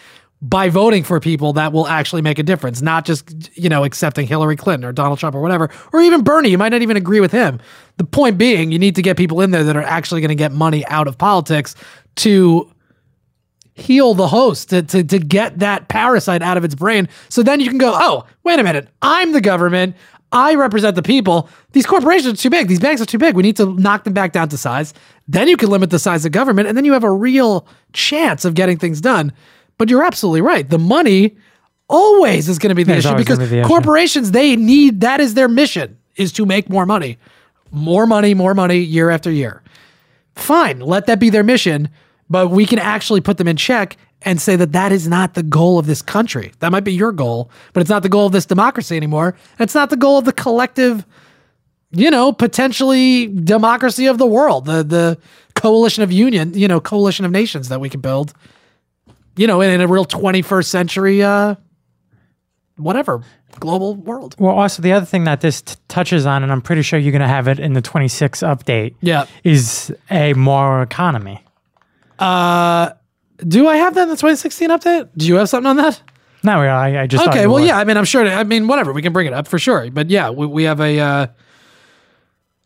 by 0.41 0.69
voting 0.69 1.03
for 1.03 1.19
people 1.19 1.53
that 1.53 1.73
will 1.73 1.87
actually 1.87 2.21
make 2.21 2.37
a 2.37 2.43
difference, 2.43 2.81
not 2.81 3.05
just, 3.05 3.55
you 3.57 3.69
know, 3.69 3.83
accepting 3.83 4.27
Hillary 4.27 4.55
Clinton 4.55 4.87
or 4.87 4.93
Donald 4.93 5.17
Trump 5.19 5.35
or 5.35 5.41
whatever, 5.41 5.69
or 5.93 6.01
even 6.01 6.23
Bernie. 6.23 6.49
You 6.49 6.59
might 6.59 6.69
not 6.69 6.83
even 6.83 6.95
agree 6.95 7.19
with 7.19 7.31
him. 7.31 7.59
The 7.97 8.03
point 8.03 8.37
being, 8.37 8.71
you 8.71 8.77
need 8.77 8.95
to 8.95 9.01
get 9.01 9.17
people 9.17 9.41
in 9.41 9.49
there 9.49 9.63
that 9.63 9.75
are 9.75 9.81
actually 9.81 10.21
going 10.21 10.29
to 10.29 10.35
get 10.35 10.51
money 10.51 10.85
out 10.87 11.07
of 11.07 11.17
politics 11.17 11.75
to 12.17 12.71
heal 13.73 14.13
the 14.13 14.27
host, 14.27 14.69
to, 14.71 14.81
to, 14.81 15.03
to 15.03 15.19
get 15.19 15.59
that 15.59 15.87
parasite 15.87 16.41
out 16.41 16.57
of 16.57 16.63
its 16.63 16.75
brain. 16.75 17.07
So 17.29 17.43
then 17.43 17.59
you 17.59 17.69
can 17.69 17.77
go, 17.77 17.91
oh, 17.93 18.25
wait 18.43 18.59
a 18.59 18.63
minute, 18.63 18.87
I'm 19.01 19.33
the 19.33 19.41
government. 19.41 19.95
I 20.31 20.55
represent 20.55 20.95
the 20.95 21.03
people. 21.03 21.47
These 21.71 21.85
corporations 21.85 22.33
are 22.33 22.41
too 22.41 22.49
big. 22.49 22.67
These 22.67 22.79
banks 22.81 23.01
are 23.01 23.05
too 23.05 23.17
big. 23.17 23.35
We 23.35 23.43
need 23.43 23.55
to 23.57 23.73
knock 23.75 24.03
them 24.03 24.13
back 24.13 24.33
down 24.33 24.49
to 24.49 24.57
size. 24.57 24.93
Then 25.27 25.47
you 25.47 25.55
can 25.55 25.69
limit 25.69 25.89
the 25.89 25.99
size 25.99 26.25
of 26.25 26.33
government, 26.33 26.67
and 26.67 26.75
then 26.75 26.83
you 26.83 26.93
have 26.93 27.05
a 27.05 27.11
real 27.11 27.65
chance 27.93 28.43
of 28.43 28.53
getting 28.53 28.77
things 28.77 28.99
done. 28.99 29.31
But 29.77 29.89
you're 29.89 30.03
absolutely 30.03 30.41
right. 30.41 30.69
The 30.69 30.79
money 30.79 31.37
always 31.87 32.49
is 32.49 32.59
going 32.59 32.69
to 32.69 32.75
be 32.75 32.83
the 32.83 32.97
It's 32.97 33.05
issue 33.05 33.15
because 33.15 33.39
be 33.39 33.45
the 33.45 33.59
issue. 33.59 33.67
corporations 33.67 34.31
they 34.31 34.57
need 34.57 35.01
that 35.01 35.21
is 35.21 35.33
their 35.35 35.47
mission 35.47 35.97
is 36.17 36.33
to 36.33 36.45
make 36.45 36.69
more 36.69 36.85
money, 36.85 37.17
more 37.71 38.05
money, 38.05 38.33
more 38.33 38.53
money 38.53 38.79
year 38.79 39.09
after 39.09 39.31
year. 39.31 39.63
Fine, 40.35 40.81
let 40.81 41.05
that 41.05 41.19
be 41.19 41.29
their 41.29 41.43
mission, 41.43 41.89
but 42.29 42.49
we 42.49 42.65
can 42.65 42.79
actually 42.79 43.21
put 43.21 43.37
them 43.37 43.47
in 43.47 43.55
check 43.57 43.97
and 44.23 44.41
say 44.41 44.55
that 44.55 44.71
that 44.71 44.91
is 44.91 45.07
not 45.07 45.35
the 45.35 45.43
goal 45.43 45.77
of 45.77 45.85
this 45.85 46.01
country. 46.01 46.51
That 46.59 46.71
might 46.71 46.83
be 46.83 46.93
your 46.93 47.11
goal, 47.11 47.51
but 47.73 47.81
it's 47.81 47.89
not 47.89 48.03
the 48.03 48.09
goal 48.09 48.25
of 48.25 48.31
this 48.31 48.45
democracy 48.45 48.97
anymore. 48.97 49.35
And 49.59 49.65
it's 49.65 49.75
not 49.75 49.89
the 49.89 49.95
goal 49.95 50.17
of 50.17 50.25
the 50.25 50.33
collective, 50.33 51.05
you 51.91 52.09
know, 52.09 52.33
potentially 52.33 53.27
democracy 53.27 54.07
of 54.07 54.17
the 54.17 54.25
world, 54.25 54.65
the 54.65 54.83
the 54.83 55.17
coalition 55.55 56.03
of 56.03 56.11
union, 56.11 56.53
you 56.53 56.67
know, 56.67 56.79
coalition 56.79 57.25
of 57.25 57.31
nations 57.31 57.69
that 57.69 57.79
we 57.79 57.89
can 57.89 58.01
build, 58.01 58.33
you 59.35 59.47
know, 59.47 59.61
in, 59.61 59.69
in 59.71 59.81
a 59.81 59.87
real 59.87 60.05
21st 60.05 60.65
century, 60.65 61.23
uh, 61.23 61.55
whatever, 62.77 63.23
global 63.59 63.95
world. 63.95 64.35
Well, 64.39 64.55
also 64.55 64.81
the 64.81 64.93
other 64.93 65.05
thing 65.05 65.23
that 65.25 65.41
this 65.41 65.61
t- 65.61 65.75
touches 65.87 66.25
on, 66.25 66.43
and 66.43 66.51
I'm 66.51 66.61
pretty 66.61 66.81
sure 66.83 66.99
you're 66.99 67.11
going 67.11 67.21
to 67.21 67.27
have 67.27 67.47
it 67.47 67.59
in 67.59 67.73
the 67.73 67.81
26 67.81 68.41
update. 68.41 68.95
Yeah. 69.01 69.25
is 69.43 69.93
a 70.11 70.33
moral 70.33 70.83
economy. 70.83 71.41
Uh, 72.19 72.91
do 73.39 73.67
I 73.67 73.77
have 73.77 73.93
that 73.95 74.03
in 74.03 74.09
the 74.09 74.15
2016 74.15 74.69
update? 74.69 75.09
Do 75.15 75.27
you 75.27 75.35
have 75.35 75.49
something 75.49 75.69
on 75.69 75.77
that? 75.77 76.01
No, 76.43 76.61
I, 76.61 77.01
I 77.03 77.07
just 77.07 77.27
okay. 77.27 77.47
Well, 77.47 77.63
yeah. 77.63 77.77
I 77.77 77.83
mean, 77.83 77.97
I'm 77.97 78.05
sure. 78.05 78.25
I 78.25 78.43
mean, 78.43 78.67
whatever. 78.67 78.93
We 78.93 79.01
can 79.01 79.11
bring 79.13 79.27
it 79.27 79.33
up 79.33 79.47
for 79.47 79.59
sure. 79.59 79.89
But 79.91 80.09
yeah, 80.09 80.29
we, 80.29 80.45
we 80.47 80.63
have 80.63 80.79
a. 80.79 80.99
Uh, 80.99 81.27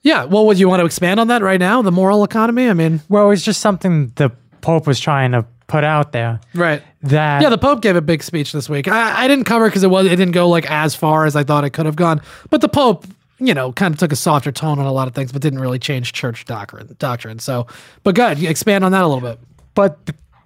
yeah. 0.01 0.25
Well, 0.25 0.45
would 0.47 0.59
you 0.59 0.67
want 0.69 0.81
to 0.81 0.85
expand 0.85 1.19
on 1.19 1.27
that 1.27 1.41
right 1.41 1.59
now? 1.59 1.81
The 1.81 1.91
moral 1.91 2.23
economy. 2.23 2.69
I 2.69 2.73
mean, 2.73 3.01
Well, 3.09 3.31
it's 3.31 3.43
just 3.43 3.61
something 3.61 4.11
the 4.15 4.31
Pope 4.61 4.87
was 4.87 4.99
trying 4.99 5.31
to 5.31 5.45
put 5.67 5.83
out 5.83 6.11
there. 6.11 6.39
right. 6.53 6.83
That 7.03 7.41
Yeah, 7.41 7.49
the 7.49 7.57
Pope 7.57 7.81
gave 7.81 7.95
a 7.95 8.01
big 8.01 8.21
speech 8.21 8.51
this 8.51 8.69
week. 8.69 8.87
I, 8.87 9.23
I 9.23 9.27
didn't 9.27 9.45
cover 9.45 9.67
because 9.67 9.81
it 9.83 9.89
was 9.89 10.05
it 10.05 10.09
didn't 10.17 10.33
go 10.33 10.47
like 10.49 10.69
as 10.69 10.93
far 10.93 11.25
as 11.25 11.35
I 11.35 11.43
thought 11.43 11.63
it 11.63 11.71
could 11.71 11.87
have 11.87 11.95
gone. 11.95 12.21
But 12.51 12.61
the 12.61 12.69
Pope, 12.69 13.05
you 13.41 13.53
know, 13.53 13.71
kind 13.73 13.93
of 13.93 13.99
took 13.99 14.11
a 14.11 14.15
softer 14.15 14.51
tone 14.51 14.79
on 14.79 14.85
a 14.85 14.91
lot 14.91 15.07
of 15.07 15.13
things, 15.15 15.31
but 15.31 15.41
didn't 15.41 15.59
really 15.59 15.79
change 15.79 16.13
church 16.13 16.45
doctrine. 16.45 16.95
Doctrine. 16.99 17.39
So, 17.39 17.67
but 18.03 18.15
good. 18.15 18.41
Expand 18.43 18.85
on 18.85 18.91
that 18.93 19.03
a 19.03 19.07
little 19.07 19.21
bit. 19.29 19.39
but 19.73 19.97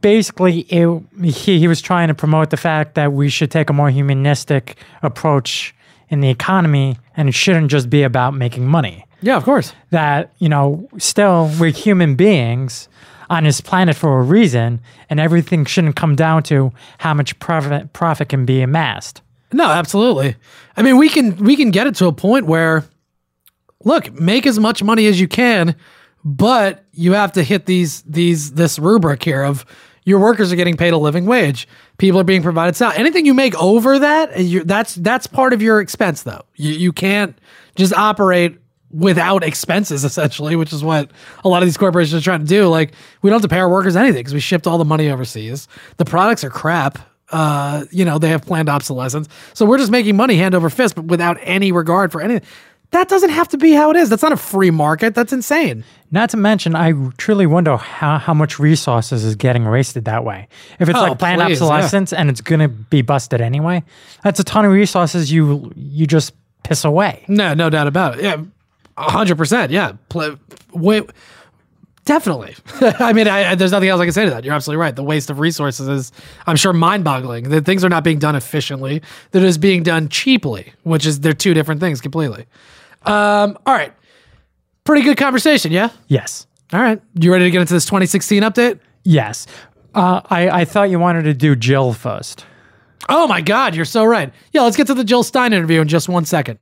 basically 0.01 0.59
it, 0.69 1.01
he, 1.23 1.59
he 1.59 1.67
was 1.67 1.81
trying 1.81 2.07
to 2.09 2.13
promote 2.13 2.51
the 2.51 2.57
fact 2.57 2.95
that 2.95 3.11
we 3.13 3.27
should 3.29 3.49
take 3.51 3.69
a 3.69 3.73
more 3.73 3.89
humanistic 3.89 4.77
approach 5.01 5.73
in 6.09 6.19
the 6.21 6.29
economy 6.29 6.97
and 7.17 7.27
it 7.27 7.33
shouldn't 7.33 7.71
just 7.71 7.89
be 7.89 8.03
about 8.03 8.35
making 8.35 8.67
money 8.67 9.03
Yeah, 9.21 9.35
of 9.37 9.43
course. 9.43 9.73
that 9.89 10.31
you 10.37 10.47
know 10.47 10.87
still 10.99 11.49
we're 11.59 11.71
human 11.71 12.15
beings 12.15 12.87
on 13.31 13.45
this 13.45 13.59
planet 13.61 13.95
for 13.95 14.19
a 14.19 14.21
reason 14.21 14.79
and 15.09 15.19
everything 15.19 15.65
shouldn't 15.65 15.95
come 15.95 16.15
down 16.15 16.43
to 16.43 16.71
how 16.99 17.15
much 17.15 17.37
profit 17.39 17.91
profit 17.93 18.29
can 18.29 18.45
be 18.45 18.61
amassed 18.61 19.23
No, 19.55 19.69
absolutely. 19.69 20.35
I 20.75 20.81
mean, 20.81 20.97
we 20.97 21.07
can 21.07 21.37
we 21.37 21.55
can 21.55 21.71
get 21.71 21.87
it 21.87 21.95
to 21.95 22.07
a 22.07 22.11
point 22.11 22.45
where 22.45 22.83
look, 23.85 24.11
make 24.19 24.45
as 24.45 24.59
much 24.59 24.83
money 24.83 25.07
as 25.07 25.19
you 25.19 25.29
can, 25.29 25.75
but 26.25 26.83
you 26.91 27.13
have 27.13 27.31
to 27.33 27.43
hit 27.43 27.65
these 27.65 28.01
these 28.01 28.51
this 28.53 28.77
rubric 28.77 29.23
here 29.23 29.43
of 29.43 29.65
your 30.03 30.19
workers 30.19 30.51
are 30.51 30.55
getting 30.57 30.75
paid 30.75 30.91
a 30.91 30.97
living 30.97 31.25
wage. 31.25 31.69
People 31.97 32.19
are 32.19 32.25
being 32.25 32.43
provided 32.43 32.75
salary. 32.75 32.97
Anything 32.97 33.25
you 33.25 33.33
make 33.33 33.55
over 33.55 33.97
that, 33.97 34.31
eh, 34.33 34.41
you 34.41 34.63
that's 34.65 34.95
that's 34.95 35.25
part 35.25 35.53
of 35.53 35.61
your 35.61 35.79
expense 35.79 36.23
though. 36.23 36.41
You 36.55 36.73
you 36.73 36.91
can't 36.91 37.39
just 37.75 37.93
operate 37.93 38.59
without 38.91 39.41
expenses 39.41 40.03
essentially, 40.03 40.57
which 40.57 40.73
is 40.73 40.83
what 40.83 41.09
a 41.45 41.47
lot 41.47 41.63
of 41.63 41.67
these 41.67 41.77
corporations 41.77 42.21
are 42.21 42.23
trying 42.23 42.41
to 42.41 42.45
do. 42.45 42.67
Like 42.67 42.91
we 43.21 43.29
don't 43.29 43.35
have 43.41 43.49
to 43.49 43.53
pay 43.53 43.59
our 43.61 43.69
workers 43.69 43.95
anything 43.95 44.19
because 44.19 44.33
we 44.33 44.41
shipped 44.41 44.67
all 44.67 44.77
the 44.77 44.83
money 44.83 45.09
overseas. 45.09 45.69
The 45.95 46.05
products 46.05 46.43
are 46.43 46.49
crap. 46.49 46.99
Uh, 47.31 47.85
you 47.91 48.05
know, 48.05 48.19
they 48.19 48.29
have 48.29 48.45
planned 48.45 48.69
obsolescence. 48.69 49.27
So 49.53 49.65
we're 49.65 49.77
just 49.79 49.91
making 49.91 50.15
money 50.15 50.35
hand 50.37 50.53
over 50.55 50.69
fist, 50.69 50.95
but 50.95 51.05
without 51.05 51.37
any 51.41 51.71
regard 51.71 52.11
for 52.11 52.21
anything. 52.21 52.47
That 52.91 53.09
doesn't 53.09 53.31
have 53.31 53.47
to 53.49 53.57
be 53.57 53.71
how 53.73 53.89
it 53.89 53.97
is. 53.97 54.09
That's 54.09 54.21
not 54.21 54.31
a 54.31 54.37
free 54.37 54.69
market. 54.69 55.15
That's 55.15 55.33
insane. 55.33 55.83
Not 56.11 56.29
to 56.29 56.37
mention, 56.37 56.75
I 56.75 56.93
truly 57.17 57.45
wonder 57.47 57.75
how, 57.77 58.19
how 58.19 58.33
much 58.33 58.59
resources 58.59 59.25
is 59.25 59.35
getting 59.35 59.65
wasted 59.65 60.05
that 60.05 60.23
way. 60.23 60.47
If 60.79 60.87
it's 60.87 60.97
Oh, 60.97 61.01
like 61.01 61.19
planned 61.19 61.41
please, 61.41 61.59
yeah. 61.59 61.65
obsolescence 61.65 62.13
and 62.13 62.29
it's 62.29 62.41
going 62.41 62.59
to 62.61 62.67
be 62.69 63.01
busted 63.01 63.41
anyway, 63.41 63.83
that's 64.23 64.39
a 64.39 64.43
ton 64.43 64.63
of 64.65 64.71
resources 64.71 65.31
you 65.31 65.73
you 65.75 66.05
just 66.05 66.33
piss 66.63 66.85
away. 66.85 67.25
No, 67.27 67.53
no 67.55 67.69
doubt 67.71 67.87
about 67.87 68.19
it. 68.19 68.23
Yeah, 68.23 68.37
hundred 68.97 69.37
percent. 69.37 69.71
Yeah, 69.71 69.93
Pl- 70.09 70.37
wait, 70.71 71.09
definitely. 72.05 72.55
I 72.99 73.11
mean, 73.13 73.27
I, 73.27 73.51
I- 73.51 73.55
there's 73.55 73.71
nothing 73.71 73.89
else 73.89 73.99
I 73.99 74.05
can 74.05 74.13
say 74.13 74.25
to 74.25 74.31
that. 74.31 74.43
You're 74.45 74.53
absolutely 74.53 74.79
right. 74.81 74.95
The 74.95 75.03
waste 75.03 75.29
of 75.29 75.39
resources 75.39 75.87
is, 75.87 76.11
I'm 76.47 76.55
sure, 76.55 76.71
mind-boggling. 76.73 77.49
That 77.49 77.65
things 77.65 77.83
are 77.83 77.89
not 77.89 78.03
being 78.03 78.19
done 78.19 78.35
efficiently. 78.35 79.01
That 79.31 79.41
it 79.43 79.45
is 79.47 79.57
being 79.57 79.83
done 79.83 80.09
cheaply, 80.09 80.73
which 80.83 81.05
is 81.05 81.19
they're 81.19 81.33
two 81.33 81.53
different 81.53 81.81
things 81.81 81.99
completely. 82.01 82.45
Um, 83.03 83.57
all 83.65 83.73
right, 83.73 83.93
pretty 84.83 85.03
good 85.03 85.17
conversation. 85.17 85.71
Yeah. 85.71 85.89
Yes. 86.07 86.47
All 86.73 86.79
right, 86.81 86.99
you 87.19 87.31
ready 87.31 87.45
to 87.45 87.51
get 87.51 87.61
into 87.61 87.73
this 87.73 87.85
2016 87.85 88.41
update? 88.43 88.79
Yes. 89.03 89.45
Uh, 89.93 90.21
I, 90.25 90.49
I 90.49 90.65
thought 90.65 90.89
you 90.89 90.97
wanted 90.99 91.23
to 91.23 91.33
do 91.33 91.55
Jill 91.55 91.93
first. 91.93 92.45
Oh 93.07 93.27
my 93.27 93.39
God, 93.41 93.75
you're 93.75 93.85
so 93.85 94.03
right. 94.03 94.33
Yeah, 94.51 94.61
let's 94.63 94.75
get 94.75 94.87
to 94.87 94.95
the 94.95 95.03
Jill 95.03 95.21
Stein 95.21 95.53
interview 95.53 95.79
in 95.79 95.87
just 95.87 96.09
one 96.09 96.25
second. 96.25 96.57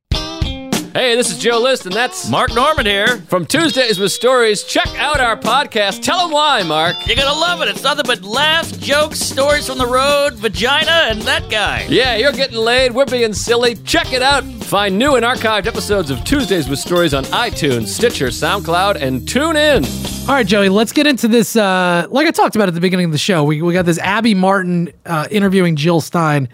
Hey, 0.93 1.15
this 1.15 1.31
is 1.31 1.39
Joe 1.39 1.57
List, 1.59 1.87
and 1.87 1.95
that's 1.95 2.29
Mark 2.29 2.53
Norman 2.53 2.85
here. 2.85 3.17
From 3.27 3.47
Tuesdays 3.47 3.97
with 3.97 4.11
Stories, 4.11 4.61
check 4.61 4.87
out 4.99 5.19
our 5.19 5.35
podcast. 5.35 6.03
Tell 6.03 6.19
them 6.19 6.29
why, 6.29 6.61
Mark. 6.61 6.95
You're 7.07 7.15
gonna 7.15 7.33
love 7.33 7.63
it. 7.63 7.67
It's 7.67 7.81
nothing 7.81 8.03
but 8.05 8.21
laughs, 8.21 8.73
jokes, 8.73 9.17
stories 9.19 9.67
from 9.67 9.79
the 9.79 9.87
road, 9.87 10.35
vagina, 10.35 11.07
and 11.09 11.19
that 11.23 11.49
guy. 11.49 11.87
Yeah, 11.89 12.15
you're 12.17 12.31
getting 12.31 12.57
laid. 12.57 12.91
We're 12.91 13.07
being 13.07 13.33
silly. 13.33 13.73
Check 13.73 14.13
it 14.13 14.21
out. 14.21 14.43
Find 14.43 14.99
new 14.99 15.15
and 15.15 15.25
archived 15.25 15.65
episodes 15.65 16.11
of 16.11 16.23
Tuesdays 16.25 16.69
with 16.69 16.77
Stories 16.77 17.15
on 17.15 17.23
iTunes, 17.25 17.87
Stitcher, 17.87 18.27
SoundCloud, 18.27 18.97
and 19.01 19.27
tune 19.27 19.55
in. 19.55 19.83
All 19.85 20.35
right, 20.35 20.45
Joey, 20.45 20.69
let's 20.69 20.91
get 20.91 21.07
into 21.07 21.27
this. 21.27 21.55
Uh, 21.55 22.05
like 22.11 22.27
I 22.27 22.31
talked 22.31 22.55
about 22.55 22.67
at 22.67 22.75
the 22.75 22.81
beginning 22.81 23.05
of 23.05 23.11
the 23.11 23.17
show, 23.17 23.43
we, 23.43 23.63
we 23.63 23.73
got 23.73 23.85
this 23.85 23.97
Abby 23.97 24.35
Martin 24.35 24.93
uh, 25.07 25.27
interviewing 25.31 25.75
Jill 25.75 26.01
Stein. 26.01 26.49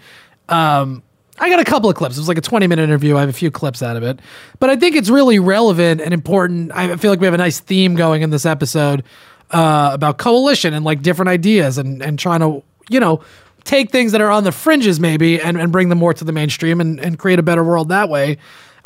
Um, 0.48 1.02
I 1.40 1.48
got 1.48 1.58
a 1.58 1.64
couple 1.64 1.88
of 1.88 1.96
clips. 1.96 2.16
It 2.16 2.20
was 2.20 2.28
like 2.28 2.38
a 2.38 2.42
20 2.42 2.66
minute 2.66 2.82
interview. 2.82 3.16
I 3.16 3.20
have 3.20 3.30
a 3.30 3.32
few 3.32 3.50
clips 3.50 3.82
out 3.82 3.96
of 3.96 4.02
it. 4.02 4.20
But 4.58 4.70
I 4.70 4.76
think 4.76 4.94
it's 4.94 5.08
really 5.08 5.38
relevant 5.38 6.02
and 6.02 6.12
important. 6.12 6.70
I 6.72 6.94
feel 6.96 7.10
like 7.10 7.18
we 7.18 7.26
have 7.26 7.34
a 7.34 7.38
nice 7.38 7.58
theme 7.58 7.94
going 7.96 8.22
in 8.22 8.30
this 8.30 8.44
episode 8.44 9.02
uh, 9.50 9.90
about 9.92 10.18
coalition 10.18 10.74
and 10.74 10.84
like 10.84 11.00
different 11.02 11.30
ideas 11.30 11.78
and, 11.78 12.02
and 12.02 12.18
trying 12.18 12.40
to, 12.40 12.62
you 12.90 13.00
know, 13.00 13.24
take 13.64 13.90
things 13.90 14.12
that 14.12 14.20
are 14.20 14.30
on 14.30 14.44
the 14.44 14.52
fringes 14.52 15.00
maybe 15.00 15.40
and, 15.40 15.58
and 15.58 15.72
bring 15.72 15.88
them 15.88 15.98
more 15.98 16.14
to 16.14 16.24
the 16.24 16.32
mainstream 16.32 16.80
and, 16.80 17.00
and 17.00 17.18
create 17.18 17.38
a 17.38 17.42
better 17.42 17.64
world 17.64 17.88
that 17.88 18.08
way. 18.08 18.36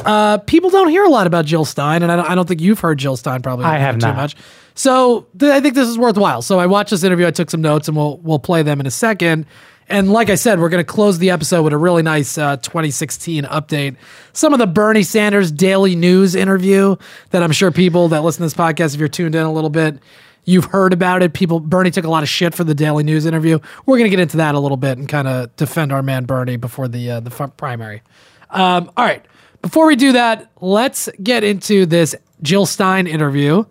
Uh, 0.05 0.39
people 0.39 0.71
don't 0.71 0.89
hear 0.89 1.05
a 1.05 1.09
lot 1.09 1.27
about 1.27 1.45
Jill 1.45 1.65
Stein, 1.65 2.03
and 2.03 2.11
I 2.11 2.17
don't, 2.17 2.31
I 2.31 2.35
don't 2.35 2.49
think 2.49 2.61
you've 2.61 2.81
heard 2.81 2.99
Jill 2.99 3.17
Stein 3.17 3.43
probably 3.43 3.65
I 3.67 3.79
have 3.79 3.97
too 3.99 4.07
not. 4.07 4.17
much. 4.17 4.37
So 4.75 5.27
th- 5.39 5.53
I 5.53 5.61
think 5.61 5.75
this 5.75 5.89
is 5.89 5.99
worthwhile. 5.99 6.43
So 6.43 6.59
I 6.59 6.67
watched 6.67 6.91
this 6.91 7.05
interview. 7.05 7.27
I 7.27 7.31
took 7.31 7.51
some 7.51 7.63
notes, 7.63 7.87
and 7.89 7.97
we'll 7.97 8.19
we'll 8.19 8.39
play 8.41 8.63
them 8.63 8.81
in 8.81 8.87
a 8.87 8.91
second. 8.91 9.47
And 9.89 10.11
like 10.11 10.31
I 10.31 10.35
said, 10.35 10.61
we're 10.61 10.71
going 10.71 10.83
to 10.85 10.91
close 10.91 11.19
the 11.19 11.31
episode 11.31 11.63
with 11.63 11.75
a 11.75 11.77
really 11.77 12.03
nice 12.03 12.39
uh, 12.39 12.57
2016 12.57 13.45
update. 13.45 13.97
Some 14.33 14.55
of 14.55 14.59
the 14.59 14.67
Bernie 14.67 15.03
Sanders 15.03 15.53
Daily 15.53 15.95
News 15.95 16.35
interview 16.35 16.97
that 17.31 17.43
I'm 17.43 17.53
sure 17.53 17.71
people 17.71 18.09
that 18.09 18.23
listen 18.25 18.39
to 18.39 18.45
this 18.47 18.55
podcast, 18.55 18.95
if 18.95 19.01
you're 19.01 19.09
tuned 19.09 19.35
in 19.35 19.43
a 19.43 19.53
little 19.53 19.69
bit, 19.69 19.99
you've 20.47 20.65
heard 20.65 20.95
about 20.95 21.23
it. 21.23 21.35
People, 21.35 21.61
Bernie 21.61 21.91
took 21.91 22.07
a 22.07 22.11
lot 22.11 22.23
of 22.23 22.31
shit 22.31 22.55
for 22.55 22.65
the 22.65 22.75
Daily 22.75 23.05
News 23.05 23.27
interview. 23.27 23.59
We're 23.85 23.99
going 23.99 24.11
to 24.11 24.17
get 24.17 24.21
into 24.21 24.39
that 24.39 24.55
a 24.55 24.59
little 24.59 24.79
bit 24.79 24.97
and 24.97 25.07
kind 25.07 25.29
of 25.29 25.55
defend 25.57 25.93
our 25.93 26.03
man 26.03 26.25
Bernie 26.25 26.57
before 26.57 26.89
the 26.89 27.11
uh, 27.11 27.21
the 27.21 27.31
primary. 27.57 28.03
Um, 28.49 28.91
all 28.97 29.05
right, 29.05 29.23
before 29.65 29.87
we 29.87 29.97
do 29.97 30.13
that, 30.13 30.51
let's 30.61 31.09
get 31.23 31.43
into 31.43 31.87
this 31.87 32.15
Jill 32.43 32.67
Stein 32.67 33.07
interview. 33.07 33.65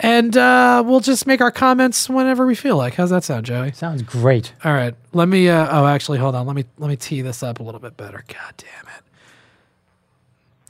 And 0.00 0.36
uh, 0.36 0.82
we'll 0.84 0.98
just 0.98 1.28
make 1.28 1.40
our 1.40 1.52
comments 1.52 2.08
whenever 2.08 2.44
we 2.44 2.56
feel 2.56 2.76
like. 2.76 2.94
How's 2.94 3.10
that 3.10 3.22
sound, 3.22 3.46
Joey? 3.46 3.70
Sounds 3.70 4.02
great. 4.02 4.52
All 4.64 4.72
right. 4.72 4.96
Let 5.12 5.28
me. 5.28 5.48
Uh, 5.48 5.68
oh, 5.70 5.86
actually, 5.86 6.18
hold 6.18 6.34
on. 6.34 6.44
Let 6.44 6.56
me 6.56 6.64
let 6.76 6.88
me 6.88 6.96
tee 6.96 7.20
this 7.22 7.44
up 7.44 7.60
a 7.60 7.62
little 7.62 7.80
bit 7.80 7.96
better. 7.96 8.24
God 8.26 8.54
damn 8.56 8.94
it. 8.96 9.02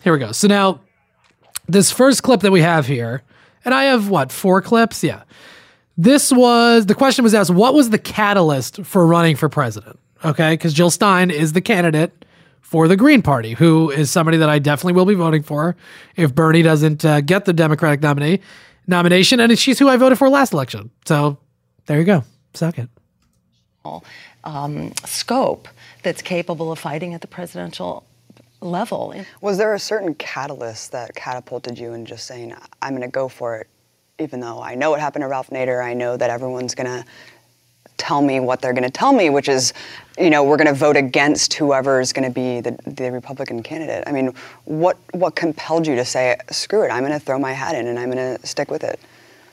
Here 0.03 0.13
we 0.13 0.19
go. 0.19 0.33
So 0.33 0.49
now, 0.49 0.81
this 1.67 1.91
first 1.91 2.23
clip 2.23 2.43
that 2.43 2.53
we 2.53 2.61
have 2.61 2.87
here, 2.87 3.23
and 3.65 3.73
I 3.73 3.85
have 3.85 4.11
what 4.11 4.31
four 4.31 4.61
clips? 4.61 5.03
Yeah. 5.03 5.23
This 5.97 6.31
was 6.31 6.85
the 6.87 6.95
question 6.95 7.23
was 7.23 7.35
asked. 7.35 7.51
What 7.51 7.73
was 7.73 7.89
the 7.89 7.99
catalyst 7.99 8.85
for 8.85 9.07
running 9.07 9.37
for 9.37 9.49
president? 9.49 9.99
Okay, 10.25 10.53
because 10.53 10.75
Jill 10.75 10.91
Stein 10.91 11.31
is 11.31 11.55
the 11.55 11.61
candidate 11.63 12.13
for 12.69 12.87
the 12.87 12.97
Green 12.97 13.23
Party, 13.23 13.55
who 13.55 13.91
is 13.91 14.11
somebody 14.11 14.37
that 14.37 14.51
I 14.51 14.59
definitely 14.59 14.93
will 14.93 15.07
be 15.07 15.15
voting 15.15 15.43
for 15.43 15.75
if 16.17 16.35
Bernie 16.35 16.61
doesn't 16.61 17.03
uh, 17.03 17.23
get 17.23 17.47
the 17.47 17.55
Democratic 17.55 18.03
nominee 18.03 18.41
nomination, 18.87 19.41
and 19.41 19.59
she's 19.59 19.79
who 19.79 19.89
I 19.89 19.97
voted 19.97 20.19
for 20.19 20.29
last 20.29 20.53
election. 20.53 20.91
So 21.07 21.39
there 21.87 21.99
you 21.99 22.05
go. 22.05 22.25
Suck 22.53 22.79
it. 22.79 22.91
um, 24.45 24.93
scope 25.07 25.67
that's 26.03 26.21
capable 26.21 26.71
of 26.71 26.79
fighting 26.79 27.15
at 27.15 27.23
the 27.23 27.27
presidential 27.27 28.05
level. 28.61 29.15
Was 29.41 29.57
there 29.57 29.73
a 29.73 29.79
certain 29.79 30.15
catalyst 30.15 30.93
that 30.93 31.15
catapulted 31.15 31.79
you 31.79 31.95
in 31.95 32.05
just 32.05 32.27
saying, 32.27 32.55
I'm 32.83 32.91
going 32.91 33.01
to 33.01 33.09
go 33.09 33.29
for 33.29 33.57
it, 33.57 33.67
even 34.19 34.41
though 34.41 34.61
I 34.61 34.75
know 34.75 34.91
what 34.91 35.01
happened 35.01 35.23
to 35.23 35.29
Ralph 35.29 35.49
Nader? 35.49 35.83
I 35.83 35.95
know 35.95 36.19
that 36.19 36.29
everyone's 36.29 36.75
going 36.75 36.87
to 36.87 37.07
tell 37.97 38.21
me 38.21 38.41
what 38.41 38.61
they're 38.61 38.75
going 38.75 38.85
to 38.85 38.91
tell 38.91 39.15
me, 39.15 39.31
which 39.31 39.49
is, 39.49 39.73
you 40.19 40.31
know, 40.31 40.43
we're 40.43 40.57
going 40.57 40.69
to 40.69 40.75
vote 40.75 40.97
against 40.97 41.55
whoever 41.55 42.01
is 42.01 42.13
going 42.13 42.29
to 42.29 42.35
be 42.35 42.61
the, 42.61 42.77
the 42.91 43.13
Republican 43.13 43.63
candidate. 43.63 44.05
I 44.07 44.13
mean, 44.13 44.35
what, 44.65 44.97
what 45.13 45.37
compelled 45.37 45.87
you 45.87 45.95
to 45.97 46.05
say, 46.05 46.37
screw 46.51 46.83
it, 46.85 46.89
I'm 46.89 47.05
going 47.05 47.19
to 47.19 47.25
throw 47.25 47.39
my 47.39 47.53
hat 47.53 47.75
in 47.75 47.87
and 47.87 47.99
I'm 47.99 48.11
going 48.11 48.39
to 48.39 48.47
stick 48.47 48.71
with 48.71 48.83
it? 48.83 48.99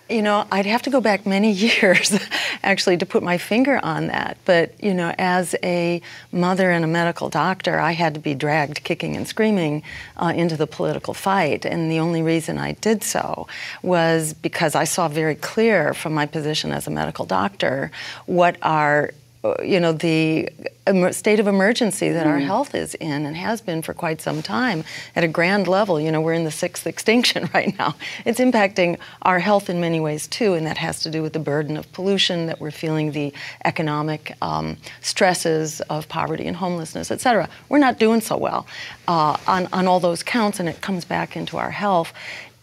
You 0.10 0.22
know, 0.22 0.46
I'd 0.52 0.68
have 0.68 0.84
to 0.84 0.92
go 0.92 1.02
back 1.02 1.26
many 1.26 1.52
years 1.82 2.18
actually 2.64 2.98
to 2.98 3.06
put 3.06 3.24
my 3.24 3.38
finger 3.38 3.80
on 3.82 4.08
that. 4.08 4.38
But, 4.46 4.74
you 4.84 4.94
know, 4.94 5.14
as 5.18 5.56
a 5.64 6.02
mother 6.32 6.70
and 6.72 6.84
a 6.84 6.88
medical 6.88 7.30
doctor, 7.30 7.80
I 7.80 7.94
had 7.94 8.14
to 8.14 8.20
be 8.20 8.34
dragged 8.36 8.84
kicking 8.84 9.16
and 9.16 9.28
screaming 9.28 9.84
uh, 10.18 10.34
into 10.36 10.58
the 10.58 10.68
political 10.68 11.14
fight. 11.14 11.66
And 11.66 11.92
the 11.92 12.00
only 12.00 12.22
reason 12.22 12.58
I 12.58 12.74
did 12.74 13.04
so 13.04 13.48
was 13.82 14.34
because 14.34 14.76
I 14.76 14.84
saw 14.84 15.08
very 15.08 15.36
clear 15.36 15.94
from 15.94 16.14
my 16.14 16.28
position 16.28 16.72
as 16.72 16.86
a 16.86 16.92
medical 16.92 17.26
doctor 17.26 17.92
what 18.26 18.58
our 18.62 19.12
you 19.64 19.80
know 19.80 19.92
the 19.92 20.50
state 21.12 21.40
of 21.40 21.48
emergency 21.48 22.10
that 22.12 22.28
our 22.28 22.40
Mm. 22.40 22.46
health 22.46 22.76
is 22.76 22.94
in 22.96 23.26
and 23.26 23.36
has 23.36 23.60
been 23.62 23.82
for 23.82 23.94
quite 23.94 24.22
some 24.22 24.42
time 24.44 24.84
at 25.16 25.24
a 25.24 25.28
grand 25.28 25.68
level. 25.68 26.00
You 26.00 26.12
know 26.12 26.22
we're 26.22 26.34
in 26.42 26.44
the 26.44 26.52
sixth 26.66 26.86
extinction 26.88 27.50
right 27.54 27.78
now. 27.80 27.96
It's 28.26 28.40
impacting 28.40 28.98
our 29.22 29.40
health 29.40 29.70
in 29.70 29.80
many 29.80 30.00
ways 30.00 30.28
too 30.28 30.54
and 30.54 30.66
that 30.68 30.78
has 30.78 31.02
to 31.04 31.10
do 31.10 31.22
with 31.24 31.34
the 31.34 31.40
burden 31.54 31.76
of 31.78 31.92
pollution 31.92 32.46
that 32.48 32.60
we're 32.60 32.72
feeling 32.84 33.12
the 33.12 33.34
economic 33.66 34.22
um, 34.42 34.78
stresses 35.02 35.82
of 35.96 36.08
poverty 36.10 36.46
and 36.48 36.58
homelessness 36.58 37.12
et 37.12 37.20
cetera. 37.22 37.48
We're 37.70 37.80
not 37.88 38.00
doing 38.00 38.22
so 38.22 38.38
well 38.38 38.66
uh, 39.08 39.38
on, 39.48 39.68
on 39.74 39.88
all 39.88 40.00
those 40.00 40.24
counts 40.24 40.60
and 40.60 40.70
it 40.70 40.82
comes 40.82 41.04
back 41.06 41.36
into 41.36 41.58
our 41.58 41.72
health. 41.72 42.14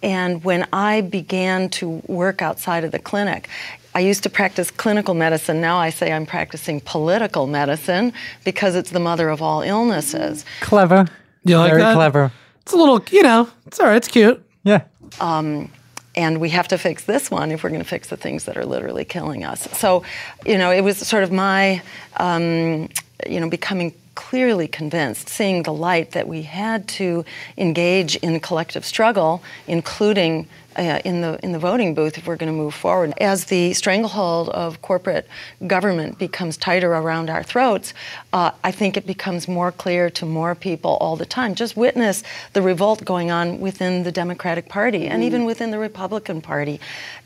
And 0.03 0.43
when 0.43 0.67
I 0.73 1.01
began 1.01 1.69
to 1.81 2.03
work 2.07 2.43
outside 2.43 2.83
of 2.85 2.91
the 2.91 2.99
clinic, 2.99 3.49
I 3.95 4.01
used 4.01 4.23
to 4.23 4.31
practice 4.31 4.71
clinical 4.71 5.15
medicine. 5.15 5.61
Now 5.61 5.79
I 5.79 5.91
say 5.91 6.13
I'm 6.13 6.27
practicing 6.27 6.81
political 6.81 7.47
medicine 7.47 8.13
because 8.45 8.75
it's 8.75 8.91
the 8.91 9.01
mother 9.01 9.29
of 9.29 9.43
all 9.43 9.63
illnesses. 9.63 10.45
Clever. 10.61 11.07
You 11.45 11.59
like 11.59 11.71
Very 11.71 11.83
that? 11.83 11.95
clever. 11.95 12.33
It's 12.63 12.73
a 12.73 12.77
little, 12.77 13.03
you 13.11 13.23
know, 13.23 13.49
it's 13.67 13.81
all 13.81 13.87
right. 13.87 13.97
It's 13.97 14.09
cute. 14.09 14.43
Yeah. 14.63 14.83
Um, 15.21 15.71
and 16.15 16.41
we 16.41 16.51
have 16.51 16.69
to 16.69 16.79
fix 16.79 17.05
this 17.05 17.31
one 17.31 17.51
if 17.51 17.63
we're 17.63 17.71
going 17.71 17.83
to 17.83 17.89
fix 17.89 18.09
the 18.09 18.17
things 18.17 18.45
that 18.45 18.57
are 18.57 18.67
literally 18.67 19.05
killing 19.05 19.45
us. 19.45 19.63
So, 19.79 20.05
you 20.45 20.59
know, 20.59 20.71
it 20.71 20.83
was 20.83 20.99
sort 20.99 21.25
of 21.25 21.33
my, 21.33 21.83
um, 22.19 22.89
you 23.27 23.41
know, 23.41 23.49
becoming 23.49 23.95
clearly 24.15 24.69
convinced, 24.69 25.29
seeing 25.29 25.63
the 25.63 25.73
light 25.73 26.11
that 26.13 26.29
we 26.29 26.43
had 26.43 26.87
to 26.87 27.25
engage 27.57 28.17
in 28.17 28.39
collective 28.41 28.85
struggle, 28.85 29.43
including 29.67 30.47
uh, 30.77 31.01
in 31.05 31.21
the 31.21 31.39
in 31.43 31.53
the 31.53 31.59
voting 31.59 31.95
booth 31.95 32.19
if 32.19 32.27
we're 32.27 32.37
going 32.37 32.53
to 32.53 32.57
move 32.57 32.75
forward. 32.75 33.13
As 33.21 33.47
the 33.47 33.73
stranglehold 33.75 34.49
of 34.51 34.83
corporate 34.83 35.27
government 35.67 36.19
becomes 36.19 36.57
tighter 36.57 36.93
around 36.93 37.31
our 37.31 37.43
throats, 37.43 37.95
uh, 38.33 38.51
I 38.65 38.73
think 38.73 38.97
it 38.97 39.07
becomes 39.07 39.49
more 39.49 39.73
clear 39.73 40.11
to 40.11 40.27
more 40.27 40.55
people 40.55 40.97
all 41.01 41.17
the 41.17 41.27
time. 41.27 41.55
Just 41.55 41.77
witness 41.77 42.23
the 42.53 42.63
revolt 42.63 43.05
going 43.05 43.31
on 43.31 43.61
within 43.61 44.03
the 44.03 44.13
Democratic 44.13 44.69
Party 44.69 45.07
and 45.07 45.23
even 45.23 45.45
within 45.45 45.71
the 45.71 45.79
Republican 45.79 46.41
Party. 46.41 46.81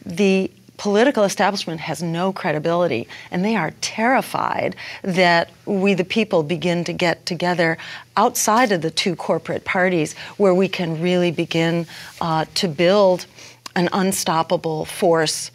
The 0.04 0.50
political 0.76 1.24
establishment 1.24 1.80
has 1.80 2.02
no 2.02 2.32
credibility, 2.32 3.08
and 3.30 3.44
they 3.44 3.56
are 3.56 3.72
terrified 3.80 4.76
that 5.02 5.50
we, 5.64 5.94
the 5.94 6.04
people, 6.04 6.42
begin 6.42 6.84
to 6.84 6.92
get 6.92 7.26
together 7.26 7.78
outside 8.16 8.72
of 8.72 8.82
the 8.82 8.90
two 8.90 9.16
corporate 9.16 9.64
parties 9.64 10.14
where 10.36 10.54
we 10.54 10.68
can 10.68 11.00
really 11.00 11.30
begin 11.30 11.86
uh, 12.20 12.44
to 12.54 12.68
build 12.68 13.26
an 13.74 13.88
unstoppable 13.92 14.84
force 14.84 15.50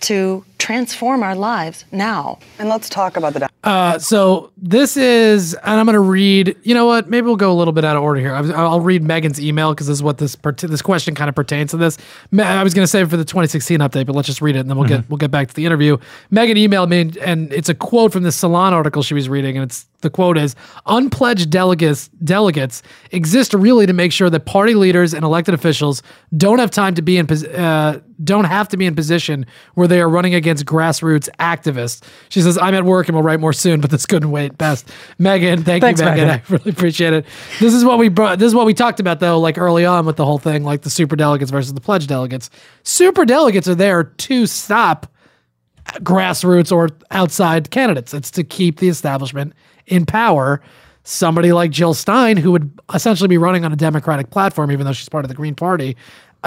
to 0.00 0.44
transform 0.58 1.22
our 1.22 1.34
lives 1.34 1.84
now. 1.92 2.38
And 2.58 2.68
let's 2.68 2.88
talk 2.88 3.16
about 3.16 3.34
the. 3.34 3.48
Uh, 3.64 3.98
so 3.98 4.50
this 4.56 4.96
is, 4.96 5.54
and 5.54 5.80
I'm 5.80 5.86
going 5.86 5.94
to 5.94 6.00
read. 6.00 6.56
You 6.62 6.74
know 6.74 6.86
what? 6.86 7.08
Maybe 7.08 7.24
we'll 7.26 7.36
go 7.36 7.52
a 7.52 7.54
little 7.54 7.72
bit 7.72 7.84
out 7.84 7.96
of 7.96 8.02
order 8.02 8.20
here. 8.20 8.34
I 8.34 8.40
was- 8.40 8.50
I'll 8.50 8.80
read 8.80 9.02
Megan's 9.02 9.40
email 9.40 9.72
because 9.72 9.86
this 9.88 9.94
is 9.98 10.02
what 10.02 10.18
this 10.18 10.34
part- 10.36 10.58
this 10.58 10.82
question 10.82 11.14
kind 11.14 11.28
of 11.28 11.34
pertains 11.34 11.70
to 11.72 11.76
this. 11.76 11.98
Me- 12.30 12.42
I 12.44 12.62
was 12.62 12.74
going 12.74 12.84
to 12.84 12.88
save 12.88 13.06
it 13.06 13.10
for 13.10 13.16
the 13.16 13.24
2016 13.24 13.78
update, 13.80 14.06
but 14.06 14.14
let's 14.14 14.26
just 14.26 14.40
read 14.42 14.56
it 14.56 14.60
and 14.60 14.70
then 14.70 14.76
we'll 14.78 14.88
get 14.88 15.08
we'll 15.10 15.16
get 15.18 15.30
back 15.30 15.48
to 15.48 15.54
the 15.54 15.66
interview. 15.66 15.96
Megan 16.30 16.56
emailed 16.56 16.88
me, 16.88 17.12
and 17.20 17.52
it's 17.52 17.68
a 17.68 17.74
quote 17.74 18.12
from 18.12 18.22
the 18.22 18.32
Salon 18.32 18.72
article 18.74 19.02
she 19.02 19.14
was 19.14 19.28
reading, 19.28 19.56
and 19.56 19.64
it's 19.64 19.86
the 20.00 20.10
quote 20.10 20.38
is: 20.38 20.54
"Unpledged 20.86 21.50
delegates 21.50 22.08
delegates 22.22 22.82
exist 23.10 23.52
really 23.54 23.86
to 23.86 23.92
make 23.92 24.12
sure 24.12 24.30
that 24.30 24.40
party 24.46 24.74
leaders 24.74 25.12
and 25.12 25.24
elected 25.24 25.54
officials 25.54 26.02
don't 26.36 26.58
have 26.60 26.70
time 26.70 26.94
to 26.94 27.02
be 27.02 27.16
in 27.18 27.26
uh, 27.30 27.98
don't 28.22 28.44
have 28.46 28.68
to 28.68 28.76
be 28.76 28.86
in 28.86 28.94
position 28.94 29.44
where 29.74 29.86
they 29.88 30.00
are 30.00 30.08
running 30.08 30.34
against 30.34 30.47
grassroots 30.56 31.28
activists." 31.38 32.02
She 32.28 32.40
says, 32.40 32.58
"I'm 32.58 32.74
at 32.74 32.84
work 32.84 33.08
and 33.08 33.14
will 33.14 33.22
write 33.22 33.40
more 33.40 33.52
soon, 33.52 33.80
but 33.80 33.90
this 33.90 34.06
couldn't 34.06 34.30
wait." 34.30 34.58
Best, 34.58 34.90
Megan. 35.18 35.62
Thank 35.64 35.82
Thanks, 35.82 36.00
you, 36.00 36.06
Megan. 36.06 36.28
Megan. 36.28 36.42
I 36.48 36.52
really 36.52 36.70
appreciate 36.70 37.12
it. 37.12 37.24
This 37.60 37.74
is 37.74 37.84
what 37.84 37.98
we 37.98 38.08
brought. 38.08 38.38
This 38.38 38.48
is 38.48 38.54
what 38.54 38.66
we 38.66 38.74
talked 38.74 39.00
about 39.00 39.20
though, 39.20 39.38
like 39.38 39.58
early 39.58 39.84
on 39.84 40.06
with 40.06 40.16
the 40.16 40.24
whole 40.24 40.38
thing, 40.38 40.64
like 40.64 40.82
the 40.82 40.90
super 40.90 41.16
delegates 41.16 41.50
versus 41.50 41.74
the 41.74 41.80
pledge 41.80 42.06
delegates. 42.06 42.50
Super 42.82 43.24
delegates 43.24 43.68
are 43.68 43.74
there 43.74 44.04
to 44.04 44.46
stop 44.46 45.06
grassroots 46.00 46.70
or 46.70 46.90
outside 47.10 47.70
candidates. 47.70 48.12
It's 48.12 48.30
to 48.32 48.44
keep 48.44 48.78
the 48.78 48.88
establishment 48.88 49.54
in 49.86 50.04
power. 50.04 50.60
somebody 51.08 51.52
like 51.52 51.70
Jill 51.70 51.94
Stein, 51.94 52.36
who 52.36 52.52
would 52.52 52.70
essentially 52.92 53.28
be 53.28 53.38
running 53.38 53.64
on 53.64 53.72
a 53.72 53.76
Democratic 53.76 54.28
platform, 54.30 54.70
even 54.70 54.84
though 54.84 54.92
she's 54.92 55.08
part 55.08 55.24
of 55.24 55.30
the 55.30 55.34
Green 55.34 55.54
Party. 55.54 55.96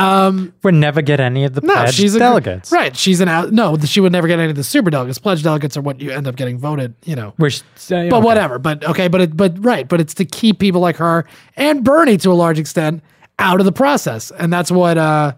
Um, 0.01 0.53
Would 0.63 0.73
never 0.73 1.01
get 1.01 1.19
any 1.19 1.43
of 1.43 1.53
the 1.53 1.61
no, 1.61 1.73
pledged 1.73 1.93
she's 1.95 2.15
a 2.15 2.19
delegates. 2.19 2.71
Right, 2.71 2.95
she's 2.95 3.21
an 3.21 3.27
out. 3.27 3.51
No, 3.51 3.77
she 3.77 3.99
would 3.99 4.11
never 4.11 4.27
get 4.27 4.39
any 4.39 4.49
of 4.49 4.55
the 4.55 4.63
super 4.63 4.89
delegates. 4.89 5.19
Pledged 5.19 5.43
delegates 5.43 5.77
are 5.77 5.81
what 5.81 6.01
you 6.01 6.11
end 6.11 6.27
up 6.27 6.35
getting 6.35 6.57
voted. 6.57 6.95
You 7.03 7.15
know, 7.15 7.33
Which, 7.37 7.61
uh, 7.61 7.63
but 7.89 8.13
okay. 8.13 8.19
whatever. 8.19 8.59
But 8.59 8.83
okay, 8.83 9.07
but 9.07 9.21
it, 9.21 9.37
but 9.37 9.63
right, 9.63 9.87
but 9.87 10.01
it's 10.01 10.13
to 10.15 10.25
keep 10.25 10.59
people 10.59 10.81
like 10.81 10.97
her 10.97 11.25
and 11.55 11.83
Bernie 11.83 12.17
to 12.17 12.31
a 12.31 12.33
large 12.33 12.59
extent 12.59 13.03
out 13.39 13.59
of 13.59 13.65
the 13.65 13.71
process, 13.71 14.31
and 14.31 14.51
that's 14.51 14.71
what 14.71 14.97
uh, 14.97 15.33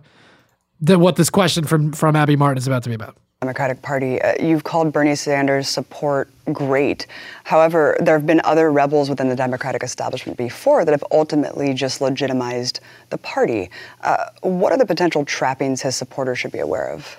the, 0.81 0.97
what 0.97 1.15
this 1.15 1.29
question 1.29 1.65
from 1.65 1.91
from 1.91 2.15
Abby 2.15 2.35
Martin 2.35 2.57
is 2.57 2.67
about 2.67 2.83
to 2.83 2.89
be 2.89 2.95
about. 2.95 3.17
Democratic 3.43 3.81
Party. 3.81 4.21
Uh, 4.21 4.41
you've 4.41 4.63
called 4.63 4.93
Bernie 4.93 5.15
Sanders' 5.15 5.67
support 5.67 6.29
great. 6.53 7.07
However, 7.43 7.97
there 7.99 8.17
have 8.17 8.25
been 8.25 8.39
other 8.45 8.71
rebels 8.71 9.09
within 9.09 9.27
the 9.27 9.35
Democratic 9.35 9.83
establishment 9.83 10.37
before 10.37 10.85
that 10.85 10.91
have 10.91 11.03
ultimately 11.11 11.73
just 11.73 11.99
legitimized 11.99 12.79
the 13.09 13.17
party. 13.17 13.69
Uh, 13.99 14.27
what 14.43 14.71
are 14.71 14.77
the 14.77 14.85
potential 14.85 15.25
trappings 15.25 15.81
his 15.81 15.93
supporters 15.93 16.39
should 16.39 16.53
be 16.53 16.59
aware 16.59 16.87
of? 16.87 17.17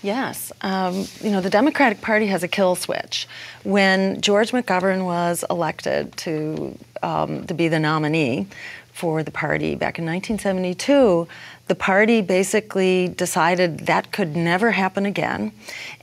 Yes. 0.00 0.52
Um, 0.60 1.06
you 1.20 1.30
know, 1.30 1.40
the 1.40 1.50
Democratic 1.50 2.00
Party 2.00 2.26
has 2.26 2.44
a 2.44 2.48
kill 2.48 2.76
switch. 2.76 3.26
When 3.64 4.20
George 4.20 4.52
McGovern 4.52 5.04
was 5.04 5.44
elected 5.50 6.16
to, 6.18 6.78
um, 7.02 7.46
to 7.46 7.54
be 7.54 7.66
the 7.66 7.80
nominee 7.80 8.46
for 8.92 9.24
the 9.24 9.32
party 9.32 9.74
back 9.74 9.98
in 9.98 10.06
1972, 10.06 11.26
the 11.66 11.74
party 11.74 12.20
basically 12.20 13.08
decided 13.08 13.80
that 13.80 14.12
could 14.12 14.36
never 14.36 14.70
happen 14.70 15.06
again, 15.06 15.52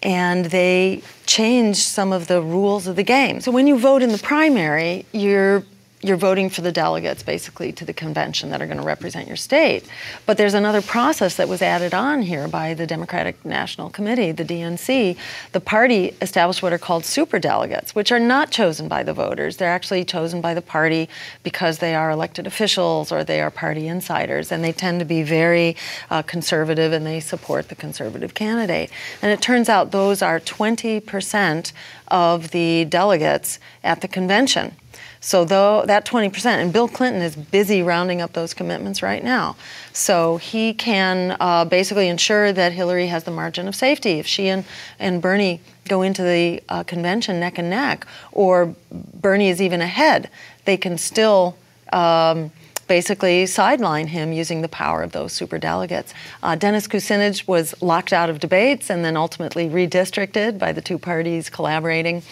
and 0.02 0.46
they 0.46 1.02
changed 1.26 1.82
some 1.82 2.12
of 2.12 2.28
the 2.28 2.42
rules 2.42 2.88
of 2.88 2.96
the 2.96 3.04
game. 3.04 3.42
So 3.42 3.52
when 3.52 3.68
you 3.68 3.78
vote 3.78 4.02
in 4.02 4.12
the 4.12 4.18
primary, 4.18 5.06
you're 5.12 5.64
you're 6.02 6.18
voting 6.18 6.50
for 6.50 6.62
the 6.62 6.72
delegates 6.72 7.24
basically 7.24 7.72
to 7.74 7.86
the 7.86 7.94
convention 7.94 8.50
that 8.50 8.62
are 8.62 8.66
going 8.66 8.78
to 8.80 8.84
represent 8.84 9.28
your 9.28 9.38
state. 9.38 9.88
But 10.26 10.38
there's 10.38 10.54
another 10.54 10.82
process 10.82 11.36
that 11.36 11.48
was 11.48 11.62
added 11.62 11.94
on 11.94 12.24
here 12.24 12.48
by 12.48 12.74
the 12.74 12.88
Democratic 12.88 13.44
National 13.46 13.90
Committee, 13.90 14.32
the 14.32 14.44
DNC. 14.46 15.16
The 15.52 15.60
party 15.60 16.16
established 16.22 16.64
what 16.64 16.74
are 16.74 16.80
called 16.80 17.06
super 17.06 17.40
delegates, 17.40 17.94
which 17.94 18.12
are 18.12 18.20
not 18.20 18.52
chosen 18.52 18.88
by 18.88 19.04
the 19.04 19.14
voters. 19.14 19.58
They're 19.58 19.70
actually 19.72 20.04
chosen 20.06 20.42
by 20.42 20.54
the 20.54 20.62
party 20.62 21.08
because 21.44 21.78
they 21.78 21.94
are 21.94 22.10
elected 22.10 22.48
officials 22.48 23.12
or 23.12 23.24
they 23.24 23.42
are 23.42 23.52
party 23.52 23.88
insiders, 23.88 24.52
and 24.52 24.64
they 24.64 24.72
tend 24.72 25.00
to 25.00 25.06
be 25.06 25.22
very 25.24 25.78
uh, 26.10 26.22
conservative 26.24 26.94
and 26.94 27.06
they 27.06 27.20
support 27.20 27.70
the 27.70 27.76
conservative 27.76 28.34
candidate. 28.34 28.90
And 29.22 29.32
it 29.32 29.42
turns 29.42 29.70
out 29.70 29.92
those 29.92 30.22
are 30.22 30.40
20% 30.40 31.72
of 32.08 32.52
the 32.52 32.86
delegates 32.86 33.60
at 33.84 34.02
the 34.02 34.08
convention. 34.08 34.76
So 35.24 35.46
though 35.46 35.86
that 35.86 36.04
20%, 36.04 36.46
and 36.46 36.74
Bill 36.74 36.88
Clinton 36.88 37.22
is 37.22 37.36
busy 37.36 37.84
rounding 37.84 38.22
up 38.22 38.34
those 38.34 38.56
commitments 38.56 39.04
right 39.04 39.24
now. 39.24 39.56
So 39.94 40.38
he 40.38 40.74
can 40.74 41.38
uh, 41.40 41.66
basically 41.66 42.10
ensure 42.10 42.52
that 42.52 42.72
Hillary 42.72 43.08
has 43.08 43.24
the 43.24 43.32
margin 43.32 43.68
of 43.68 43.76
safety. 43.76 44.14
If 44.20 44.26
she 44.26 44.48
and, 44.48 44.66
and 45.00 45.22
Bernie 45.22 45.62
go 45.88 46.02
into 46.02 46.24
the 46.24 46.64
uh, 46.70 46.84
convention 46.84 47.40
neck 47.40 47.60
and 47.60 47.70
neck, 47.70 48.08
or 48.32 48.76
Bernie 48.92 49.50
is 49.50 49.62
even 49.62 49.80
ahead, 49.80 50.30
they 50.66 50.76
can 50.76 50.98
still 50.98 51.56
um, 51.94 52.52
basically 52.88 53.46
sideline 53.46 54.08
him 54.08 54.34
using 54.34 54.62
the 54.62 54.68
power 54.68 55.04
of 55.04 55.12
those 55.12 55.34
super 55.34 55.60
delegates. 55.60 56.16
Uh, 56.42 56.56
Dennis 56.56 56.88
Kucinich 56.88 57.48
was 57.48 57.80
locked 57.82 58.12
out 58.12 58.30
of 58.30 58.40
debates 58.40 58.90
and 58.90 59.06
then 59.06 59.16
ultimately 59.16 59.70
redistricted 59.70 60.58
by 60.58 60.72
the 60.72 60.82
two 60.82 60.98
parties 60.98 61.50
collaborating 61.50 62.24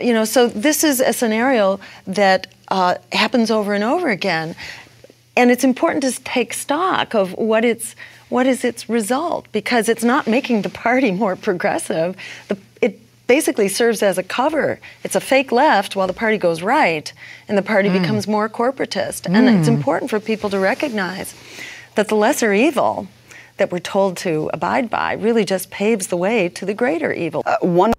you 0.00 0.12
know, 0.12 0.24
so 0.24 0.48
this 0.48 0.84
is 0.84 1.00
a 1.00 1.12
scenario 1.12 1.80
that 2.06 2.46
uh, 2.68 2.96
happens 3.12 3.50
over 3.50 3.74
and 3.74 3.84
over 3.84 4.08
again, 4.08 4.54
and 5.36 5.50
it's 5.50 5.64
important 5.64 6.02
to 6.04 6.22
take 6.24 6.52
stock 6.52 7.14
of 7.14 7.32
what 7.34 7.64
its 7.64 7.94
what 8.28 8.46
is 8.46 8.62
its 8.62 8.90
result 8.90 9.46
because 9.52 9.88
it's 9.88 10.04
not 10.04 10.26
making 10.26 10.60
the 10.62 10.68
party 10.68 11.10
more 11.22 11.34
progressive. 11.34 12.14
The, 12.48 12.58
it 12.82 13.00
basically 13.26 13.68
serves 13.68 14.02
as 14.02 14.18
a 14.18 14.22
cover. 14.22 14.78
It's 15.02 15.16
a 15.16 15.20
fake 15.20 15.50
left 15.50 15.96
while 15.96 16.06
the 16.06 16.12
party 16.12 16.36
goes 16.36 16.60
right, 16.62 17.10
and 17.48 17.56
the 17.56 17.62
party 17.62 17.88
Mm. 17.88 18.02
becomes 18.02 18.28
more 18.28 18.48
corporatist. 18.50 19.24
And 19.26 19.48
it's 19.48 19.68
Mm. 19.68 19.76
important 19.76 20.10
for 20.10 20.20
people 20.20 20.50
to 20.50 20.58
recognize 20.58 21.34
that 21.94 22.08
the 22.08 22.16
lesser 22.16 22.52
evil 22.52 23.08
that 23.56 23.72
we're 23.72 23.78
told 23.80 24.16
to 24.18 24.50
abide 24.52 24.88
by 24.90 25.12
really 25.14 25.44
just 25.44 25.70
paves 25.70 26.08
the 26.08 26.16
way 26.16 26.48
to 26.50 26.66
the 26.66 26.74
greater 26.74 27.12
evil. 27.12 27.42
one 27.62 27.92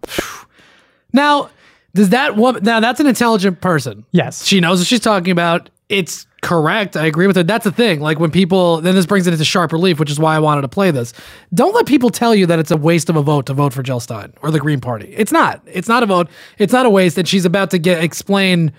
Now, 1.11 1.49
does 1.93 2.09
that 2.09 2.35
woman? 2.35 2.63
Now 2.63 2.79
that's 2.79 2.99
an 2.99 3.07
intelligent 3.07 3.61
person. 3.61 4.05
Yes, 4.11 4.45
she 4.45 4.59
knows 4.59 4.79
what 4.79 4.87
she's 4.87 4.99
talking 4.99 5.31
about. 5.31 5.69
It's 5.89 6.27
correct. 6.41 6.95
I 6.95 7.05
agree 7.07 7.27
with 7.27 7.35
her. 7.35 7.43
That's 7.43 7.63
the 7.63 7.71
thing. 7.71 7.99
Like 7.99 8.19
when 8.19 8.31
people, 8.31 8.79
then 8.81 8.95
this 8.95 9.05
brings 9.05 9.27
it 9.27 9.33
into 9.33 9.43
sharp 9.43 9.71
relief, 9.71 9.99
which 9.99 10.11
is 10.11 10.19
why 10.19 10.35
I 10.35 10.39
wanted 10.39 10.61
to 10.61 10.67
play 10.67 10.91
this. 10.91 11.13
Don't 11.53 11.73
let 11.73 11.87
people 11.87 12.11
tell 12.11 12.35
you 12.35 12.45
that 12.45 12.59
it's 12.59 12.71
a 12.71 12.77
waste 12.77 13.09
of 13.09 13.15
a 13.15 13.21
vote 13.21 13.47
to 13.47 13.53
vote 13.53 13.73
for 13.73 13.81
Jill 13.81 13.99
Stein 13.99 14.33
or 14.41 14.51
the 14.51 14.59
Green 14.59 14.79
Party. 14.79 15.13
It's 15.17 15.31
not. 15.31 15.61
It's 15.65 15.87
not 15.87 16.03
a 16.03 16.05
vote. 16.05 16.29
It's 16.59 16.71
not 16.71 16.85
a 16.85 16.89
waste. 16.89 17.17
And 17.17 17.27
she's 17.27 17.45
about 17.45 17.71
to 17.71 17.79
get 17.79 18.03
explain 18.03 18.71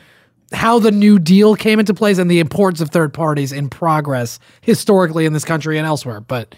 how 0.52 0.78
the 0.78 0.90
New 0.90 1.18
Deal 1.18 1.54
came 1.54 1.78
into 1.78 1.94
place 1.94 2.18
and 2.18 2.30
the 2.30 2.40
importance 2.40 2.80
of 2.80 2.90
third 2.90 3.12
parties 3.12 3.52
in 3.52 3.68
progress 3.68 4.38
historically 4.60 5.26
in 5.26 5.32
this 5.32 5.44
country 5.44 5.78
and 5.78 5.86
elsewhere. 5.86 6.20
But 6.20 6.54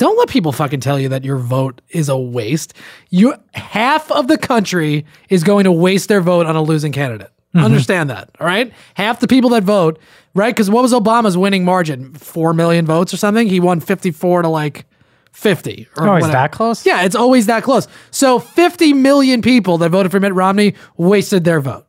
don't 0.00 0.18
let 0.18 0.28
people 0.28 0.50
fucking 0.50 0.80
tell 0.80 0.98
you 0.98 1.10
that 1.10 1.24
your 1.24 1.36
vote 1.36 1.80
is 1.90 2.08
a 2.08 2.16
waste. 2.16 2.72
You 3.10 3.34
half 3.52 4.10
of 4.10 4.28
the 4.28 4.38
country 4.38 5.04
is 5.28 5.44
going 5.44 5.64
to 5.64 5.72
waste 5.72 6.08
their 6.08 6.22
vote 6.22 6.46
on 6.46 6.56
a 6.56 6.62
losing 6.62 6.90
candidate. 6.90 7.30
Mhm. 7.54 7.64
Understand 7.64 8.08
that, 8.10 8.30
all 8.40 8.46
right? 8.46 8.72
Half 8.94 9.20
the 9.20 9.28
people 9.28 9.50
that 9.50 9.62
vote, 9.64 9.98
right? 10.34 10.54
Because 10.54 10.70
what 10.70 10.82
was 10.82 10.92
Obama's 10.92 11.36
winning 11.36 11.64
margin? 11.64 12.14
Four 12.14 12.54
million 12.54 12.86
votes 12.86 13.12
or 13.12 13.18
something. 13.18 13.46
He 13.48 13.60
won 13.60 13.80
fifty-four 13.80 14.42
to 14.42 14.48
like 14.48 14.86
fifty. 15.32 15.86
Or 15.98 16.08
Oh, 16.08 16.16
is 16.16 16.22
whatever. 16.22 16.32
that 16.32 16.52
close? 16.52 16.86
Yeah, 16.86 17.02
it's 17.02 17.16
always 17.16 17.46
that 17.46 17.62
close. 17.62 17.86
So 18.10 18.38
fifty 18.38 18.92
million 18.94 19.42
people 19.42 19.78
that 19.78 19.90
voted 19.90 20.12
for 20.12 20.18
Mitt 20.20 20.32
Romney 20.32 20.74
wasted 20.96 21.44
their 21.44 21.60
vote. 21.60 21.86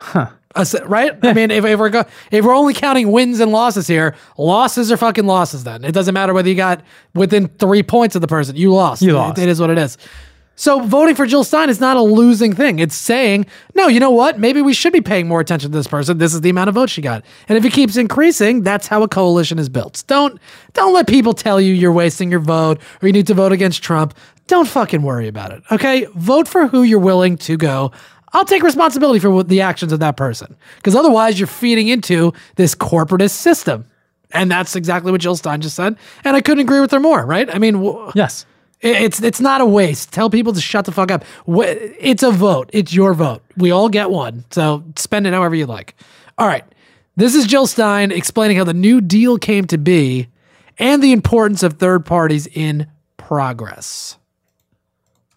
Huh. 0.00 0.28
Right? 0.84 1.12
I 1.24 1.32
mean, 1.32 1.50
if, 1.50 1.64
if 1.64 1.78
we're 1.78 1.90
go- 1.90 2.04
if 2.32 2.44
we're 2.44 2.54
only 2.56 2.74
counting 2.74 3.12
wins 3.12 3.38
and 3.40 3.52
losses 3.52 3.86
here, 3.86 4.16
losses 4.36 4.90
are 4.90 4.96
fucking 4.96 5.26
losses. 5.26 5.62
Then 5.64 5.84
it 5.84 5.92
doesn't 5.92 6.12
matter 6.14 6.34
whether 6.34 6.48
you 6.48 6.56
got 6.56 6.82
within 7.14 7.46
three 7.48 7.82
points 7.84 8.16
of 8.16 8.20
the 8.20 8.26
person, 8.28 8.56
you 8.56 8.72
lost. 8.72 9.00
You 9.02 9.10
It- 9.10 9.14
lost. 9.14 9.38
it 9.38 9.48
is 9.48 9.60
what 9.60 9.70
it 9.70 9.78
is. 9.78 9.96
So 10.56 10.80
voting 10.80 11.14
for 11.14 11.24
Jill 11.24 11.42
Stein 11.42 11.70
is 11.70 11.80
not 11.80 11.96
a 11.96 12.02
losing 12.02 12.52
thing. 12.54 12.80
It's 12.80 12.94
saying, 12.94 13.46
no, 13.74 13.86
you 13.88 13.98
know 13.98 14.10
what? 14.10 14.38
Maybe 14.38 14.60
we 14.60 14.74
should 14.74 14.92
be 14.92 15.00
paying 15.00 15.26
more 15.26 15.40
attention 15.40 15.70
to 15.70 15.76
this 15.78 15.86
person. 15.86 16.18
This 16.18 16.34
is 16.34 16.42
the 16.42 16.50
amount 16.50 16.68
of 16.68 16.74
votes 16.74 16.92
she 16.92 17.00
got, 17.00 17.24
and 17.48 17.56
if 17.56 17.64
it 17.64 17.72
keeps 17.72 17.96
increasing, 17.96 18.62
that's 18.62 18.86
how 18.86 19.02
a 19.02 19.08
coalition 19.08 19.58
is 19.58 19.70
built. 19.70 20.04
Don't 20.06 20.38
don't 20.74 20.92
let 20.92 21.06
people 21.06 21.32
tell 21.32 21.60
you 21.62 21.72
you're 21.72 21.92
wasting 21.92 22.30
your 22.30 22.40
vote 22.40 22.78
or 23.00 23.06
you 23.06 23.12
need 23.14 23.26
to 23.28 23.34
vote 23.34 23.52
against 23.52 23.82
Trump. 23.82 24.12
Don't 24.48 24.66
fucking 24.68 25.00
worry 25.02 25.28
about 25.28 25.52
it. 25.52 25.62
Okay, 25.70 26.06
vote 26.16 26.46
for 26.48 26.66
who 26.66 26.82
you're 26.82 26.98
willing 26.98 27.36
to 27.38 27.56
go. 27.56 27.92
I'll 28.32 28.44
take 28.44 28.62
responsibility 28.62 29.18
for 29.18 29.42
the 29.42 29.60
actions 29.60 29.92
of 29.92 30.00
that 30.00 30.16
person 30.16 30.56
because 30.76 30.94
otherwise 30.94 31.38
you're 31.40 31.46
feeding 31.46 31.88
into 31.88 32.32
this 32.56 32.74
corporatist 32.74 33.30
system. 33.32 33.86
And 34.32 34.50
that's 34.50 34.76
exactly 34.76 35.10
what 35.10 35.20
Jill 35.20 35.34
Stein 35.36 35.60
just 35.60 35.74
said. 35.74 35.96
And 36.24 36.36
I 36.36 36.40
couldn't 36.40 36.60
agree 36.60 36.80
with 36.80 36.92
her 36.92 37.00
more, 37.00 37.26
right? 37.26 37.52
I 37.52 37.58
mean, 37.58 37.74
wh- 37.84 38.12
yes. 38.14 38.46
It's 38.82 39.20
it's 39.22 39.40
not 39.40 39.60
a 39.60 39.66
waste. 39.66 40.10
Tell 40.10 40.30
people 40.30 40.54
to 40.54 40.60
shut 40.60 40.86
the 40.86 40.92
fuck 40.92 41.10
up. 41.10 41.22
It's 41.46 42.22
a 42.22 42.30
vote. 42.30 42.70
It's 42.72 42.94
your 42.94 43.12
vote. 43.12 43.42
We 43.58 43.72
all 43.72 43.90
get 43.90 44.10
one. 44.10 44.44
So 44.50 44.82
spend 44.96 45.26
it 45.26 45.34
however 45.34 45.54
you 45.54 45.66
like. 45.66 45.94
All 46.38 46.46
right. 46.46 46.64
This 47.16 47.34
is 47.34 47.44
Jill 47.46 47.66
Stein 47.66 48.10
explaining 48.10 48.56
how 48.56 48.64
the 48.64 48.72
New 48.72 49.02
Deal 49.02 49.36
came 49.36 49.66
to 49.66 49.76
be 49.76 50.28
and 50.78 51.02
the 51.02 51.12
importance 51.12 51.62
of 51.62 51.74
third 51.74 52.06
parties 52.06 52.46
in 52.46 52.86
progress. 53.18 54.16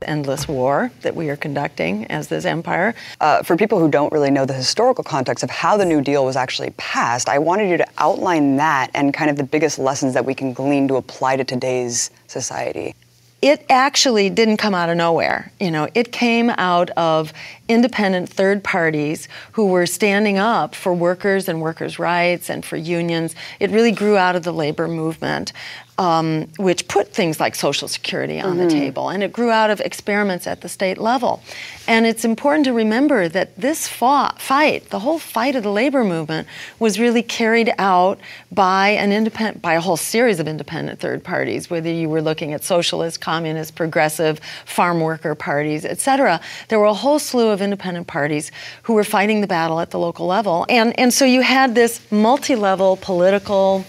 Endless 0.04 0.48
war 0.48 0.92
that 1.02 1.16
we 1.16 1.30
are 1.30 1.36
conducting 1.36 2.06
as 2.08 2.28
this 2.28 2.46
empire. 2.46 2.94
Uh, 3.22 3.44
for 3.44 3.58
people 3.58 3.80
who 3.80 3.90
don't 3.90 4.12
really 4.12 4.32
know 4.32 4.46
the 4.46 4.54
historical 4.54 5.04
context 5.04 5.44
of 5.44 5.50
how 5.50 5.78
the 5.78 5.86
New 5.86 6.02
Deal 6.02 6.26
was 6.26 6.36
actually 6.36 6.72
passed, 6.78 7.30
I 7.30 7.40
wanted 7.40 7.70
you 7.70 7.78
to 7.78 7.88
outline 7.98 8.58
that 8.58 8.92
and 8.94 9.14
kind 9.14 9.30
of 9.30 9.38
the 9.38 9.44
biggest 9.44 9.80
lessons 9.80 10.14
that 10.14 10.26
we 10.26 10.34
can 10.34 10.54
glean 10.54 10.88
to 10.90 10.96
apply 10.96 11.38
to 11.38 11.44
today's 11.44 12.12
society. 12.28 12.96
It 13.44 13.66
actually 13.70 14.30
didn't 14.30 14.56
come 14.56 14.74
out 14.74 14.88
of 14.88 14.96
nowhere. 14.96 15.52
You 15.60 15.70
know, 15.70 15.90
it 15.94 16.14
came 16.14 16.50
out 16.52 16.92
of 16.92 17.34
independent 17.68 18.30
third 18.30 18.64
parties 18.64 19.28
who 19.52 19.68
were 19.68 19.86
standing 19.86 20.38
up 20.38 20.74
for 20.74 20.94
workers 20.94 21.50
and 21.50 21.60
workers' 21.60 22.00
rights 22.00 22.50
and 22.50 22.64
for 22.64 22.78
unions. 22.78 23.36
It 23.60 23.70
really 23.70 23.92
grew 23.92 24.16
out 24.16 24.38
of 24.38 24.44
the 24.44 24.54
labor 24.54 24.88
movement. 24.88 25.52
Um, 26.00 26.48
which 26.58 26.88
put 26.88 27.14
things 27.14 27.40
like 27.40 27.54
Social 27.54 27.88
Security 27.88 28.42
on 28.42 28.58
the 28.58 28.66
Mhm. 28.66 28.72
table. 28.72 29.10
And 29.10 29.22
it 29.22 29.32
grew 29.32 29.52
out 29.52 29.70
of 29.70 29.80
experiments 29.82 30.48
at 30.48 30.62
the 30.62 30.70
state 30.70 30.98
level. 30.98 31.42
And 31.88 32.08
it's 32.08 32.26
important 32.26 32.66
to 32.66 32.74
remember 32.74 33.30
that 33.30 33.56
this 33.56 33.88
fought, 33.88 34.42
fight, 34.42 34.90
the 34.90 35.00
whole 35.00 35.20
fight 35.20 35.56
of 35.56 35.62
the 35.62 35.70
labor 35.70 36.04
movement, 36.04 36.48
was 36.80 37.00
really 37.00 37.22
carried 37.22 37.72
out 37.78 38.20
by 38.52 38.90
an 38.90 39.12
independent, 39.12 39.62
by 39.62 39.74
a 39.74 39.82
whole 39.82 39.98
series 39.98 40.40
of 40.40 40.48
independent 40.48 41.00
third 41.00 41.24
parties, 41.24 41.70
whether 41.70 41.92
you 41.92 42.10
were 42.10 42.22
looking 42.22 42.54
at 42.54 42.64
socialist, 42.64 43.22
communist, 43.22 43.76
progressive, 43.76 44.40
farm 44.66 45.00
worker 45.00 45.36
parties, 45.36 45.86
et 45.86 46.00
cetera. 46.00 46.42
There 46.70 46.80
were 46.80 46.86
a 46.86 46.94
whole 46.94 47.20
slew 47.20 47.50
of 47.50 47.62
independent 47.62 48.08
parties 48.08 48.52
who 48.84 48.94
were 48.94 49.04
fighting 49.04 49.42
the 49.42 49.48
battle 49.48 49.80
at 49.80 49.92
the 49.92 50.00
local 50.00 50.26
level. 50.26 50.66
And, 50.70 50.98
and 50.98 51.14
so 51.14 51.26
you 51.26 51.42
had 51.42 51.76
this 51.76 52.00
multi 52.10 52.56
level 52.56 52.98
political 52.98 53.86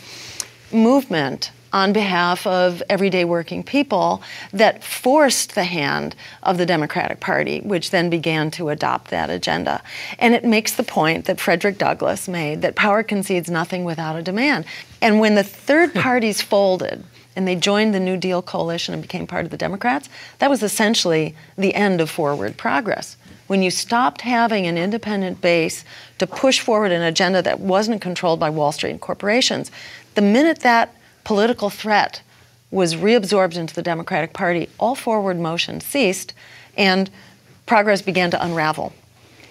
movement 0.72 1.50
on 1.74 1.92
behalf 1.92 2.46
of 2.46 2.84
everyday 2.88 3.24
working 3.24 3.64
people 3.64 4.22
that 4.52 4.84
forced 4.84 5.56
the 5.56 5.64
hand 5.64 6.14
of 6.44 6.56
the 6.56 6.64
Democratic 6.64 7.18
Party, 7.18 7.60
which 7.62 7.90
then 7.90 8.08
began 8.08 8.48
to 8.52 8.68
adopt 8.68 9.10
that 9.10 9.28
agenda. 9.28 9.82
And 10.20 10.34
it 10.34 10.44
makes 10.44 10.74
the 10.74 10.84
point 10.84 11.24
that 11.24 11.40
Frederick 11.40 11.76
Douglass 11.76 12.28
made 12.28 12.62
that 12.62 12.76
power 12.76 13.02
concedes 13.02 13.50
nothing 13.50 13.82
without 13.82 14.14
a 14.14 14.22
demand. 14.22 14.66
And 15.02 15.18
when 15.18 15.34
the 15.34 15.42
third 15.42 15.92
parties 16.08 16.40
folded, 16.40 17.02
and 17.34 17.48
they 17.48 17.56
joined 17.56 17.92
the 17.92 17.98
New 17.98 18.16
Deal 18.16 18.40
coalition 18.40 18.94
and 18.94 19.02
became 19.02 19.26
part 19.26 19.44
of 19.44 19.50
the 19.50 19.56
Democrats, 19.56 20.08
that 20.38 20.48
was 20.48 20.62
essentially 20.62 21.34
the 21.58 21.74
end 21.74 22.00
of 22.00 22.08
forward 22.08 22.56
progress. 22.56 23.16
When 23.48 23.64
you 23.64 23.72
stopped 23.72 24.20
having 24.20 24.68
an 24.68 24.78
independent 24.78 25.40
base 25.40 25.84
to 26.18 26.28
push 26.28 26.60
forward 26.60 26.92
an 26.92 27.02
agenda 27.02 27.42
that 27.42 27.58
wasn't 27.58 28.00
controlled 28.00 28.38
by 28.38 28.50
Wall 28.50 28.70
Street 28.70 28.92
and 28.92 29.00
corporations, 29.00 29.72
the 30.14 30.22
minute 30.22 30.60
that 30.60 30.94
political 31.24 31.70
threat 31.70 32.22
was 32.70 32.96
reabsorbed 32.96 33.56
into 33.56 33.74
the 33.74 33.82
Democratic 33.82 34.32
Party, 34.32 34.68
all 34.78 34.94
forward 34.94 35.38
motion 35.38 35.80
ceased 35.80 36.34
and 36.76 37.10
progress 37.66 38.02
began 38.02 38.30
to 38.30 38.44
unravel. 38.44 38.92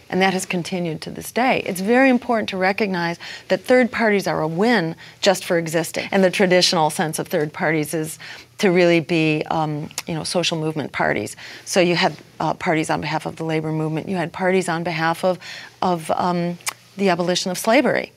And 0.10 0.22
that 0.22 0.34
has 0.34 0.46
continued 0.46 1.02
to 1.02 1.10
this 1.10 1.32
day. 1.32 1.64
It's 1.66 1.82
very 1.82 2.10
important 2.10 2.50
to 2.50 2.58
recognize 2.58 3.18
that 3.48 3.62
third 3.62 3.92
parties 3.92 4.28
are 4.28 4.42
a 4.42 4.48
win 4.48 4.96
just 5.22 5.44
for 5.44 5.58
existing. 5.58 6.08
And 6.12 6.24
the 6.24 6.30
traditional 6.30 6.92
sense 6.92 7.18
of 7.18 7.28
third 7.28 7.52
parties 7.52 7.96
is 7.96 8.20
to 8.60 8.70
really 8.70 9.00
be, 9.00 9.42
um, 9.50 9.90
you 10.06 10.14
know, 10.14 10.24
social 10.24 10.60
movement 10.60 10.92
parties. 10.92 11.36
So 11.66 11.80
you 11.80 11.96
had 11.96 12.16
uh, 12.40 12.54
parties 12.54 12.92
on 12.92 13.02
behalf 13.02 13.26
of 13.26 13.38
the 13.38 13.44
labor 13.44 13.72
movement. 13.72 14.08
You 14.08 14.18
had 14.18 14.32
parties 14.32 14.70
on 14.70 14.84
behalf 14.84 15.24
of, 15.26 15.40
of 15.82 16.12
um, 16.12 16.60
the 16.96 17.10
abolition 17.10 17.50
of 17.50 17.58
slavery. 17.58 18.12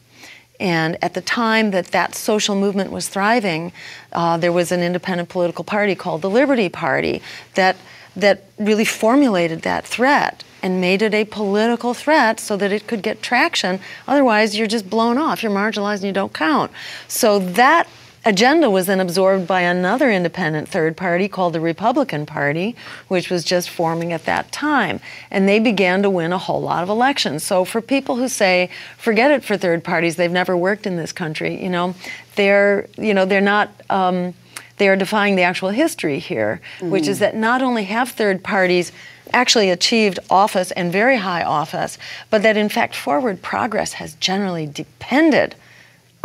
And 0.58 0.96
at 1.02 1.14
the 1.14 1.20
time 1.20 1.70
that 1.72 1.88
that 1.88 2.14
social 2.14 2.54
movement 2.54 2.90
was 2.90 3.08
thriving, 3.08 3.72
uh, 4.12 4.36
there 4.36 4.52
was 4.52 4.72
an 4.72 4.80
independent 4.80 5.28
political 5.28 5.64
party 5.64 5.94
called 5.94 6.22
the 6.22 6.30
Liberty 6.30 6.68
Party 6.68 7.22
that, 7.54 7.76
that 8.14 8.44
really 8.58 8.84
formulated 8.84 9.62
that 9.62 9.86
threat 9.86 10.44
and 10.62 10.80
made 10.80 11.02
it 11.02 11.14
a 11.14 11.24
political 11.24 11.94
threat 11.94 12.40
so 12.40 12.56
that 12.56 12.72
it 12.72 12.86
could 12.86 13.02
get 13.02 13.22
traction. 13.22 13.78
Otherwise, 14.08 14.56
you're 14.56 14.66
just 14.66 14.88
blown 14.88 15.18
off, 15.18 15.42
you're 15.42 15.52
marginalized, 15.52 15.96
and 15.96 16.04
you 16.04 16.12
don't 16.12 16.32
count. 16.32 16.72
So 17.06 17.38
that 17.38 17.86
agenda 18.26 18.68
was 18.68 18.86
then 18.86 19.00
absorbed 19.00 19.46
by 19.46 19.60
another 19.62 20.10
independent 20.10 20.68
third 20.68 20.96
party 20.96 21.28
called 21.28 21.52
the 21.52 21.60
Republican 21.60 22.26
Party, 22.26 22.74
which 23.08 23.30
was 23.30 23.44
just 23.44 23.70
forming 23.70 24.12
at 24.12 24.24
that 24.26 24.50
time. 24.52 25.00
And 25.30 25.48
they 25.48 25.60
began 25.60 26.02
to 26.02 26.10
win 26.10 26.32
a 26.32 26.38
whole 26.38 26.60
lot 26.60 26.82
of 26.82 26.88
elections. 26.88 27.44
So 27.44 27.64
for 27.64 27.80
people 27.80 28.16
who 28.16 28.28
say, 28.28 28.68
forget 28.98 29.30
it 29.30 29.44
for 29.44 29.56
third 29.56 29.84
parties, 29.84 30.16
they've 30.16 30.30
never 30.30 30.56
worked 30.56 30.86
in 30.86 30.96
this 30.96 31.12
country, 31.12 31.62
you 31.62 31.70
know, 31.70 31.94
they're, 32.34 32.88
you 32.98 33.14
know, 33.14 33.24
they're 33.24 33.40
not. 33.40 33.70
Um, 33.88 34.34
they 34.78 34.88
are 34.88 34.96
defying 34.96 35.36
the 35.36 35.42
actual 35.42 35.70
history 35.70 36.18
here, 36.18 36.60
which 36.82 37.08
is 37.08 37.16
Mhm. 37.16 37.20
that 37.20 37.34
not 37.36 37.62
only 37.62 37.84
have 37.84 38.10
third 38.10 38.44
parties 38.44 38.92
actually 39.32 39.70
achieved 39.70 40.18
office 40.28 40.70
and 40.72 40.92
very 40.92 41.16
high 41.16 41.42
office, 41.42 41.96
but 42.28 42.42
that 42.42 42.58
in 42.58 42.68
fact 42.68 42.94
forward 42.94 43.40
progress 43.40 43.94
has 43.94 44.12
generally 44.20 44.66
depended 44.66 45.54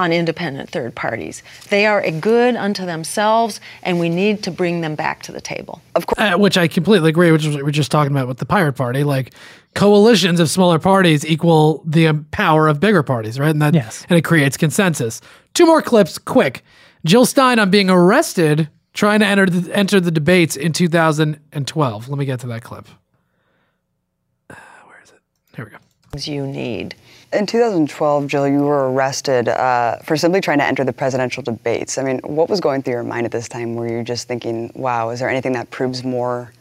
on 0.01 0.11
independent 0.11 0.69
third 0.69 0.95
parties. 0.95 1.43
They 1.69 1.85
are 1.85 2.01
a 2.01 2.11
good 2.11 2.55
unto 2.55 2.85
themselves, 2.85 3.61
and 3.83 3.99
we 3.99 4.09
need 4.09 4.41
to 4.43 4.51
bring 4.51 4.81
them 4.81 4.95
back 4.95 5.21
to 5.23 5.31
the 5.31 5.39
table. 5.41 5.81
Of 5.95 6.07
course. 6.07 6.19
Uh, 6.19 6.37
which 6.37 6.57
I 6.57 6.67
completely 6.67 7.09
agree, 7.09 7.31
which 7.31 7.43
is 7.45 7.49
what 7.49 7.57
we 7.57 7.63
were 7.63 7.71
just 7.71 7.91
talking 7.91 8.11
about 8.11 8.27
with 8.27 8.39
the 8.39 8.45
Pirate 8.45 8.73
Party. 8.73 9.03
Like 9.03 9.33
coalitions 9.75 10.39
of 10.39 10.49
smaller 10.49 10.79
parties 10.79 11.25
equal 11.25 11.83
the 11.85 12.07
um, 12.07 12.25
power 12.31 12.67
of 12.67 12.79
bigger 12.79 13.03
parties, 13.03 13.39
right? 13.39 13.51
And 13.51 13.61
that 13.61 13.73
Yes. 13.73 14.05
and 14.09 14.17
it 14.17 14.23
creates 14.23 14.57
consensus. 14.57 15.21
Two 15.53 15.65
more 15.65 15.81
clips, 15.81 16.17
quick. 16.17 16.63
Jill 17.05 17.25
Stein 17.25 17.59
on 17.59 17.69
being 17.69 17.89
arrested 17.89 18.69
trying 18.93 19.19
to 19.21 19.25
enter 19.25 19.45
the, 19.45 19.73
enter 19.75 19.99
the 20.01 20.11
debates 20.11 20.55
in 20.57 20.73
2012. 20.73 22.09
Let 22.09 22.17
me 22.17 22.25
get 22.25 22.39
to 22.41 22.47
that 22.47 22.63
clip. 22.63 22.87
Uh, 24.49 24.55
where 24.87 24.99
is 25.03 25.11
it? 25.11 25.19
Here 25.55 25.65
we 25.65 25.71
go. 25.71 25.77
You 26.31 26.45
need. 26.45 26.95
In 27.33 27.45
2012, 27.45 28.27
Jill, 28.27 28.45
you 28.45 28.59
were 28.59 28.91
arrested 28.91 29.47
uh, 29.47 29.97
for 29.99 30.17
simply 30.17 30.41
trying 30.41 30.57
to 30.57 30.65
enter 30.65 30.83
the 30.83 30.91
presidential 30.91 31.41
debates. 31.41 31.97
I 31.97 32.03
mean, 32.03 32.19
what 32.19 32.49
was 32.49 32.59
going 32.59 32.83
through 32.83 32.95
your 32.95 33.03
mind 33.03 33.25
at 33.25 33.31
this 33.31 33.47
time? 33.47 33.75
Were 33.75 33.87
you 33.87 34.03
just 34.03 34.27
thinking, 34.27 34.69
wow, 34.75 35.11
is 35.11 35.21
there 35.21 35.29
anything 35.29 35.53
that 35.53 35.69
proves 35.71 36.03
more 36.03 36.51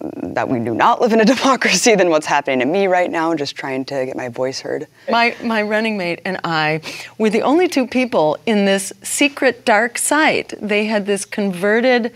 that 0.00 0.48
we 0.48 0.58
do 0.58 0.74
not 0.74 1.00
live 1.00 1.12
in 1.12 1.20
a 1.20 1.24
democracy 1.36 1.94
than 1.94 2.10
what's 2.10 2.26
happening 2.26 2.58
to 2.58 2.66
me 2.66 2.88
right 2.88 3.10
now, 3.10 3.34
just 3.36 3.54
trying 3.54 3.84
to 3.84 4.04
get 4.04 4.16
my 4.16 4.28
voice 4.28 4.58
heard? 4.58 4.88
My, 5.08 5.36
my 5.44 5.62
running 5.62 5.96
mate 5.96 6.20
and 6.24 6.40
I 6.42 6.80
were 7.18 7.30
the 7.30 7.42
only 7.42 7.68
two 7.68 7.86
people 7.86 8.36
in 8.46 8.64
this 8.64 8.92
secret 9.02 9.64
dark 9.64 9.96
site. 9.96 10.54
They 10.60 10.86
had 10.86 11.06
this 11.06 11.24
converted, 11.24 12.12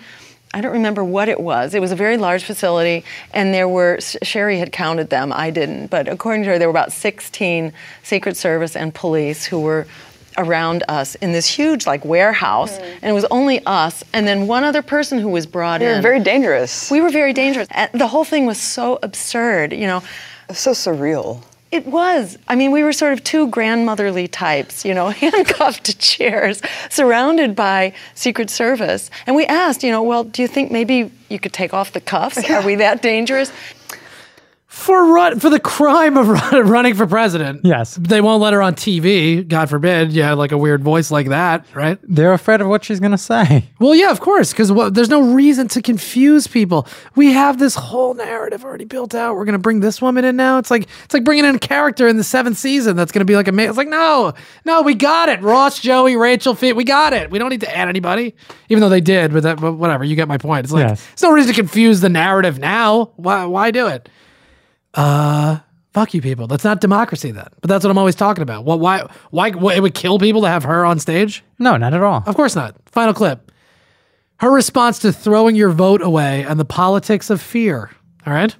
I 0.53 0.61
don't 0.61 0.73
remember 0.73 1.05
what 1.05 1.29
it 1.29 1.39
was. 1.39 1.75
It 1.75 1.81
was 1.81 1.93
a 1.93 1.97
very 1.97 2.17
large 2.17 2.43
facility, 2.43 3.05
and 3.33 3.55
there 3.55 3.69
were, 3.69 3.99
Cheri 4.25 4.59
had 4.59 4.73
counted 4.73 5.09
them, 5.09 5.33
I 5.33 5.51
didn't, 5.51 5.89
but 5.89 6.09
according 6.09 6.43
to 6.43 6.51
her, 6.51 6.59
there 6.59 6.67
were 6.67 6.73
about 6.73 6.93
16 6.93 7.73
Secret 8.03 8.37
Service 8.37 8.75
and 8.75 8.93
police 8.93 9.45
who 9.45 9.61
were 9.61 9.87
around 10.39 10.83
us 10.89 11.17
in 11.17 11.33
this 11.33 11.47
huge 11.47 11.87
like 11.87 12.05
warehouse 12.05 12.77
hmm. 12.79 12.85
and 12.85 13.05
it 13.05 13.13
was 13.13 13.25
only 13.33 13.61
us 13.67 14.05
and 14.13 14.29
then 14.29 14.47
one 14.47 14.63
other 14.63 14.81
person 14.81 15.19
who 15.19 15.29
was 15.29 15.45
brought 15.45 15.81
You 15.81 15.89
were 15.89 15.95
in. 15.95 16.03
very 16.03 16.21
dangerous. 16.21 16.89
we 16.89 17.01
were 17.01 17.11
very 17.11 17.33
dangerous. 17.33 17.67
And 17.73 17.91
the 17.93 18.07
whole 18.07 18.25
thing 18.25 18.47
was 18.47 18.59
so 18.59 19.01
absurd 19.03 19.73
you 19.73 19.89
know? 19.89 20.03
So 20.53 20.71
surreal 20.71 21.43
it 21.71 21.87
was. 21.87 22.37
I 22.49 22.57
mean, 22.57 22.73
we 22.73 22.83
were 22.83 22.93
sort 22.93 23.13
of 23.13 23.23
two 23.23 23.47
grandmotherly 23.49 24.27
types, 24.27 24.85
you 24.85 24.93
know, 24.93 25.09
handcuffed 25.11 25.85
to 25.85 25.97
chairs, 25.97 26.63
surrounded 26.89 27.55
by 27.55 27.93
Secret 28.15 28.51
Service. 28.51 29.11
And 29.27 29.37
we 29.37 29.47
asked, 29.47 29.83
you 29.83 29.91
know, 29.91 30.03
well, 30.03 30.25
do 30.25 30.43
you 30.43 30.49
think 30.49 30.71
maybe 30.71 31.11
you 31.29 31.39
could 31.39 31.53
take 31.53 31.73
off 31.73 31.93
the 31.93 32.01
cuffs? 32.01 32.49
Are 32.51 32.65
we 32.65 32.75
that 32.77 33.03
dangerous? 33.03 33.53
For 34.73 35.13
run 35.13 35.41
for 35.41 35.51
the 35.51 35.59
crime 35.59 36.17
of 36.17 36.29
run, 36.53 36.69
running 36.69 36.95
for 36.95 37.05
president. 37.05 37.63
Yes. 37.65 37.97
They 38.01 38.21
won't 38.21 38.41
let 38.41 38.53
her 38.53 38.63
on 38.63 38.75
TV. 38.77 39.47
God 39.47 39.69
forbid. 39.69 40.13
Had 40.13 40.35
like 40.35 40.53
a 40.53 40.59
weird 40.59 40.85
voice 40.85 41.11
like 41.11 41.29
that, 41.31 41.67
right? 41.75 41.99
They're 42.05 42.33
afraid 42.33 42.61
of 42.61 42.69
what 42.69 42.85
she's 42.85 43.01
going 43.01 43.11
to 43.11 43.19
say. 43.19 43.69
Well, 43.81 43.97
yeah, 43.97 44.13
of 44.13 44.21
course, 44.21 44.53
because 44.53 44.71
well, 44.71 44.89
there's 44.89 45.09
no 45.09 45.35
reason 45.35 45.67
to 45.69 45.83
confuse 45.83 46.47
people. 46.47 46.87
We 47.17 47.33
have 47.33 47.59
this 47.59 47.75
whole 47.75 48.15
narrative 48.15 48.65
already 48.65 48.85
built 48.85 49.13
out. 49.13 49.35
We're 49.35 49.45
gonna 49.45 49.59
bring 49.59 49.81
this 49.81 50.01
woman 50.01 50.25
in 50.25 50.37
now. 50.37 50.59
It's 50.59 50.71
like 50.71 50.87
it's 51.05 51.15
like 51.15 51.25
bringing 51.25 51.45
in 51.47 51.57
a 51.57 51.59
character 51.59 52.07
in 52.07 52.17
the 52.17 52.25
seventh 52.25 52.57
season 52.57 52.97
that's 52.97 53.11
gonna 53.11 53.25
be 53.25 53.35
like 53.35 53.49
a. 53.49 53.53
ma- 53.53 53.63
It's 53.65 53.77
like 53.77 53.89
no, 53.89 54.35
no, 54.65 54.83
we 54.83 54.95
got 54.95 55.29
it. 55.29 55.43
Ross, 55.43 55.81
Joey, 55.81 56.15
Rachel, 56.15 56.55
Fit, 56.55 56.77
we 56.77 56.85
got 56.85 57.13
it. 57.13 57.29
We 57.33 57.41
don't 57.41 57.51
need 57.51 57.63
to 57.63 57.77
add 57.77 57.89
anybody, 57.89 58.37
even 58.69 58.81
though 58.83 58.89
they 58.89 59.01
did. 59.01 59.33
But 59.33 59.43
that, 59.43 59.61
but 59.61 59.73
whatever. 59.73 60.05
You 60.05 60.15
get 60.15 60.29
my 60.29 60.39
point. 60.39 60.65
It's 60.65 60.73
like 60.73 60.87
Yes. 60.87 61.05
there's 61.07 61.23
no 61.25 61.33
reason 61.33 61.53
to 61.53 61.61
confuse 61.61 62.01
the 62.01 62.09
narrative 62.09 62.61
now. 62.61 63.11
Why? 63.17 63.45
Why 63.47 63.73
do 63.73 63.89
it? 63.89 64.09
Uh. 64.95 65.59
Fuck 65.93 66.15
you, 66.15 66.23
people. 66.23 66.47
That's 66.47 66.63
not 66.63 66.81
democracy, 66.81 67.33
then. 67.33 67.49
But 67.61 67.69
that's 67.69 67.85
what 67.85 67.91
I'm 67.91 67.99
always 67.99 68.15
talking 68.15 68.43
about. 68.43 68.65
What? 68.65 68.79
Why? 68.79 69.09
Why? 69.31 69.51
why 69.51 69.75
it 69.75 69.83
would 69.83 69.93
kill 69.95 70.21
people 70.21 70.43
to 70.43 70.49
have 70.49 70.63
her 70.63 70.85
on 70.85 71.01
stage? 71.01 71.43
No, 71.59 71.77
not 71.77 71.95
at 71.95 72.01
all. 72.01 72.23
Of 72.27 72.37
course 72.37 72.55
not. 72.55 72.77
Final 72.87 73.13
clip. 73.13 73.51
Her 74.37 74.53
response 74.53 75.01
to 75.01 75.13
throwing 75.13 75.57
your 75.57 75.71
vote 75.71 76.01
away 76.01 76.45
and 76.45 76.61
the 76.61 76.65
politics 76.65 77.29
of 77.29 77.43
fear. 77.43 77.91
All 78.25 78.33
right. 78.33 78.55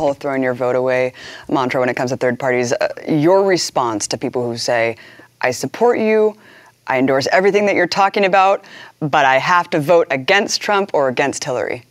whole 0.00 0.14
throwing 0.14 0.42
your 0.42 0.54
vote 0.54 0.74
away 0.74 1.12
mantra 1.48 1.78
when 1.78 1.90
it 1.90 1.94
comes 1.94 2.10
to 2.10 2.16
third 2.16 2.38
parties. 2.38 2.72
Uh, 2.72 2.88
your 3.06 3.44
response 3.44 4.08
to 4.08 4.16
people 4.16 4.42
who 4.50 4.56
say, 4.56 4.96
I 5.42 5.50
support 5.50 5.98
you, 5.98 6.36
I 6.86 6.98
endorse 6.98 7.28
everything 7.30 7.66
that 7.66 7.74
you're 7.74 7.86
talking 7.86 8.24
about, 8.24 8.64
but 9.00 9.26
I 9.26 9.36
have 9.36 9.68
to 9.70 9.78
vote 9.78 10.06
against 10.10 10.62
Trump 10.62 10.90
or 10.94 11.08
against 11.08 11.44
Hillary. 11.44 11.84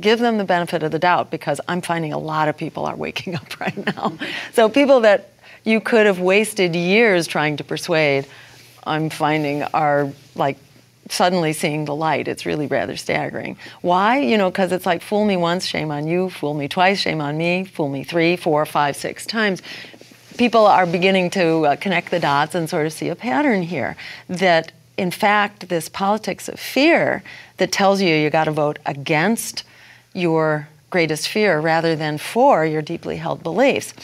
Give 0.00 0.18
them 0.18 0.38
the 0.38 0.44
benefit 0.44 0.82
of 0.82 0.92
the 0.92 0.98
doubt 0.98 1.30
because 1.30 1.60
I'm 1.66 1.80
finding 1.80 2.12
a 2.12 2.18
lot 2.18 2.48
of 2.48 2.56
people 2.56 2.86
are 2.86 2.96
waking 2.96 3.34
up 3.36 3.60
right 3.60 3.96
now. 3.96 4.16
So 4.52 4.68
people 4.68 5.00
that 5.00 5.32
you 5.64 5.80
could 5.80 6.06
have 6.06 6.20
wasted 6.20 6.74
years 6.74 7.26
trying 7.26 7.56
to 7.58 7.64
persuade, 7.64 8.26
I'm 8.84 9.10
finding 9.10 9.62
are 9.64 10.12
like 10.34 10.56
suddenly 11.10 11.52
seeing 11.52 11.84
the 11.84 11.94
light. 11.94 12.28
It's 12.28 12.46
really 12.46 12.66
rather 12.66 12.96
staggering. 12.96 13.56
Why? 13.80 14.20
You 14.20 14.38
know, 14.38 14.50
because 14.50 14.72
it's 14.72 14.86
like 14.86 15.02
fool 15.02 15.24
me 15.24 15.36
once, 15.36 15.66
shame 15.66 15.90
on 15.90 16.06
you, 16.06 16.30
fool 16.30 16.54
me 16.54 16.68
twice, 16.68 17.00
shame 17.00 17.20
on 17.20 17.36
me, 17.36 17.64
fool 17.64 17.88
me 17.88 18.04
three, 18.04 18.36
four, 18.36 18.64
five, 18.66 18.96
six 18.96 19.26
times. 19.26 19.62
People 20.36 20.66
are 20.66 20.86
beginning 20.86 21.30
to 21.30 21.66
uh, 21.66 21.76
connect 21.76 22.10
the 22.10 22.20
dots 22.20 22.54
and 22.54 22.68
sort 22.68 22.86
of 22.86 22.92
see 22.92 23.08
a 23.08 23.16
pattern 23.16 23.62
here 23.62 23.96
that 24.28 24.72
in 24.98 25.12
fact, 25.12 25.68
this 25.68 25.88
politics 25.88 26.48
of 26.48 26.58
fear 26.58 27.22
that 27.58 27.70
tells 27.70 28.02
you 28.02 28.14
you 28.14 28.30
got 28.30 28.44
to 28.44 28.50
vote 28.50 28.80
against 28.84 29.62
your 30.18 30.68
greatest 30.90 31.28
fear 31.28 31.60
rather 31.60 31.94
than 31.94 32.18
for 32.18 32.64
your 32.64 32.82
deeply 32.82 33.16
held 33.16 33.42
beliefs. 33.42 33.94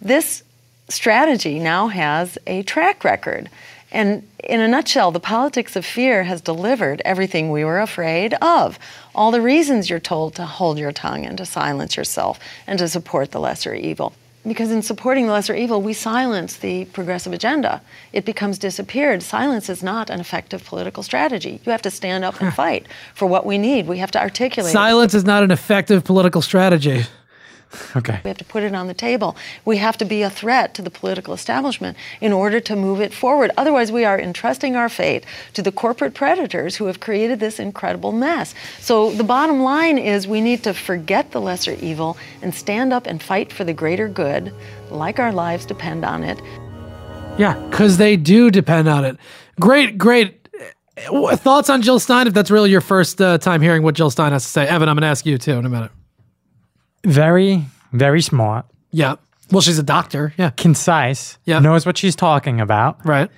This 0.00 0.42
strategy 0.88 1.58
now 1.58 1.88
has 1.88 2.38
a 2.46 2.62
track 2.62 3.04
record. 3.04 3.48
And 3.90 4.26
in 4.42 4.60
a 4.60 4.68
nutshell, 4.68 5.10
the 5.10 5.20
politics 5.20 5.76
of 5.76 5.84
fear 5.84 6.24
has 6.24 6.40
delivered 6.40 7.02
everything 7.04 7.50
we 7.50 7.64
were 7.64 7.80
afraid 7.80 8.34
of. 8.34 8.78
All 9.14 9.30
the 9.30 9.42
reasons 9.42 9.90
you're 9.90 10.00
told 10.00 10.34
to 10.36 10.46
hold 10.46 10.78
your 10.78 10.92
tongue 10.92 11.26
and 11.26 11.36
to 11.38 11.46
silence 11.46 11.96
yourself 11.96 12.40
and 12.66 12.78
to 12.78 12.88
support 12.88 13.30
the 13.30 13.40
lesser 13.40 13.74
evil. 13.74 14.14
Because 14.44 14.72
in 14.72 14.82
supporting 14.82 15.26
the 15.26 15.32
lesser 15.32 15.54
evil, 15.54 15.80
we 15.80 15.92
silence 15.92 16.56
the 16.56 16.86
progressive 16.86 17.32
agenda. 17.32 17.80
It 18.12 18.24
becomes 18.24 18.58
disappeared. 18.58 19.22
Silence 19.22 19.68
is 19.68 19.84
not 19.84 20.10
an 20.10 20.18
effective 20.18 20.64
political 20.64 21.04
strategy. 21.04 21.60
You 21.64 21.70
have 21.70 21.82
to 21.82 21.90
stand 21.92 22.24
up 22.24 22.40
and 22.40 22.52
fight 22.52 22.86
for 23.14 23.26
what 23.26 23.46
we 23.46 23.56
need. 23.56 23.86
We 23.86 23.98
have 23.98 24.10
to 24.12 24.20
articulate. 24.20 24.72
Silence 24.72 25.14
is 25.14 25.24
not 25.24 25.44
an 25.44 25.52
effective 25.52 26.02
political 26.02 26.42
strategy. 26.42 27.04
Okay. 27.96 28.20
We 28.24 28.28
have 28.28 28.38
to 28.38 28.44
put 28.44 28.62
it 28.62 28.74
on 28.74 28.86
the 28.86 28.94
table. 28.94 29.36
We 29.64 29.78
have 29.78 29.96
to 29.98 30.04
be 30.04 30.22
a 30.22 30.30
threat 30.30 30.74
to 30.74 30.82
the 30.82 30.90
political 30.90 31.34
establishment 31.34 31.96
in 32.20 32.32
order 32.32 32.60
to 32.60 32.76
move 32.76 33.00
it 33.00 33.12
forward. 33.12 33.50
Otherwise, 33.56 33.90
we 33.90 34.04
are 34.04 34.18
entrusting 34.18 34.76
our 34.76 34.88
fate 34.88 35.24
to 35.54 35.62
the 35.62 35.72
corporate 35.72 36.14
predators 36.14 36.76
who 36.76 36.86
have 36.86 37.00
created 37.00 37.40
this 37.40 37.58
incredible 37.58 38.12
mess. 38.12 38.54
So, 38.80 39.10
the 39.12 39.24
bottom 39.24 39.62
line 39.62 39.98
is 39.98 40.26
we 40.26 40.40
need 40.40 40.62
to 40.64 40.74
forget 40.74 41.32
the 41.32 41.40
lesser 41.40 41.74
evil 41.80 42.16
and 42.42 42.54
stand 42.54 42.92
up 42.92 43.06
and 43.06 43.22
fight 43.22 43.52
for 43.52 43.64
the 43.64 43.72
greater 43.72 44.08
good, 44.08 44.52
like 44.90 45.18
our 45.18 45.32
lives 45.32 45.64
depend 45.64 46.04
on 46.04 46.24
it. 46.24 46.40
Yeah, 47.38 47.54
because 47.70 47.96
they 47.96 48.16
do 48.16 48.50
depend 48.50 48.88
on 48.88 49.04
it. 49.04 49.16
Great, 49.58 49.96
great. 49.96 50.38
Thoughts 50.98 51.70
on 51.70 51.80
Jill 51.80 51.98
Stein? 51.98 52.26
If 52.26 52.34
that's 52.34 52.50
really 52.50 52.70
your 52.70 52.82
first 52.82 53.20
uh, 53.20 53.38
time 53.38 53.62
hearing 53.62 53.82
what 53.82 53.94
Jill 53.94 54.10
Stein 54.10 54.32
has 54.32 54.44
to 54.44 54.50
say, 54.50 54.66
Evan, 54.68 54.88
I'm 54.88 54.96
going 54.96 55.02
to 55.02 55.08
ask 55.08 55.24
you 55.24 55.38
too 55.38 55.52
in 55.52 55.64
a 55.64 55.68
minute. 55.70 55.90
Very, 57.04 57.64
very 57.92 58.20
smart. 58.22 58.66
Yeah. 58.90 59.16
Well, 59.50 59.60
she's 59.60 59.78
a 59.78 59.82
doctor. 59.82 60.32
Yeah. 60.38 60.50
Concise. 60.50 61.38
Yeah. 61.44 61.58
Knows 61.58 61.84
what 61.84 61.98
she's 61.98 62.16
talking 62.16 62.60
about. 62.60 63.04
Right. 63.04 63.30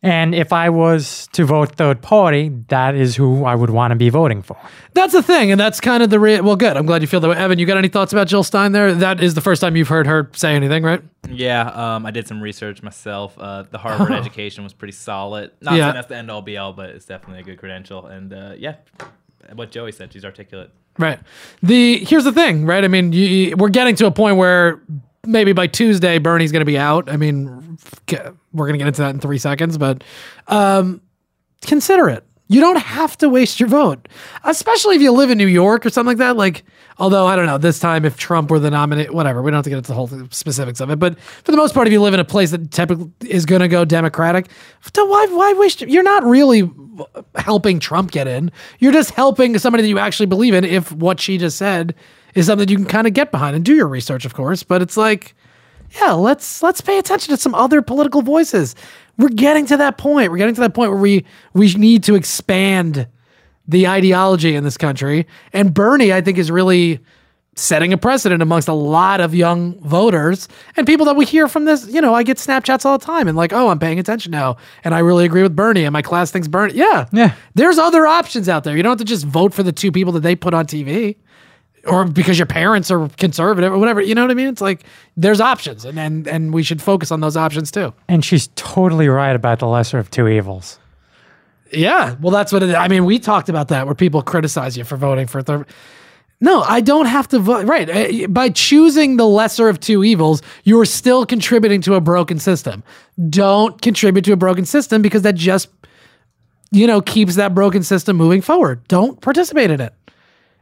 And 0.00 0.32
if 0.32 0.52
I 0.52 0.70
was 0.70 1.28
to 1.32 1.44
vote 1.44 1.74
third 1.74 2.00
party, 2.02 2.50
that 2.68 2.94
is 2.94 3.16
who 3.16 3.44
I 3.44 3.56
would 3.56 3.70
want 3.70 3.90
to 3.90 3.96
be 3.96 4.10
voting 4.10 4.42
for. 4.42 4.56
That's 4.94 5.12
the 5.12 5.24
thing, 5.24 5.50
and 5.50 5.58
that's 5.60 5.80
kind 5.80 6.04
of 6.04 6.10
the 6.10 6.20
re- 6.20 6.40
well. 6.40 6.54
Good. 6.54 6.76
I'm 6.76 6.86
glad 6.86 7.02
you 7.02 7.08
feel 7.08 7.18
that 7.18 7.28
way, 7.28 7.36
Evan. 7.36 7.58
You 7.58 7.66
got 7.66 7.78
any 7.78 7.88
thoughts 7.88 8.12
about 8.12 8.28
Jill 8.28 8.44
Stein? 8.44 8.70
There, 8.70 8.94
that 8.94 9.20
is 9.20 9.34
the 9.34 9.40
first 9.40 9.60
time 9.60 9.74
you've 9.74 9.88
heard 9.88 10.06
her 10.06 10.30
say 10.34 10.54
anything, 10.54 10.84
right? 10.84 11.02
Yeah, 11.28 11.62
um, 11.96 12.06
I 12.06 12.12
did 12.12 12.28
some 12.28 12.40
research 12.40 12.80
myself. 12.80 13.36
Uh, 13.36 13.64
the 13.68 13.78
Harvard 13.78 14.12
Oh. 14.12 14.14
education 14.20 14.62
was 14.62 14.72
pretty 14.72 14.92
solid. 14.92 15.50
Not 15.60 15.74
Yeah. 15.74 15.86
saying 15.86 15.94
that's 15.94 16.06
the 16.06 16.16
end 16.16 16.30
all 16.30 16.42
be 16.42 16.56
all, 16.58 16.72
but 16.72 16.90
it's 16.90 17.04
definitely 17.06 17.40
a 17.40 17.42
good 17.44 17.58
credential. 17.58 18.06
And 18.06 18.32
uh, 18.32 18.52
yeah, 18.56 18.76
what 19.52 19.72
Joey 19.72 19.90
said, 19.90 20.12
she's 20.12 20.24
articulate. 20.24 20.70
Right. 20.98 21.20
The 21.62 21.98
here's 22.04 22.24
the 22.24 22.32
thing, 22.32 22.66
right? 22.66 22.84
I 22.84 22.88
mean, 22.88 23.12
you, 23.12 23.56
we're 23.56 23.68
getting 23.68 23.94
to 23.96 24.06
a 24.06 24.10
point 24.10 24.36
where 24.36 24.82
maybe 25.24 25.52
by 25.52 25.66
Tuesday 25.66 26.18
Bernie's 26.18 26.52
going 26.52 26.60
to 26.60 26.66
be 26.66 26.78
out. 26.78 27.10
I 27.10 27.16
mean, 27.16 27.78
we're 28.10 28.66
going 28.66 28.72
to 28.72 28.78
get 28.78 28.88
into 28.88 29.02
that 29.02 29.14
in 29.14 29.20
three 29.20 29.38
seconds, 29.38 29.78
but 29.78 30.02
um, 30.48 31.00
consider 31.62 32.08
it. 32.08 32.24
You 32.50 32.60
don't 32.62 32.78
have 32.78 33.16
to 33.18 33.28
waste 33.28 33.60
your 33.60 33.68
vote, 33.68 34.08
especially 34.42 34.96
if 34.96 35.02
you 35.02 35.12
live 35.12 35.30
in 35.30 35.36
New 35.36 35.46
York 35.46 35.84
or 35.84 35.90
something 35.90 36.08
like 36.08 36.16
that. 36.16 36.36
Like, 36.36 36.64
although 36.98 37.26
I 37.26 37.36
don't 37.36 37.44
know, 37.44 37.58
this 37.58 37.78
time 37.78 38.06
if 38.06 38.16
Trump 38.16 38.50
were 38.50 38.58
the 38.58 38.70
nominee, 38.70 39.04
whatever, 39.10 39.42
we 39.42 39.50
don't 39.50 39.58
have 39.58 39.64
to 39.64 39.70
get 39.70 39.76
into 39.76 39.88
the 39.88 39.94
whole 39.94 40.10
specifics 40.30 40.80
of 40.80 40.88
it. 40.88 40.98
But 40.98 41.20
for 41.20 41.50
the 41.50 41.58
most 41.58 41.74
part, 41.74 41.86
if 41.86 41.92
you 41.92 42.00
live 42.00 42.14
in 42.14 42.20
a 42.20 42.24
place 42.24 42.50
that 42.52 42.70
typically 42.70 43.10
is 43.28 43.44
going 43.44 43.60
to 43.60 43.68
go 43.68 43.84
Democratic, 43.84 44.48
why 44.94 45.26
why 45.30 45.52
waste? 45.58 45.82
You're 45.82 46.02
not 46.02 46.24
really 46.24 46.70
helping 47.34 47.78
Trump 47.78 48.12
get 48.12 48.26
in. 48.26 48.50
You're 48.78 48.92
just 48.92 49.10
helping 49.10 49.58
somebody 49.58 49.82
that 49.82 49.88
you 49.88 49.98
actually 49.98 50.26
believe 50.26 50.54
in. 50.54 50.64
If 50.64 50.90
what 50.92 51.20
she 51.20 51.36
just 51.36 51.58
said 51.58 51.94
is 52.34 52.46
something 52.46 52.66
you 52.68 52.76
can 52.76 52.86
kind 52.86 53.06
of 53.06 53.12
get 53.12 53.30
behind 53.30 53.56
and 53.56 53.64
do 53.64 53.74
your 53.74 53.88
research, 53.88 54.24
of 54.24 54.32
course. 54.32 54.62
But 54.62 54.80
it's 54.80 54.96
like, 54.96 55.34
yeah, 56.00 56.12
let's 56.12 56.62
let's 56.62 56.80
pay 56.80 56.98
attention 56.98 57.34
to 57.34 57.40
some 57.40 57.54
other 57.54 57.82
political 57.82 58.22
voices. 58.22 58.74
We're 59.18 59.28
getting 59.28 59.66
to 59.66 59.76
that 59.76 59.98
point. 59.98 60.30
We're 60.30 60.38
getting 60.38 60.54
to 60.54 60.60
that 60.62 60.74
point 60.74 60.90
where 60.90 61.00
we 61.00 61.24
we 61.52 61.72
need 61.74 62.04
to 62.04 62.14
expand 62.14 63.06
the 63.66 63.86
ideology 63.86 64.54
in 64.54 64.64
this 64.64 64.78
country. 64.78 65.26
And 65.52 65.74
Bernie, 65.74 66.12
I 66.12 66.22
think, 66.22 66.38
is 66.38 66.50
really 66.50 67.00
setting 67.58 67.92
a 67.92 67.98
precedent 67.98 68.40
amongst 68.40 68.68
a 68.68 68.72
lot 68.72 69.20
of 69.20 69.34
young 69.34 69.78
voters 69.80 70.48
and 70.76 70.86
people 70.86 71.04
that 71.06 71.16
we 71.16 71.24
hear 71.24 71.48
from 71.48 71.64
this. 71.64 71.86
You 71.88 72.00
know, 72.00 72.14
I 72.14 72.22
get 72.22 72.36
Snapchats 72.36 72.86
all 72.86 72.96
the 72.96 73.04
time 73.04 73.26
and 73.26 73.36
like, 73.36 73.52
oh, 73.52 73.68
I'm 73.68 73.80
paying 73.80 73.98
attention 73.98 74.30
now. 74.30 74.56
And 74.84 74.94
I 74.94 75.00
really 75.00 75.24
agree 75.24 75.42
with 75.42 75.56
Bernie 75.56 75.84
and 75.84 75.92
my 75.92 76.02
class 76.02 76.30
thinks 76.30 76.46
Bernie. 76.48 76.74
Yeah. 76.74 77.08
Yeah. 77.12 77.34
There's 77.54 77.78
other 77.78 78.06
options 78.06 78.48
out 78.48 78.64
there. 78.64 78.76
You 78.76 78.82
don't 78.82 78.92
have 78.92 78.98
to 78.98 79.04
just 79.04 79.26
vote 79.26 79.52
for 79.52 79.64
the 79.64 79.72
two 79.72 79.90
people 79.90 80.12
that 80.12 80.20
they 80.20 80.36
put 80.36 80.54
on 80.54 80.66
TV 80.66 81.16
or 81.88 82.04
because 82.04 82.38
your 82.38 82.46
parents 82.46 82.90
are 82.90 83.08
conservative 83.16 83.72
or 83.72 83.78
whatever. 83.78 84.00
You 84.00 84.14
know 84.14 84.22
what 84.22 84.30
I 84.30 84.34
mean? 84.34 84.48
It's 84.48 84.60
like 84.60 84.84
there's 85.16 85.40
options 85.40 85.84
and, 85.84 85.98
and, 85.98 86.26
and 86.26 86.52
we 86.52 86.62
should 86.62 86.82
focus 86.82 87.10
on 87.10 87.20
those 87.20 87.36
options 87.36 87.70
too. 87.70 87.92
And 88.08 88.24
she's 88.24 88.48
totally 88.54 89.08
right 89.08 89.34
about 89.34 89.58
the 89.58 89.66
lesser 89.66 89.98
of 89.98 90.10
two 90.10 90.28
evils. 90.28 90.78
Yeah, 91.72 92.16
well, 92.20 92.30
that's 92.30 92.52
what 92.52 92.62
it. 92.62 92.74
I 92.74 92.88
mean, 92.88 93.04
we 93.04 93.18
talked 93.18 93.48
about 93.48 93.68
that 93.68 93.86
where 93.86 93.94
people 93.94 94.22
criticize 94.22 94.76
you 94.76 94.84
for 94.84 94.96
voting 94.96 95.26
for 95.26 95.42
third. 95.42 95.66
No, 96.40 96.62
I 96.62 96.80
don't 96.80 97.06
have 97.06 97.28
to 97.28 97.38
vote. 97.38 97.66
Right, 97.66 97.88
eh, 97.88 98.26
by 98.26 98.48
choosing 98.50 99.16
the 99.16 99.26
lesser 99.26 99.68
of 99.68 99.80
two 99.80 100.04
evils, 100.04 100.40
you 100.64 100.80
are 100.80 100.86
still 100.86 101.26
contributing 101.26 101.80
to 101.82 101.94
a 101.94 102.00
broken 102.00 102.38
system. 102.38 102.82
Don't 103.28 103.80
contribute 103.82 104.24
to 104.26 104.32
a 104.32 104.36
broken 104.36 104.64
system 104.64 105.02
because 105.02 105.22
that 105.22 105.34
just, 105.34 105.68
you 106.70 106.86
know, 106.86 107.00
keeps 107.00 107.34
that 107.36 107.54
broken 107.54 107.82
system 107.82 108.16
moving 108.16 108.40
forward. 108.40 108.86
Don't 108.88 109.20
participate 109.20 109.70
in 109.70 109.80
it. 109.80 109.92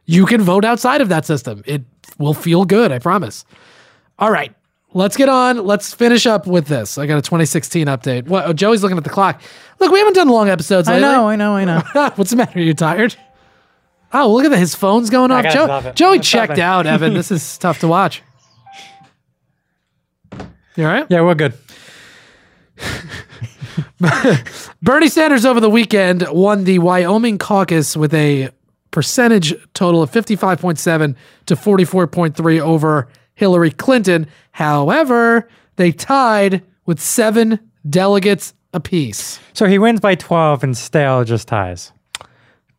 You 0.06 0.24
can 0.26 0.40
vote 0.40 0.64
outside 0.64 1.00
of 1.00 1.08
that 1.08 1.24
system. 1.26 1.62
It 1.66 1.82
will 2.18 2.34
feel 2.34 2.64
good. 2.64 2.92
I 2.92 2.98
promise. 2.98 3.44
All 4.18 4.30
right. 4.30 4.54
Let's 4.94 5.16
get 5.16 5.28
on. 5.28 5.66
Let's 5.66 5.92
finish 5.92 6.26
up 6.26 6.46
with 6.46 6.68
this. 6.68 6.96
I 6.96 7.06
got 7.06 7.18
a 7.18 7.22
2016 7.22 7.86
update. 7.86 8.26
What? 8.28 8.46
Oh, 8.46 8.52
Joey's 8.52 8.82
looking 8.82 8.96
at 8.96 9.04
the 9.04 9.10
clock. 9.10 9.42
Look, 9.78 9.92
we 9.92 9.98
haven't 9.98 10.14
done 10.14 10.28
long 10.28 10.48
episodes. 10.48 10.88
I 10.88 10.98
know, 11.00 11.28
I 11.28 11.36
know, 11.36 11.54
I 11.54 11.64
know. 11.64 11.82
What's 12.14 12.30
the 12.30 12.36
matter? 12.36 12.58
Are 12.58 12.62
you 12.62 12.72
tired? 12.72 13.14
Oh, 14.12 14.32
look 14.32 14.44
at 14.44 14.50
that. 14.52 14.58
His 14.58 14.74
phone's 14.74 15.10
going 15.10 15.30
off. 15.30 15.42
gotta 15.42 15.54
Joe. 15.54 15.92
Joey 15.92 16.16
I'm 16.18 16.22
stopping. 16.22 16.22
checked 16.22 16.58
out, 16.60 16.86
Evan. 16.86 17.12
This 17.16 17.30
is 17.30 17.58
tough 17.58 17.80
to 17.80 17.88
watch. 17.88 18.22
You 20.76 20.84
all 20.84 20.92
right? 20.92 21.06
Yeah, 21.10 21.22
we're 21.22 21.34
good. 21.34 21.54
Bernie 24.82 25.08
Sanders 25.08 25.44
over 25.44 25.60
the 25.60 25.70
weekend 25.70 26.26
won 26.28 26.64
the 26.64 26.78
Wyoming 26.78 27.38
caucus 27.38 27.96
with 27.96 28.14
a 28.14 28.50
percentage 28.97 29.55
total 29.74 30.02
of 30.02 30.10
55.7 30.10 31.14
to 31.44 31.55
44.3 31.55 32.60
over 32.60 33.09
Hillary 33.35 33.70
Clinton. 33.70 34.27
However, 34.52 35.51
they 35.77 35.93
tied 35.93 36.62
with 36.86 36.98
seven 36.98 37.60
delegates 37.86 38.55
apiece. 38.73 39.39
So 39.52 39.66
he 39.66 39.78
wins 39.78 40.01
by 40.01 40.14
12 40.14 40.64
and 40.64 40.74
Stale 40.74 41.24
just 41.24 41.47
ties. 41.47 41.93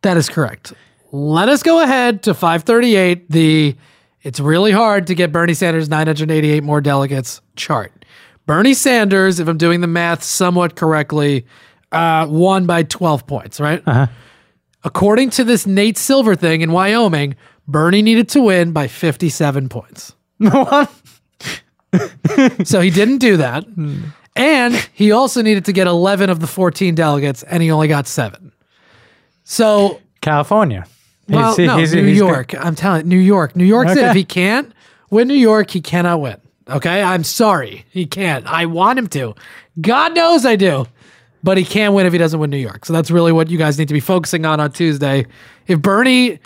That 0.02 0.16
is 0.16 0.28
correct. 0.28 0.72
Let 1.12 1.48
us 1.48 1.62
go 1.62 1.84
ahead 1.84 2.24
to 2.24 2.34
538. 2.34 3.30
The 3.30 3.76
it's 4.22 4.40
really 4.40 4.72
hard 4.72 5.06
to 5.06 5.14
get 5.14 5.30
Bernie 5.30 5.54
Sanders 5.54 5.88
988 5.88 6.64
more 6.64 6.80
delegates 6.80 7.40
chart. 7.54 8.04
Bernie 8.44 8.74
Sanders, 8.74 9.38
if 9.38 9.46
I'm 9.46 9.56
doing 9.56 9.82
the 9.82 9.86
math 9.86 10.24
somewhat 10.24 10.74
correctly, 10.74 11.46
uh, 11.92 12.26
won 12.28 12.66
by 12.66 12.82
12 12.82 13.24
points, 13.28 13.60
right? 13.60 13.80
Uh-huh. 13.86 14.08
According 14.84 15.30
to 15.30 15.44
this 15.44 15.66
Nate 15.66 15.98
Silver 15.98 16.34
thing 16.36 16.60
in 16.60 16.70
Wyoming, 16.72 17.34
Bernie 17.66 18.02
needed 18.02 18.28
to 18.30 18.42
win 18.42 18.72
by 18.72 18.86
57 18.88 19.68
points. 19.68 20.14
so 22.64 22.80
he 22.80 22.90
didn't 22.90 23.18
do 23.18 23.36
that. 23.38 23.64
And 24.36 24.74
he 24.92 25.10
also 25.12 25.42
needed 25.42 25.64
to 25.66 25.72
get 25.72 25.86
11 25.86 26.30
of 26.30 26.40
the 26.40 26.46
14 26.46 26.94
delegates, 26.94 27.42
and 27.42 27.62
he 27.62 27.70
only 27.70 27.88
got 27.88 28.06
seven. 28.06 28.52
So 29.44 30.00
California. 30.20 30.86
well, 31.28 31.56
He's- 31.56 31.66
no, 31.66 31.76
he's- 31.78 31.92
New 31.94 32.04
he's 32.04 32.20
good. 32.20 32.26
York. 32.26 32.54
I'm 32.64 32.74
telling 32.74 33.02
you, 33.02 33.08
New 33.08 33.18
York. 33.24 33.56
New 33.56 33.64
York. 33.64 33.88
Okay. 33.88 34.08
If 34.08 34.14
he 34.14 34.24
can't 34.24 34.72
win 35.10 35.26
New 35.28 35.34
York, 35.34 35.70
he 35.70 35.80
cannot 35.80 36.20
win. 36.20 36.36
Okay, 36.70 37.02
I'm 37.02 37.24
sorry, 37.24 37.86
he 37.90 38.04
can't. 38.04 38.46
I 38.46 38.66
want 38.66 38.98
him 38.98 39.06
to. 39.08 39.34
God 39.80 40.14
knows 40.14 40.44
I 40.44 40.54
do, 40.56 40.84
but 41.42 41.58
he 41.58 41.64
can't 41.64 41.94
win 41.94 42.06
if 42.06 42.12
he 42.12 42.18
doesn't 42.18 42.38
win 42.38 42.50
New 42.50 42.58
York. 42.58 42.84
So 42.84 42.92
that's 42.92 43.10
really 43.10 43.32
what 43.32 43.50
you 43.50 43.58
guys 43.58 43.78
need 43.78 43.88
to 43.88 43.94
be 43.94 44.00
focusing 44.00 44.44
on 44.44 44.60
on 44.60 44.72
Tuesday. 44.72 45.26
If 45.66 45.80
Bernie, 45.80 46.38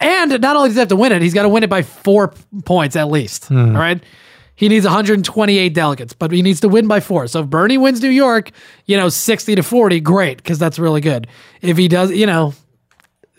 and 0.00 0.40
not 0.40 0.56
only 0.56 0.68
does 0.68 0.76
he 0.76 0.80
have 0.80 0.88
to 0.88 0.96
win 0.96 1.12
it, 1.12 1.22
he's 1.22 1.34
got 1.34 1.42
to 1.42 1.48
win 1.48 1.62
it 1.62 1.70
by 1.70 1.82
four 1.82 2.34
points 2.64 2.96
at 2.96 3.08
least. 3.08 3.46
Hmm. 3.46 3.74
All 3.74 3.80
right. 3.80 4.02
He 4.56 4.68
needs 4.68 4.84
128 4.84 5.74
delegates, 5.74 6.12
but 6.12 6.30
he 6.30 6.40
needs 6.40 6.60
to 6.60 6.68
win 6.68 6.86
by 6.86 7.00
four. 7.00 7.26
So 7.26 7.40
if 7.40 7.48
Bernie 7.48 7.76
wins 7.76 8.00
New 8.00 8.08
York, 8.08 8.52
you 8.86 8.96
know, 8.96 9.08
60 9.08 9.56
to 9.56 9.62
40, 9.64 10.00
great, 10.00 10.36
because 10.36 10.60
that's 10.60 10.78
really 10.78 11.00
good. 11.00 11.26
If 11.60 11.76
he 11.76 11.88
does, 11.88 12.12
you 12.12 12.26
know, 12.26 12.54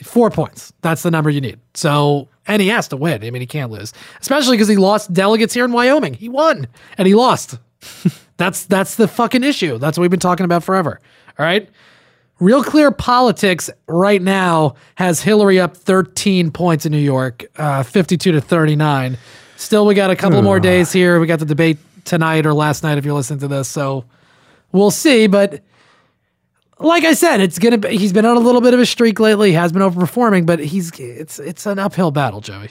four 0.03 0.30
points. 0.30 0.73
That's 0.82 1.03
the 1.03 1.11
number 1.11 1.30
you 1.30 1.41
need. 1.41 1.60
So, 1.73 2.27
and 2.48 2.61
he 2.61 2.68
has 2.69 2.88
to 2.90 2.98
win. 2.98 3.23
I 3.23 3.30
mean, 3.32 3.41
he 3.41 3.48
can't 3.48 3.72
lose, 3.72 3.94
especially 4.22 4.57
because 4.57 4.68
he 4.68 4.76
lost 4.76 5.14
delegates 5.14 5.53
here 5.53 5.65
in 5.65 5.72
Wyoming. 5.72 6.14
He 6.14 6.30
won 6.30 6.68
and 6.98 7.07
he 7.07 7.15
lost. 7.15 7.60
that's 8.38 8.66
that's 8.66 8.95
the 8.95 9.07
fucking 9.07 9.44
issue. 9.44 9.78
That's 9.78 9.98
what 9.98 10.03
we've 10.03 10.12
been 10.12 10.20
talking 10.20 10.45
about 10.45 10.64
forever. 10.64 10.99
All 11.40 11.45
right. 11.45 11.70
Real 12.40 12.64
Clear 12.64 12.91
Politics 12.91 13.70
right 13.88 14.22
now 14.22 14.76
has 14.95 15.22
Hillary 15.22 15.57
up 15.60 15.78
13 15.78 16.52
points 16.52 16.86
in 16.86 16.91
New 16.91 16.98
York, 16.98 17.45
uh, 17.56 17.82
52 17.84 18.34
to 18.34 18.41
39. 18.41 19.18
Still, 19.56 19.86
we 19.86 19.94
got 19.94 20.10
a 20.10 20.18
couple 20.18 20.41
more 20.41 20.60
days 20.60 20.91
here. 20.91 21.20
We 21.22 21.28
got 21.28 21.40
the 21.40 21.45
debate 21.45 21.78
tonight 22.03 22.45
or 22.45 22.53
last 22.53 22.84
night 22.84 22.98
if 22.98 23.06
you're 23.06 23.14
listening 23.14 23.40
to 23.40 23.48
this. 23.48 23.70
So 23.70 24.03
we'll 24.74 24.91
see. 24.91 25.28
But 25.28 25.64
like 26.80 27.06
I 27.06 27.14
said, 27.14 27.40
it's 27.40 27.57
gonna. 27.57 27.78
Be, 27.78 27.98
he's 27.98 28.12
been 28.12 28.26
on 28.26 28.36
a 28.36 28.41
little 28.41 28.62
bit 28.62 28.74
of 28.74 28.82
a 28.82 28.86
streak 28.86 29.20
lately. 29.20 29.49
He 29.49 29.56
has 29.56 29.72
been 29.72 29.82
overperforming, 29.82 30.45
but 30.45 30.60
he's 30.60 30.91
it's 30.99 31.40
it's 31.40 31.66
an 31.66 31.80
uphill 31.80 32.12
battle, 32.12 32.41
Joey. 32.41 32.70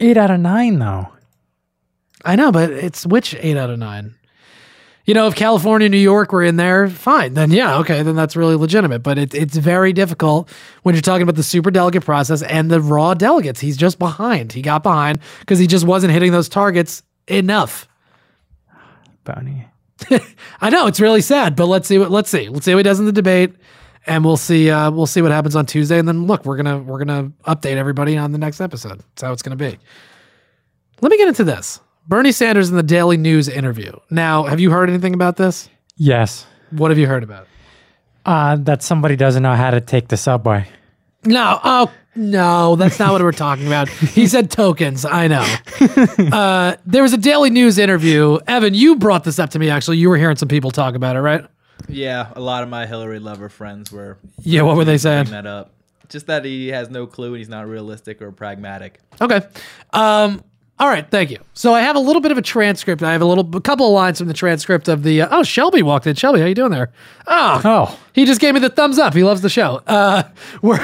Eight 0.00 0.16
out 0.16 0.32
of 0.32 0.40
nine, 0.40 0.80
though. 0.80 1.08
I 2.24 2.34
know, 2.34 2.50
but 2.50 2.70
it's 2.70 3.06
which 3.06 3.34
eight 3.36 3.56
out 3.56 3.70
of 3.70 3.78
nine? 3.78 4.16
You 5.04 5.14
know, 5.14 5.26
if 5.26 5.34
California, 5.34 5.88
New 5.88 5.96
York 5.96 6.32
were 6.32 6.44
in 6.44 6.56
there, 6.56 6.88
fine. 6.88 7.34
Then 7.34 7.50
yeah, 7.50 7.78
okay, 7.78 8.02
then 8.02 8.14
that's 8.14 8.36
really 8.36 8.54
legitimate. 8.54 9.02
But 9.02 9.18
it, 9.18 9.34
it's 9.34 9.56
very 9.56 9.92
difficult 9.92 10.48
when 10.82 10.94
you're 10.94 11.02
talking 11.02 11.22
about 11.22 11.34
the 11.34 11.42
super 11.42 11.72
delegate 11.72 12.04
process 12.04 12.42
and 12.42 12.70
the 12.70 12.80
raw 12.80 13.14
delegates. 13.14 13.60
He's 13.60 13.76
just 13.76 13.98
behind. 13.98 14.52
He 14.52 14.62
got 14.62 14.84
behind 14.84 15.18
because 15.40 15.58
he 15.58 15.66
just 15.66 15.84
wasn't 15.84 16.12
hitting 16.12 16.30
those 16.30 16.48
targets 16.48 17.02
enough. 17.26 17.88
Boney. 19.24 19.66
I 20.60 20.70
know 20.70 20.86
it's 20.86 21.00
really 21.00 21.20
sad, 21.20 21.56
but 21.56 21.66
let's 21.66 21.88
see 21.88 21.98
what 21.98 22.10
let's 22.10 22.30
see. 22.30 22.48
Let's 22.48 22.64
see 22.64 22.74
what 22.74 22.80
he 22.80 22.84
does 22.84 23.00
in 23.00 23.06
the 23.06 23.12
debate, 23.12 23.54
and 24.06 24.24
we'll 24.24 24.36
see. 24.36 24.70
Uh, 24.70 24.90
we'll 24.90 25.06
see 25.06 25.22
what 25.22 25.32
happens 25.32 25.56
on 25.56 25.66
Tuesday, 25.66 25.98
and 25.98 26.06
then 26.06 26.26
look, 26.26 26.44
we're 26.44 26.56
gonna 26.56 26.78
we're 26.78 26.98
gonna 26.98 27.32
update 27.46 27.76
everybody 27.76 28.16
on 28.16 28.32
the 28.32 28.38
next 28.38 28.60
episode. 28.60 28.98
That's 28.98 29.22
how 29.22 29.32
it's 29.32 29.42
gonna 29.42 29.56
be. 29.56 29.78
Let 31.00 31.10
me 31.10 31.18
get 31.18 31.28
into 31.28 31.44
this. 31.44 31.80
Bernie 32.08 32.32
Sanders 32.32 32.70
in 32.70 32.76
the 32.76 32.82
Daily 32.82 33.16
News 33.16 33.48
interview. 33.48 33.92
Now, 34.10 34.44
have 34.44 34.60
you 34.60 34.70
heard 34.70 34.88
anything 34.88 35.14
about 35.14 35.36
this? 35.36 35.68
Yes. 35.96 36.46
What 36.70 36.90
have 36.90 36.98
you 36.98 37.06
heard 37.06 37.22
about? 37.22 37.46
Uh, 38.24 38.56
that 38.56 38.82
somebody 38.82 39.16
doesn't 39.16 39.42
know 39.42 39.54
how 39.54 39.70
to 39.70 39.80
take 39.80 40.08
the 40.08 40.16
subway. 40.16 40.66
No. 41.24 41.60
Oh 41.62 41.92
no, 42.14 42.76
that's 42.76 42.98
not 42.98 43.12
what 43.12 43.22
we're 43.22 43.32
talking 43.32 43.66
about. 43.66 43.88
He 44.12 44.26
said 44.26 44.50
tokens. 44.50 45.04
I 45.04 45.28
know. 45.28 45.56
Uh, 46.32 46.76
there 46.84 47.02
was 47.02 47.12
a 47.12 47.16
Daily 47.18 47.50
News 47.50 47.78
interview. 47.78 48.38
Evan, 48.46 48.74
you 48.74 48.96
brought 48.96 49.24
this 49.24 49.38
up 49.38 49.50
to 49.50 49.58
me. 49.58 49.70
Actually, 49.70 49.96
you 49.98 50.10
were 50.10 50.18
hearing 50.18 50.36
some 50.36 50.48
people 50.48 50.70
talk 50.70 50.94
about 50.94 51.16
it, 51.16 51.20
right? 51.20 51.44
Yeah, 51.88 52.30
a 52.36 52.40
lot 52.40 52.62
of 52.62 52.68
my 52.68 52.86
Hillary 52.86 53.18
lover 53.18 53.48
friends 53.48 53.90
were. 53.90 54.18
Yeah, 54.40 54.62
what 54.62 54.76
were 54.76 54.84
they 54.84 54.98
saying? 54.98 55.24
bringing 55.24 55.42
That 55.44 55.48
up. 55.48 55.72
Just 56.08 56.26
that 56.26 56.44
he 56.44 56.68
has 56.68 56.90
no 56.90 57.06
clue 57.06 57.28
and 57.28 57.38
he's 57.38 57.48
not 57.48 57.66
realistic 57.66 58.20
or 58.20 58.30
pragmatic. 58.32 59.00
Okay. 59.20 59.40
Um, 59.94 60.42
all 60.78 60.88
right. 60.88 61.08
Thank 61.08 61.30
you. 61.30 61.38
So 61.54 61.72
I 61.74 61.80
have 61.82 61.94
a 61.94 62.00
little 62.00 62.20
bit 62.20 62.32
of 62.32 62.38
a 62.38 62.42
transcript. 62.42 63.02
I 63.04 63.12
have 63.12 63.22
a 63.22 63.24
little, 63.24 63.48
a 63.56 63.60
couple 63.60 63.86
of 63.86 63.92
lines 63.92 64.18
from 64.18 64.26
the 64.26 64.34
transcript 64.34 64.88
of 64.88 65.04
the. 65.04 65.22
Uh, 65.22 65.28
oh, 65.30 65.42
Shelby 65.44 65.82
walked 65.82 66.06
in. 66.08 66.16
Shelby, 66.16 66.40
how 66.40 66.46
you 66.46 66.54
doing 66.56 66.72
there? 66.72 66.90
Oh, 67.28 67.60
oh, 67.64 68.00
he 68.14 68.24
just 68.24 68.40
gave 68.40 68.54
me 68.54 68.58
the 68.60 68.68
thumbs 68.68 68.98
up. 68.98 69.14
He 69.14 69.22
loves 69.22 69.42
the 69.42 69.48
show. 69.48 69.80
Uh, 69.86 70.24
we're, 70.62 70.78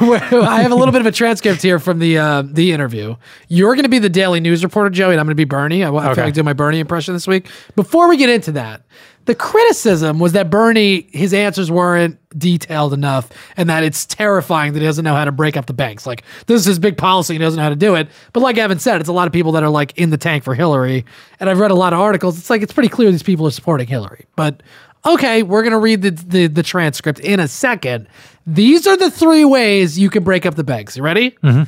we're- 0.00 0.40
I 0.46 0.62
have 0.62 0.72
a 0.72 0.74
little 0.74 0.92
bit 0.92 1.00
of 1.00 1.06
a 1.06 1.12
transcript 1.12 1.60
here 1.60 1.78
from 1.78 1.98
the 1.98 2.16
uh, 2.18 2.42
the 2.46 2.72
interview. 2.72 3.16
You're 3.48 3.74
going 3.74 3.82
to 3.84 3.88
be 3.90 3.98
the 3.98 4.08
Daily 4.08 4.40
News 4.40 4.64
reporter, 4.64 4.88
Joey, 4.90 5.12
and 5.12 5.20
I'm 5.20 5.26
going 5.26 5.32
to 5.32 5.40
be 5.40 5.44
Bernie. 5.44 5.84
I, 5.84 5.90
I 5.90 6.04
Okay. 6.06 6.14
feel 6.14 6.24
like 6.24 6.34
doing 6.34 6.44
my 6.46 6.52
Bernie 6.54 6.78
impression 6.80 7.12
this 7.14 7.26
week. 7.26 7.48
Before 7.76 8.08
we 8.08 8.16
get 8.16 8.30
into 8.30 8.52
that, 8.52 8.82
the 9.26 9.34
criticism 9.34 10.18
was 10.18 10.32
that 10.32 10.50
Bernie, 10.50 11.08
his 11.12 11.32
answers 11.32 11.70
weren't 11.70 12.18
detailed 12.38 12.92
enough, 12.92 13.30
and 13.56 13.70
that 13.70 13.82
it's 13.84 14.04
terrifying 14.06 14.72
that 14.72 14.80
he 14.80 14.84
doesn't 14.86 15.04
know 15.04 15.14
how 15.14 15.24
to 15.24 15.32
break 15.32 15.56
up 15.56 15.66
the 15.66 15.72
banks. 15.72 16.06
Like 16.06 16.24
this 16.46 16.60
is 16.60 16.66
his 16.66 16.78
big 16.78 16.96
policy, 16.96 17.34
he 17.34 17.38
doesn't 17.38 17.56
know 17.56 17.62
how 17.62 17.68
to 17.70 17.76
do 17.76 17.94
it. 17.94 18.08
But 18.32 18.40
like 18.40 18.58
Evan 18.58 18.78
said, 18.78 19.00
it's 19.00 19.08
a 19.08 19.12
lot 19.12 19.26
of 19.26 19.32
people 19.32 19.52
that 19.52 19.62
are 19.62 19.70
like 19.70 19.96
in 19.96 20.10
the 20.10 20.18
tank 20.18 20.44
for 20.44 20.54
Hillary, 20.54 21.04
and 21.40 21.48
I've 21.48 21.58
read 21.58 21.70
a 21.70 21.74
lot 21.74 21.92
of 21.92 22.00
articles. 22.00 22.38
It's 22.38 22.50
like 22.50 22.62
it's 22.62 22.72
pretty 22.72 22.88
clear 22.88 23.10
these 23.10 23.22
people 23.22 23.46
are 23.46 23.52
supporting 23.52 23.86
Hillary, 23.86 24.26
but. 24.36 24.62
Okay, 25.06 25.42
we're 25.42 25.62
gonna 25.62 25.78
read 25.78 26.00
the, 26.00 26.12
the 26.12 26.46
the 26.46 26.62
transcript 26.62 27.20
in 27.20 27.38
a 27.38 27.46
second. 27.46 28.08
These 28.46 28.86
are 28.86 28.96
the 28.96 29.10
three 29.10 29.44
ways 29.44 29.98
you 29.98 30.08
can 30.08 30.24
break 30.24 30.46
up 30.46 30.54
the 30.54 30.64
banks. 30.64 30.96
You 30.96 31.02
ready? 31.02 31.32
Mm-hmm. 31.42 31.64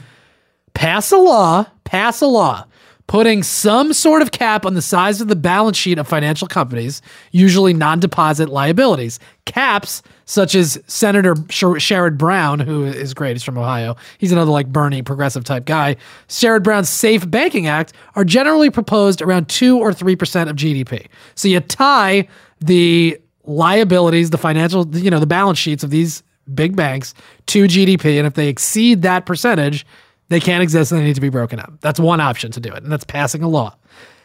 pass 0.73 1.13
a 1.13 1.19
law, 1.19 1.67
pass 1.85 2.23
a 2.23 2.27
law, 2.27 2.65
putting 3.07 3.43
some 3.43 3.93
sort 3.93 4.23
of 4.23 4.33
cap 4.33 4.67
on 4.67 4.75
the 4.75 4.83
size 4.83 5.21
of 5.21 5.29
the 5.29 5.37
balance 5.37 5.77
sheet 5.77 5.99
of 5.99 6.09
financial 6.09 6.49
companies, 6.49 7.03
usually 7.31 7.73
non 7.73 8.01
deposit 8.01 8.49
liabilities. 8.49 9.19
Caps, 9.45 10.03
such 10.25 10.55
as 10.55 10.83
Senator 10.87 11.37
Sher- 11.49 11.77
Sherrod 11.77 12.19
Brown, 12.19 12.59
who 12.59 12.85
is 12.85 13.15
great, 13.15 13.33
he's 13.33 13.45
from 13.45 13.59
Ohio. 13.59 13.97
He's 14.19 14.33
another 14.33 14.51
like 14.51 14.69
Bernie 14.69 15.03
progressive 15.03 15.45
type 15.45 15.65
guy. 15.67 15.97
Sherrod 16.29 16.65
Brown's 16.65 16.89
Safe 16.89 17.29
Banking 17.31 17.69
Act 17.69 17.93
are 18.17 18.25
generally 18.25 18.71
proposed 18.71 19.23
around 19.23 19.49
2 19.49 19.79
or 19.79 19.93
3% 19.93 20.51
of 20.51 20.57
GDP. 20.57 21.07
So 21.37 21.47
you 21.47 21.61
tie 21.61 22.27
the 22.61 23.19
liabilities, 23.45 24.31
the 24.31 24.39
financial, 24.39 24.87
you 24.97 25.11
know, 25.11 25.21
the 25.21 25.27
balance 25.27 25.59
sheets 25.59 25.85
of 25.85 25.91
these 25.91 26.25
big 26.55 26.75
banks 26.75 27.15
to 27.47 27.65
GDP. 27.65 28.19
And 28.19 28.27
if 28.27 28.35
they 28.35 28.49
exceed 28.49 29.03
that 29.03 29.27
percentage, 29.27 29.87
they 30.29 30.41
can't 30.41 30.63
exist 30.63 30.93
and 30.93 31.01
they 31.01 31.05
need 31.05 31.15
to 31.15 31.21
be 31.21 31.29
broken 31.29 31.59
up. 31.59 31.73
That's 31.81 32.01
one 32.01 32.21
option 32.21 32.53
to 32.53 32.61
do 32.61 32.73
it, 32.73 32.83
and 32.83 32.91
that's 32.91 33.05
passing 33.05 33.43
a 33.43 33.49
law. 33.49 33.77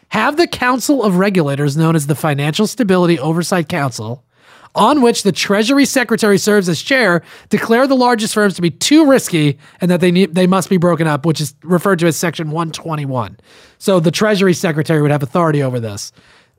Have 0.09 0.35
the 0.37 0.47
Council 0.47 1.03
of 1.03 1.15
Regulators, 1.15 1.77
known 1.77 1.95
as 1.95 2.07
the 2.07 2.15
Financial 2.15 2.67
Stability 2.67 3.17
Oversight 3.17 3.69
Council, 3.69 4.25
on 4.75 5.01
which 5.01 5.23
the 5.23 5.31
Treasury 5.31 5.85
Secretary 5.85 6.37
serves 6.37 6.69
as 6.69 6.81
chair, 6.81 7.23
declare 7.49 7.87
the 7.87 7.95
largest 7.95 8.33
firms 8.33 8.55
to 8.55 8.61
be 8.61 8.71
too 8.71 9.05
risky 9.05 9.57
and 9.79 9.91
that 9.91 9.99
they 9.99 10.11
need 10.11 10.33
they 10.33 10.47
must 10.47 10.69
be 10.69 10.77
broken 10.77 11.07
up, 11.07 11.25
which 11.25 11.41
is 11.41 11.53
referred 11.63 11.99
to 11.99 12.07
as 12.07 12.15
Section 12.15 12.51
121. 12.51 13.37
So 13.77 13.99
the 13.99 14.11
Treasury 14.11 14.53
Secretary 14.53 15.01
would 15.01 15.11
have 15.11 15.23
authority 15.23 15.61
over 15.61 15.79
this. 15.79 16.11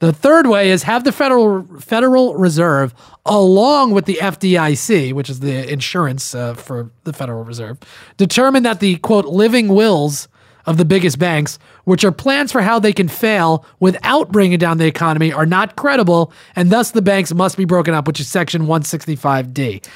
The 0.03 0.13
third 0.13 0.49
way 0.49 0.73
is 0.73 0.83
have 0.83 1.05
the 1.05 1.13
Federal 1.13 1.63
Federal 1.79 2.35
Reserve, 2.35 2.93
along 3.25 3.93
with 3.93 4.07
the 4.07 4.19
FDIC, 4.21 5.13
which 5.13 5.31
is 5.31 5.39
the 5.39 5.73
insurance 5.73 6.35
uh, 6.35 6.55
for 6.55 6.91
the 7.05 7.13
Federal 7.13 7.45
Reserve, 7.45 7.79
determine 8.17 8.65
that 8.65 8.81
the 8.81 8.97
quote 8.97 9.27
living 9.27 9.69
wills 9.69 10.27
of 10.67 10.77
the 10.77 10.85
biggest 10.85 11.21
banks, 11.21 11.57
which 11.85 12.05
are 12.05 12.11
plans 12.11 12.51
for 12.51 12.63
how 12.63 12.81
they 12.81 12.93
can 12.93 13.07
fail 13.07 13.65
without 13.79 14.33
bringing 14.33 14.59
down 14.59 14.79
the 14.79 14.87
economy, 14.87 15.33
are 15.33 15.47
not 15.47 15.77
credible, 15.77 16.33
and 16.57 16.73
thus 16.73 16.91
the 16.91 17.01
banks 17.01 17.33
must 17.33 17.57
be 17.57 17.65
broken 17.65 17.95
up, 17.95 18.09
which 18.09 18.19
is 18.19 18.27
Section 18.27 18.63
165D. 18.63 19.87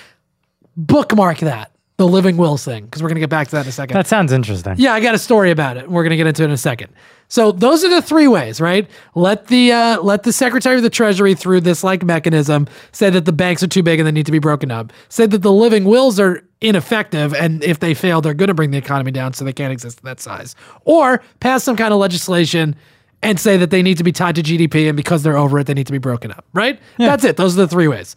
Bookmark 0.77 1.39
that, 1.39 1.73
the 1.97 2.07
living 2.07 2.37
wills 2.37 2.65
thing, 2.65 2.85
because 2.85 3.03
we're 3.03 3.09
going 3.09 3.17
to 3.17 3.21
get 3.21 3.31
back 3.31 3.49
to 3.49 3.57
that 3.57 3.65
in 3.65 3.69
a 3.69 3.73
second. 3.73 3.95
That 3.95 4.07
sounds 4.07 4.33
interesting. 4.33 4.75
Yeah, 4.77 4.93
I 4.93 5.01
got 5.01 5.15
a 5.15 5.19
story 5.19 5.51
about 5.51 5.77
it. 5.77 5.91
We're 5.91 6.03
going 6.03 6.11
to 6.11 6.17
get 6.17 6.27
into 6.27 6.43
it 6.43 6.47
in 6.47 6.51
a 6.51 6.59
second. 6.59 6.93
So 7.29 7.53
those 7.53 7.83
are 7.85 7.89
the 7.89 8.03
three 8.03 8.29
ways, 8.29 8.61
right? 8.61 8.89
Let 9.15 9.49
the 9.49 9.73
uh, 9.73 10.03
let 10.03 10.23
the 10.23 10.33
Secretary 10.33 10.77
of 10.77 10.83
the 10.83 10.91
Treasury 10.91 11.35
through 11.35 11.63
this 11.63 11.83
like 11.83 12.05
mechanism 12.05 12.69
say 12.93 13.11
that 13.11 13.25
the 13.25 13.33
banks 13.33 13.63
are 13.63 13.67
too 13.67 13.83
big 13.83 13.99
and 13.99 14.07
they 14.07 14.13
need 14.13 14.27
to 14.27 14.33
be 14.33 14.39
broken 14.39 14.71
up. 14.71 14.93
Say 15.09 15.27
that 15.27 15.43
the 15.43 15.53
living 15.53 15.85
wills 15.85 16.21
are 16.21 16.45
ineffective 16.61 17.35
and 17.35 17.65
if 17.65 17.81
they 17.81 17.95
fail, 17.95 18.21
they're 18.21 18.35
going 18.35 18.49
to 18.49 18.55
bring 18.55 18.71
the 18.71 18.79
economy 18.79 19.11
down, 19.11 19.33
so 19.33 19.45
they 19.45 19.53
can't 19.53 19.73
exist 19.73 19.99
at 19.99 20.05
that 20.05 20.21
size. 20.21 20.55
Or 20.85 21.23
pass 21.41 21.65
some 21.65 21.77
kind 21.77 21.93
of 21.93 21.99
legislation 21.99 22.77
and 23.23 23.41
say 23.41 23.57
that 23.57 23.71
they 23.71 23.83
need 23.83 23.99
to 23.99 24.05
be 24.05 24.13
tied 24.13 24.37
to 24.37 24.43
GDP 24.43 24.87
and 24.89 24.97
because 24.97 25.23
they're 25.23 25.37
over 25.39 25.59
it, 25.59 25.67
they 25.67 25.75
need 25.75 25.87
to 25.87 25.93
be 25.93 25.99
broken 25.99 26.31
up. 26.31 26.45
Right? 26.53 26.79
That's 26.99 27.25
it. 27.25 27.37
Those 27.37 27.55
are 27.59 27.63
the 27.63 27.69
three 27.69 27.89
ways. 27.89 28.15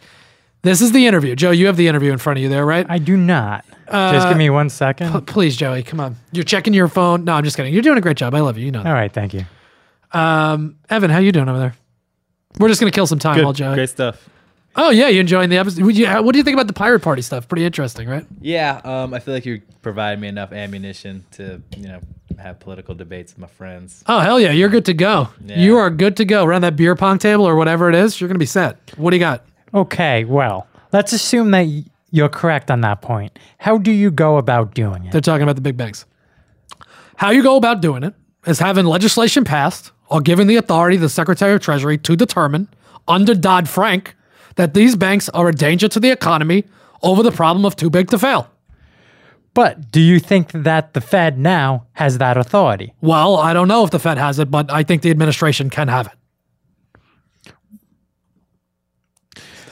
This 0.61 0.81
is 0.81 0.91
the 0.91 1.07
interview. 1.07 1.35
Joe, 1.35 1.51
you 1.51 1.67
have 1.67 1.77
the 1.77 1.87
interview 1.87 2.11
in 2.11 2.17
front 2.17 2.37
of 2.37 2.43
you 2.43 2.49
there, 2.49 2.65
right? 2.65 2.85
I 2.89 2.97
do 2.97 3.15
not. 3.15 3.65
Just 3.69 3.87
Uh, 3.93 4.29
give 4.29 4.37
me 4.37 4.49
one 4.49 4.69
second. 4.69 5.13
P- 5.13 5.21
please, 5.21 5.55
Joey, 5.55 5.83
come 5.83 5.99
on. 5.99 6.17
You're 6.31 6.43
checking 6.43 6.73
your 6.73 6.87
phone. 6.89 7.23
No, 7.23 7.33
I'm 7.33 7.43
just 7.43 7.55
kidding. 7.55 7.73
You're 7.73 7.81
doing 7.81 7.97
a 7.97 8.01
great 8.01 8.17
job. 8.17 8.35
I 8.35 8.41
love 8.41 8.57
you. 8.57 8.65
You 8.65 8.71
know. 8.71 8.83
All 8.83 8.93
right, 8.93 9.11
thank 9.11 9.33
you. 9.33 9.45
Um, 10.11 10.75
Evan, 10.89 11.09
how 11.09 11.19
you 11.19 11.31
doing 11.31 11.49
over 11.49 11.59
there? 11.59 11.75
We're 12.59 12.67
just 12.67 12.79
gonna 12.81 12.91
kill 12.91 13.07
some 13.07 13.19
time 13.19 13.35
Good, 13.35 13.43
while 13.45 13.53
Joey. 13.53 13.75
great 13.75 13.89
stuff. 13.89 14.27
Oh 14.75 14.89
yeah, 14.91 15.07
you 15.07 15.19
enjoying 15.19 15.49
the 15.49 15.57
episode? 15.57 15.83
Would 15.83 15.97
you- 15.97 16.07
What 16.07 16.33
do 16.33 16.37
you 16.37 16.43
think 16.43 16.55
about 16.55 16.67
the 16.67 16.73
pirate 16.73 16.99
party 17.01 17.21
stuff? 17.21 17.47
Pretty 17.47 17.65
interesting, 17.65 18.07
right? 18.07 18.25
Yeah, 18.41 18.81
um, 18.83 19.13
I 19.13 19.19
feel 19.19 19.33
like 19.33 19.45
you 19.45 19.61
provided 19.81 20.19
me 20.19 20.27
enough 20.27 20.51
ammunition 20.51 21.23
to, 21.31 21.61
you 21.77 21.87
know, 21.87 21.99
have 22.37 22.59
political 22.59 22.95
debates 22.95 23.33
with 23.33 23.39
my 23.39 23.47
friends. 23.47 24.03
Oh 24.07 24.19
hell 24.19 24.39
yeah, 24.39 24.51
you're 24.51 24.69
good 24.69 24.85
to 24.85 24.93
go. 24.93 25.29
Yeah. 25.45 25.59
You 25.59 25.77
are 25.77 25.89
good 25.89 26.17
to 26.17 26.25
go. 26.25 26.43
Around 26.45 26.61
that 26.61 26.75
beer 26.75 26.95
pong 26.95 27.17
table 27.17 27.45
or 27.47 27.55
whatever 27.55 27.89
it 27.89 27.95
is, 27.95 28.19
you're 28.19 28.27
gonna 28.27 28.39
be 28.39 28.45
set. 28.45 28.77
What 28.97 29.11
do 29.11 29.15
you 29.17 29.19
got? 29.21 29.43
Okay, 29.73 30.23
well, 30.25 30.67
let's 30.91 31.13
assume 31.13 31.51
that 31.51 31.65
y- 31.67 31.83
you're 32.11 32.29
correct 32.29 32.71
on 32.71 32.81
that 32.81 33.01
point. 33.01 33.37
How 33.59 33.77
do 33.77 33.91
you 33.91 34.11
go 34.11 34.37
about 34.37 34.73
doing 34.73 35.05
it? 35.05 35.11
They're 35.11 35.21
talking 35.21 35.43
about 35.43 35.55
the 35.55 35.61
big 35.61 35.77
banks. 35.77 36.05
How 37.17 37.29
you 37.31 37.43
go 37.43 37.55
about 37.55 37.81
doing 37.81 38.03
it 38.03 38.13
is 38.47 38.59
having 38.59 38.85
legislation 38.85 39.43
passed 39.43 39.91
or 40.09 40.21
giving 40.21 40.47
the 40.47 40.55
authority 40.55 40.97
to 40.97 41.01
the 41.01 41.09
Secretary 41.09 41.53
of 41.53 41.61
Treasury 41.61 41.97
to 41.99 42.15
determine, 42.15 42.67
under 43.07 43.35
Dodd 43.35 43.69
Frank, 43.69 44.15
that 44.55 44.73
these 44.73 44.95
banks 44.95 45.29
are 45.29 45.47
a 45.49 45.53
danger 45.53 45.87
to 45.89 45.99
the 45.99 46.09
economy 46.11 46.63
over 47.03 47.21
the 47.21 47.31
problem 47.31 47.65
of 47.65 47.75
too 47.75 47.89
big 47.89 48.09
to 48.09 48.17
fail. 48.19 48.49
But 49.53 49.91
do 49.91 49.99
you 49.99 50.19
think 50.19 50.51
that 50.51 50.93
the 50.93 51.01
Fed 51.01 51.37
now 51.37 51.85
has 51.93 52.17
that 52.19 52.37
authority? 52.37 52.93
Well, 53.01 53.35
I 53.37 53.53
don't 53.53 53.67
know 53.67 53.83
if 53.83 53.91
the 53.91 53.99
Fed 53.99 54.17
has 54.17 54.39
it, 54.39 54.49
but 54.49 54.71
I 54.71 54.83
think 54.83 55.01
the 55.01 55.09
administration 55.11 55.69
can 55.69 55.87
have 55.87 56.07
it. 56.07 56.13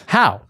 How? 0.07 0.41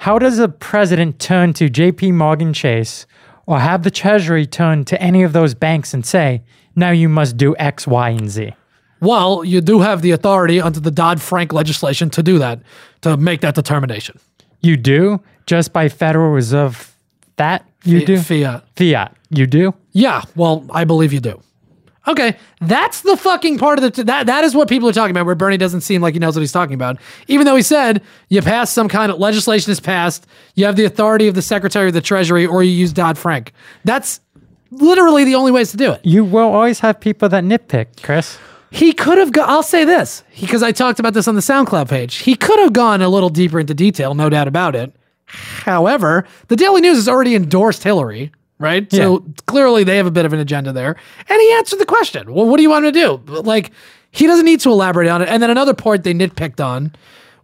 How 0.00 0.18
does 0.18 0.38
a 0.38 0.48
president 0.48 1.18
turn 1.18 1.54
to 1.54 1.68
JP 1.68 2.14
Morgan 2.14 2.52
Chase 2.52 3.06
or 3.46 3.60
have 3.60 3.82
the 3.82 3.90
Treasury 3.90 4.46
turn 4.46 4.84
to 4.84 5.00
any 5.00 5.22
of 5.22 5.32
those 5.32 5.54
banks 5.54 5.94
and 5.94 6.04
say, 6.04 6.42
now 6.76 6.90
you 6.90 7.08
must 7.08 7.36
do 7.36 7.56
X, 7.58 7.86
Y, 7.86 8.10
and 8.10 8.28
Z? 8.30 8.52
Well, 9.00 9.44
you 9.44 9.60
do 9.60 9.80
have 9.80 10.02
the 10.02 10.12
authority 10.12 10.60
under 10.60 10.78
the 10.78 10.90
Dodd 10.90 11.20
Frank 11.20 11.52
legislation 11.52 12.10
to 12.10 12.22
do 12.22 12.38
that, 12.38 12.60
to 13.00 13.16
make 13.16 13.40
that 13.40 13.54
determination. 13.54 14.18
You 14.60 14.76
do? 14.76 15.20
just 15.46 15.72
by 15.72 15.88
Federal 15.88 16.30
Reserve. 16.30 16.96
That 17.36 17.66
you 17.84 18.00
Fi- 18.00 18.04
do 18.04 18.18
fiat. 18.20 18.64
Fiat. 18.76 19.16
You 19.30 19.46
do. 19.46 19.74
Yeah, 19.92 20.22
well, 20.36 20.66
I 20.70 20.84
believe 20.84 21.12
you 21.12 21.20
do. 21.20 21.42
Okay, 22.08 22.36
that's 22.60 23.02
the 23.02 23.16
fucking 23.16 23.58
part 23.58 23.78
of 23.78 23.94
the 23.94 24.04
that 24.04 24.26
that 24.26 24.42
is 24.42 24.54
what 24.56 24.68
people 24.68 24.88
are 24.88 24.92
talking 24.92 25.12
about. 25.12 25.24
Where 25.24 25.36
Bernie 25.36 25.56
doesn't 25.56 25.82
seem 25.82 26.02
like 26.02 26.14
he 26.14 26.20
knows 26.20 26.34
what 26.34 26.40
he's 26.40 26.50
talking 26.52 26.74
about, 26.74 26.96
even 27.28 27.46
though 27.46 27.54
he 27.54 27.62
said 27.62 28.02
you 28.28 28.42
pass 28.42 28.70
some 28.70 28.88
kind 28.88 29.12
of 29.12 29.18
legislation 29.18 29.70
is 29.70 29.78
passed, 29.78 30.26
you 30.56 30.64
have 30.64 30.74
the 30.74 30.84
authority 30.84 31.28
of 31.28 31.34
the 31.36 31.42
Secretary 31.42 31.86
of 31.86 31.94
the 31.94 32.00
Treasury, 32.00 32.44
or 32.44 32.62
you 32.64 32.72
use 32.72 32.92
Dodd 32.92 33.16
Frank. 33.18 33.52
That's 33.84 34.20
literally 34.72 35.22
the 35.24 35.36
only 35.36 35.52
ways 35.52 35.70
to 35.70 35.76
do 35.76 35.92
it. 35.92 36.00
You 36.04 36.24
will 36.24 36.52
always 36.52 36.80
have 36.80 36.98
people 36.98 37.28
that 37.28 37.44
nitpick, 37.44 38.02
Chris. 38.02 38.36
He 38.72 38.92
could 38.92 39.18
have. 39.18 39.30
Go- 39.32 39.44
I'll 39.44 39.62
say 39.62 39.84
this 39.84 40.24
because 40.40 40.62
I 40.62 40.72
talked 40.72 40.98
about 40.98 41.14
this 41.14 41.28
on 41.28 41.34
the 41.36 41.40
SoundCloud 41.40 41.88
page. 41.88 42.16
He 42.16 42.34
could 42.34 42.58
have 42.58 42.72
gone 42.72 43.00
a 43.02 43.08
little 43.08 43.28
deeper 43.28 43.60
into 43.60 43.74
detail, 43.74 44.14
no 44.14 44.28
doubt 44.28 44.48
about 44.48 44.74
it. 44.74 44.92
However, 45.26 46.26
the 46.48 46.56
Daily 46.56 46.80
News 46.80 46.96
has 46.96 47.08
already 47.08 47.34
endorsed 47.34 47.84
Hillary, 47.84 48.32
right? 48.62 48.90
So 48.90 49.24
clearly 49.46 49.84
they 49.84 49.98
have 49.98 50.06
a 50.06 50.10
bit 50.10 50.24
of 50.24 50.32
an 50.32 50.38
agenda 50.38 50.72
there. 50.72 50.96
And 51.28 51.40
he 51.40 51.52
answered 51.52 51.78
the 51.78 51.86
question. 51.86 52.32
Well, 52.32 52.46
what 52.46 52.56
do 52.56 52.62
you 52.62 52.70
want 52.70 52.86
him 52.86 52.92
to 52.92 52.98
do? 52.98 53.32
Like, 53.42 53.72
he 54.10 54.26
doesn't 54.26 54.44
need 54.44 54.60
to 54.60 54.70
elaborate 54.70 55.08
on 55.08 55.22
it. 55.22 55.28
And 55.28 55.42
then 55.42 55.50
another 55.50 55.74
part 55.74 56.04
they 56.04 56.14
nitpicked 56.14 56.64
on 56.64 56.94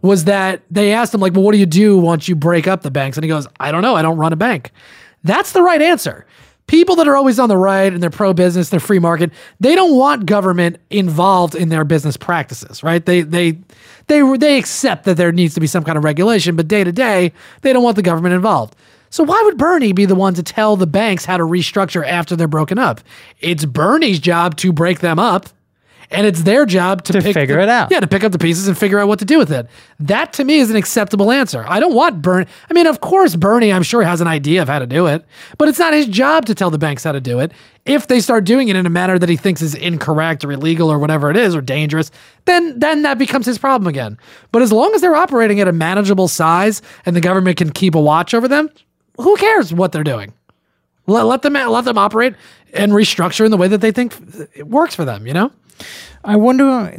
was 0.01 0.25
that 0.25 0.61
they 0.71 0.93
asked 0.93 1.13
him, 1.13 1.19
like, 1.19 1.33
well, 1.33 1.43
what 1.43 1.51
do 1.51 1.57
you 1.57 1.65
do 1.65 1.97
once 1.97 2.27
you 2.27 2.35
break 2.35 2.67
up 2.67 2.81
the 2.81 2.91
banks? 2.91 3.17
And 3.17 3.23
he 3.23 3.27
goes, 3.27 3.47
I 3.59 3.71
don't 3.71 3.81
know. 3.81 3.95
I 3.95 4.01
don't 4.01 4.17
run 4.17 4.33
a 4.33 4.37
bank. 4.37 4.71
That's 5.23 5.51
the 5.51 5.61
right 5.61 5.81
answer. 5.81 6.25
People 6.67 6.95
that 6.97 7.07
are 7.07 7.15
always 7.15 7.39
on 7.39 7.49
the 7.49 7.57
right 7.57 7.91
and 7.91 8.01
they're 8.01 8.11
pro 8.11 8.31
business, 8.31 8.69
they're 8.69 8.79
free 8.79 8.99
market, 8.99 9.31
they 9.59 9.73
don't 9.73 9.97
want 9.97 10.27
government 10.27 10.77
involved 10.91 11.55
in 11.55 11.69
their 11.69 11.83
business 11.83 12.15
practices, 12.15 12.83
right? 12.83 13.03
They 13.03 13.21
they 13.21 13.57
they 14.05 14.37
they 14.37 14.59
accept 14.59 15.05
that 15.05 15.17
there 15.17 15.31
needs 15.31 15.55
to 15.55 15.59
be 15.59 15.65
some 15.65 15.83
kind 15.83 15.97
of 15.97 16.03
regulation, 16.03 16.55
but 16.55 16.67
day 16.67 16.83
to 16.83 16.91
day, 16.91 17.33
they 17.61 17.73
don't 17.73 17.81
want 17.81 17.95
the 17.95 18.03
government 18.03 18.35
involved. 18.35 18.75
So 19.09 19.23
why 19.23 19.41
would 19.45 19.57
Bernie 19.57 19.93
be 19.93 20.05
the 20.05 20.15
one 20.15 20.33
to 20.35 20.43
tell 20.43 20.75
the 20.75 20.87
banks 20.87 21.25
how 21.25 21.37
to 21.37 21.43
restructure 21.43 22.05
after 22.05 22.35
they're 22.35 22.47
broken 22.47 22.77
up? 22.77 23.01
It's 23.39 23.65
Bernie's 23.65 24.19
job 24.19 24.55
to 24.57 24.71
break 24.71 24.99
them 24.99 25.19
up. 25.19 25.47
And 26.11 26.25
it's 26.25 26.41
their 26.41 26.65
job 26.65 27.03
to, 27.03 27.13
pick 27.21 27.35
figure 27.35 27.57
the- 27.57 27.61
it 27.63 27.69
out. 27.69 27.91
Yeah, 27.91 27.99
to 27.99 28.07
pick 28.07 28.23
up 28.23 28.31
the 28.31 28.39
pieces 28.39 28.67
and 28.67 28.75
figure 28.75 28.97
out 28.97 29.07
what 29.07 29.19
to 29.19 29.25
do 29.25 29.37
with 29.37 29.51
it. 29.51 29.67
That 29.99 30.33
to 30.33 30.43
me 30.43 30.57
is 30.57 30.71
an 30.71 30.75
acceptable 30.75 31.31
answer. 31.31 31.63
I 31.67 31.79
don't 31.79 31.93
want 31.93 32.23
Bernie. 32.23 32.47
I 32.67 32.73
mean, 32.73 32.87
of 32.87 32.99
course, 32.99 33.35
Bernie, 33.35 33.71
I'm 33.71 33.83
sure, 33.83 34.01
has 34.01 34.19
an 34.19 34.25
idea 34.25 34.63
of 34.63 34.67
how 34.67 34.79
to 34.79 34.87
do 34.87 35.05
it, 35.05 35.23
but 35.59 35.67
it's 35.69 35.77
not 35.77 35.93
his 35.93 36.07
job 36.07 36.47
to 36.47 36.55
tell 36.55 36.71
the 36.71 36.79
banks 36.79 37.03
how 37.03 37.11
to 37.11 37.21
do 37.21 37.39
it. 37.39 37.51
If 37.85 38.07
they 38.07 38.21
start 38.21 38.43
doing 38.43 38.69
it 38.69 38.75
in 38.75 38.87
a 38.87 38.89
manner 38.89 39.19
that 39.19 39.29
he 39.29 39.35
thinks 39.35 39.61
is 39.61 39.75
incorrect 39.75 40.43
or 40.43 40.51
illegal 40.51 40.91
or 40.91 40.97
whatever 40.97 41.29
it 41.29 41.37
is 41.37 41.53
or 41.55 41.61
dangerous, 41.61 42.09
then 42.45 42.79
then 42.79 43.03
that 43.03 43.19
becomes 43.19 43.45
his 43.45 43.59
problem 43.59 43.87
again. 43.87 44.17
But 44.51 44.63
as 44.63 44.71
long 44.71 44.95
as 44.95 45.01
they're 45.01 45.15
operating 45.15 45.59
at 45.59 45.67
a 45.67 45.71
manageable 45.73 46.27
size 46.27 46.81
and 47.05 47.15
the 47.15 47.21
government 47.21 47.57
can 47.57 47.69
keep 47.69 47.93
a 47.93 48.01
watch 48.01 48.33
over 48.33 48.47
them, 48.47 48.69
who 49.19 49.35
cares 49.37 49.73
what 49.73 49.91
they're 49.91 50.03
doing? 50.03 50.33
Let, 51.07 51.25
let 51.25 51.41
them 51.41 51.53
let 51.53 51.85
them 51.85 51.97
operate 51.97 52.35
and 52.73 52.91
restructure 52.91 53.45
in 53.45 53.51
the 53.51 53.57
way 53.57 53.67
that 53.67 53.81
they 53.81 53.91
think 53.91 54.15
it 54.55 54.67
works 54.67 54.95
for 54.95 55.05
them. 55.05 55.27
You 55.27 55.33
know. 55.33 55.51
I 56.23 56.35
wonder, 56.35 56.93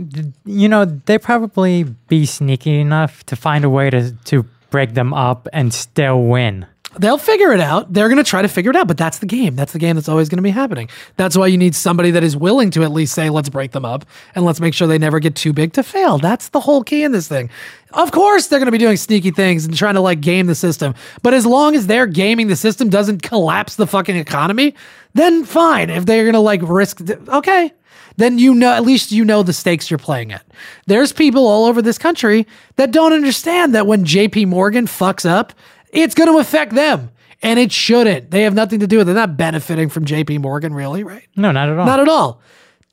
you 0.47 0.69
know, 0.69 0.87
they 0.87 1.19
probably 1.19 1.83
be 1.83 2.25
sneaky 2.25 2.81
enough 2.81 3.25
to 3.27 3.37
find 3.37 3.65
a 3.65 3.71
way 3.71 3.91
to 3.91 4.13
to 4.13 4.47
break 4.71 4.95
them 4.95 5.13
up 5.13 5.49
and 5.53 5.75
still 5.75 6.23
win. 6.23 6.67
They'll 6.99 7.19
figure 7.19 7.53
it 7.53 7.61
out. 7.61 7.93
They're 7.93 8.09
going 8.09 8.23
to 8.23 8.29
try 8.29 8.43
to 8.43 8.49
figure 8.49 8.71
it 8.71 8.77
out, 8.77 8.89
but 8.89 8.97
that's 8.97 9.19
the 9.19 9.27
game. 9.27 9.55
That's 9.55 9.73
the 9.73 9.79
game 9.79 9.95
that's 9.95 10.09
always 10.09 10.29
going 10.29 10.39
to 10.39 10.43
be 10.43 10.51
happening. 10.51 10.89
That's 11.17 11.37
why 11.37 11.47
you 11.47 11.57
need 11.57 11.77
somebody 11.77 12.11
that 12.11 12.25
is 12.25 12.37
willing 12.37 12.71
to 12.73 12.83
at 12.83 12.91
least 12.91 13.15
say, 13.15 13.31
let's 13.31 13.49
break 13.49 13.71
them 13.71 13.85
up 13.85 14.05
and 14.35 14.45
let's 14.45 14.61
make 14.61 14.75
sure 14.75 14.89
they 14.89 14.99
never 14.99 15.21
get 15.21 15.37
too 15.37 15.53
big 15.53 15.73
to 15.75 15.85
fail. 15.85 16.19
That's 16.19 16.49
the 16.49 16.59
whole 16.59 16.83
key 16.83 17.05
in 17.05 17.13
this 17.13 17.29
thing. 17.29 17.49
Of 17.93 18.11
course, 18.11 18.49
they're 18.49 18.59
going 18.59 18.67
to 18.67 18.73
be 18.73 18.79
doing 18.79 18.97
sneaky 18.97 19.31
things 19.31 19.65
and 19.65 19.77
trying 19.77 19.95
to 19.95 20.01
like 20.01 20.21
game 20.21 20.47
the 20.47 20.55
system. 20.57 20.95
But 21.23 21.33
as 21.33 21.47
long 21.47 21.77
as 21.77 21.87
they're 21.87 22.07
gaming 22.07 22.49
the 22.49 22.57
system 22.57 22.89
doesn't 22.89 23.23
collapse 23.23 23.77
the 23.77 23.87
fucking 23.87 24.17
economy, 24.17 24.75
then 25.15 25.45
fine. 25.45 25.91
If 25.91 26.07
they're 26.07 26.25
going 26.25 26.35
to 26.35 26.41
like 26.41 26.61
risk, 26.63 27.03
okay, 27.29 27.73
then 28.17 28.39
you 28.39 28.55
know 28.55 28.73
at 28.73 28.85
least 28.85 29.13
you 29.13 29.25
know 29.25 29.43
the 29.43 29.53
stakes 29.53 29.91
you're 29.91 29.99
playing 29.99 30.33
at. 30.33 30.45
There's 30.87 31.13
people 31.13 31.47
all 31.47 31.65
over 31.65 31.81
this 31.81 31.99
country 31.99 32.47
that 32.77 32.91
don't 32.91 33.13
understand 33.13 33.75
that 33.75 33.87
when 33.87 34.05
JP 34.05 34.49
Morgan 34.49 34.87
fucks 34.87 35.29
up, 35.29 35.53
it's 35.93 36.15
going 36.15 36.31
to 36.31 36.39
affect 36.39 36.75
them. 36.75 37.11
And 37.43 37.59
it 37.59 37.73
shouldn't. 37.73 38.31
They 38.31 38.43
have 38.43 38.53
nothing 38.53 38.81
to 38.81 38.87
do 38.87 38.99
with 38.99 39.09
it. 39.09 39.15
They're 39.15 39.27
not 39.27 39.39
benefiting 39.39 39.89
from 39.89 40.05
JP 40.05 40.41
Morgan, 40.43 40.75
really, 40.75 41.05
right? 41.05 41.27
No, 41.37 41.53
not 41.53 41.71
at 41.71 41.79
all. 41.79 41.87
Not 41.87 42.01
at 42.01 42.09
all. 42.09 42.43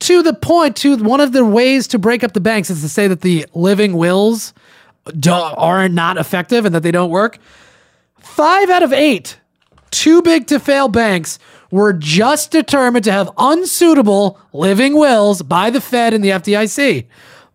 To 0.01 0.23
the 0.23 0.33
point, 0.33 0.77
to 0.77 0.95
one 0.97 1.19
of 1.19 1.33
the 1.33 1.43
ways 1.43 1.87
to 1.87 1.99
break 1.99 2.23
up 2.23 2.31
the 2.31 2.39
banks 2.39 2.69
is 2.69 2.81
to 2.81 2.87
say 2.87 3.07
that 3.09 3.21
the 3.21 3.45
living 3.53 3.97
wills 3.97 4.53
are 5.27 5.89
not 5.89 6.17
effective 6.17 6.65
and 6.65 6.73
that 6.75 6.83
they 6.83 6.91
don't 6.91 7.09
work. 7.09 7.39
Five 8.19 8.69
out 8.69 8.83
of 8.83 8.93
eight 8.93 9.37
too 9.91 10.21
big 10.21 10.47
to 10.47 10.59
fail 10.59 10.87
banks 10.87 11.39
were 11.71 11.93
just 11.93 12.51
determined 12.51 13.03
to 13.05 13.11
have 13.11 13.29
unsuitable 13.37 14.39
living 14.53 14.95
wills 14.95 15.41
by 15.41 15.69
the 15.69 15.81
Fed 15.81 16.13
and 16.13 16.23
the 16.23 16.29
FDIC. 16.29 17.05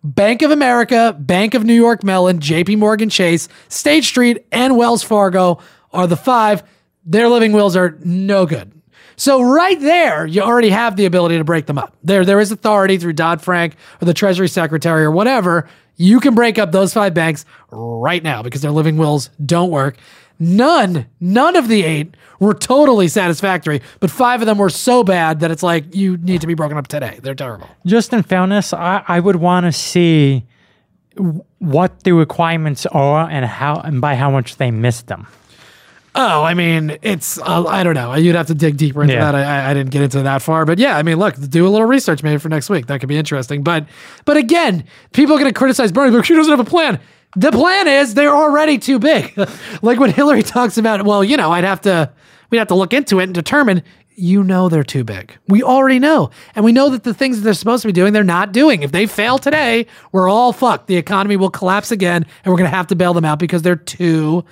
Bank 0.03 0.41
of 0.41 0.51
America, 0.51 1.15
Bank 1.17 1.53
of 1.53 1.63
New 1.63 1.73
York 1.73 2.03
Mellon, 2.03 2.39
JP 2.39 2.77
Morgan 2.77 3.09
Chase, 3.09 3.47
State 3.69 4.03
Street, 4.03 4.45
and 4.51 4.75
Wells 4.75 5.01
Fargo 5.01 5.59
are 5.93 6.07
the 6.07 6.17
five. 6.17 6.63
Their 7.05 7.29
living 7.29 7.53
wills 7.53 7.75
are 7.75 7.97
no 8.03 8.45
good. 8.45 8.71
So 9.15 9.41
right 9.41 9.79
there, 9.79 10.25
you 10.25 10.41
already 10.41 10.69
have 10.69 10.95
the 10.95 11.05
ability 11.05 11.37
to 11.37 11.43
break 11.43 11.67
them 11.67 11.77
up. 11.77 11.95
There, 12.03 12.25
there 12.25 12.39
is 12.39 12.51
authority 12.51 12.97
through 12.97 13.13
Dodd 13.13 13.41
Frank 13.41 13.75
or 14.01 14.05
the 14.05 14.13
Treasury 14.13 14.49
Secretary 14.49 15.03
or 15.03 15.11
whatever. 15.11 15.69
You 15.95 16.19
can 16.19 16.33
break 16.33 16.57
up 16.57 16.71
those 16.71 16.93
five 16.93 17.13
banks 17.13 17.45
right 17.69 18.23
now 18.23 18.41
because 18.41 18.61
their 18.61 18.71
living 18.71 18.97
wills 18.97 19.29
don't 19.45 19.69
work. 19.69 19.97
None, 20.39 21.05
none 21.19 21.55
of 21.55 21.67
the 21.67 21.83
eight 21.83 22.15
were 22.39 22.53
totally 22.53 23.07
satisfactory, 23.07 23.81
but 23.99 24.11
five 24.11 24.41
of 24.41 24.47
them 24.47 24.57
were 24.57 24.69
so 24.69 25.03
bad 25.03 25.39
that 25.39 25.51
it's 25.51 25.63
like 25.63 25.95
you 25.95 26.17
need 26.17 26.41
to 26.41 26.47
be 26.47 26.53
broken 26.53 26.77
up 26.77 26.87
today. 26.87 27.19
They're 27.21 27.35
terrible. 27.35 27.69
Just 27.85 28.11
in 28.11 28.23
fairness, 28.23 28.73
I, 28.73 29.03
I 29.07 29.19
would 29.19 29.37
want 29.37 29.65
to 29.65 29.71
see 29.71 30.45
what 31.59 32.03
the 32.03 32.11
requirements 32.13 32.85
are 32.87 33.29
and 33.29 33.45
how 33.45 33.75
and 33.75 34.01
by 34.01 34.15
how 34.15 34.31
much 34.31 34.57
they 34.57 34.71
missed 34.71 35.07
them. 35.07 35.27
Oh, 36.15 36.43
I 36.43 36.53
mean, 36.53 36.97
it's 37.01 37.39
uh, 37.39 37.65
I 37.65 37.83
don't 37.83 37.95
know. 37.95 38.13
You'd 38.15 38.35
have 38.35 38.47
to 38.47 38.53
dig 38.55 38.77
deeper 38.77 39.01
into 39.01 39.13
Yeah. 39.15 39.31
that. 39.31 39.35
I, 39.35 39.71
I- 39.71 39.73
didn't 39.73 39.91
get 39.91 40.01
into 40.03 40.21
that 40.23 40.41
far, 40.41 40.63
but 40.65 40.77
yeah, 40.77 40.95
I 40.97 41.01
mean, 41.03 41.17
look, 41.17 41.35
do 41.49 41.67
a 41.67 41.69
little 41.69 41.87
research 41.87 42.21
maybe 42.21 42.37
for 42.37 42.49
next 42.49 42.69
week. 42.69 42.85
That 42.87 42.99
could 42.99 43.09
be 43.09 43.17
interesting. 43.17 43.63
But 43.63 43.87
but 44.25 44.37
again, 44.37 44.83
people 45.11 45.35
are 45.35 45.39
going 45.39 45.51
to 45.51 45.57
criticize 45.57 45.91
Bernie, 45.91 46.15
but 46.15 46.25
she 46.25 46.35
doesn't 46.35 46.51
have 46.51 46.59
a 46.59 46.69
plan. 46.69 46.99
The 47.35 47.51
plan 47.51 47.87
is 47.87 48.13
they're 48.13 48.35
already 48.35 48.77
too 48.77 48.99
big. 48.99 49.37
like 49.81 49.99
when 49.99 50.11
Hillary 50.11 50.43
talks 50.43 50.77
about, 50.77 51.03
well, 51.05 51.23
you 51.23 51.37
know, 51.37 51.51
I'd 51.51 51.63
have 51.63 51.81
to 51.81 52.11
we'd 52.49 52.59
have 52.59 52.67
to 52.67 52.75
look 52.75 52.93
into 52.93 53.19
it 53.19 53.23
and 53.23 53.33
determine. 53.33 53.83
You 54.15 54.43
know 54.43 54.69
they're 54.69 54.83
too 54.83 55.03
big. 55.03 55.35
We 55.47 55.63
already 55.63 55.97
know. 55.97 56.29
And 56.53 56.63
we 56.63 56.71
know 56.71 56.91
that 56.91 57.03
the 57.03 57.15
things 57.15 57.37
that 57.37 57.43
they're 57.43 57.55
supposed 57.55 57.81
to 57.81 57.87
be 57.87 57.93
doing, 57.93 58.13
they're 58.13 58.23
not 58.23 58.51
doing. 58.51 58.83
If 58.83 58.91
they 58.91 59.07
fail 59.07 59.39
today, 59.39 59.87
we're 60.11 60.29
all 60.29 60.53
fucked. 60.53 60.85
The 60.85 60.97
economy 60.97 61.35
will 61.35 61.49
collapse 61.49 61.91
again, 61.91 62.23
and 62.45 62.51
we're 62.51 62.59
going 62.59 62.69
to 62.69 62.75
have 62.75 62.85
to 62.87 62.95
bail 62.95 63.15
them 63.15 63.25
out 63.25 63.39
because 63.39 63.63
they're 63.63 63.75
too 63.75 64.45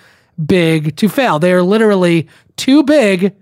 big 0.44 0.96
to 0.96 1.08
fail. 1.08 1.38
They 1.38 1.54
are 1.54 1.62
literally 1.62 2.28
too 2.56 2.82
big 2.82 3.36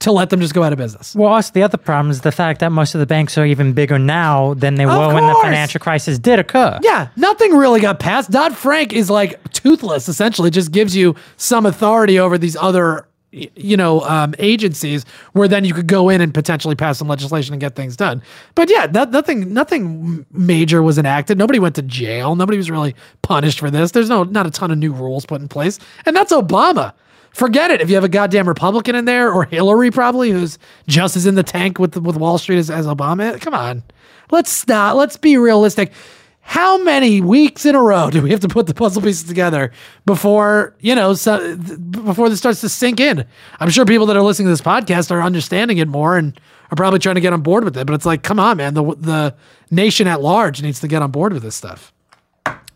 to 0.00 0.12
let 0.12 0.30
them 0.30 0.40
just 0.40 0.52
go 0.54 0.62
out 0.62 0.72
of 0.72 0.78
business. 0.78 1.14
Well, 1.14 1.32
also 1.32 1.50
the 1.52 1.62
other 1.62 1.78
problem 1.78 2.10
is 2.10 2.20
the 2.20 2.30
fact 2.32 2.60
that 2.60 2.70
most 2.70 2.94
of 2.94 2.98
the 2.98 3.06
banks 3.06 3.38
are 3.38 3.46
even 3.46 3.72
bigger 3.72 3.98
now 3.98 4.54
than 4.54 4.74
they 4.74 4.84
Of 4.84 4.90
were 4.90 5.14
when 5.14 5.26
the 5.26 5.32
course. 5.32 5.44
financial 5.44 5.80
crisis 5.80 6.18
did 6.18 6.38
occur. 6.38 6.78
Yeah, 6.82 7.08
nothing 7.16 7.56
really 7.56 7.80
got 7.80 7.98
passed. 7.98 8.30
Dodd 8.30 8.54
Frank 8.56 8.92
is 8.92 9.08
like 9.10 9.40
toothless, 9.52 10.08
essentially. 10.08 10.48
It 10.48 10.52
just 10.54 10.70
gives 10.70 10.94
you 10.94 11.14
some 11.38 11.64
authority 11.64 12.18
over 12.18 12.36
these 12.36 12.56
other, 12.56 13.08
y- 13.32 13.48
you 13.56 13.76
know, 13.76 14.02
um, 14.02 14.34
agencies 14.38 15.06
where 15.32 15.48
then 15.48 15.64
you 15.64 15.72
could 15.72 15.86
go 15.86 16.10
in 16.10 16.20
and 16.20 16.34
potentially 16.34 16.74
pass 16.74 16.98
some 16.98 17.08
legislation 17.08 17.54
and 17.54 17.60
get 17.60 17.74
things 17.74 17.96
done. 17.96 18.22
But 18.54 18.68
yeah, 18.70 18.86
that, 18.88 19.12
nothing, 19.12 19.54
nothing 19.54 20.26
major 20.30 20.82
was 20.82 20.98
enacted. 20.98 21.38
Nobody 21.38 21.58
went 21.58 21.74
to 21.76 21.82
jail. 21.82 22.36
Nobody 22.36 22.58
was 22.58 22.70
really 22.70 22.94
punished 23.22 23.58
for 23.60 23.70
this. 23.70 23.92
There's 23.92 24.10
no, 24.10 24.24
not 24.24 24.46
a 24.46 24.50
ton 24.50 24.70
of 24.70 24.76
new 24.76 24.92
rules 24.92 25.24
put 25.24 25.40
in 25.40 25.48
place, 25.48 25.78
and 26.04 26.14
that's 26.14 26.32
Obama. 26.34 26.92
Forget 27.36 27.70
it. 27.70 27.82
If 27.82 27.90
you 27.90 27.96
have 27.96 28.04
a 28.04 28.08
goddamn 28.08 28.48
Republican 28.48 28.94
in 28.94 29.04
there 29.04 29.30
or 29.30 29.44
Hillary, 29.44 29.90
probably 29.90 30.30
who's 30.30 30.58
just 30.86 31.16
as 31.16 31.26
in 31.26 31.34
the 31.34 31.42
tank 31.42 31.78
with 31.78 31.94
with 31.94 32.16
Wall 32.16 32.38
Street 32.38 32.56
as, 32.56 32.70
as 32.70 32.86
Obama. 32.86 33.38
Come 33.38 33.52
on, 33.52 33.82
let's 34.30 34.50
stop. 34.50 34.96
Let's 34.96 35.18
be 35.18 35.36
realistic. 35.36 35.92
How 36.40 36.82
many 36.82 37.20
weeks 37.20 37.66
in 37.66 37.74
a 37.74 37.82
row 37.82 38.08
do 38.08 38.22
we 38.22 38.30
have 38.30 38.40
to 38.40 38.48
put 38.48 38.66
the 38.66 38.72
puzzle 38.72 39.02
pieces 39.02 39.24
together 39.24 39.70
before 40.06 40.74
you 40.80 40.94
know 40.94 41.12
so, 41.12 41.58
before 41.58 42.30
this 42.30 42.38
starts 42.38 42.62
to 42.62 42.70
sink 42.70 43.00
in? 43.00 43.26
I'm 43.60 43.68
sure 43.68 43.84
people 43.84 44.06
that 44.06 44.16
are 44.16 44.22
listening 44.22 44.46
to 44.46 44.52
this 44.52 44.62
podcast 44.62 45.10
are 45.10 45.20
understanding 45.20 45.76
it 45.76 45.88
more 45.88 46.16
and 46.16 46.40
are 46.70 46.76
probably 46.76 47.00
trying 47.00 47.16
to 47.16 47.20
get 47.20 47.34
on 47.34 47.42
board 47.42 47.64
with 47.64 47.76
it. 47.76 47.86
But 47.86 47.92
it's 47.92 48.06
like, 48.06 48.22
come 48.22 48.40
on, 48.40 48.56
man. 48.56 48.72
The 48.72 48.82
the 48.82 49.34
nation 49.70 50.06
at 50.06 50.22
large 50.22 50.62
needs 50.62 50.80
to 50.80 50.88
get 50.88 51.02
on 51.02 51.10
board 51.10 51.34
with 51.34 51.42
this 51.42 51.54
stuff. 51.54 51.92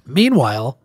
Meanwhile, 0.05 0.77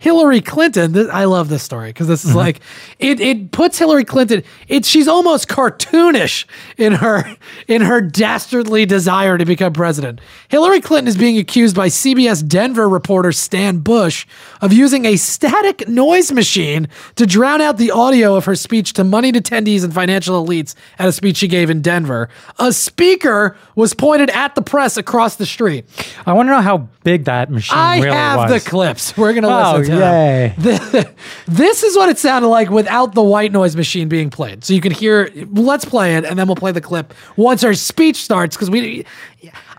Hillary 0.00 0.40
Clinton. 0.40 0.94
Th- 0.94 1.06
I 1.12 1.24
love 1.26 1.48
this 1.50 1.62
story 1.62 1.90
because 1.90 2.08
this 2.08 2.24
is 2.24 2.32
Mhm. 2.32 2.36
like 2.36 2.60
it. 2.98 3.20
It 3.20 3.52
puts 3.52 3.78
Hillary 3.78 4.04
Clinton. 4.04 4.42
It's 4.66 4.88
she's 4.88 5.06
almost 5.06 5.46
cartoonish 5.46 6.46
in 6.78 6.94
her 6.94 7.36
in 7.68 7.82
her 7.82 8.00
dastardly 8.00 8.86
desire 8.86 9.36
to 9.38 9.44
become 9.44 9.72
president. 9.74 10.20
Hillary 10.48 10.80
Clinton 10.80 11.06
is 11.06 11.16
being 11.16 11.36
accused 11.38 11.76
by 11.76 11.88
CBS 11.88 12.42
Denver 12.42 12.88
reporter 12.88 13.30
Stan 13.30 13.78
Bush 13.78 14.26
of 14.62 14.72
using 14.72 15.04
a 15.04 15.16
static 15.16 15.86
noise 15.86 16.32
machine 16.32 16.88
to 17.16 17.26
drown 17.26 17.60
out 17.60 17.76
the 17.76 17.90
audio 17.90 18.34
of 18.36 18.46
her 18.46 18.56
speech 18.56 18.94
to 18.94 19.04
moneyed 19.04 19.34
attendees 19.36 19.84
and 19.84 19.92
financial 19.94 20.44
elites 20.44 20.74
at 20.98 21.08
a 21.08 21.12
speech 21.12 21.36
she 21.36 21.46
gave 21.48 21.68
in 21.70 21.82
Denver. 21.82 22.28
A 22.58 22.72
speaker 22.72 23.54
was 23.76 23.92
pointed 23.92 24.30
at 24.30 24.54
the 24.54 24.62
press 24.62 24.96
across 24.96 25.36
the 25.36 25.44
street. 25.46 25.84
I 26.26 26.32
want 26.32 26.48
to 26.48 26.52
know 26.52 26.62
how 26.62 26.88
big 27.04 27.24
that 27.26 27.50
machine 27.50 27.76
I 27.78 27.98
really 27.98 28.10
have 28.16 28.50
was. 28.50 28.64
the 28.64 28.70
clips. 28.70 29.16
We're 29.16 29.34
gonna 29.34 29.48
Oh, 29.48 29.76
listen 29.78 29.89
yay. 29.98 30.54
this 31.46 31.82
is 31.82 31.96
what 31.96 32.08
it 32.08 32.18
sounded 32.18 32.48
like 32.48 32.70
without 32.70 33.14
the 33.14 33.22
white 33.22 33.52
noise 33.52 33.76
machine 33.76 34.08
being 34.08 34.30
played. 34.30 34.64
So 34.64 34.74
you 34.74 34.80
can 34.80 34.92
hear. 34.92 35.30
Let's 35.50 35.84
play 35.84 36.16
it, 36.16 36.24
and 36.24 36.38
then 36.38 36.46
we'll 36.46 36.56
play 36.56 36.72
the 36.72 36.80
clip 36.80 37.14
once 37.36 37.64
our 37.64 37.74
speech 37.74 38.16
starts. 38.16 38.56
Because 38.56 38.70
we, 38.70 39.04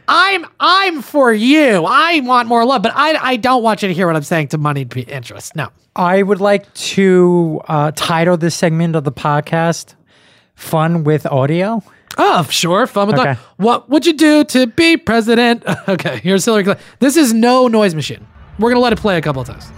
I'm 0.07 0.45
I'm 0.59 1.01
for 1.01 1.31
you. 1.31 1.85
I 1.85 2.19
want 2.21 2.47
more 2.47 2.65
love, 2.65 2.81
but 2.81 2.91
I 2.95 3.15
I 3.15 3.35
don't 3.37 3.63
want 3.63 3.81
you 3.81 3.87
to 3.87 3.93
hear 3.93 4.07
what 4.07 4.15
I'm 4.15 4.23
saying 4.23 4.49
to 4.49 4.57
moneyed 4.57 4.89
pe- 4.89 5.01
interests. 5.01 5.55
No. 5.55 5.69
I 5.95 6.23
would 6.23 6.39
like 6.39 6.73
to 6.73 7.61
uh, 7.67 7.91
title 7.91 8.37
this 8.37 8.55
segment 8.55 8.95
of 8.95 9.03
the 9.03 9.11
podcast 9.11 9.95
"Fun 10.55 11.03
with 11.03 11.25
Audio." 11.25 11.83
Oh, 12.17 12.43
sure. 12.49 12.87
Fun 12.87 13.07
with 13.07 13.19
Okay. 13.19 13.35
What 13.57 13.89
would 13.89 14.05
you 14.05 14.13
do 14.13 14.43
to 14.45 14.67
be 14.67 14.97
president? 14.97 15.63
Okay, 15.87 16.19
here's 16.19 16.45
Hillary 16.45 16.63
Clinton. 16.63 16.85
This 16.99 17.17
is 17.17 17.33
no 17.33 17.67
noise 17.67 17.95
machine. 17.95 18.25
We're 18.59 18.69
going 18.69 18.75
to 18.75 18.81
let 18.81 18.93
it 18.93 18.99
play 18.99 19.17
a 19.17 19.21
couple 19.21 19.41
of 19.41 19.47
times. 19.47 19.71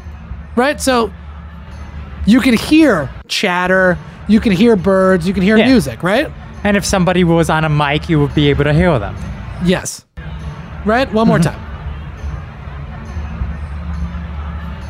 Right? 0.56 0.80
So 0.80 1.12
you 2.26 2.40
can 2.40 2.56
hear 2.56 3.10
chatter, 3.28 3.98
you 4.28 4.40
can 4.40 4.52
hear 4.52 4.76
birds, 4.76 5.28
you 5.28 5.34
can 5.34 5.44
hear 5.44 5.58
Yeah. 5.58 5.68
music, 5.68 6.04
right? 6.04 6.32
And 6.64 6.78
if 6.78 6.86
somebody 6.86 7.24
was 7.24 7.50
on 7.50 7.66
a 7.66 7.70
mic, 7.70 8.08
you 8.10 8.20
would 8.20 8.34
be 8.34 8.50
able 8.50 8.64
to 8.64 8.74
hear 8.74 8.98
them. 8.98 9.16
Yes. 9.66 10.06
Right? 10.86 11.12
One 11.12 11.28
more 11.28 11.40
mm-hmm. 11.40 11.54
time. 11.54 11.74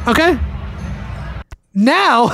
Okay. 0.07 0.37
Now, 1.75 2.27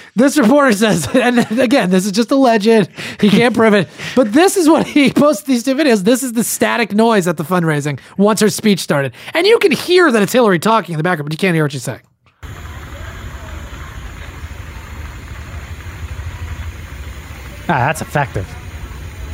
this 0.16 0.38
reporter 0.38 0.72
says, 0.72 1.08
and 1.14 1.38
again, 1.58 1.90
this 1.90 2.06
is 2.06 2.12
just 2.12 2.30
a 2.30 2.36
legend. 2.36 2.88
He 3.20 3.28
can't 3.30 3.54
prove 3.54 3.74
it. 3.74 3.88
But 4.14 4.32
this 4.32 4.56
is 4.56 4.68
what 4.68 4.86
he 4.86 5.10
posts 5.12 5.42
these 5.42 5.64
two 5.64 5.74
videos. 5.74 6.04
This 6.04 6.22
is 6.22 6.34
the 6.34 6.44
static 6.44 6.94
noise 6.94 7.26
at 7.26 7.36
the 7.36 7.44
fundraising 7.44 7.98
once 8.16 8.40
her 8.40 8.50
speech 8.50 8.80
started. 8.80 9.12
And 9.34 9.46
you 9.46 9.58
can 9.58 9.72
hear 9.72 10.12
that 10.12 10.22
it's 10.22 10.32
Hillary 10.32 10.58
talking 10.58 10.92
in 10.92 10.98
the 10.98 11.02
background, 11.02 11.26
but 11.26 11.32
you 11.32 11.38
can't 11.38 11.54
hear 11.54 11.64
what 11.64 11.72
she's 11.72 11.82
saying. 11.82 12.00
Ah, 17.68 17.86
that's 17.86 18.00
effective. 18.00 18.46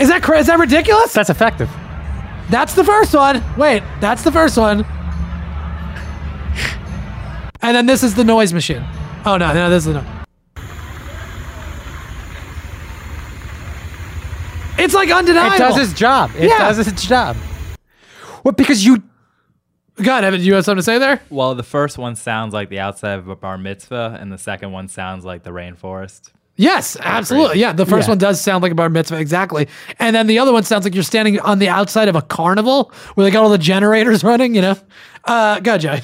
Is 0.00 0.08
that 0.08 0.22
cra- 0.22 0.38
is 0.38 0.46
that 0.46 0.58
ridiculous? 0.58 1.12
That's 1.12 1.30
effective. 1.30 1.70
That's 2.50 2.74
the 2.74 2.84
first 2.84 3.14
one. 3.14 3.42
Wait, 3.56 3.82
that's 4.00 4.22
the 4.24 4.32
first 4.32 4.56
one. 4.56 4.84
And 7.64 7.76
then 7.76 7.86
this 7.86 8.02
is 8.02 8.14
the 8.14 8.24
noise 8.24 8.52
machine. 8.52 8.84
Oh 9.24 9.36
no, 9.36 9.52
no, 9.52 9.70
this 9.70 9.86
is 9.86 9.92
the 9.94 10.00
no. 10.02 10.04
It's 14.78 14.94
like 14.94 15.10
undeniable. 15.10 15.54
It 15.54 15.58
does 15.58 15.78
its 15.78 15.92
job. 15.98 16.30
It 16.36 16.48
Yeah. 16.48 16.58
does 16.58 16.78
its 16.86 17.06
job. 17.06 17.36
Well, 18.42 18.52
because 18.52 18.84
you 18.84 19.02
God, 20.02 20.24
Evan, 20.24 20.40
do 20.40 20.46
you 20.46 20.54
have 20.54 20.64
something 20.64 20.78
to 20.78 20.82
say 20.82 20.98
there? 20.98 21.20
Well, 21.28 21.54
the 21.54 21.62
first 21.62 21.98
one 21.98 22.16
sounds 22.16 22.54
like 22.54 22.70
the 22.70 22.80
outside 22.80 23.18
of 23.18 23.28
a 23.28 23.36
bar 23.36 23.58
mitzvah, 23.58 24.16
and 24.18 24.32
the 24.32 24.38
second 24.38 24.72
one 24.72 24.88
sounds 24.88 25.24
like 25.24 25.42
the 25.42 25.50
rainforest. 25.50 26.30
Yes, 26.56 26.96
absolutely. 27.00 27.58
Yeah, 27.60 27.72
the 27.72 27.86
first 27.86 28.06
Yeah. 28.06 28.12
one 28.12 28.18
does 28.18 28.40
sound 28.40 28.62
like 28.62 28.72
a 28.72 28.74
bar 28.74 28.90
mitzvah, 28.90 29.18
exactly. 29.18 29.68
And 29.98 30.14
then 30.14 30.26
the 30.26 30.38
other 30.38 30.52
one 30.52 30.64
sounds 30.64 30.84
like 30.84 30.94
you're 30.94 31.02
standing 31.02 31.40
on 31.40 31.58
the 31.58 31.68
outside 31.68 32.08
of 32.08 32.14
a 32.16 32.22
carnival 32.22 32.92
where 33.14 33.24
they 33.24 33.30
got 33.30 33.42
all 33.42 33.48
the 33.50 33.58
generators 33.58 34.22
running, 34.30 34.54
you 34.54 34.60
know? 34.60 34.76
Uh, 35.24 35.60
go, 35.60 35.78
Jay. 35.78 36.02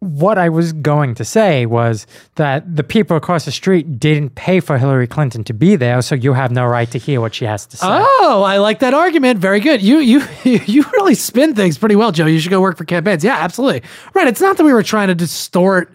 what 0.00 0.36
I 0.36 0.50
was 0.50 0.72
going 0.74 1.14
to 1.14 1.24
say 1.24 1.64
was 1.64 2.06
that 2.34 2.76
the 2.76 2.84
people 2.84 3.16
across 3.16 3.46
the 3.46 3.50
street 3.52 3.98
didn't 3.98 4.34
pay 4.34 4.60
for 4.60 4.76
Hillary 4.76 5.06
Clinton 5.06 5.44
to 5.44 5.54
be 5.54 5.76
there, 5.76 6.02
so 6.02 6.14
you 6.14 6.34
have 6.34 6.50
no 6.50 6.66
right 6.66 6.90
to 6.90 6.98
hear 6.98 7.22
what 7.22 7.34
she 7.34 7.46
has 7.46 7.64
to 7.66 7.76
say. 7.78 7.86
Oh, 7.88 8.42
I 8.46 8.58
like 8.58 8.80
that 8.80 8.92
argument. 8.92 9.38
Very 9.40 9.60
good. 9.60 9.80
You 9.80 9.98
you 9.98 10.22
you 10.44 10.82
really 10.92 11.14
spin 11.14 11.54
things 11.54 11.78
pretty 11.78 11.96
well, 11.96 12.12
Joe. 12.12 12.26
You 12.26 12.38
should 12.38 12.50
go 12.50 12.60
work 12.60 12.76
for 12.76 12.84
campaigns. 12.84 13.24
Yeah, 13.24 13.36
absolutely. 13.38 13.82
Right. 14.12 14.28
It's 14.28 14.42
not 14.42 14.58
that 14.58 14.64
we 14.64 14.74
were 14.74 14.82
trying 14.82 15.08
to 15.08 15.14
distort 15.14 15.90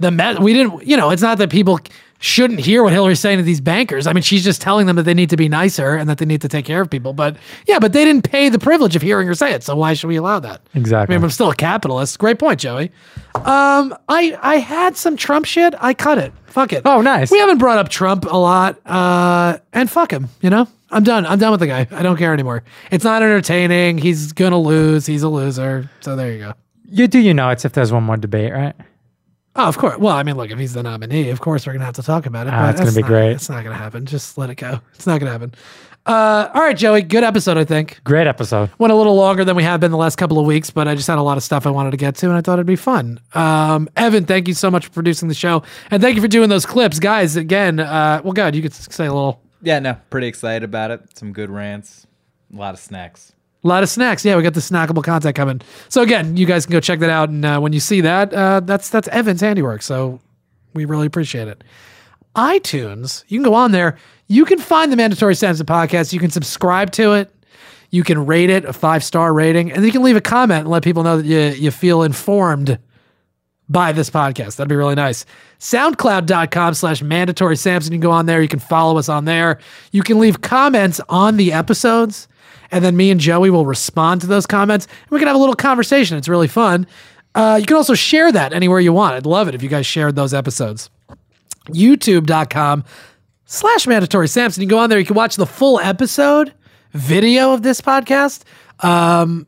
the 0.00 0.10
me- 0.10 0.36
we 0.40 0.52
didn't 0.52 0.86
you 0.86 0.96
know, 0.96 1.10
it's 1.10 1.22
not 1.22 1.38
that 1.38 1.50
people 1.50 1.78
shouldn't 2.20 2.60
hear 2.60 2.82
what 2.82 2.92
Hillary's 2.92 3.20
saying 3.20 3.36
to 3.36 3.42
these 3.44 3.60
bankers. 3.60 4.06
I 4.06 4.14
mean, 4.14 4.22
she's 4.22 4.42
just 4.42 4.62
telling 4.62 4.86
them 4.86 4.96
that 4.96 5.02
they 5.02 5.12
need 5.12 5.28
to 5.30 5.36
be 5.36 5.48
nicer 5.48 5.94
and 5.94 6.08
that 6.08 6.16
they 6.18 6.24
need 6.24 6.40
to 6.40 6.48
take 6.48 6.64
care 6.64 6.80
of 6.80 6.88
people. 6.88 7.12
But 7.12 7.36
yeah, 7.66 7.78
but 7.78 7.92
they 7.92 8.04
didn't 8.04 8.22
pay 8.28 8.48
the 8.48 8.58
privilege 8.58 8.96
of 8.96 9.02
hearing 9.02 9.26
her 9.26 9.34
say 9.34 9.52
it. 9.52 9.62
So 9.62 9.76
why 9.76 9.92
should 9.92 10.08
we 10.08 10.16
allow 10.16 10.40
that? 10.40 10.62
Exactly. 10.74 11.14
I 11.14 11.18
mean, 11.18 11.24
I'm 11.24 11.30
still 11.30 11.50
a 11.50 11.54
capitalist. 11.54 12.18
Great 12.18 12.38
point, 12.38 12.60
Joey. 12.60 12.92
Um, 13.34 13.94
I 14.08 14.38
I 14.40 14.56
had 14.56 14.96
some 14.96 15.16
Trump 15.16 15.44
shit. 15.44 15.74
I 15.80 15.92
cut 15.92 16.18
it. 16.18 16.32
Fuck 16.46 16.72
it. 16.72 16.82
Oh, 16.84 17.00
nice. 17.02 17.30
We 17.30 17.38
haven't 17.38 17.58
brought 17.58 17.78
up 17.78 17.88
Trump 17.88 18.24
a 18.24 18.36
lot. 18.36 18.80
Uh, 18.86 19.58
and 19.72 19.90
fuck 19.90 20.10
him. 20.12 20.28
You 20.40 20.50
know, 20.50 20.68
I'm 20.90 21.02
done. 21.02 21.26
I'm 21.26 21.38
done 21.38 21.50
with 21.50 21.60
the 21.60 21.66
guy. 21.66 21.86
I 21.90 22.02
don't 22.02 22.16
care 22.16 22.32
anymore. 22.32 22.62
It's 22.90 23.04
not 23.04 23.22
entertaining. 23.22 23.98
He's 23.98 24.32
gonna 24.32 24.58
lose. 24.60 25.04
He's 25.04 25.24
a 25.24 25.28
loser. 25.28 25.90
So 26.00 26.16
there 26.16 26.32
you 26.32 26.38
go. 26.38 26.52
You 26.88 27.06
do 27.08 27.18
you 27.18 27.34
know 27.34 27.50
it's 27.50 27.64
if 27.64 27.72
there's 27.72 27.92
one 27.92 28.04
more 28.04 28.16
debate, 28.16 28.52
right? 28.52 28.74
Oh, 29.56 29.68
of 29.68 29.78
course. 29.78 29.98
Well, 29.98 30.14
I 30.16 30.22
mean, 30.24 30.36
look, 30.36 30.50
if 30.50 30.58
he's 30.58 30.72
the 30.74 30.82
nominee, 30.82 31.30
of 31.30 31.40
course 31.40 31.66
we're 31.66 31.74
gonna 31.74 31.84
have 31.84 31.94
to 31.94 32.02
talk 32.02 32.26
about 32.26 32.46
it. 32.48 32.52
Ah, 32.52 32.62
but 32.66 32.70
it's 32.70 32.80
gonna 32.80 32.92
be 32.92 33.02
not- 33.02 33.08
great. 33.08 33.30
It's 33.32 33.48
not 33.48 33.62
gonna 33.62 33.76
happen. 33.76 34.04
Just 34.04 34.36
let 34.36 34.50
it 34.50 34.56
go. 34.56 34.80
It's 34.94 35.06
not 35.06 35.20
gonna 35.20 35.32
happen. 35.32 35.54
Uh, 36.06 36.50
all 36.52 36.60
right, 36.60 36.76
Joey. 36.76 37.00
Good 37.00 37.24
episode, 37.24 37.56
I 37.56 37.64
think. 37.64 38.00
Great 38.04 38.26
episode. 38.26 38.68
Went 38.78 38.92
a 38.92 38.96
little 38.96 39.14
longer 39.16 39.42
than 39.44 39.56
we 39.56 39.62
have 39.62 39.80
been 39.80 39.90
the 39.90 39.96
last 39.96 40.16
couple 40.16 40.38
of 40.38 40.44
weeks, 40.44 40.70
but 40.70 40.86
I 40.86 40.94
just 40.94 41.06
had 41.08 41.16
a 41.16 41.22
lot 41.22 41.38
of 41.38 41.42
stuff 41.42 41.66
I 41.66 41.70
wanted 41.70 41.92
to 41.92 41.96
get 41.96 42.14
to, 42.16 42.26
and 42.26 42.34
I 42.36 42.42
thought 42.42 42.54
it'd 42.54 42.66
be 42.66 42.76
fun. 42.76 43.20
Um, 43.32 43.88
Evan, 43.96 44.26
thank 44.26 44.46
you 44.46 44.52
so 44.54 44.70
much 44.70 44.84
for 44.86 44.90
producing 44.92 45.28
the 45.28 45.34
show, 45.34 45.62
and 45.90 46.02
thank 46.02 46.16
you 46.16 46.20
for 46.20 46.28
doing 46.28 46.50
those 46.50 46.66
clips, 46.66 46.98
guys. 46.98 47.36
Again, 47.36 47.80
uh, 47.80 48.20
well, 48.22 48.34
God, 48.34 48.54
you 48.54 48.60
could 48.60 48.74
say 48.74 49.06
a 49.06 49.12
little. 49.14 49.40
Yeah, 49.62 49.78
no, 49.78 49.96
pretty 50.10 50.26
excited 50.26 50.62
about 50.62 50.90
it. 50.90 51.00
Some 51.16 51.32
good 51.32 51.48
rants, 51.48 52.06
a 52.52 52.56
lot 52.58 52.74
of 52.74 52.80
snacks. 52.80 53.32
A 53.64 53.66
lot 53.66 53.82
of 53.82 53.88
snacks. 53.88 54.24
Yeah, 54.24 54.36
we 54.36 54.42
got 54.42 54.52
the 54.54 54.60
snackable 54.60 55.02
content 55.02 55.34
coming. 55.34 55.62
So 55.88 56.02
again, 56.02 56.36
you 56.36 56.44
guys 56.44 56.66
can 56.66 56.74
go 56.74 56.80
check 56.80 56.98
that 57.00 57.08
out, 57.10 57.30
and 57.30 57.44
uh, 57.44 57.58
when 57.60 57.72
you 57.72 57.80
see 57.80 58.02
that, 58.02 58.32
uh, 58.34 58.60
that's 58.60 58.90
that's 58.90 59.08
Evan's 59.08 59.40
handiwork. 59.40 59.80
So 59.82 60.20
we 60.74 60.84
really 60.84 61.06
appreciate 61.06 61.48
it. 61.48 61.64
iTunes, 62.36 63.24
you 63.28 63.38
can 63.38 63.44
go 63.44 63.54
on 63.54 63.72
there. 63.72 63.96
You 64.26 64.44
can 64.44 64.58
find 64.58 64.92
the 64.92 64.96
Mandatory 64.96 65.34
Sampson 65.34 65.66
podcast. 65.66 66.12
You 66.12 66.20
can 66.20 66.30
subscribe 66.30 66.90
to 66.92 67.12
it. 67.12 67.30
You 67.90 68.02
can 68.04 68.26
rate 68.26 68.50
it 68.50 68.64
a 68.64 68.72
five 68.72 69.02
star 69.04 69.32
rating, 69.32 69.72
and 69.72 69.84
you 69.84 69.92
can 69.92 70.02
leave 70.02 70.16
a 70.16 70.20
comment 70.20 70.60
and 70.60 70.68
let 70.68 70.82
people 70.82 71.02
know 71.02 71.16
that 71.16 71.26
you 71.26 71.38
you 71.38 71.70
feel 71.70 72.02
informed 72.02 72.78
by 73.68 73.92
this 73.92 74.10
podcast. 74.10 74.56
That'd 74.56 74.68
be 74.68 74.76
really 74.76 74.94
nice. 74.94 75.24
SoundCloud.com 75.60 76.74
slash 76.74 77.02
mandatory 77.02 77.56
Sampson. 77.56 77.92
You 77.92 77.98
can 77.98 78.02
go 78.02 78.10
on 78.10 78.26
there. 78.26 78.42
You 78.42 78.48
can 78.48 78.58
follow 78.58 78.98
us 78.98 79.08
on 79.08 79.24
there. 79.24 79.58
You 79.90 80.02
can 80.02 80.18
leave 80.18 80.42
comments 80.42 81.00
on 81.08 81.38
the 81.38 81.52
episodes. 81.52 82.28
And 82.74 82.84
then 82.84 82.96
me 82.96 83.12
and 83.12 83.20
Joey 83.20 83.50
will 83.50 83.66
respond 83.66 84.20
to 84.22 84.26
those 84.26 84.46
comments. 84.46 84.86
And 84.86 85.10
we 85.12 85.20
can 85.20 85.28
have 85.28 85.36
a 85.36 85.38
little 85.38 85.54
conversation. 85.54 86.18
It's 86.18 86.28
really 86.28 86.48
fun. 86.48 86.88
Uh, 87.32 87.56
you 87.60 87.66
can 87.66 87.76
also 87.76 87.94
share 87.94 88.32
that 88.32 88.52
anywhere 88.52 88.80
you 88.80 88.92
want. 88.92 89.14
I'd 89.14 89.26
love 89.26 89.46
it 89.46 89.54
if 89.54 89.62
you 89.62 89.68
guys 89.68 89.86
shared 89.86 90.16
those 90.16 90.34
episodes. 90.34 90.90
YouTube.com 91.68 92.82
slash 93.44 93.86
mandatory 93.86 94.26
Sampson. 94.26 94.60
You 94.60 94.66
can 94.66 94.76
go 94.76 94.82
on 94.82 94.90
there. 94.90 94.98
You 94.98 95.04
can 95.06 95.14
watch 95.14 95.36
the 95.36 95.46
full 95.46 95.78
episode 95.78 96.52
video 96.90 97.52
of 97.52 97.62
this 97.62 97.80
podcast. 97.80 98.42
Um, 98.80 99.46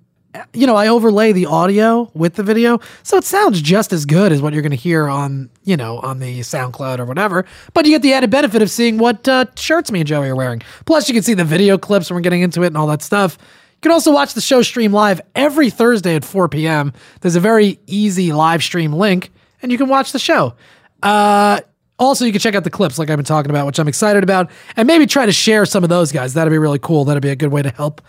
you 0.53 0.67
know, 0.67 0.77
I 0.77 0.89
overlay 0.89 1.33
the 1.33 1.47
audio 1.47 2.11
with 2.15 2.35
the 2.35 2.43
video, 2.43 2.81
so 3.03 3.17
it 3.17 3.25
sounds 3.25 3.61
just 3.61 3.93
as 3.93 4.05
good 4.05 4.33
as 4.33 4.41
what 4.41 4.53
you're 4.53 4.63
going 4.63 4.71
to 4.71 4.77
hear 4.77 5.09
on, 5.09 5.51
you 5.65 5.77
know, 5.77 5.99
on 5.99 6.19
the 6.19 6.41
SoundCloud 6.41 6.99
or 6.99 7.05
whatever. 7.05 7.45
But 7.75 7.85
you 7.85 7.93
get 7.93 8.03
the 8.03 8.13
added 8.13 8.31
benefit 8.31 8.63
of 8.63 8.71
seeing 8.71 8.99
what 8.99 9.27
uh, 9.29 9.47
shirts 9.57 9.91
me 9.91 10.01
and 10.01 10.09
Joey 10.09 10.29
are 10.29 10.37
wearing. 10.37 10.63
Plus, 10.85 11.09
you 11.09 11.15
can 11.15 11.23
see 11.23 11.35
the 11.35 11.45
video 11.45 11.79
clips 11.79 12.11
when 12.11 12.17
we're 12.17 12.23
getting 12.23 12.43
into 12.43 12.63
it 12.63 12.69
and 12.69 12.77
all 12.77 12.87
that 12.89 13.03
stuff. 13.03 13.39
You 13.41 13.81
can 13.81 13.93
also 13.93 14.13
watch 14.13 14.35
the 14.35 14.41
show 14.41 14.63
stream 14.63 14.93
live 14.93 15.21
every 15.35 15.71
Thursday 15.71 16.17
at 16.17 16.25
4 16.25 16.49
p.m. 16.49 16.93
There's 17.21 17.37
a 17.37 17.41
very 17.41 17.79
easy 17.87 18.33
live 18.33 18.63
stream 18.63 18.93
link, 18.93 19.31
and 19.63 19.71
you 19.71 19.79
can 19.79 19.89
watch 19.89 20.13
the 20.13 20.19
show. 20.19 20.55
Uh, 21.03 21.61
also, 21.99 22.25
you 22.25 22.33
can 22.33 22.41
check 22.41 22.55
out 22.55 22.65
the 22.65 22.71
clips 22.71 22.99
like 22.99 23.11
I've 23.11 23.17
been 23.17 23.25
talking 23.25 23.51
about, 23.51 23.67
which 23.67 23.79
I'm 23.79 23.89
excited 23.89 24.23
about, 24.23 24.51
and 24.77 24.87
maybe 24.87 25.07
try 25.07 25.27
to 25.27 25.33
share 25.33 25.65
some 25.65 25.83
of 25.83 25.89
those 25.89 26.13
guys. 26.13 26.35
That'd 26.35 26.51
be 26.51 26.59
really 26.59 26.79
cool. 26.79 27.05
That'd 27.05 27.23
be 27.23 27.31
a 27.31 27.37
good 27.37 27.53
way 27.53 27.63
to 27.63 27.71
help 27.71 28.03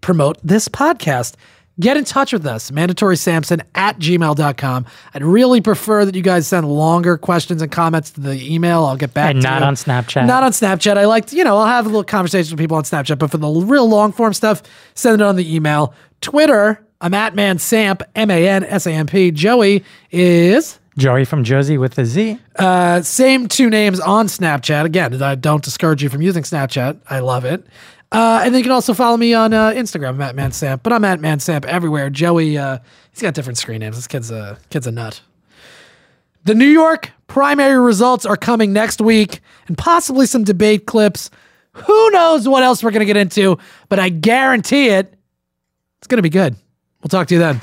promote 0.00 0.38
this 0.42 0.68
podcast. 0.68 1.34
Get 1.80 1.96
in 1.96 2.04
touch 2.04 2.32
with 2.32 2.46
us, 2.46 2.70
mandatorysampson 2.70 3.60
at 3.74 3.98
gmail.com. 3.98 4.86
I'd 5.12 5.22
really 5.24 5.60
prefer 5.60 6.04
that 6.04 6.14
you 6.14 6.22
guys 6.22 6.46
send 6.46 6.68
longer 6.68 7.16
questions 7.18 7.60
and 7.62 7.72
comments 7.72 8.12
to 8.12 8.20
the 8.20 8.34
email. 8.54 8.84
I'll 8.84 8.96
get 8.96 9.12
back 9.12 9.30
And 9.32 9.42
to 9.42 9.48
not 9.48 9.60
you. 9.62 9.66
on 9.66 9.74
Snapchat. 9.74 10.26
Not 10.26 10.44
on 10.44 10.52
Snapchat. 10.52 10.96
I 10.96 11.06
like 11.06 11.26
to, 11.26 11.36
you 11.36 11.42
know, 11.42 11.56
I'll 11.56 11.66
have 11.66 11.86
a 11.86 11.88
little 11.88 12.04
conversation 12.04 12.52
with 12.54 12.60
people 12.60 12.76
on 12.76 12.84
Snapchat, 12.84 13.18
but 13.18 13.30
for 13.30 13.38
the 13.38 13.48
real 13.48 13.88
long 13.88 14.12
form 14.12 14.32
stuff, 14.34 14.62
send 14.94 15.20
it 15.20 15.24
on 15.24 15.34
the 15.34 15.54
email. 15.54 15.94
Twitter, 16.20 16.80
I'm 17.00 17.12
at 17.12 17.34
Man 17.34 17.58
Samp, 17.58 18.02
M 18.14 18.30
A 18.30 18.48
N 18.48 18.62
S 18.64 18.86
A 18.86 18.92
M 18.92 19.06
P. 19.06 19.32
Joey 19.32 19.84
is 20.12 20.78
Joey 20.96 21.24
from 21.24 21.42
Jersey 21.42 21.76
with 21.76 21.98
a 21.98 22.04
Z. 22.04 22.38
uh, 22.56 23.02
same 23.02 23.48
two 23.48 23.68
names 23.68 23.98
on 23.98 24.28
Snapchat. 24.28 24.84
Again, 24.84 25.20
I 25.20 25.34
don't 25.34 25.62
discourage 25.64 26.04
you 26.04 26.08
from 26.08 26.22
using 26.22 26.44
Snapchat. 26.44 26.98
I 27.10 27.18
love 27.18 27.44
it. 27.44 27.66
Uh, 28.14 28.42
and 28.44 28.54
then 28.54 28.60
you 28.60 28.62
can 28.62 28.70
also 28.70 28.94
follow 28.94 29.16
me 29.16 29.34
on 29.34 29.52
uh, 29.52 29.70
Instagram, 29.70 30.10
I'm 30.10 30.20
at 30.20 30.36
ManSamp. 30.36 30.84
But 30.84 30.92
I'm 30.92 31.04
at 31.04 31.18
ManSamp 31.18 31.64
everywhere. 31.64 32.10
Joey, 32.10 32.56
uh, 32.56 32.78
he's 33.10 33.20
got 33.20 33.34
different 33.34 33.58
screen 33.58 33.80
names. 33.80 33.96
This 33.96 34.06
kid's 34.06 34.30
a 34.30 34.56
kid's 34.70 34.86
a 34.86 34.92
nut. 34.92 35.20
The 36.44 36.54
New 36.54 36.68
York 36.68 37.10
primary 37.26 37.80
results 37.80 38.24
are 38.24 38.36
coming 38.36 38.72
next 38.72 39.00
week, 39.00 39.40
and 39.66 39.76
possibly 39.76 40.26
some 40.26 40.44
debate 40.44 40.86
clips. 40.86 41.28
Who 41.72 42.10
knows 42.12 42.46
what 42.48 42.62
else 42.62 42.84
we're 42.84 42.92
going 42.92 43.00
to 43.00 43.06
get 43.06 43.16
into? 43.16 43.58
But 43.88 43.98
I 43.98 44.10
guarantee 44.10 44.90
it, 44.90 45.12
it's 45.98 46.06
going 46.06 46.18
to 46.18 46.22
be 46.22 46.30
good. 46.30 46.54
We'll 47.02 47.08
talk 47.08 47.26
to 47.28 47.34
you 47.34 47.40
then. 47.40 47.60